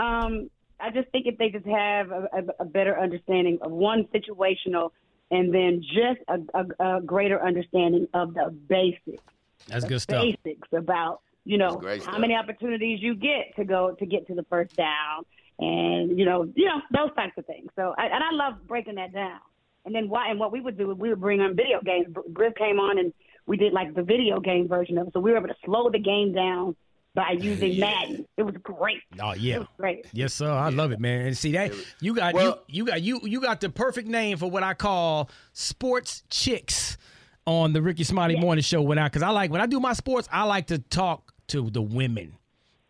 um, 0.00 0.48
I 0.80 0.90
just 0.90 1.10
think 1.10 1.26
if 1.26 1.36
they 1.36 1.50
just 1.50 1.66
have 1.66 2.10
a, 2.10 2.28
a, 2.60 2.64
better 2.64 2.98
understanding 2.98 3.58
of 3.62 3.72
one 3.72 4.06
situational 4.14 4.90
and 5.30 5.52
then 5.52 5.82
just 5.82 6.20
a, 6.28 6.38
a, 6.54 6.96
a 6.98 7.00
greater 7.02 7.42
understanding 7.42 8.06
of 8.14 8.34
the 8.34 8.50
basics, 8.68 9.22
That's 9.66 9.84
the 9.84 9.88
good 9.88 10.00
stuff. 10.00 10.22
basics 10.22 10.68
about 10.72 11.20
you 11.44 11.58
know 11.58 11.80
how 11.84 11.98
stuff. 11.98 12.18
many 12.18 12.34
opportunities 12.34 13.00
you 13.00 13.14
get 13.14 13.54
to 13.56 13.64
go 13.64 13.92
to 13.92 14.06
get 14.06 14.26
to 14.28 14.34
the 14.34 14.44
first 14.44 14.74
down, 14.76 15.24
and 15.58 16.18
you 16.18 16.24
know 16.24 16.50
you 16.54 16.66
know 16.66 16.80
those 16.92 17.14
types 17.14 17.32
of 17.36 17.46
things. 17.46 17.70
So 17.76 17.94
I, 17.96 18.06
and 18.06 18.22
I 18.22 18.30
love 18.32 18.66
breaking 18.66 18.96
that 18.96 19.12
down. 19.12 19.40
And 19.84 19.94
then 19.94 20.08
why? 20.08 20.30
And 20.30 20.40
what 20.40 20.50
we 20.50 20.60
would 20.60 20.76
do, 20.76 20.92
we 20.94 21.10
would 21.10 21.20
bring 21.20 21.40
on 21.40 21.54
video 21.54 21.80
games. 21.80 22.08
Griff 22.32 22.56
came 22.56 22.80
on 22.80 22.98
and 22.98 23.12
we 23.46 23.56
did 23.56 23.72
like 23.72 23.94
the 23.94 24.02
video 24.02 24.40
game 24.40 24.66
version 24.66 24.98
of 24.98 25.06
it. 25.06 25.12
So 25.12 25.20
we 25.20 25.30
were 25.30 25.36
able 25.38 25.46
to 25.46 25.54
slow 25.64 25.88
the 25.90 26.00
game 26.00 26.32
down 26.32 26.74
by 27.16 27.32
using 27.32 27.80
Madden. 27.80 28.24
It 28.36 28.44
was 28.44 28.54
great. 28.62 29.00
Oh 29.20 29.30
It 29.30 29.38
yeah. 29.40 29.58
was 29.58 29.66
great. 29.76 30.06
Yes, 30.12 30.34
sir. 30.34 30.48
I 30.48 30.68
love 30.68 30.92
it, 30.92 31.00
man. 31.00 31.26
And 31.26 31.36
see 31.36 31.50
that 31.52 31.72
you 32.00 32.14
got 32.14 32.34
Well- 32.34 32.62
you 32.68 32.84
you 32.84 32.86
got 32.86 33.02
you 33.02 33.20
you 33.24 33.40
got 33.40 33.60
the 33.60 33.70
perfect 33.70 34.06
name 34.06 34.36
for 34.38 34.48
what 34.48 34.62
I 34.62 34.74
call 34.74 35.28
sports 35.52 36.22
chicks 36.30 36.96
on 37.46 37.72
the 37.72 37.82
Rickey 37.82 38.04
Smiley 38.04 38.36
Morning 38.36 38.62
Show. 38.62 38.82
When 38.82 38.98
I 38.98 39.06
because 39.08 39.22
I 39.22 39.30
like 39.30 39.50
when 39.50 39.60
I 39.60 39.66
do 39.66 39.80
my 39.80 39.94
sports, 39.94 40.28
I 40.30 40.44
like 40.44 40.68
to 40.68 40.78
talk 40.78 41.32
to 41.48 41.70
the 41.70 41.82
women. 41.82 42.36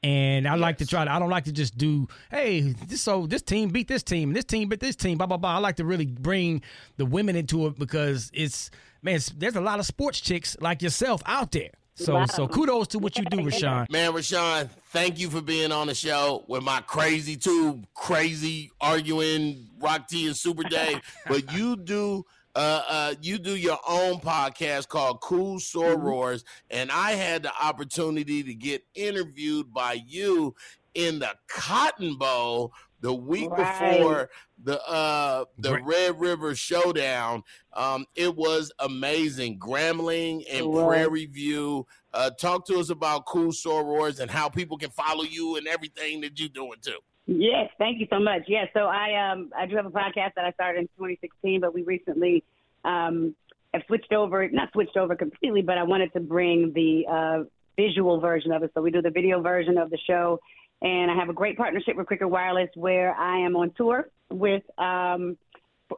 And 0.03 0.47
I 0.47 0.55
like 0.55 0.79
to 0.79 0.87
try 0.87 1.05
to. 1.05 1.11
I 1.11 1.19
don't 1.19 1.31
like 1.31 1.45
to 1.47 1.53
just 1.53 1.77
do. 1.77 2.07
Hey, 2.31 2.61
this 2.61 3.01
so 3.01 3.27
this 3.27 3.43
team 3.43 3.71
beat 3.71 3.89
this 3.89 4.03
team. 4.05 4.33
This 4.35 4.45
team 4.45 4.69
beat 4.69 4.79
this 4.79 4.95
team. 4.95 5.19
Blah 5.19 5.27
blah 5.27 5.37
blah. 5.39 5.55
I 5.57 5.59
like 5.59 5.77
to 5.77 5.85
really 5.85 6.07
bring 6.07 6.63
the 6.97 7.07
women 7.07 7.35
into 7.35 7.67
it 7.67 7.79
because 7.79 8.31
it's 8.35 8.71
man. 9.03 9.17
It's, 9.17 9.31
there's 9.31 9.57
a 9.57 9.61
lot 9.61 9.81
of 9.81 9.87
sports 9.87 10.21
chicks 10.21 10.57
like 10.61 10.83
yourself 10.83 11.23
out 11.27 11.51
there. 11.53 11.71
So 11.97 12.15
Wow. 12.15 12.27
so 12.27 12.47
kudos 12.47 12.89
to 12.89 12.99
what 12.99 13.17
you 13.17 13.25
do, 13.25 13.39
Rashan. 13.39 13.91
Man, 13.91 14.13
Rashan, 14.13 14.69
thank 14.91 15.19
you 15.19 15.31
for 15.31 15.41
being 15.41 15.73
on 15.73 15.87
the 15.87 15.95
show 15.95 16.45
with 16.47 16.63
my 16.63 16.83
crazy 16.83 17.37
two 17.37 17.83
crazy 17.95 18.71
arguing 18.81 19.69
Rock 19.81 20.07
T 20.07 20.27
and 20.27 20.37
Super 20.37 20.65
Dave. 20.65 21.01
but 21.27 21.51
you 21.53 21.77
do 21.77 22.25
uh, 22.55 22.83
uh, 22.89 23.15
you 23.23 23.39
do 23.39 23.57
your 23.57 23.79
own 23.89 24.21
podcast 24.21 24.89
called 24.89 25.21
Cool 25.23 25.59
Sorors, 25.59 26.45
and 26.71 26.91
I 26.91 27.13
had 27.13 27.43
the 27.43 27.53
opportunity 27.63 28.43
to 28.43 28.55
get 28.55 28.83
interviewed 28.95 29.73
by 29.73 29.95
you 30.07 30.55
in 30.95 31.19
the 31.19 31.31
Cotton 31.49 32.17
Bowl 32.17 32.73
the 33.01 33.13
week 33.13 33.51
Right. 33.51 33.91
before 33.91 34.31
the 34.65 34.81
uh 34.89 35.45
the 35.59 35.71
Great. 35.73 35.85
Red 35.85 36.21
River 36.21 36.55
Showdown. 36.55 37.43
Um, 37.73 38.07
it 38.15 38.35
was 38.35 38.73
amazing. 38.79 39.59
Grambling 39.59 40.45
and 40.51 40.61
It 40.61 40.67
was. 40.67 40.85
Prairie 40.85 41.27
View. 41.27 41.87
Uh, 42.15 42.31
talk 42.31 42.67
to 42.67 42.79
us 42.79 42.89
about 42.91 43.27
Cool 43.27 43.53
Sorors 43.53 44.21
and 44.21 44.31
how 44.31 44.49
people 44.49 44.79
can 44.79 44.91
follow 44.91 45.25
you 45.25 45.57
and 45.57 45.67
everything 45.67 46.23
that 46.23 46.39
you're 46.41 46.49
doing 46.49 46.79
too. 46.81 46.99
Yes, 47.27 47.71
thank 47.79 47.99
you 48.01 48.07
so 48.09 48.19
much. 48.21 48.43
Yes, 48.47 48.69
so 48.73 48.81
I 48.87 49.31
um 49.33 49.51
I 49.57 49.67
do 49.67 49.77
have 49.77 49.87
a 49.87 49.91
podcast 49.91 50.33
that 50.37 50.45
I 50.45 50.53
started 50.53 50.79
in 50.81 50.87
2016, 50.97 51.61
but 51.61 51.75
we 51.75 51.83
recently 51.83 52.45
um 52.85 53.35
have 53.75 53.83
switched 53.89 54.13
over, 54.13 54.49
not 54.49 54.73
switched 54.73 54.97
over 54.97 55.15
completely, 55.17 55.61
but 55.61 55.77
I 55.77 55.83
wanted 55.83 56.13
to 56.15 56.21
bring 56.21 56.73
the 56.73 57.05
uh, 57.11 57.45
visual 57.77 58.21
version 58.21 58.53
of 58.53 58.63
it. 58.63 58.71
So 58.75 58.81
we 58.81 58.91
do 58.91 59.03
the 59.03 59.11
video 59.11 59.43
version 59.43 59.77
of 59.77 59.91
the 59.91 59.99
show, 60.07 60.41
and 60.83 61.11
I 61.11 61.15
have 61.15 61.29
a 61.29 61.33
great 61.33 61.57
partnership 61.57 61.97
with 61.97 62.07
Cricket 62.07 62.29
Wireless 62.29 62.71
where 62.75 63.15
I 63.15 63.39
am 63.39 63.57
on 63.57 63.73
tour 63.77 64.09
with 64.31 64.63
um 64.79 65.37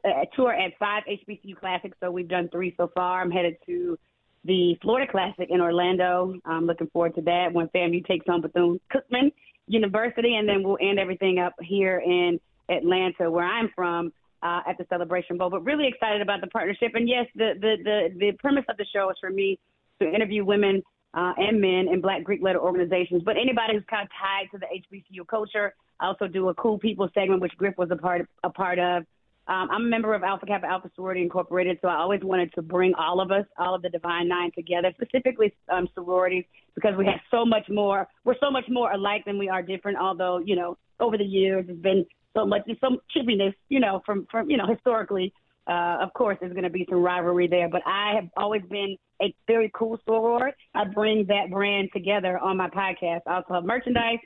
a 0.04 0.26
tour 0.36 0.52
at 0.52 0.72
five 0.78 1.02
HBCU 1.08 1.56
classics. 1.56 1.96
So 2.00 2.10
we've 2.10 2.28
done 2.28 2.48
three 2.50 2.74
so 2.76 2.90
far. 2.94 3.22
I'm 3.22 3.30
headed 3.30 3.56
to 3.66 3.98
the 4.44 4.76
Florida 4.82 5.10
Classic 5.10 5.48
in 5.50 5.60
Orlando. 5.60 6.34
I'm 6.44 6.66
looking 6.66 6.88
forward 6.88 7.14
to 7.16 7.22
that 7.22 7.52
when 7.52 7.68
FAMU 7.68 8.06
takes 8.06 8.26
on 8.28 8.40
Bethune 8.40 8.80
Cookman 8.92 9.32
University, 9.66 10.36
and 10.36 10.48
then 10.48 10.62
we'll 10.62 10.78
end 10.80 10.98
everything 10.98 11.38
up 11.38 11.54
here 11.60 11.98
in 11.98 12.38
Atlanta, 12.68 13.30
where 13.30 13.44
I'm 13.44 13.70
from, 13.74 14.12
uh, 14.42 14.60
at 14.68 14.78
the 14.78 14.86
Celebration 14.88 15.36
Bowl. 15.36 15.50
But 15.50 15.64
really 15.64 15.86
excited 15.88 16.22
about 16.22 16.40
the 16.40 16.46
partnership. 16.48 16.92
And 16.94 17.08
yes, 17.08 17.26
the 17.34 17.54
the 17.60 17.76
the, 17.82 18.18
the 18.18 18.32
premise 18.38 18.64
of 18.68 18.76
the 18.76 18.86
show 18.92 19.10
is 19.10 19.16
for 19.20 19.30
me 19.30 19.58
to 20.00 20.08
interview 20.08 20.44
women 20.44 20.82
uh, 21.14 21.32
and 21.36 21.60
men 21.60 21.88
in 21.92 22.00
Black 22.00 22.24
Greek 22.24 22.42
letter 22.42 22.60
organizations, 22.60 23.22
but 23.24 23.36
anybody 23.36 23.74
who's 23.74 23.84
kind 23.88 24.02
of 24.02 24.10
tied 24.10 24.50
to 24.52 24.58
the 24.58 24.66
HBCU 24.66 25.26
culture. 25.26 25.74
I 26.00 26.06
also 26.06 26.28
do 26.28 26.48
a 26.48 26.54
cool 26.54 26.78
people 26.78 27.08
segment, 27.12 27.40
which 27.40 27.56
Griff 27.56 27.76
was 27.76 27.90
a 27.90 27.96
part 27.96 28.28
a 28.44 28.50
part 28.50 28.78
of. 28.78 29.04
Um, 29.48 29.68
I'm 29.70 29.86
a 29.86 29.88
member 29.88 30.14
of 30.14 30.22
Alpha 30.22 30.44
Kappa 30.44 30.66
Alpha 30.66 30.90
Sorority 30.94 31.22
Incorporated, 31.22 31.78
so 31.80 31.88
I 31.88 31.96
always 31.96 32.20
wanted 32.22 32.52
to 32.54 32.62
bring 32.62 32.92
all 32.94 33.18
of 33.20 33.30
us, 33.30 33.46
all 33.56 33.74
of 33.74 33.80
the 33.80 33.88
Divine 33.88 34.28
Nine 34.28 34.50
together, 34.54 34.92
specifically 34.94 35.54
um, 35.72 35.88
sororities, 35.94 36.44
because 36.74 36.94
we 36.98 37.06
have 37.06 37.20
so 37.30 37.46
much 37.46 37.66
more. 37.70 38.06
We're 38.24 38.36
so 38.40 38.50
much 38.50 38.66
more 38.68 38.92
alike 38.92 39.24
than 39.24 39.38
we 39.38 39.48
are 39.48 39.62
different. 39.62 39.98
Although 39.98 40.38
you 40.44 40.54
know, 40.54 40.76
over 41.00 41.16
the 41.16 41.24
years, 41.24 41.66
there's 41.66 41.78
been 41.78 42.04
so 42.36 42.44
much, 42.44 42.68
some 42.80 42.98
chippiness, 43.16 43.54
you 43.70 43.80
know, 43.80 44.02
from 44.04 44.26
from 44.30 44.50
you 44.50 44.58
know 44.58 44.66
historically. 44.66 45.32
Uh, 45.68 45.98
of 46.00 46.12
course, 46.14 46.38
there's 46.40 46.52
going 46.52 46.64
to 46.64 46.70
be 46.70 46.86
some 46.88 47.02
rivalry 47.02 47.46
there, 47.46 47.68
but 47.68 47.82
I 47.86 48.14
have 48.14 48.28
always 48.36 48.62
been 48.70 48.96
a 49.20 49.34
very 49.46 49.70
cool 49.74 49.98
soror. 50.08 50.52
I 50.74 50.84
bring 50.84 51.26
that 51.26 51.50
brand 51.50 51.90
together 51.92 52.38
on 52.38 52.56
my 52.56 52.70
podcast. 52.70 53.20
I 53.26 53.36
also 53.36 53.54
have 53.54 53.64
merchandise. 53.64 54.18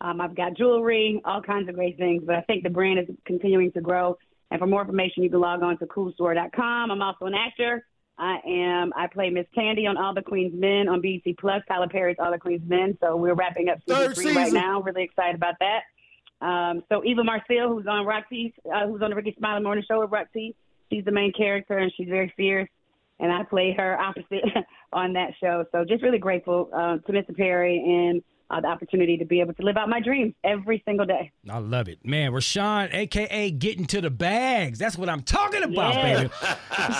Um, 0.00 0.20
I've 0.20 0.36
got 0.36 0.56
jewelry, 0.56 1.20
all 1.24 1.42
kinds 1.42 1.68
of 1.68 1.74
great 1.74 1.96
things, 1.96 2.22
but 2.24 2.36
I 2.36 2.42
think 2.42 2.62
the 2.62 2.70
brand 2.70 3.00
is 3.00 3.06
continuing 3.26 3.72
to 3.72 3.80
grow. 3.80 4.16
And 4.50 4.60
for 4.60 4.66
more 4.66 4.82
information, 4.82 5.24
you 5.24 5.30
can 5.30 5.40
log 5.40 5.62
on 5.62 5.78
to 5.78 5.86
coolstore.com. 5.86 6.90
I'm 6.90 7.02
also 7.02 7.24
an 7.24 7.34
actor. 7.34 7.84
I 8.16 8.38
am. 8.46 8.92
I 8.94 9.08
play 9.08 9.30
Miss 9.30 9.46
Candy 9.54 9.86
on 9.86 9.96
All 9.96 10.14
the 10.14 10.22
Queen's 10.22 10.52
Men 10.54 10.88
on 10.88 11.00
BET 11.00 11.36
Plus. 11.40 11.62
Tyler 11.66 11.88
Perry's 11.88 12.16
All 12.20 12.30
the 12.30 12.38
Queen's 12.38 12.68
Men. 12.68 12.96
So 13.00 13.16
we're 13.16 13.34
wrapping 13.34 13.68
up 13.68 13.78
season 13.88 14.06
Third 14.06 14.14
three 14.14 14.36
right 14.36 14.52
now. 14.52 14.80
Really 14.82 15.02
excited 15.02 15.34
about 15.34 15.54
that. 15.58 15.82
Um, 16.40 16.84
so 16.88 17.02
Eva 17.04 17.24
Marcille, 17.24 17.68
who's 17.68 17.86
on 17.88 18.06
Roxy, 18.06 18.54
uh, 18.72 18.86
who's 18.86 19.02
on 19.02 19.10
the 19.10 19.16
Rickey 19.16 19.34
Smiley 19.38 19.62
Morning 19.62 19.84
Show 19.88 20.00
with 20.00 20.12
Roxy, 20.12 20.54
she's 20.90 21.04
the 21.04 21.12
main 21.12 21.32
character 21.32 21.78
and 21.78 21.92
she's 21.96 22.08
very 22.08 22.32
fierce. 22.36 22.68
And 23.20 23.32
I 23.32 23.44
play 23.44 23.74
her 23.76 23.98
opposite 23.98 24.44
on 24.92 25.12
that 25.12 25.30
show. 25.40 25.64
So 25.72 25.84
just 25.84 26.02
really 26.02 26.18
grateful 26.18 26.68
uh, 26.74 26.98
to 26.98 27.12
Mr. 27.12 27.36
Perry 27.36 27.78
and 27.78 28.22
uh, 28.54 28.60
the 28.60 28.68
opportunity 28.68 29.16
to 29.16 29.24
be 29.24 29.40
able 29.40 29.52
to 29.54 29.62
live 29.62 29.76
out 29.76 29.88
my 29.88 30.00
dreams 30.00 30.32
every 30.44 30.82
single 30.86 31.04
day. 31.06 31.32
I 31.50 31.58
love 31.58 31.88
it, 31.88 31.98
man. 32.04 32.30
Rashan, 32.32 32.94
aka 32.94 33.50
getting 33.50 33.84
to 33.86 34.00
the 34.00 34.10
bags. 34.10 34.78
That's 34.78 34.96
what 34.96 35.08
I'm 35.08 35.22
talking 35.22 35.62
about, 35.62 35.94
Yeah. 35.94 36.14
baby. 36.22 36.30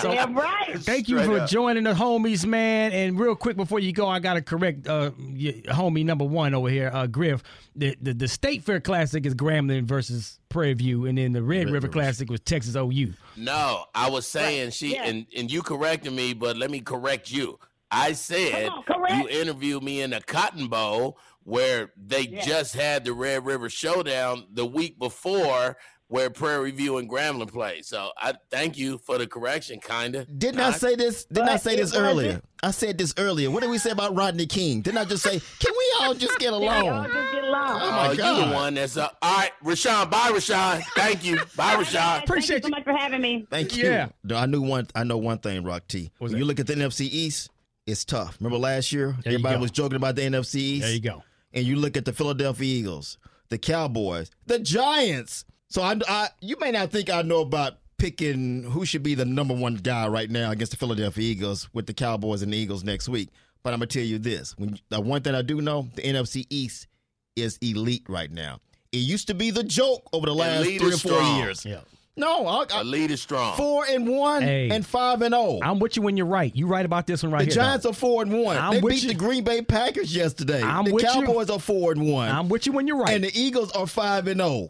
So, 0.01 0.11
yeah, 0.13 0.25
right. 0.31 0.77
Thank 0.79 1.09
you 1.09 1.17
Straight 1.19 1.27
for 1.37 1.39
up. 1.41 1.49
joining 1.49 1.83
the 1.83 1.93
homies, 1.93 2.45
man. 2.45 2.91
And 2.93 3.19
real 3.19 3.35
quick 3.35 3.55
before 3.57 3.79
you 3.79 3.91
go, 3.91 4.07
I 4.07 4.19
gotta 4.19 4.41
correct 4.41 4.87
uh, 4.87 5.11
y- 5.19 5.61
homie 5.67 6.03
number 6.05 6.23
one 6.25 6.53
over 6.53 6.69
here, 6.69 6.89
uh, 6.93 7.07
Griff. 7.07 7.43
The, 7.75 7.95
the 8.01 8.13
the 8.13 8.27
State 8.27 8.63
Fair 8.63 8.79
Classic 8.79 9.25
is 9.25 9.35
Grambling 9.35 9.83
versus 9.83 10.39
Prairie 10.49 10.73
View, 10.73 11.05
and 11.05 11.17
then 11.17 11.33
the 11.33 11.43
Red, 11.43 11.69
River 11.69 11.87
Classic 11.89 12.29
was 12.29 12.39
Texas 12.39 12.75
OU. 12.75 13.13
No, 13.35 13.83
I 13.93 14.09
was 14.09 14.25
saying 14.27 14.71
she 14.71 14.93
Yeah. 14.93 15.03
and 15.05 15.25
and 15.37 15.51
you 15.51 15.61
corrected 15.61 16.13
me, 16.13 16.33
but 16.33 16.55
let 16.57 16.71
me 16.71 16.79
correct 16.79 17.29
you. 17.31 17.59
I 17.91 18.13
said 18.13 18.69
on, 18.69 19.19
you 19.21 19.29
interviewed 19.29 19.83
me 19.83 20.01
in 20.01 20.09
the 20.11 20.21
Cotton 20.21 20.67
Bowl 20.67 21.17
where 21.45 21.91
they 21.95 22.21
Yeah. 22.23 22.43
just 22.45 22.75
had 22.75 23.05
the 23.05 23.13
Red 23.13 23.45
River 23.45 23.69
Showdown 23.69 24.45
the 24.51 24.65
week 24.65 24.99
before 24.99 25.77
where 26.07 26.29
Prairie 26.29 26.69
View 26.69 26.97
and 26.97 27.09
Grambling 27.09 27.51
played. 27.51 27.83
So 27.83 28.11
I 28.15 28.33
thank 28.51 28.77
you 28.77 28.99
for 28.99 29.17
the 29.17 29.25
correction, 29.25 29.79
kinda. 29.79 30.25
Didn't 30.25 30.59
I 30.61 30.69
Not- 30.69 30.79
say 30.79 30.95
this? 30.95 31.25
Didn't 31.25 31.49
I 31.49 31.57
say 31.57 31.75
this 31.77 31.85
wasn't- 31.93 32.03
earlier? 32.05 32.41
I 32.61 32.69
said 32.71 32.99
this 32.99 33.11
earlier. 33.17 33.49
What 33.49 33.61
did 33.61 33.71
we 33.71 33.79
say 33.79 33.89
about 33.89 34.15
Rodney 34.15 34.45
King? 34.45 34.81
Didn't 34.81 34.99
I 34.99 35.05
just 35.05 35.23
say, 35.23 35.39
can 35.59 35.71
we 35.75 35.93
all 35.99 36.13
just 36.13 36.37
get 36.37 36.53
along? 36.53 37.05
just 37.11 37.31
get 37.33 37.43
along. 37.43 37.81
Oh, 37.81 37.91
my 37.91 38.07
Oh, 38.07 38.11
you 38.11 38.17
God. 38.17 38.49
the 38.49 38.53
one 38.53 38.73
that's 38.75 38.97
up. 38.97 39.17
All 39.21 39.35
right, 39.37 39.51
Rashan. 39.63 40.09
Bye, 40.11 40.29
Rashan. 40.31 40.83
Thank 40.95 41.23
you. 41.25 41.37
Bye, 41.55 41.75
Rashan. 41.75 42.23
Appreciate 42.23 42.61
Thank 42.63 42.65
you 42.65 42.69
so 42.69 42.69
much 42.69 42.83
for 42.83 42.93
having 42.93 43.21
me. 43.21 43.47
Thank 43.49 43.75
you. 43.75 43.85
Yeah. 43.85 44.09
I 44.35 44.45
knew 44.45 44.61
one. 44.61 44.87
I 44.93 45.03
know 45.03 45.17
one 45.17 45.39
thing, 45.39 45.63
Rock 45.63 45.87
T. 45.87 46.11
When 46.19 46.35
you 46.37 46.45
look 46.45 46.59
at 46.59 46.67
the 46.67 46.73
NFC 46.75 47.05
East, 47.07 47.49
it's 47.87 48.05
tough. 48.05 48.37
Remember 48.39 48.57
last 48.59 48.91
year, 48.91 49.15
There 49.23 49.33
everybody 49.33 49.57
was 49.57 49.71
joking 49.71 49.95
about 49.95 50.15
the 50.15 50.21
NFC 50.23 50.55
East. 50.59 50.81
There 50.83 50.93
you 50.93 51.01
go. 51.01 51.23
And 51.55 51.65
you 51.65 51.77
look 51.77 51.97
at 51.97 52.05
the 52.05 52.13
Philadelphia 52.13 52.67
Eagles, 52.67 53.17
the 53.49 53.57
Cowboys, 53.57 54.29
the 54.45 54.59
Giants. 54.59 55.45
So 55.69 55.81
I, 55.81 55.99
I, 56.07 56.27
you 56.41 56.57
may 56.59 56.71
not 56.71 56.91
think 56.91 57.09
I 57.09 57.21
know 57.21 57.39
about 57.39 57.79
picking 57.97 58.63
who 58.63 58.85
should 58.85 59.03
be 59.03 59.15
the 59.15 59.25
number 59.25 59.53
one 59.53 59.75
guy 59.75 60.07
right 60.07 60.29
now 60.29 60.51
against 60.51 60.71
the 60.71 60.77
Philadelphia 60.77 61.23
Eagles 61.23 61.69
with 61.73 61.87
the 61.87 61.93
Cowboys 61.93 62.41
and 62.41 62.51
the 62.53 62.57
Eagles 62.57 62.83
next 62.83 63.09
week. 63.09 63.29
But 63.63 63.73
I'm 63.73 63.79
gonna 63.79 63.87
tell 63.87 64.03
you 64.03 64.19
this: 64.19 64.55
when 64.57 64.77
the 64.89 65.01
one 65.01 65.21
thing 65.21 65.33
I 65.33 65.41
do 65.41 65.61
know, 65.61 65.87
the 65.95 66.03
NFC 66.03 66.45
East 66.51 66.87
is 67.35 67.57
elite 67.61 68.05
right 68.07 68.31
now. 68.31 68.59
It 68.91 68.99
used 68.99 69.27
to 69.27 69.33
be 69.33 69.49
the 69.51 69.63
joke 69.63 70.07
over 70.13 70.25
the 70.27 70.35
last 70.35 70.65
Elite 70.65 70.79
three 70.79 70.93
or 70.93 70.97
four 70.97 71.13
strong. 71.13 71.37
years. 71.37 71.65
Yeah. 71.65 71.81
No, 72.17 72.47
I, 72.47 72.61
I, 72.61 72.65
The 72.79 72.83
lead 72.85 73.11
is 73.11 73.21
strong. 73.21 73.57
four 73.57 73.85
and 73.85 74.07
one 74.07 74.41
Hey. 74.41 74.69
and 74.69 74.85
five 74.85 75.21
and 75.21 75.33
zero. 75.33 75.59
I'm 75.61 75.79
with 75.79 75.97
you 75.97 76.01
when 76.01 76.15
you're 76.15 76.25
right. 76.25 76.51
You're 76.55 76.69
right 76.69 76.85
about 76.85 77.07
this 77.07 77.23
one 77.23 77.31
right 77.33 77.39
The 77.39 77.45
here. 77.45 77.53
The 77.55 77.59
Giants 77.61 77.83
dog. 77.83 77.91
are 77.91 77.95
four 77.95 78.21
and 78.21 78.31
one. 78.41 78.57
I'm 78.57 78.75
they 78.75 78.79
with 78.81 78.93
beat 78.93 79.03
you. 79.03 79.09
the 79.09 79.15
Green 79.15 79.43
Bay 79.43 79.61
Packers 79.61 80.15
yesterday. 80.15 80.63
I'm 80.63 80.85
the 80.85 80.93
with 80.93 81.03
you. 81.03 81.09
Cowboys 81.09 81.49
are 81.49 81.59
four 81.59 81.91
and 81.91 82.09
one, 82.09 82.29
I'm 82.29 82.47
with 82.47 82.65
you 82.65 82.71
when 82.71 82.87
you're 82.87 82.97
right. 82.99 83.13
and 83.15 83.23
the 83.23 83.37
Eagles 83.37 83.71
are 83.73 83.85
five 83.87 84.27
and 84.27 84.39
zero. 84.39 84.69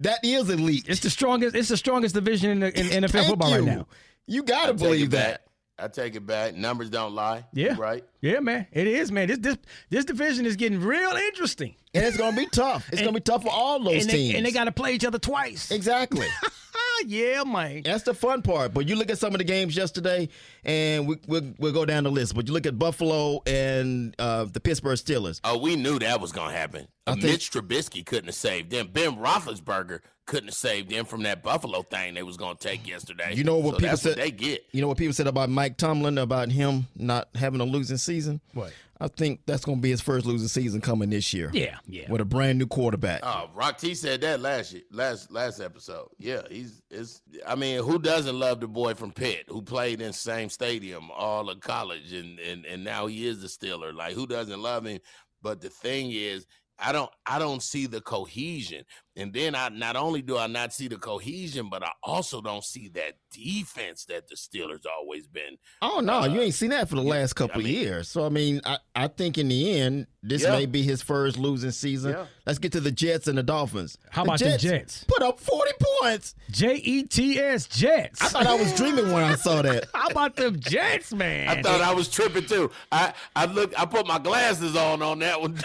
That 0.00 0.18
is 0.22 0.48
elite. 0.50 0.86
it's 0.88 1.00
the 1.00 1.10
strongest. 1.10 1.54
It's 1.54 1.68
the 1.68 1.76
strongest 1.76 2.14
division 2.14 2.50
in, 2.50 2.60
the, 2.60 2.78
in 2.80 2.86
NFL 3.04 3.10
Thank 3.10 3.28
football 3.28 3.50
you. 3.50 3.56
right 3.56 3.64
now. 3.78 3.86
You 4.26 4.42
gotta 4.42 4.72
take 4.72 4.78
believe 4.80 5.10
that. 5.10 5.30
back. 5.32 5.42
I 5.78 5.88
take 5.88 6.16
it 6.16 6.26
back. 6.26 6.54
Numbers 6.54 6.88
don't 6.88 7.14
lie. 7.14 7.44
Yeah. 7.52 7.76
Right. 7.78 8.02
Yeah, 8.22 8.40
man. 8.40 8.66
It 8.72 8.86
is, 8.86 9.12
man. 9.12 9.28
This 9.28 9.38
this 9.38 9.58
this 9.90 10.04
division 10.06 10.46
is 10.46 10.56
getting 10.56 10.80
real 10.80 11.10
interesting. 11.10 11.74
And 11.92 12.04
it's 12.06 12.16
gonna 12.16 12.34
be 12.36 12.46
tough. 12.46 12.86
It's 12.88 12.98
And- 13.02 13.06
gonna 13.08 13.12
be 13.18 13.20
tough 13.20 13.42
for 13.42 13.50
all 13.50 13.78
those 13.84 14.02
and 14.04 14.10
teams. 14.10 14.32
they, 14.32 14.36
and 14.38 14.46
they 14.46 14.52
got 14.52 14.64
to 14.64 14.72
play 14.72 14.94
each 14.94 15.04
other 15.04 15.18
twice. 15.18 15.70
exactly. 15.70 16.26
yeah, 17.06 17.42
man. 17.44 17.82
That's 17.84 18.04
the 18.04 18.14
fun 18.14 18.42
part. 18.42 18.72
But 18.74 18.88
you 18.88 18.96
look 18.96 19.10
at 19.10 19.18
some 19.18 19.34
of 19.34 19.38
the 19.38 19.44
games 19.44 19.76
yesterday, 19.76 20.28
and 20.64 21.06
we, 21.06 21.16
we'll, 21.26 21.52
we'll 21.58 21.72
go 21.72 21.84
down 21.84 22.04
the 22.04 22.10
list. 22.10 22.34
But 22.34 22.46
you 22.48 22.54
look 22.54 22.66
at 22.66 22.78
Buffalo 22.78 23.42
and 23.46 24.14
uh, 24.18 24.44
the 24.44 24.60
Pittsburgh 24.60 24.96
Steelers. 24.98 25.40
Oh, 25.44 25.58
we 25.58 25.76
knew 25.76 25.98
that 25.98 26.20
was 26.20 26.32
going 26.32 26.50
to 26.52 26.56
happen. 26.56 26.88
I 27.06 27.12
think- 27.12 27.24
Mitch 27.24 27.50
Trubisky 27.50 28.04
couldn't 28.04 28.26
have 28.26 28.34
saved 28.34 28.70
them. 28.70 28.88
Ben 28.92 29.16
Roethlisberger 29.16 30.00
couldn't 30.26 30.48
have 30.48 30.54
saved 30.54 30.90
them 30.90 31.04
from 31.04 31.22
that 31.22 31.42
Buffalo 31.42 31.82
thing 31.82 32.14
they 32.14 32.24
was 32.24 32.36
going 32.36 32.56
to 32.56 32.68
take 32.68 32.86
yesterday. 32.86 33.32
You 33.34 33.44
know 33.44 33.58
what 33.58 33.74
So 33.74 33.76
people 33.78 33.88
that's 33.90 34.02
said? 34.02 34.08
What 34.10 34.16
they 34.18 34.30
get. 34.32 34.64
You 34.72 34.80
know 34.82 34.88
what 34.88 34.96
people 34.98 35.14
said 35.14 35.28
about 35.28 35.48
Mike 35.50 35.76
Tomlin 35.76 36.18
about 36.18 36.50
him 36.50 36.88
not 36.96 37.28
having 37.36 37.60
a 37.60 37.64
losing 37.64 37.96
season. 37.96 38.40
What? 38.52 38.72
I 38.98 39.08
think 39.08 39.40
that's 39.46 39.64
going 39.64 39.78
to 39.78 39.82
be 39.82 39.90
his 39.90 40.00
first 40.00 40.24
losing 40.24 40.48
season 40.48 40.80
coming 40.80 41.10
this 41.10 41.34
year. 41.34 41.50
Yeah, 41.52 41.76
yeah. 41.86 42.10
With 42.10 42.20
a 42.22 42.24
brand 42.24 42.58
new 42.58 42.66
quarterback. 42.66 43.20
Oh, 43.22 43.50
Rock 43.54 43.78
T 43.78 43.94
said 43.94 44.22
that 44.22 44.40
last 44.40 44.72
year, 44.72 44.82
last 44.90 45.30
last 45.30 45.60
episode. 45.60 46.08
Yeah, 46.18 46.42
he's 46.48 46.80
it's. 46.90 47.20
I 47.46 47.56
mean, 47.56 47.82
who 47.82 47.98
doesn't 47.98 48.38
love 48.38 48.60
the 48.60 48.68
boy 48.68 48.94
from 48.94 49.12
Pitt 49.12 49.44
who 49.48 49.60
played 49.60 50.00
in 50.00 50.12
same 50.12 50.48
stadium 50.48 51.10
all 51.10 51.50
of 51.50 51.60
college 51.60 52.12
and 52.12 52.38
and 52.38 52.64
and 52.64 52.84
now 52.84 53.06
he 53.06 53.26
is 53.26 53.42
the 53.42 53.48
Steeler. 53.48 53.94
Like, 53.94 54.14
who 54.14 54.26
doesn't 54.26 54.62
love 54.62 54.86
him? 54.86 55.00
But 55.42 55.60
the 55.60 55.70
thing 55.70 56.10
is, 56.12 56.46
I 56.78 56.92
don't 56.92 57.10
I 57.26 57.38
don't 57.38 57.62
see 57.62 57.86
the 57.86 58.00
cohesion. 58.00 58.84
And 59.18 59.32
then 59.32 59.54
I 59.54 59.70
not 59.70 59.96
only 59.96 60.20
do 60.20 60.36
I 60.36 60.46
not 60.46 60.74
see 60.74 60.88
the 60.88 60.96
cohesion, 60.96 61.68
but 61.70 61.82
I 61.82 61.90
also 62.02 62.42
don't 62.42 62.62
see 62.64 62.88
that 62.94 63.14
defense 63.32 64.04
that 64.06 64.28
the 64.28 64.34
Steelers 64.34 64.84
always 64.98 65.26
been. 65.26 65.56
Oh 65.80 66.00
no, 66.00 66.24
you 66.24 66.40
ain't 66.40 66.54
seen 66.54 66.70
that 66.70 66.88
for 66.88 66.96
the 66.96 67.02
last 67.02 67.32
couple 67.34 67.62
mean- 67.62 67.66
of 67.66 67.72
years. 67.82 68.08
So 68.08 68.26
I 68.26 68.28
mean, 68.28 68.60
I, 68.66 68.78
I 68.94 69.08
think 69.08 69.38
in 69.38 69.48
the 69.48 69.78
end, 69.80 70.06
this 70.22 70.42
Yeah. 70.42 70.50
may 70.50 70.66
be 70.66 70.82
his 70.82 71.00
first 71.02 71.38
losing 71.38 71.70
season. 71.70 72.12
Yeah. 72.12 72.26
Let's 72.44 72.58
get 72.58 72.72
to 72.72 72.80
the 72.80 72.90
Jets 72.90 73.26
and 73.26 73.38
the 73.38 73.42
Dolphins. 73.42 73.96
How 74.10 74.22
the 74.24 74.28
about 74.30 74.38
the 74.40 74.58
Jets? 74.58 75.04
Put 75.04 75.22
up 75.22 75.40
forty 75.40 75.72
points. 76.00 76.34
J 76.50 76.74
E 76.74 77.02
T 77.04 77.38
S 77.38 77.66
Jets. 77.66 78.20
I 78.22 78.28
thought 78.28 78.46
I 78.46 78.54
was 78.54 78.74
dreaming 78.74 79.10
when 79.12 79.22
I 79.24 79.34
saw 79.36 79.62
that. 79.62 79.86
How 79.94 80.08
about 80.08 80.36
them 80.36 80.58
Jets, 80.60 81.12
man? 81.14 81.48
I 81.48 81.62
thought 81.62 81.80
I 81.80 81.94
was 81.94 82.08
tripping 82.08 82.44
too. 82.44 82.70
I 82.92 83.14
I 83.34 83.46
look 83.46 83.78
I 83.78 83.86
put 83.86 84.06
my 84.06 84.18
glasses 84.18 84.76
on 84.76 85.00
on 85.00 85.20
that 85.20 85.40
one. 85.40 85.58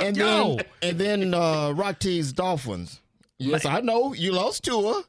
And 0.00 0.16
Yo. 0.16 0.56
then 0.56 0.64
and 0.82 0.98
then 0.98 1.34
uh, 1.34 1.72
Rock 1.72 1.98
T's 1.98 2.32
Dolphins. 2.32 2.69
Yes, 3.38 3.64
I 3.64 3.80
know 3.80 4.12
you 4.12 4.32
lost 4.32 4.64
Tua. 4.64 5.02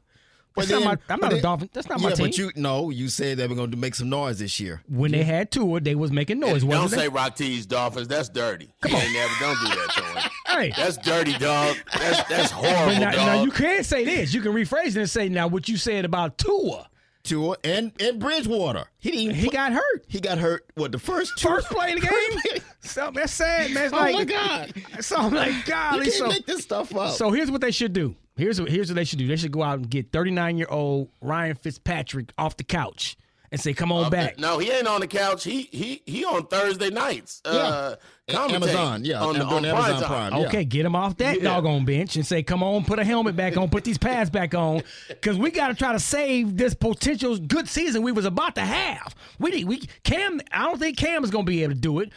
But 0.54 0.68
That's 0.68 0.70
not 0.72 0.78
then- 0.80 0.84
my- 1.08 1.14
I'm 1.14 1.20
but 1.20 1.30
not 1.30 1.32
a 1.32 1.40
Dolphin. 1.40 1.70
That's 1.72 1.88
not 1.88 1.98
yeah, 2.00 2.08
my 2.10 2.14
but 2.14 2.36
you 2.36 2.50
no, 2.56 2.90
you 2.90 3.08
said 3.08 3.38
they 3.38 3.46
were 3.46 3.54
going 3.54 3.70
to 3.70 3.76
make 3.78 3.94
some 3.94 4.10
noise 4.10 4.38
this 4.38 4.60
year. 4.60 4.82
when 4.86 5.10
they 5.10 5.22
had 5.24 5.50
Tua, 5.50 5.80
they 5.80 5.94
was 5.94 6.12
making 6.12 6.40
noise. 6.40 6.60
Don't 6.60 6.68
wasn't 6.68 6.90
say 6.90 6.96
they? 7.06 7.08
Rock 7.08 7.36
T's 7.36 7.64
Dolphins. 7.64 8.06
That's 8.08 8.28
dirty. 8.28 8.68
Come 8.82 8.94
on. 8.94 9.00
never 9.14 9.32
don't 9.40 9.58
do 9.60 9.66
that 9.68 9.90
to 9.96 10.02
him. 10.20 10.30
Hey. 10.58 10.72
That's 10.76 10.98
dirty, 10.98 11.32
dog. 11.38 11.76
That's 11.98 12.28
that's 12.28 12.50
horrible, 12.50 12.84
But 12.84 12.98
now, 12.98 13.10
dog. 13.12 13.26
now 13.26 13.42
you 13.44 13.50
can't 13.50 13.86
say 13.86 14.04
this. 14.04 14.34
You 14.34 14.42
can 14.42 14.52
rephrase 14.52 14.88
it 14.88 14.96
and 14.98 15.08
say 15.08 15.30
now 15.30 15.46
what 15.46 15.70
you 15.70 15.78
said 15.78 16.04
about 16.04 16.36
Tua. 16.36 16.86
Tua 17.24 17.56
and 17.64 17.92
and 18.00 18.18
Bridgewater. 18.18 18.84
He 18.98 19.10
didn't. 19.10 19.22
even 19.24 19.36
He 19.36 19.44
put- 19.46 19.54
got 19.54 19.72
hurt. 19.72 20.04
He 20.08 20.20
got 20.20 20.38
hurt. 20.38 20.64
What 20.74 20.92
the 20.92 20.98
first 20.98 21.32
two? 21.38 21.48
First 21.48 21.68
play 21.68 21.92
of 21.92 22.00
the 22.00 22.06
game. 22.08 22.62
so 22.80 23.10
that's 23.14 23.32
sad, 23.32 23.70
man. 23.72 23.84
It's 23.84 23.92
Oh 23.94 23.96
like, 23.98 24.14
my 24.14 24.24
God. 24.24 24.72
So 25.00 25.16
I'm 25.16 25.32
like, 25.34 25.54
You 25.54 25.62
can't 25.62 26.12
So, 26.12 26.26
make 26.28 26.46
this 26.46 26.62
stuff 26.62 26.94
up. 26.96 27.14
so 27.14 27.30
here's 27.30 27.50
what 27.50 27.60
they 27.60 27.70
should 27.70 27.92
do. 27.92 28.16
Here's 28.36 28.60
what 28.60 28.70
here's 28.70 28.88
what 28.88 28.96
they 28.96 29.04
should 29.04 29.18
do. 29.18 29.26
They 29.28 29.36
should 29.36 29.52
go 29.52 29.62
out 29.62 29.78
and 29.78 29.88
get 29.90 30.10
39 30.10 30.56
year 30.58 30.66
old 30.70 31.08
Ryan 31.20 31.54
Fitzpatrick 31.54 32.32
off 32.38 32.56
the 32.56 32.64
couch 32.64 33.16
and 33.52 33.60
say, 33.60 33.72
"Come 33.74 33.92
on 33.92 34.10
back." 34.10 34.38
No, 34.38 34.58
he 34.58 34.70
ain't 34.70 34.88
on 34.88 35.00
the 35.00 35.06
couch. 35.06 35.44
He 35.44 35.68
he 35.70 36.02
he 36.06 36.24
on 36.24 36.46
Thursday 36.46 36.90
nights. 36.90 37.40
Uh, 37.44 37.94
Amazon, 38.28 39.04
yeah, 39.04 39.20
on, 39.22 39.36
I'm 39.36 39.48
on 39.48 39.64
Amazon 39.64 40.02
Primetime. 40.02 40.06
Prime. 40.06 40.32
yeah. 40.32 40.46
Okay, 40.48 40.64
get 40.64 40.86
him 40.86 40.96
off 40.96 41.16
that 41.18 41.36
Yeah. 41.36 41.42
doggone 41.44 41.84
bench 41.84 42.16
and 42.16 42.26
say, 42.26 42.42
"Come 42.42 42.62
on, 42.62 42.84
put 42.84 42.98
a 42.98 43.04
helmet 43.04 43.36
back 43.36 43.56
on, 43.56 43.68
put 43.68 43.84
these 43.84 43.98
pads 43.98 44.30
back 44.30 44.54
on, 44.54 44.82
because 45.08 45.36
we 45.38 45.50
got 45.50 45.68
to 45.68 45.74
try 45.74 45.92
to 45.92 46.00
save 46.00 46.56
this 46.56 46.74
potential 46.74 47.36
good 47.38 47.68
season 47.68 48.02
we 48.02 48.10
was 48.12 48.24
about 48.24 48.54
to 48.54 48.62
have." 48.62 49.14
We 49.38 49.50
need 49.50 49.64
we 49.66 49.82
Cam. 50.02 50.40
I 50.50 50.64
don't 50.64 50.78
think 50.78 50.96
Cam 50.96 51.22
is 51.22 51.30
gonna 51.30 51.44
be 51.44 51.62
able 51.62 51.74
to 51.74 51.80
do 51.80 52.00
it. 52.00 52.10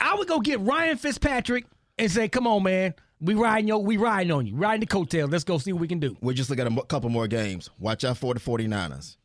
I 0.00 0.14
would 0.16 0.28
go 0.28 0.40
get 0.40 0.60
Ryan 0.60 0.96
Fitzpatrick 0.96 1.66
and 1.98 2.10
say, 2.10 2.28
"Come 2.28 2.46
on, 2.48 2.64
man, 2.64 2.94
we 3.20 3.34
riding 3.34 3.68
yo, 3.68 3.78
we 3.78 3.96
riding 3.96 4.32
on 4.32 4.46
you, 4.46 4.56
riding 4.56 4.80
the 4.80 4.86
coattails. 4.86 5.30
Let's 5.30 5.44
go 5.44 5.58
see 5.58 5.72
what 5.72 5.80
we 5.80 5.88
can 5.88 6.00
do." 6.00 6.16
We'll 6.20 6.34
just 6.34 6.50
look 6.50 6.58
at 6.58 6.66
a 6.66 6.82
couple 6.86 7.10
more 7.10 7.28
games. 7.28 7.70
Watch 7.78 8.02
out 8.04 8.16
for 8.18 8.34
the 8.34 8.40
49ers. 8.40 9.16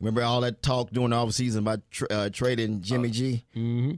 Remember 0.00 0.22
all 0.22 0.40
that 0.42 0.62
talk 0.62 0.90
during 0.90 1.10
the 1.10 1.16
offseason 1.16 1.58
about 1.58 1.80
tra- 1.90 2.08
uh, 2.10 2.28
trading 2.30 2.82
Jimmy 2.82 3.10
G? 3.10 3.44
Mm-hmm. 3.56 3.92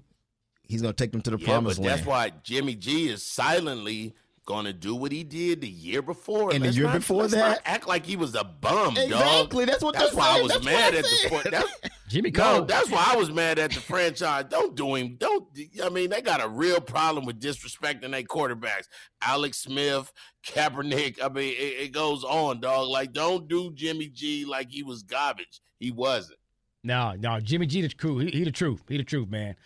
He's 0.62 0.82
going 0.82 0.94
to 0.94 1.02
take 1.04 1.12
them 1.12 1.22
to 1.22 1.30
the 1.30 1.38
Yeah, 1.38 1.46
promised 1.46 1.78
but 1.80 1.86
land. 1.86 1.98
that's 1.98 2.06
why 2.06 2.30
Jimmy 2.44 2.74
G 2.76 3.08
is 3.08 3.24
silently 3.24 4.14
going 4.46 4.64
to 4.64 4.72
do 4.72 4.94
what 4.94 5.12
he 5.12 5.24
did 5.24 5.60
the 5.60 5.68
year 5.68 6.00
before. 6.00 6.50
And 6.52 6.62
the 6.62 6.66
Let's 6.68 6.76
year 6.76 6.86
not- 6.86 6.94
before 6.94 7.22
let's 7.22 7.34
not 7.34 7.56
that- 7.56 7.62
act 7.68 7.88
like 7.88 8.06
he 8.06 8.16
was 8.16 8.34
a 8.34 8.44
bum, 8.44 8.94
dog. 8.94 8.98
Exactly, 8.98 9.64
that's 9.64 9.82
what 9.82 9.94
That's 9.94 10.10
they're 10.10 10.18
why 10.18 10.38
I 10.38 10.42
was 10.42 10.52
That's 10.52 10.64
mad 10.64 10.94
I 10.94 10.98
at 10.98 11.04
the. 11.04 11.08
said. 11.08 11.30
point. 11.30 11.50
That's, 11.50 11.72
Jimmy 12.08 12.30
no, 12.30 12.42
Cole. 12.42 12.64
that's 12.64 12.90
why 12.90 13.04
I 13.08 13.16
was 13.16 13.30
mad 13.30 13.58
at 13.58 13.72
the 13.72 13.80
franchise. 13.80 14.44
Don't 14.48 14.74
do 14.74 14.94
him. 14.94 15.16
Don't. 15.18 15.46
I 15.82 15.90
mean, 15.90 16.08
they 16.08 16.22
got 16.22 16.42
a 16.42 16.48
real 16.48 16.80
problem 16.80 17.26
with 17.26 17.38
disrespecting 17.40 18.10
their 18.10 18.22
quarterbacks. 18.22 18.86
Alex 19.20 19.58
Smith, 19.58 20.10
Kaepernick. 20.46 21.18
I 21.22 21.28
mean, 21.28 21.52
it, 21.52 21.80
it 21.86 21.92
goes 21.92 22.24
on, 22.24 22.60
dog. 22.60 22.88
Like, 22.88 23.12
don't 23.12 23.48
do 23.48 23.70
Jimmy 23.74 24.08
G 24.08 24.44
like 24.46 24.70
he 24.70 24.82
was 24.82 25.02
garbage. 25.02 25.60
He 25.78 25.90
wasn't. 25.90 26.38
No, 26.84 27.14
no, 27.18 27.40
Jimmy 27.40 27.66
G 27.66 27.82
the 27.82 27.88
truth. 27.88 28.22
He, 28.22 28.38
he 28.38 28.44
the 28.44 28.52
truth. 28.52 28.82
He 28.88 28.96
the 28.96 29.04
truth, 29.04 29.28
man. 29.28 29.56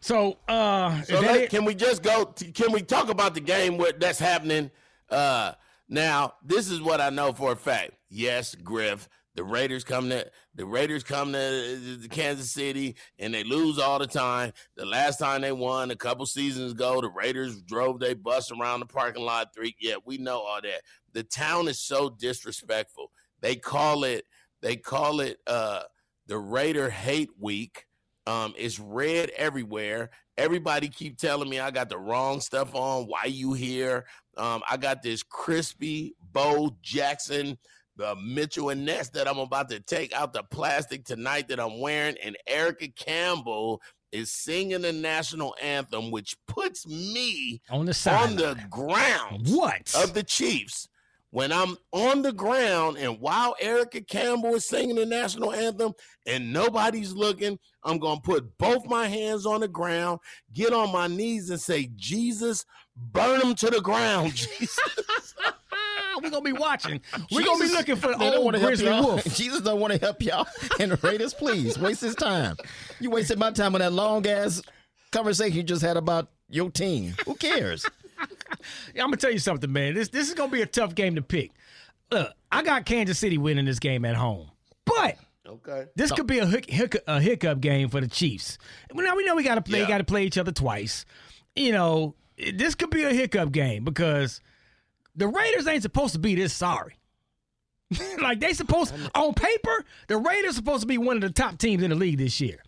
So, 0.00 0.38
uh, 0.48 1.02
So 1.02 1.20
let, 1.20 1.50
can 1.50 1.64
we 1.64 1.74
just 1.74 2.02
go? 2.02 2.24
To, 2.24 2.44
can 2.52 2.72
we 2.72 2.82
talk 2.82 3.08
about 3.08 3.34
the 3.34 3.40
game 3.40 3.78
what 3.78 4.00
that's 4.00 4.18
happening? 4.18 4.70
Uh, 5.08 5.52
now 5.88 6.34
this 6.44 6.70
is 6.70 6.80
what 6.80 7.00
I 7.00 7.10
know 7.10 7.32
for 7.32 7.52
a 7.52 7.56
fact. 7.56 7.92
Yes, 8.10 8.54
Griff. 8.54 9.08
The 9.34 9.44
Raiders 9.44 9.82
come 9.82 10.10
to 10.10 10.30
the 10.54 10.66
Raiders 10.66 11.02
come 11.02 11.32
to 11.32 11.98
Kansas 12.10 12.50
City 12.50 12.96
and 13.18 13.32
they 13.32 13.44
lose 13.44 13.78
all 13.78 13.98
the 13.98 14.06
time. 14.06 14.52
The 14.76 14.84
last 14.84 15.18
time 15.18 15.40
they 15.40 15.52
won 15.52 15.90
a 15.90 15.96
couple 15.96 16.26
seasons 16.26 16.72
ago, 16.72 17.00
the 17.00 17.08
Raiders 17.08 17.62
drove 17.62 17.98
they 17.98 18.12
bus 18.12 18.52
around 18.52 18.80
the 18.80 18.86
parking 18.86 19.24
lot. 19.24 19.54
Three, 19.54 19.74
yeah, 19.80 19.94
we 20.04 20.18
know 20.18 20.40
all 20.40 20.60
that. 20.60 20.82
The 21.14 21.22
town 21.22 21.68
is 21.68 21.78
so 21.78 22.10
disrespectful. 22.10 23.10
They 23.40 23.56
call 23.56 24.04
it 24.04 24.26
they 24.62 24.76
call 24.76 25.20
it 25.20 25.38
uh 25.46 25.82
the 26.26 26.38
Raider 26.38 26.88
Hate 26.88 27.30
Week. 27.38 27.86
Um, 28.26 28.54
it's 28.56 28.78
red 28.78 29.30
everywhere. 29.36 30.10
Everybody 30.38 30.88
keep 30.88 31.18
telling 31.18 31.48
me 31.50 31.58
I 31.60 31.70
got 31.72 31.88
the 31.88 31.98
wrong 31.98 32.40
stuff 32.40 32.74
on. 32.74 33.04
Why 33.06 33.24
you 33.24 33.52
here? 33.52 34.06
Um, 34.36 34.62
I 34.70 34.76
got 34.76 35.02
this 35.02 35.22
crispy 35.22 36.14
Bo 36.32 36.76
Jackson, 36.80 37.58
the 37.96 38.14
Mitchell 38.16 38.70
and 38.70 38.84
Ness 38.86 39.10
that 39.10 39.28
I'm 39.28 39.38
about 39.38 39.68
to 39.70 39.80
take 39.80 40.12
out 40.14 40.32
the 40.32 40.44
plastic 40.44 41.04
tonight 41.04 41.48
that 41.48 41.60
I'm 41.60 41.80
wearing, 41.80 42.16
and 42.22 42.36
Erica 42.46 42.88
Campbell 42.88 43.82
is 44.12 44.30
singing 44.32 44.82
the 44.82 44.92
national 44.92 45.54
anthem, 45.60 46.10
which 46.10 46.36
puts 46.46 46.86
me 46.86 47.60
on 47.70 47.86
the 47.86 47.94
side. 47.94 48.30
on 48.30 48.36
the 48.36 48.58
ground 48.70 49.48
What? 49.48 49.92
of 49.96 50.14
the 50.14 50.22
Chiefs. 50.22 50.88
When 51.32 51.50
I'm 51.50 51.78
on 51.92 52.20
the 52.20 52.32
ground 52.32 52.98
and 52.98 53.18
while 53.18 53.56
Erica 53.58 54.02
Campbell 54.02 54.54
is 54.54 54.66
singing 54.66 54.96
the 54.96 55.06
national 55.06 55.52
anthem 55.52 55.94
and 56.26 56.52
nobody's 56.52 57.14
looking, 57.14 57.58
I'm 57.82 57.98
going 57.98 58.16
to 58.16 58.22
put 58.22 58.58
both 58.58 58.84
my 58.86 59.08
hands 59.08 59.46
on 59.46 59.62
the 59.62 59.68
ground, 59.68 60.20
get 60.52 60.74
on 60.74 60.92
my 60.92 61.06
knees 61.06 61.48
and 61.48 61.58
say, 61.58 61.88
Jesus, 61.96 62.66
burn 62.94 63.40
them 63.40 63.54
to 63.54 63.70
the 63.70 63.80
ground, 63.80 64.34
Jesus. 64.34 64.78
We're 66.22 66.28
gonna 66.30 66.42
be 66.44 66.52
watching. 66.52 67.00
We're 67.32 67.42
gonna 67.44 67.64
be 67.64 67.70
looking 67.70 67.96
for 67.96 68.08
they 68.08 68.30
don't 68.30 68.34
old 68.36 68.44
wanna 68.44 68.58
help 68.58 68.68
Grizzly 68.68 68.86
y'all. 68.88 69.02
Wolf. 69.02 69.24
Jesus 69.34 69.62
don't 69.62 69.80
want 69.80 69.94
to 69.94 69.98
help 69.98 70.22
y'all. 70.22 70.46
And 70.78 70.92
the 70.92 70.96
Raiders, 70.96 71.32
please 71.32 71.78
waste 71.78 72.02
his 72.02 72.14
time. 72.14 72.56
You 73.00 73.10
wasted 73.10 73.38
my 73.38 73.50
time 73.50 73.74
on 73.74 73.80
that 73.80 73.92
long 73.92 74.26
ass 74.26 74.62
conversation 75.10 75.56
you 75.56 75.62
just 75.62 75.82
had 75.82 75.96
about 75.96 76.28
your 76.48 76.70
team. 76.70 77.14
Who 77.24 77.34
cares? 77.34 77.86
I'm 78.94 79.06
gonna 79.06 79.16
tell 79.16 79.30
you 79.32 79.38
something, 79.38 79.72
man. 79.72 79.94
This 79.94 80.08
this 80.08 80.28
is 80.28 80.34
gonna 80.34 80.50
be 80.52 80.62
a 80.62 80.66
tough 80.66 80.94
game 80.94 81.14
to 81.16 81.22
pick. 81.22 81.50
Look, 82.10 82.32
I 82.50 82.62
got 82.62 82.84
Kansas 82.84 83.18
City 83.18 83.38
winning 83.38 83.64
this 83.64 83.78
game 83.78 84.04
at 84.04 84.16
home, 84.16 84.50
but 84.84 85.16
Okay. 85.46 85.86
this 85.96 86.12
could 86.12 86.26
be 86.26 86.38
a, 86.38 86.46
hic- 86.46 86.68
hic- 86.70 87.02
a 87.06 87.20
hiccup 87.20 87.60
game 87.60 87.88
for 87.88 88.00
the 88.00 88.06
Chiefs. 88.08 88.58
Well, 88.94 89.04
Now 89.04 89.16
we 89.16 89.24
know 89.24 89.34
we 89.34 89.42
got 89.42 89.54
to 89.56 89.62
play, 89.62 89.80
Yeah. 89.80 89.88
got 89.88 89.98
to 89.98 90.04
play 90.04 90.24
each 90.24 90.38
other 90.38 90.52
twice. 90.52 91.04
You 91.56 91.72
know, 91.72 92.14
this 92.54 92.74
could 92.74 92.90
be 92.90 93.02
a 93.02 93.12
hiccup 93.12 93.50
game 93.52 93.82
because 93.84 94.40
the 95.16 95.26
Raiders 95.26 95.66
ain't 95.66 95.82
supposed 95.82 96.12
to 96.14 96.18
be 96.20 96.34
this 96.34 96.52
sorry. 96.52 96.96
like 98.22 98.40
they 98.40 98.52
supposed 98.54 98.94
on 99.14 99.34
paper, 99.34 99.84
the 100.08 100.16
Raiders 100.16 100.54
supposed 100.56 100.82
to 100.82 100.86
be 100.86 100.96
one 100.98 101.16
of 101.16 101.22
the 101.22 101.30
top 101.30 101.58
teams 101.58 101.82
in 101.82 101.90
the 101.90 101.96
league 101.96 102.18
this 102.18 102.40
year. 102.40 102.62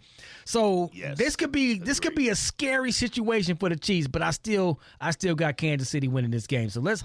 So 0.45 0.91
Yes. 0.93 1.17
this 1.19 1.37
could 1.37 1.53
be 1.53 1.79
this 1.79 2.01
could 2.01 2.15
be 2.15 2.29
a 2.29 2.35
scary 2.37 2.93
situation 2.93 3.57
for 3.57 3.69
the 3.69 3.77
Chiefs, 3.77 4.09
but 4.09 4.23
I 4.23 4.31
still 4.31 4.81
I 5.01 5.11
still 5.11 5.35
got 5.35 5.57
Kansas 5.57 5.89
City 5.89 6.09
winning 6.09 6.31
this 6.31 6.47
game. 6.47 6.69
So 6.71 6.81
let's 6.81 7.03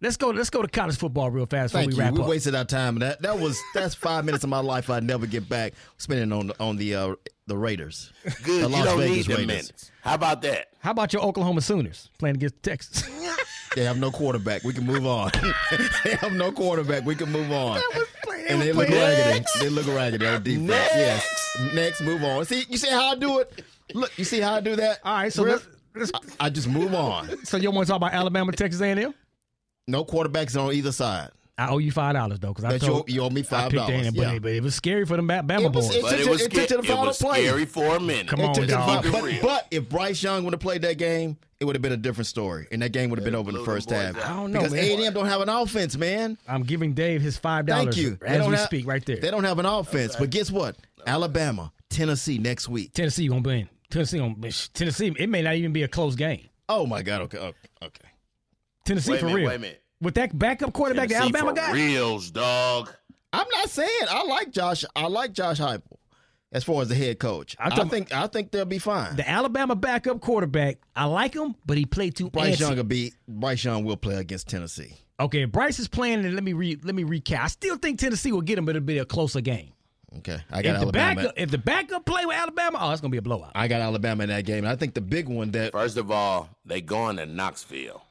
let's 0.00 0.16
go 0.16 0.30
let's 0.30 0.50
go 0.50 0.62
to 0.62 0.68
college 0.68 0.96
football 0.96 1.30
real 1.30 1.46
fast 1.46 1.72
before 1.72 1.80
Thank 1.82 1.90
we 1.92 1.96
you. 1.96 2.00
wrap 2.02 2.14
We 2.14 2.22
up. 2.22 2.28
wasted 2.28 2.54
our 2.54 2.64
time. 2.64 2.98
That 2.98 3.22
that 3.22 3.38
was 3.38 3.60
that's 3.74 3.94
five 3.94 4.24
minutes 4.24 4.44
of 4.44 4.50
my 4.50 4.60
life 4.60 4.90
I'd 4.90 5.04
never 5.04 5.26
get 5.26 5.48
back 5.48 5.74
spending 5.98 6.32
on 6.32 6.50
on 6.58 6.76
the 6.76 6.94
uh, 6.94 7.14
the 7.46 7.56
Raiders. 7.56 8.12
Good. 8.24 8.44
The 8.44 8.52
You 8.52 8.68
Las 8.68 8.84
don't 8.84 8.98
Vegas 8.98 9.16
need 9.16 9.28
Raiders. 9.28 9.46
minutes. 9.46 9.90
How 10.02 10.14
about 10.14 10.42
that? 10.42 10.68
How 10.80 10.90
about 10.90 11.12
your 11.12 11.22
Oklahoma 11.22 11.60
Sooners 11.60 12.10
playing 12.18 12.36
against 12.36 12.62
Texas? 12.62 13.08
They 13.74 13.84
have 13.84 13.96
no 13.98 14.10
quarterback. 14.10 14.64
We 14.64 14.74
can 14.74 14.84
move 14.84 15.06
on. 15.06 15.30
they 16.04 16.14
have 16.16 16.34
no 16.34 16.52
quarterback. 16.52 17.06
We 17.06 17.14
can 17.14 17.32
move 17.32 17.50
on. 17.50 17.76
that 17.76 17.90
was 17.94 18.06
play, 18.22 18.44
and 18.50 18.60
they 18.60 18.70
look 18.70 18.86
raggedy. 18.90 19.46
They 19.60 19.70
look 19.70 19.86
raggedy 19.86 20.26
on 20.26 20.42
defense. 20.42 20.68
Next. 20.68 20.94
Yes. 20.94 21.41
Next, 21.74 22.00
move 22.00 22.22
on. 22.24 22.44
See, 22.44 22.64
you 22.68 22.76
see 22.76 22.90
how 22.90 23.12
I 23.12 23.14
do 23.14 23.38
it? 23.40 23.62
Look, 23.94 24.16
you 24.18 24.24
see 24.24 24.40
how 24.40 24.54
I 24.54 24.60
do 24.60 24.76
that? 24.76 25.00
All 25.04 25.14
right, 25.14 25.32
so 25.32 25.42
let's, 25.42 25.66
let's, 25.94 26.10
I 26.40 26.48
just 26.50 26.68
move 26.68 26.94
on. 26.94 27.28
so 27.44 27.56
you 27.56 27.70
want 27.70 27.86
to 27.86 27.90
talk 27.90 27.98
about 27.98 28.14
Alabama, 28.14 28.52
Texas 28.52 28.80
A&M? 28.80 29.14
No 29.86 30.04
quarterbacks 30.04 30.60
on 30.60 30.72
either 30.72 30.92
side. 30.92 31.30
I 31.58 31.68
owe 31.68 31.78
you 31.78 31.92
five 31.92 32.14
dollars 32.14 32.38
though, 32.40 32.48
because 32.48 32.64
I 32.64 32.72
That 32.72 32.82
you 32.82 32.88
told 32.88 33.10
you 33.10 33.20
owe 33.22 33.28
me 33.30 33.42
$5, 33.42 33.88
A&M, 33.88 34.14
yeah. 34.14 34.32
but, 34.32 34.42
but 34.42 34.52
it 34.52 34.62
was 34.62 34.74
scary 34.74 35.04
for 35.04 35.16
them 35.16 35.28
Bama 35.28 35.66
It 35.66 35.72
was- 35.74 35.86
boys. 35.88 35.96
it 35.96 36.02
But 36.02 36.10
took 36.10 36.20
it 36.20 36.30
was, 36.30 36.42
it 36.42 36.50
took 36.52 36.68
to 36.68 36.76
the 36.78 36.82
sca- 36.82 36.92
it 36.92 36.98
was 37.06 37.18
play. 37.18 37.44
scary 37.46 37.64
for 37.66 37.96
a 37.96 38.00
minute. 38.00 38.28
Come 38.28 38.40
It 38.40 38.44
on, 38.46 38.54
took 38.54 38.66
the 38.66 38.72
dog. 38.72 39.04
final- 39.04 39.20
but, 39.20 39.42
but 39.42 39.66
if 39.70 39.88
Bryce 39.88 40.22
Young 40.22 40.44
would 40.44 40.54
have 40.54 40.60
played 40.60 40.80
that 40.82 40.96
game, 40.96 41.36
it 41.60 41.66
would 41.66 41.76
have 41.76 41.82
been 41.82 41.92
a 41.92 41.96
different 41.98 42.26
story, 42.26 42.66
and 42.72 42.80
that 42.82 42.90
game 42.92 43.10
would 43.10 43.18
have 43.18 43.24
been 43.24 43.34
over 43.36 43.50
in 43.50 43.56
the 43.56 43.64
first 43.64 43.90
half. 43.90 44.16
I 44.16 44.28
don't 44.34 44.50
know, 44.50 44.60
because 44.60 44.72
man. 44.72 44.82
A 44.82 44.94
and 44.94 45.02
M 45.04 45.12
don't 45.12 45.26
have 45.26 45.42
an 45.42 45.48
offense, 45.50 45.96
man. 45.96 46.38
I'm 46.48 46.62
giving 46.62 46.94
Dave 46.94 47.20
his 47.20 47.36
five 47.36 47.66
dollars 47.66 47.94
Thank 47.94 47.96
you. 47.98 48.18
As 48.26 48.46
we 48.48 48.54
have- 48.54 48.64
speak, 48.64 48.86
right 48.86 49.04
there. 49.04 49.16
They 49.16 49.30
don't 49.30 49.44
have 49.44 49.58
an 49.58 49.66
offense, 49.66 50.16
but 50.16 50.30
guess 50.30 50.50
what? 50.50 50.76
Alabama, 51.06 51.72
Tennessee 51.90 52.38
next 52.38 52.68
week. 52.68 52.92
Tennessee 52.92 53.28
gonna 53.28 53.40
win. 53.42 53.68
Tennessee 53.90 54.18
gonna 54.18 54.34
Tennessee. 54.74 55.12
It 55.18 55.28
may 55.28 55.42
not 55.42 55.54
even 55.54 55.72
be 55.72 55.82
a 55.82 55.88
close 55.88 56.14
game. 56.16 56.48
Oh 56.68 56.86
my 56.86 57.02
God. 57.02 57.22
Okay. 57.22 57.38
Okay. 57.38 57.58
okay. 57.82 58.08
Tennessee 58.84 59.12
Wait 59.12 59.20
for 59.20 59.26
minute, 59.26 59.36
real. 59.38 59.48
wait 59.48 59.54
a 59.56 59.58
minute. 59.58 59.82
With 60.00 60.14
that 60.14 60.36
backup 60.36 60.72
quarterback, 60.72 61.08
the 61.08 61.14
Alabama 61.16 61.50
for 61.50 61.54
guy. 61.56 61.72
reals, 61.72 62.30
dog. 62.30 62.92
I'm 63.32 63.46
not 63.52 63.70
saying 63.70 63.88
I 64.08 64.24
like 64.24 64.50
Josh. 64.50 64.84
I 64.96 65.06
like 65.06 65.32
Josh 65.32 65.58
Heupel 65.60 65.96
as 66.50 66.64
far 66.64 66.82
as 66.82 66.88
the 66.88 66.94
head 66.94 67.18
coach. 67.18 67.56
I'm 67.58 67.72
I 67.72 67.76
talking- 67.76 67.90
think 67.90 68.12
I 68.12 68.26
think 68.26 68.50
they'll 68.50 68.64
be 68.64 68.78
fine. 68.78 69.16
The 69.16 69.28
Alabama 69.28 69.74
backup 69.76 70.20
quarterback, 70.20 70.78
I 70.96 71.04
like 71.04 71.34
him, 71.34 71.54
but 71.64 71.78
he 71.78 71.86
played 71.86 72.16
too 72.16 72.30
Bryce 72.30 72.56
antsy. 72.56 72.60
Young 72.60 72.76
will 72.76 72.84
be 72.84 73.12
Bryce 73.28 73.64
Young 73.64 73.84
will 73.84 73.96
play 73.96 74.16
against 74.16 74.48
Tennessee. 74.48 74.94
Okay, 75.20 75.44
Bryce 75.44 75.78
is 75.78 75.86
playing, 75.88 76.24
and 76.24 76.34
let 76.34 76.42
me 76.42 76.52
re, 76.52 76.76
let 76.82 76.94
me 76.96 77.04
recap. 77.04 77.40
I 77.40 77.46
still 77.46 77.76
think 77.76 78.00
Tennessee 78.00 78.32
will 78.32 78.40
get 78.40 78.58
him, 78.58 78.64
but 78.64 78.74
it'll 78.74 78.84
be 78.84 78.98
a 78.98 79.04
closer 79.04 79.40
game. 79.40 79.72
Okay, 80.18 80.38
I 80.50 80.62
got 80.62 80.74
If 80.74 80.80
the 80.80 80.82
Alabama. 80.82 81.14
backup, 81.14 81.34
if 81.36 81.50
the 81.50 81.58
backup 81.58 82.04
play 82.06 82.26
with 82.26 82.36
Alabama, 82.36 82.78
oh, 82.80 82.90
it's 82.92 83.00
gonna 83.00 83.10
be 83.10 83.18
a 83.18 83.22
blowout. 83.22 83.52
I 83.54 83.68
got 83.68 83.80
Alabama 83.80 84.24
in 84.24 84.28
that 84.28 84.44
game. 84.44 84.58
And 84.58 84.68
I 84.68 84.76
think 84.76 84.94
the 84.94 85.00
big 85.00 85.28
one 85.28 85.50
that 85.52 85.72
First 85.72 85.96
of 85.96 86.10
all, 86.10 86.48
they 86.64 86.80
going 86.80 87.16
to 87.16 87.26
Knoxville. 87.26 88.02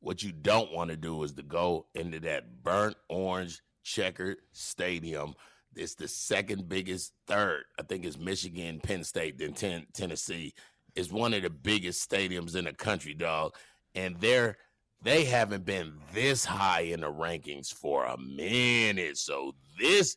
What 0.00 0.22
you 0.22 0.32
don't 0.32 0.72
want 0.72 0.90
to 0.90 0.96
do 0.96 1.22
is 1.24 1.32
to 1.32 1.42
go 1.42 1.86
into 1.94 2.20
that 2.20 2.62
burnt 2.62 2.96
orange 3.08 3.60
checkered 3.82 4.38
stadium. 4.52 5.34
It's 5.74 5.94
the 5.94 6.08
second 6.08 6.68
biggest, 6.68 7.12
third, 7.26 7.64
I 7.78 7.82
think 7.82 8.04
it's 8.04 8.18
Michigan, 8.18 8.80
Penn 8.80 9.04
State, 9.04 9.38
then 9.38 9.52
ten, 9.52 9.86
Tennessee. 9.92 10.54
It's 10.94 11.10
one 11.12 11.34
of 11.34 11.42
the 11.42 11.50
biggest 11.50 12.08
stadiums 12.08 12.56
in 12.56 12.64
the 12.64 12.72
country, 12.72 13.14
dog. 13.14 13.54
And 13.94 14.16
they're 14.20 14.56
they 15.02 15.24
haven't 15.24 15.64
been 15.64 15.94
this 16.12 16.44
high 16.44 16.80
in 16.80 17.00
the 17.00 17.12
rankings 17.12 17.72
for 17.72 18.04
a 18.06 18.18
minute. 18.18 19.16
So 19.16 19.54
this 19.78 20.16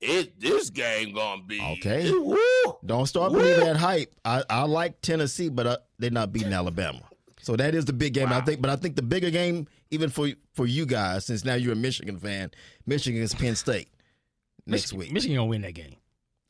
it 0.00 0.40
this 0.40 0.70
game 0.70 1.12
gonna 1.14 1.42
be 1.42 1.60
Okay. 1.60 2.10
Woo! 2.10 2.38
don't 2.84 3.06
start 3.06 3.32
believing 3.32 3.64
that 3.64 3.76
hype. 3.76 4.14
I, 4.24 4.42
I 4.48 4.62
like 4.62 5.00
Tennessee, 5.02 5.48
but 5.48 5.66
uh, 5.66 5.78
they're 5.98 6.10
not 6.10 6.32
beating 6.32 6.52
Alabama. 6.52 7.00
So 7.42 7.56
that 7.56 7.74
is 7.74 7.84
the 7.86 7.92
big 7.92 8.14
game. 8.14 8.28
I 8.28 8.40
think, 8.42 8.60
but 8.60 8.70
I 8.70 8.76
think 8.76 8.96
the 8.96 9.02
bigger 9.02 9.30
game, 9.30 9.66
even 9.90 10.10
for 10.10 10.28
for 10.54 10.66
you 10.66 10.86
guys, 10.86 11.26
since 11.26 11.44
now 11.44 11.54
you're 11.54 11.72
a 11.72 11.76
Michigan 11.76 12.18
fan, 12.18 12.50
Michigan 12.86 13.22
is 13.22 13.34
Penn 13.34 13.56
State 13.56 13.88
next 14.66 14.92
Michigan, 14.92 14.98
week. 14.98 15.12
Michigan 15.12 15.36
gonna 15.36 15.46
win 15.48 15.62
that 15.62 15.72
game. 15.74 15.96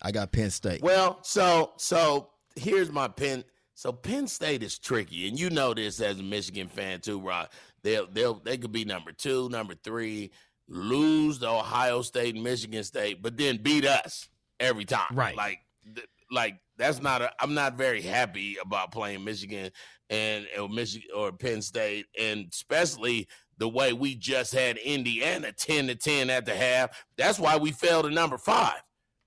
I 0.02 0.12
got 0.12 0.32
Penn 0.32 0.50
State. 0.50 0.82
Well, 0.82 1.18
so 1.22 1.72
so 1.76 2.30
here's 2.56 2.90
my 2.90 3.08
Penn. 3.08 3.44
So 3.74 3.92
Penn 3.92 4.26
State 4.26 4.62
is 4.62 4.78
tricky, 4.78 5.28
and 5.28 5.38
you 5.38 5.48
know 5.48 5.74
this 5.74 6.00
as 6.00 6.18
a 6.18 6.22
Michigan 6.22 6.68
fan 6.68 7.00
too, 7.00 7.20
Rock. 7.20 7.52
They'll 7.82 8.06
they'll 8.06 8.34
they 8.34 8.58
could 8.58 8.72
be 8.72 8.84
number 8.84 9.12
two, 9.12 9.48
number 9.48 9.74
three, 9.74 10.32
lose 10.70 11.38
to 11.40 11.48
Ohio 11.48 12.00
State 12.02 12.34
and 12.36 12.44
Michigan 12.44 12.84
State, 12.84 13.20
but 13.20 13.36
then 13.36 13.58
beat 13.62 13.84
us 13.84 14.28
every 14.58 14.84
time. 14.84 15.08
Right. 15.12 15.36
Like 15.36 15.58
th- 15.94 16.06
like 16.30 16.56
that's 16.78 17.02
not 17.02 17.22
a. 17.22 17.32
I'm 17.40 17.54
not 17.54 17.76
very 17.76 18.00
happy 18.00 18.56
about 18.62 18.92
playing 18.92 19.24
Michigan 19.24 19.70
and 20.08 20.46
or 20.58 20.68
Michigan 20.68 21.08
or 21.14 21.32
Penn 21.32 21.60
State, 21.60 22.06
and 22.18 22.46
especially 22.52 23.28
the 23.58 23.68
way 23.68 23.92
we 23.92 24.14
just 24.14 24.54
had 24.54 24.78
Indiana 24.78 25.52
ten 25.52 25.88
to 25.88 25.94
ten 25.94 26.30
at 26.30 26.46
the 26.46 26.54
half. 26.54 27.04
That's 27.18 27.38
why 27.38 27.56
we 27.56 27.72
fell 27.72 28.02
to 28.02 28.10
number 28.10 28.38
five. 28.38 28.80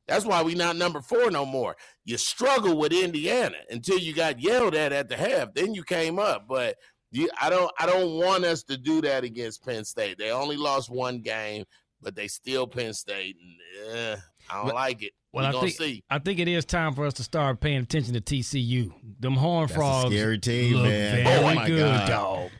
That's 0.07 0.25
why 0.25 0.41
we 0.43 0.55
not 0.55 0.75
number 0.75 1.01
four 1.01 1.31
no 1.31 1.45
more. 1.45 1.75
You 2.03 2.17
struggle 2.17 2.77
with 2.77 2.91
Indiana 2.91 3.57
until 3.69 3.97
you 3.97 4.13
got 4.13 4.41
yelled 4.41 4.75
at 4.75 4.91
at 4.91 5.07
the 5.07 5.15
half. 5.15 5.53
Then 5.53 5.73
you 5.73 5.83
came 5.83 6.19
up, 6.19 6.45
but 6.47 6.77
you, 7.13 7.29
I 7.39 7.49
don't. 7.49 7.71
I 7.79 7.85
don't 7.85 8.17
want 8.19 8.43
us 8.43 8.63
to 8.63 8.77
do 8.77 9.01
that 9.01 9.23
against 9.23 9.63
Penn 9.65 9.85
State. 9.85 10.17
They 10.17 10.31
only 10.31 10.57
lost 10.57 10.89
one 10.89 11.19
game, 11.21 11.63
but 12.01 12.15
they 12.15 12.27
still 12.27 12.67
Penn 12.67 12.93
State. 12.93 13.37
And, 13.41 13.95
eh, 13.95 14.15
I 14.49 14.55
don't 14.57 14.65
Well- 14.67 14.75
like 14.75 15.03
it. 15.03 15.13
Well, 15.31 15.51
we 15.51 15.57
I 15.57 15.61
think 15.61 15.73
see. 15.75 16.03
I 16.11 16.19
think 16.19 16.37
it 16.39 16.47
is 16.47 16.63
time 16.63 16.93
for 16.93 17.07
us 17.07 17.15
to 17.15 17.23
start 17.23 17.59
paying 17.59 17.77
attention 17.79 18.13
to 18.13 18.21
TCU. 18.21 18.93
Them 19.19 19.33
Horn 19.33 19.63
That's 19.63 19.71
a 19.71 19.75
Frogs 19.75 20.11
scary 20.13 20.37
team, 20.37 20.75
look 20.75 20.83
man. 20.83 21.23
very 21.23 21.37
Oh, 21.39 21.55
my 21.55 21.65
good, 21.67 21.79
God. 21.79 22.07
dog. 22.07 22.51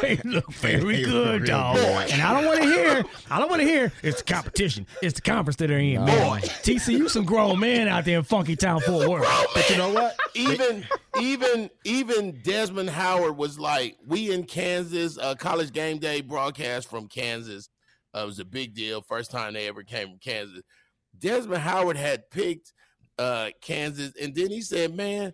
They 0.00 0.20
look 0.24 0.52
very 0.54 1.02
good, 1.02 1.44
dog. 1.44 1.76
good. 1.76 2.10
And 2.10 2.22
I 2.22 2.34
don't 2.34 2.46
want 2.46 2.62
to 2.62 2.66
hear. 2.66 3.04
I 3.30 3.38
don't 3.38 3.48
want 3.50 3.62
to 3.62 3.68
hear. 3.68 3.92
It's 4.02 4.22
the 4.22 4.32
competition. 4.32 4.86
It's 5.02 5.14
the 5.14 5.22
conference 5.22 5.56
that 5.56 5.68
they're 5.68 5.78
in, 5.78 6.04
man. 6.04 6.40
TCU 6.40 7.08
some 7.08 7.24
grown 7.24 7.58
men 7.60 7.88
out 7.88 8.04
there 8.04 8.18
in 8.18 8.24
Funky 8.24 8.56
Town, 8.56 8.80
Fort 8.80 9.08
Worth. 9.08 9.46
But 9.54 9.68
you 9.70 9.76
know 9.76 9.92
what? 9.92 10.16
even 10.34 10.84
even 11.20 11.70
even 11.84 12.40
Desmond 12.42 12.90
Howard 12.90 13.36
was 13.36 13.58
like, 13.58 13.96
we 14.06 14.32
in 14.32 14.44
Kansas, 14.44 15.18
uh, 15.18 15.34
college 15.34 15.72
game 15.72 15.98
day 15.98 16.20
broadcast 16.20 16.88
from 16.88 17.08
Kansas. 17.08 17.68
Uh, 18.14 18.22
it 18.22 18.26
was 18.26 18.38
a 18.38 18.44
big 18.44 18.74
deal. 18.74 19.02
First 19.02 19.30
time 19.30 19.54
they 19.54 19.68
ever 19.68 19.82
came 19.82 20.08
from 20.08 20.18
Kansas. 20.18 20.62
Desmond 21.18 21.62
Howard 21.62 21.96
had 21.96 22.30
picked 22.30 22.72
uh, 23.18 23.50
Kansas, 23.60 24.12
and 24.20 24.34
then 24.34 24.48
he 24.48 24.60
said, 24.60 24.94
"Man, 24.94 25.32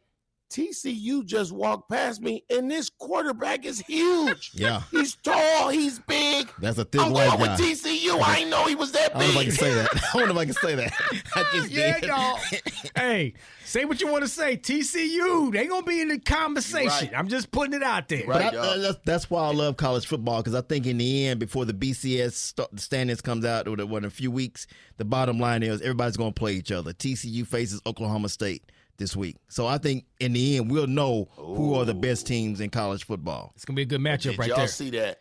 TCU 0.53 1.25
just 1.25 1.51
walked 1.53 1.89
past 1.91 2.21
me, 2.21 2.45
and 2.51 2.71
this 2.71 2.91
quarterback 2.91 3.65
is 3.65 3.81
huge. 3.81 4.51
Yeah, 4.63 4.83
He's 4.91 5.17
tall, 5.17 5.71
he's 5.71 5.99
big. 6.01 6.49
that's 6.61 6.79
a 6.79 6.85
thick 6.85 7.01
I'm 7.01 7.11
white 7.13 7.27
going 7.29 7.41
guy. 7.47 7.53
with 7.57 7.61
TCU. 7.61 8.21
I 8.23 8.37
didn't 8.37 8.51
know 8.51 8.65
he 8.67 8.75
was 8.75 8.93
that 8.93 9.17
I 9.17 9.21
don't 9.21 9.35
know 9.35 9.35
if 9.35 9.37
I 9.37 9.39
big. 9.41 9.49
can 9.49 9.57
say 9.57 9.75
that. 9.75 9.89
I 10.15 10.19
don't 10.19 10.29
know 10.29 10.35
if 10.35 10.39
I 10.39 10.45
can 10.45 10.55
say 10.55 10.75
that. 10.75 10.93
I 11.13 11.23
ah, 11.37 11.51
just 11.55 11.71
Yeah, 11.71 12.01
did. 12.01 12.09
dog. 12.09 12.39
hey, 12.97 13.35
say 13.65 13.85
what 13.87 14.01
you 14.01 14.09
want 14.13 14.23
to 14.25 14.29
say. 14.29 14.57
TCU, 14.57 15.53
they 15.53 15.67
gonna 15.67 15.85
be 15.87 16.01
in 16.01 16.09
the 16.09 16.19
conversation. 16.21 16.89
Right. 17.09 17.13
I'm 17.17 17.29
just 17.29 17.51
putting 17.51 17.73
it 17.75 17.83
out 17.83 18.09
there. 18.09 18.27
Right, 18.27 18.45
I, 18.47 18.51
dog. 18.51 18.81
that's, 18.83 18.99
that's 19.05 19.31
why 19.31 19.45
I 19.49 19.53
love 19.53 19.77
college 19.77 20.07
football 20.07 20.39
because 20.43 20.55
I 20.55 20.61
think 20.61 20.87
in 20.87 20.99
the 20.99 21.27
end, 21.27 21.41
before 21.41 21.65
the 21.65 21.73
BCS 21.75 22.33
st- 22.33 22.81
standings 22.81 23.21
comes 23.21 23.45
out 23.45 23.67
or 23.67 23.77
what, 23.87 23.99
in 23.99 24.05
a 24.05 24.11
few 24.11 24.31
weeks, 24.31 24.67
the 24.99 25.05
bottom 25.05 25.39
line 25.41 25.63
is 25.63 25.81
everybody's 25.81 26.17
going 26.17 26.33
to 26.33 26.39
play 26.39 26.53
each 26.55 26.71
other. 26.73 26.93
TCU 26.93 27.47
faces 27.47 27.81
Oklahoma 27.87 28.29
State 28.29 28.63
this 29.03 29.17
week, 29.17 29.37
so 29.49 29.67
I 29.67 29.79
think 29.79 30.05
in 30.21 30.33
the 30.33 30.57
end 30.57 30.71
we'll 30.71 30.87
know 30.87 31.29
who 31.37 31.75
are 31.75 31.85
the 31.85 31.93
best 31.95 32.25
teams 32.27 32.61
in 32.61 32.71
college 32.71 33.05
football. 33.05 33.53
It's 33.57 33.65
gonna 33.65 33.75
be 33.77 33.83
a 33.83 33.87
good 33.87 34.01
matchup 34.01 34.31
Did 34.31 34.39
right 34.39 34.49
y'all 34.49 34.59
there. 34.59 34.69
see 34.69 34.91
that? 34.91 35.21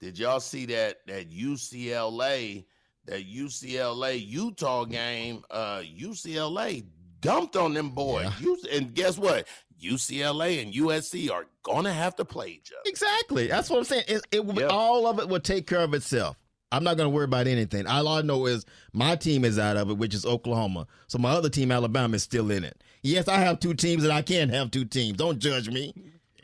Did 0.00 0.18
y'all 0.18 0.40
see 0.40 0.66
that 0.66 0.98
that 1.06 1.30
UCLA 1.30 2.64
that 3.06 3.26
UCLA 3.26 4.24
Utah 4.26 4.84
game? 4.84 5.42
Uh, 5.50 5.80
UCLA 5.80 6.84
dumped 7.20 7.56
on 7.56 7.74
them 7.74 7.90
boys. 7.90 8.28
U- 8.40 8.58
and 8.72 8.94
guess 8.94 9.18
what? 9.18 9.46
UCLA 9.82 10.62
and 10.62 10.72
USC 10.74 11.30
are 11.30 11.46
gonna 11.62 11.92
have 11.92 12.14
to 12.16 12.24
play 12.24 12.48
each 12.48 12.70
other. 12.72 12.82
Exactly, 12.90 13.46
that's 13.46 13.70
what 13.70 13.78
I'm 13.78 13.84
saying. 13.84 14.04
It, 14.08 14.22
it 14.30 14.44
will- 14.44 14.54
Yep. 14.60 14.70
all 14.70 15.06
of 15.06 15.18
it 15.18 15.28
will 15.28 15.40
take 15.40 15.66
care 15.66 15.80
of 15.80 15.94
itself. 15.94 16.36
I'm 16.72 16.82
not 16.82 16.96
going 16.96 17.06
to 17.08 17.14
worry 17.14 17.26
about 17.26 17.46
anything. 17.46 17.86
All 17.86 18.08
I 18.08 18.22
know 18.22 18.46
is 18.46 18.64
my 18.92 19.14
team 19.14 19.44
is 19.44 19.60
out 19.60 19.76
of 19.76 19.90
it, 19.90 19.94
which 19.96 20.12
is 20.12 20.26
Oklahoma. 20.26 20.88
So 21.06 21.18
my 21.18 21.30
other 21.30 21.48
team, 21.48 21.70
Alabama, 21.70 22.16
is 22.16 22.24
still 22.24 22.50
in 22.50 22.64
it. 22.64 22.82
Yes, 23.04 23.28
I 23.28 23.36
have 23.36 23.60
two 23.60 23.74
teams, 23.74 24.02
and 24.02 24.12
I 24.12 24.22
can't 24.22 24.50
have 24.50 24.70
two 24.70 24.84
teams. 24.86 25.18
Don't 25.18 25.38
judge 25.38 25.68
me. 25.68 25.94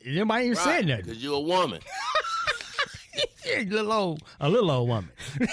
Nobody 0.07 0.45
even 0.45 0.57
said 0.57 0.87
nothing. 0.87 1.05
Because 1.07 1.23
you're 1.25 1.37
a 1.37 1.41
woman. 1.41 1.81
Yeah, 3.45 3.63
little 3.67 3.93
old, 3.93 4.23
a 4.39 4.49
little 4.49 4.71
old 4.71 4.89
woman. 4.89 5.11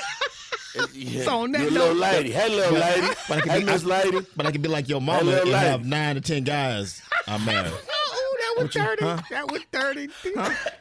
Yeah, 0.93 1.23
So 1.23 1.39
on 1.39 1.51
that 1.53 1.61
you're 1.61 1.69
a 1.69 1.71
little 1.71 1.95
note- 1.95 2.01
lady. 2.01 2.31
Hey, 2.31 2.49
little 2.49 2.77
lady. 2.77 3.07
But 3.27 3.38
I 3.38 3.41
can 3.41 3.49
Hey, 3.49 3.59
be- 3.61 3.65
Miss 3.65 3.84
Lady. 3.84 4.19
But 4.35 4.45
I 4.45 4.51
can 4.51 4.61
be 4.61 4.67
like 4.69 4.88
your 4.88 4.99
Hey, 4.99 5.05
mama 5.07 5.23
little 5.23 5.41
and 5.43 5.51
lady. 5.51 5.65
have 5.65 5.85
nine 5.85 6.15
to 6.15 6.21
ten 6.21 6.43
guys. 6.43 7.01
I'm 7.27 7.43
married. 7.45 7.71
Oh, 8.19 8.38
that 8.57 8.63
was 8.63 8.75
you- 8.75 8.81
thirty. 8.81 9.03
huh? 9.05 9.21
That 9.31 9.51
was 9.51 9.61
thirty. 9.71 10.09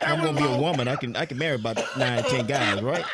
I'm 0.02 0.22
gonna 0.22 0.38
be 0.38 0.44
a 0.44 0.58
woman. 0.58 0.86
I 0.88 0.96
can 0.96 1.16
I 1.16 1.24
can 1.24 1.38
marry 1.38 1.54
about 1.54 1.76
nine 1.96 2.22
to 2.22 2.28
ten 2.28 2.46
guys, 2.46 2.82
right? 2.82 3.04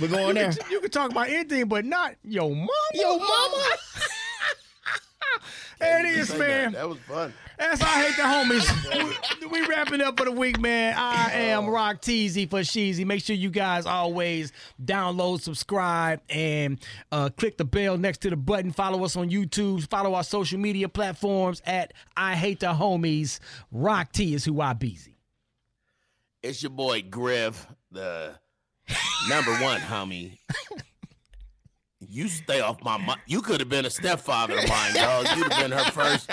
We're 0.00 0.08
going 0.08 0.28
you 0.28 0.34
there. 0.34 0.52
Can, 0.52 0.70
you 0.70 0.80
can 0.80 0.90
talk 0.90 1.10
about 1.10 1.28
anything, 1.28 1.66
but 1.68 1.84
not 1.86 2.14
your 2.24 2.50
mama. 2.50 2.68
Your 2.92 3.18
mama. 3.18 3.66
There 5.78 6.06
it 6.06 6.06
is, 6.06 6.30
man. 6.34 6.72
That. 6.72 6.78
that 6.78 6.88
was 6.88 6.98
fun. 7.00 7.34
That's 7.58 7.80
I 7.80 7.86
hate 7.86 8.16
the 8.16 8.22
homies. 8.22 9.40
we, 9.40 9.46
we 9.60 9.66
wrapping 9.66 10.00
up 10.00 10.18
for 10.18 10.24
the 10.24 10.32
week, 10.32 10.60
man. 10.60 10.94
I 10.96 11.30
am 11.32 11.66
Rock 11.66 12.02
Teasy 12.02 12.48
for 12.48 12.60
Sheezy. 12.60 13.04
Make 13.04 13.22
sure 13.22 13.36
you 13.36 13.50
guys 13.50 13.86
always 13.86 14.52
download, 14.82 15.40
subscribe, 15.40 16.20
and 16.28 16.78
uh, 17.12 17.30
click 17.36 17.56
the 17.56 17.64
bell 17.64 17.96
next 17.96 18.18
to 18.18 18.30
the 18.30 18.36
button. 18.36 18.72
Follow 18.72 19.04
us 19.04 19.16
on 19.16 19.30
YouTube. 19.30 19.86
Follow 19.88 20.14
our 20.14 20.24
social 20.24 20.58
media 20.58 20.88
platforms 20.88 21.62
at 21.66 21.92
I 22.16 22.34
Hate 22.34 22.60
the 22.60 22.72
Homies. 22.74 23.38
Rock 23.70 24.12
T 24.12 24.34
is 24.34 24.44
who 24.44 24.60
I 24.60 24.72
busy. 24.74 25.16
It's 26.42 26.62
your 26.62 26.70
boy 26.70 27.02
Griff, 27.02 27.66
the 27.90 28.34
number 29.28 29.52
one 29.56 29.80
homie. 29.80 30.38
You 32.08 32.28
stay 32.28 32.60
off 32.60 32.82
my. 32.82 32.96
Mo- 32.98 33.14
you 33.26 33.42
could 33.42 33.60
have 33.60 33.68
been 33.68 33.84
a 33.84 33.90
stepfather 33.90 34.58
of 34.58 34.68
mine, 34.68 34.94
dog. 34.94 35.26
You'd 35.36 35.52
have 35.52 35.62
been 35.62 35.72
her 35.72 35.90
first. 35.90 36.30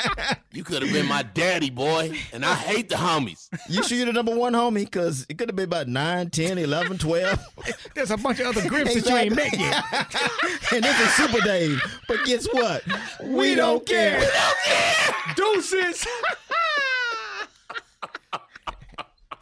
You 0.52 0.64
could 0.64 0.82
have 0.82 0.92
been 0.92 1.08
my 1.08 1.24
daddy, 1.24 1.70
boy. 1.70 2.18
And 2.32 2.46
I 2.46 2.54
hate 2.54 2.90
the 2.90 2.96
homies. 2.96 3.50
You 3.68 3.84
sure 3.84 3.98
you're 3.98 4.06
the 4.06 4.14
number 4.14 4.36
one 4.36 4.54
homie? 4.54 4.86
Because 4.86 5.26
it 5.30 5.38
could 5.38 5.50
have 5.50 5.56
been 5.56 5.66
about 5.66 5.88
9, 5.88 6.30
10, 6.30 6.58
11, 6.58 6.98
12. 7.00 7.40
There's 7.96 8.12
a 8.12 8.18
bunch 8.18 8.40
of 8.40 8.48
other 8.48 8.68
grips 8.68 8.94
that 8.94 9.10
you 9.10 9.16
ain't 9.16 9.36
met 9.36 9.58
yet. 9.58 9.84
and 10.72 10.84
this 10.84 11.00
is 11.00 11.14
Super 11.14 11.40
Dave. 11.42 11.82
But 12.08 12.24
guess 12.26 12.46
what? 12.52 12.84
We 13.24 13.56
don't 13.56 13.86
care. 13.86 14.20
We 14.20 14.26
don't 14.26 14.58
care! 14.66 15.16
Deuces. 15.36 16.06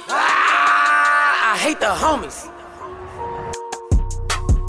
Ah, 0.07 1.53
I 1.53 1.57
hate 1.57 1.79
the 1.79 1.87
homies. 1.87 2.49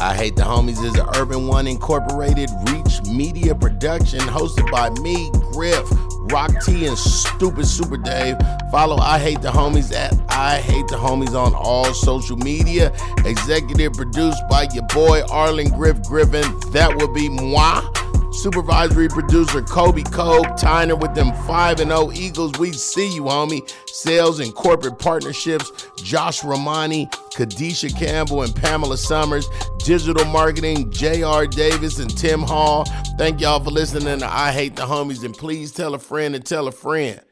I 0.02 0.16
Hate 0.16 0.34
the 0.34 0.42
Homies 0.42 0.84
is 0.84 0.98
an 0.98 1.06
Urban 1.16 1.46
One 1.46 1.68
Incorporated 1.68 2.50
Reach 2.66 3.00
Media 3.04 3.54
production 3.54 4.18
hosted 4.18 4.68
by 4.68 4.90
me, 5.00 5.30
Griff, 5.52 5.88
Rock 6.32 6.50
T, 6.64 6.88
and 6.88 6.98
Stupid 6.98 7.64
Super 7.68 7.96
Dave. 7.96 8.36
Follow 8.72 8.96
I 8.96 9.20
Hate 9.20 9.42
the 9.42 9.50
Homies 9.50 9.94
at 9.94 10.12
I 10.28 10.56
Hate 10.56 10.88
the 10.88 10.96
Homies 10.96 11.40
on 11.40 11.54
all 11.54 11.94
social 11.94 12.36
media. 12.36 12.92
Executive 13.24 13.92
produced 13.92 14.42
by 14.50 14.66
your 14.74 14.86
boy 14.88 15.22
Arlen 15.30 15.68
Griff 15.68 16.02
Griffin. 16.02 16.58
That 16.72 16.96
would 16.96 17.14
be 17.14 17.28
moi. 17.28 17.88
Supervisory 18.32 19.08
producer 19.08 19.62
Kobe 19.62 20.02
Cope, 20.02 20.46
Tyner 20.58 21.00
with 21.00 21.14
them 21.14 21.32
5 21.46 21.80
and 21.80 21.90
0 21.90 22.12
Eagles. 22.12 22.52
We 22.58 22.72
see 22.72 23.14
you, 23.14 23.22
homie. 23.22 23.72
Sales 23.88 24.40
and 24.40 24.54
corporate 24.54 24.98
partnerships, 24.98 25.70
Josh 25.96 26.42
Romani, 26.42 27.06
Kadisha 27.34 27.96
Campbell, 27.96 28.42
and 28.42 28.54
Pamela 28.54 28.98
Summers. 28.98 29.48
Digital 29.78 30.24
marketing, 30.26 30.90
J.R. 30.90 31.46
Davis 31.46 31.98
and 31.98 32.14
Tim 32.16 32.42
Hall. 32.42 32.84
Thank 33.16 33.40
y'all 33.40 33.62
for 33.62 33.70
listening 33.70 34.18
to 34.18 34.26
I 34.26 34.52
Hate 34.52 34.76
the 34.76 34.82
Homies, 34.82 35.24
and 35.24 35.34
please 35.34 35.72
tell 35.72 35.94
a 35.94 35.98
friend 35.98 36.34
and 36.34 36.44
tell 36.44 36.68
a 36.68 36.72
friend. 36.72 37.22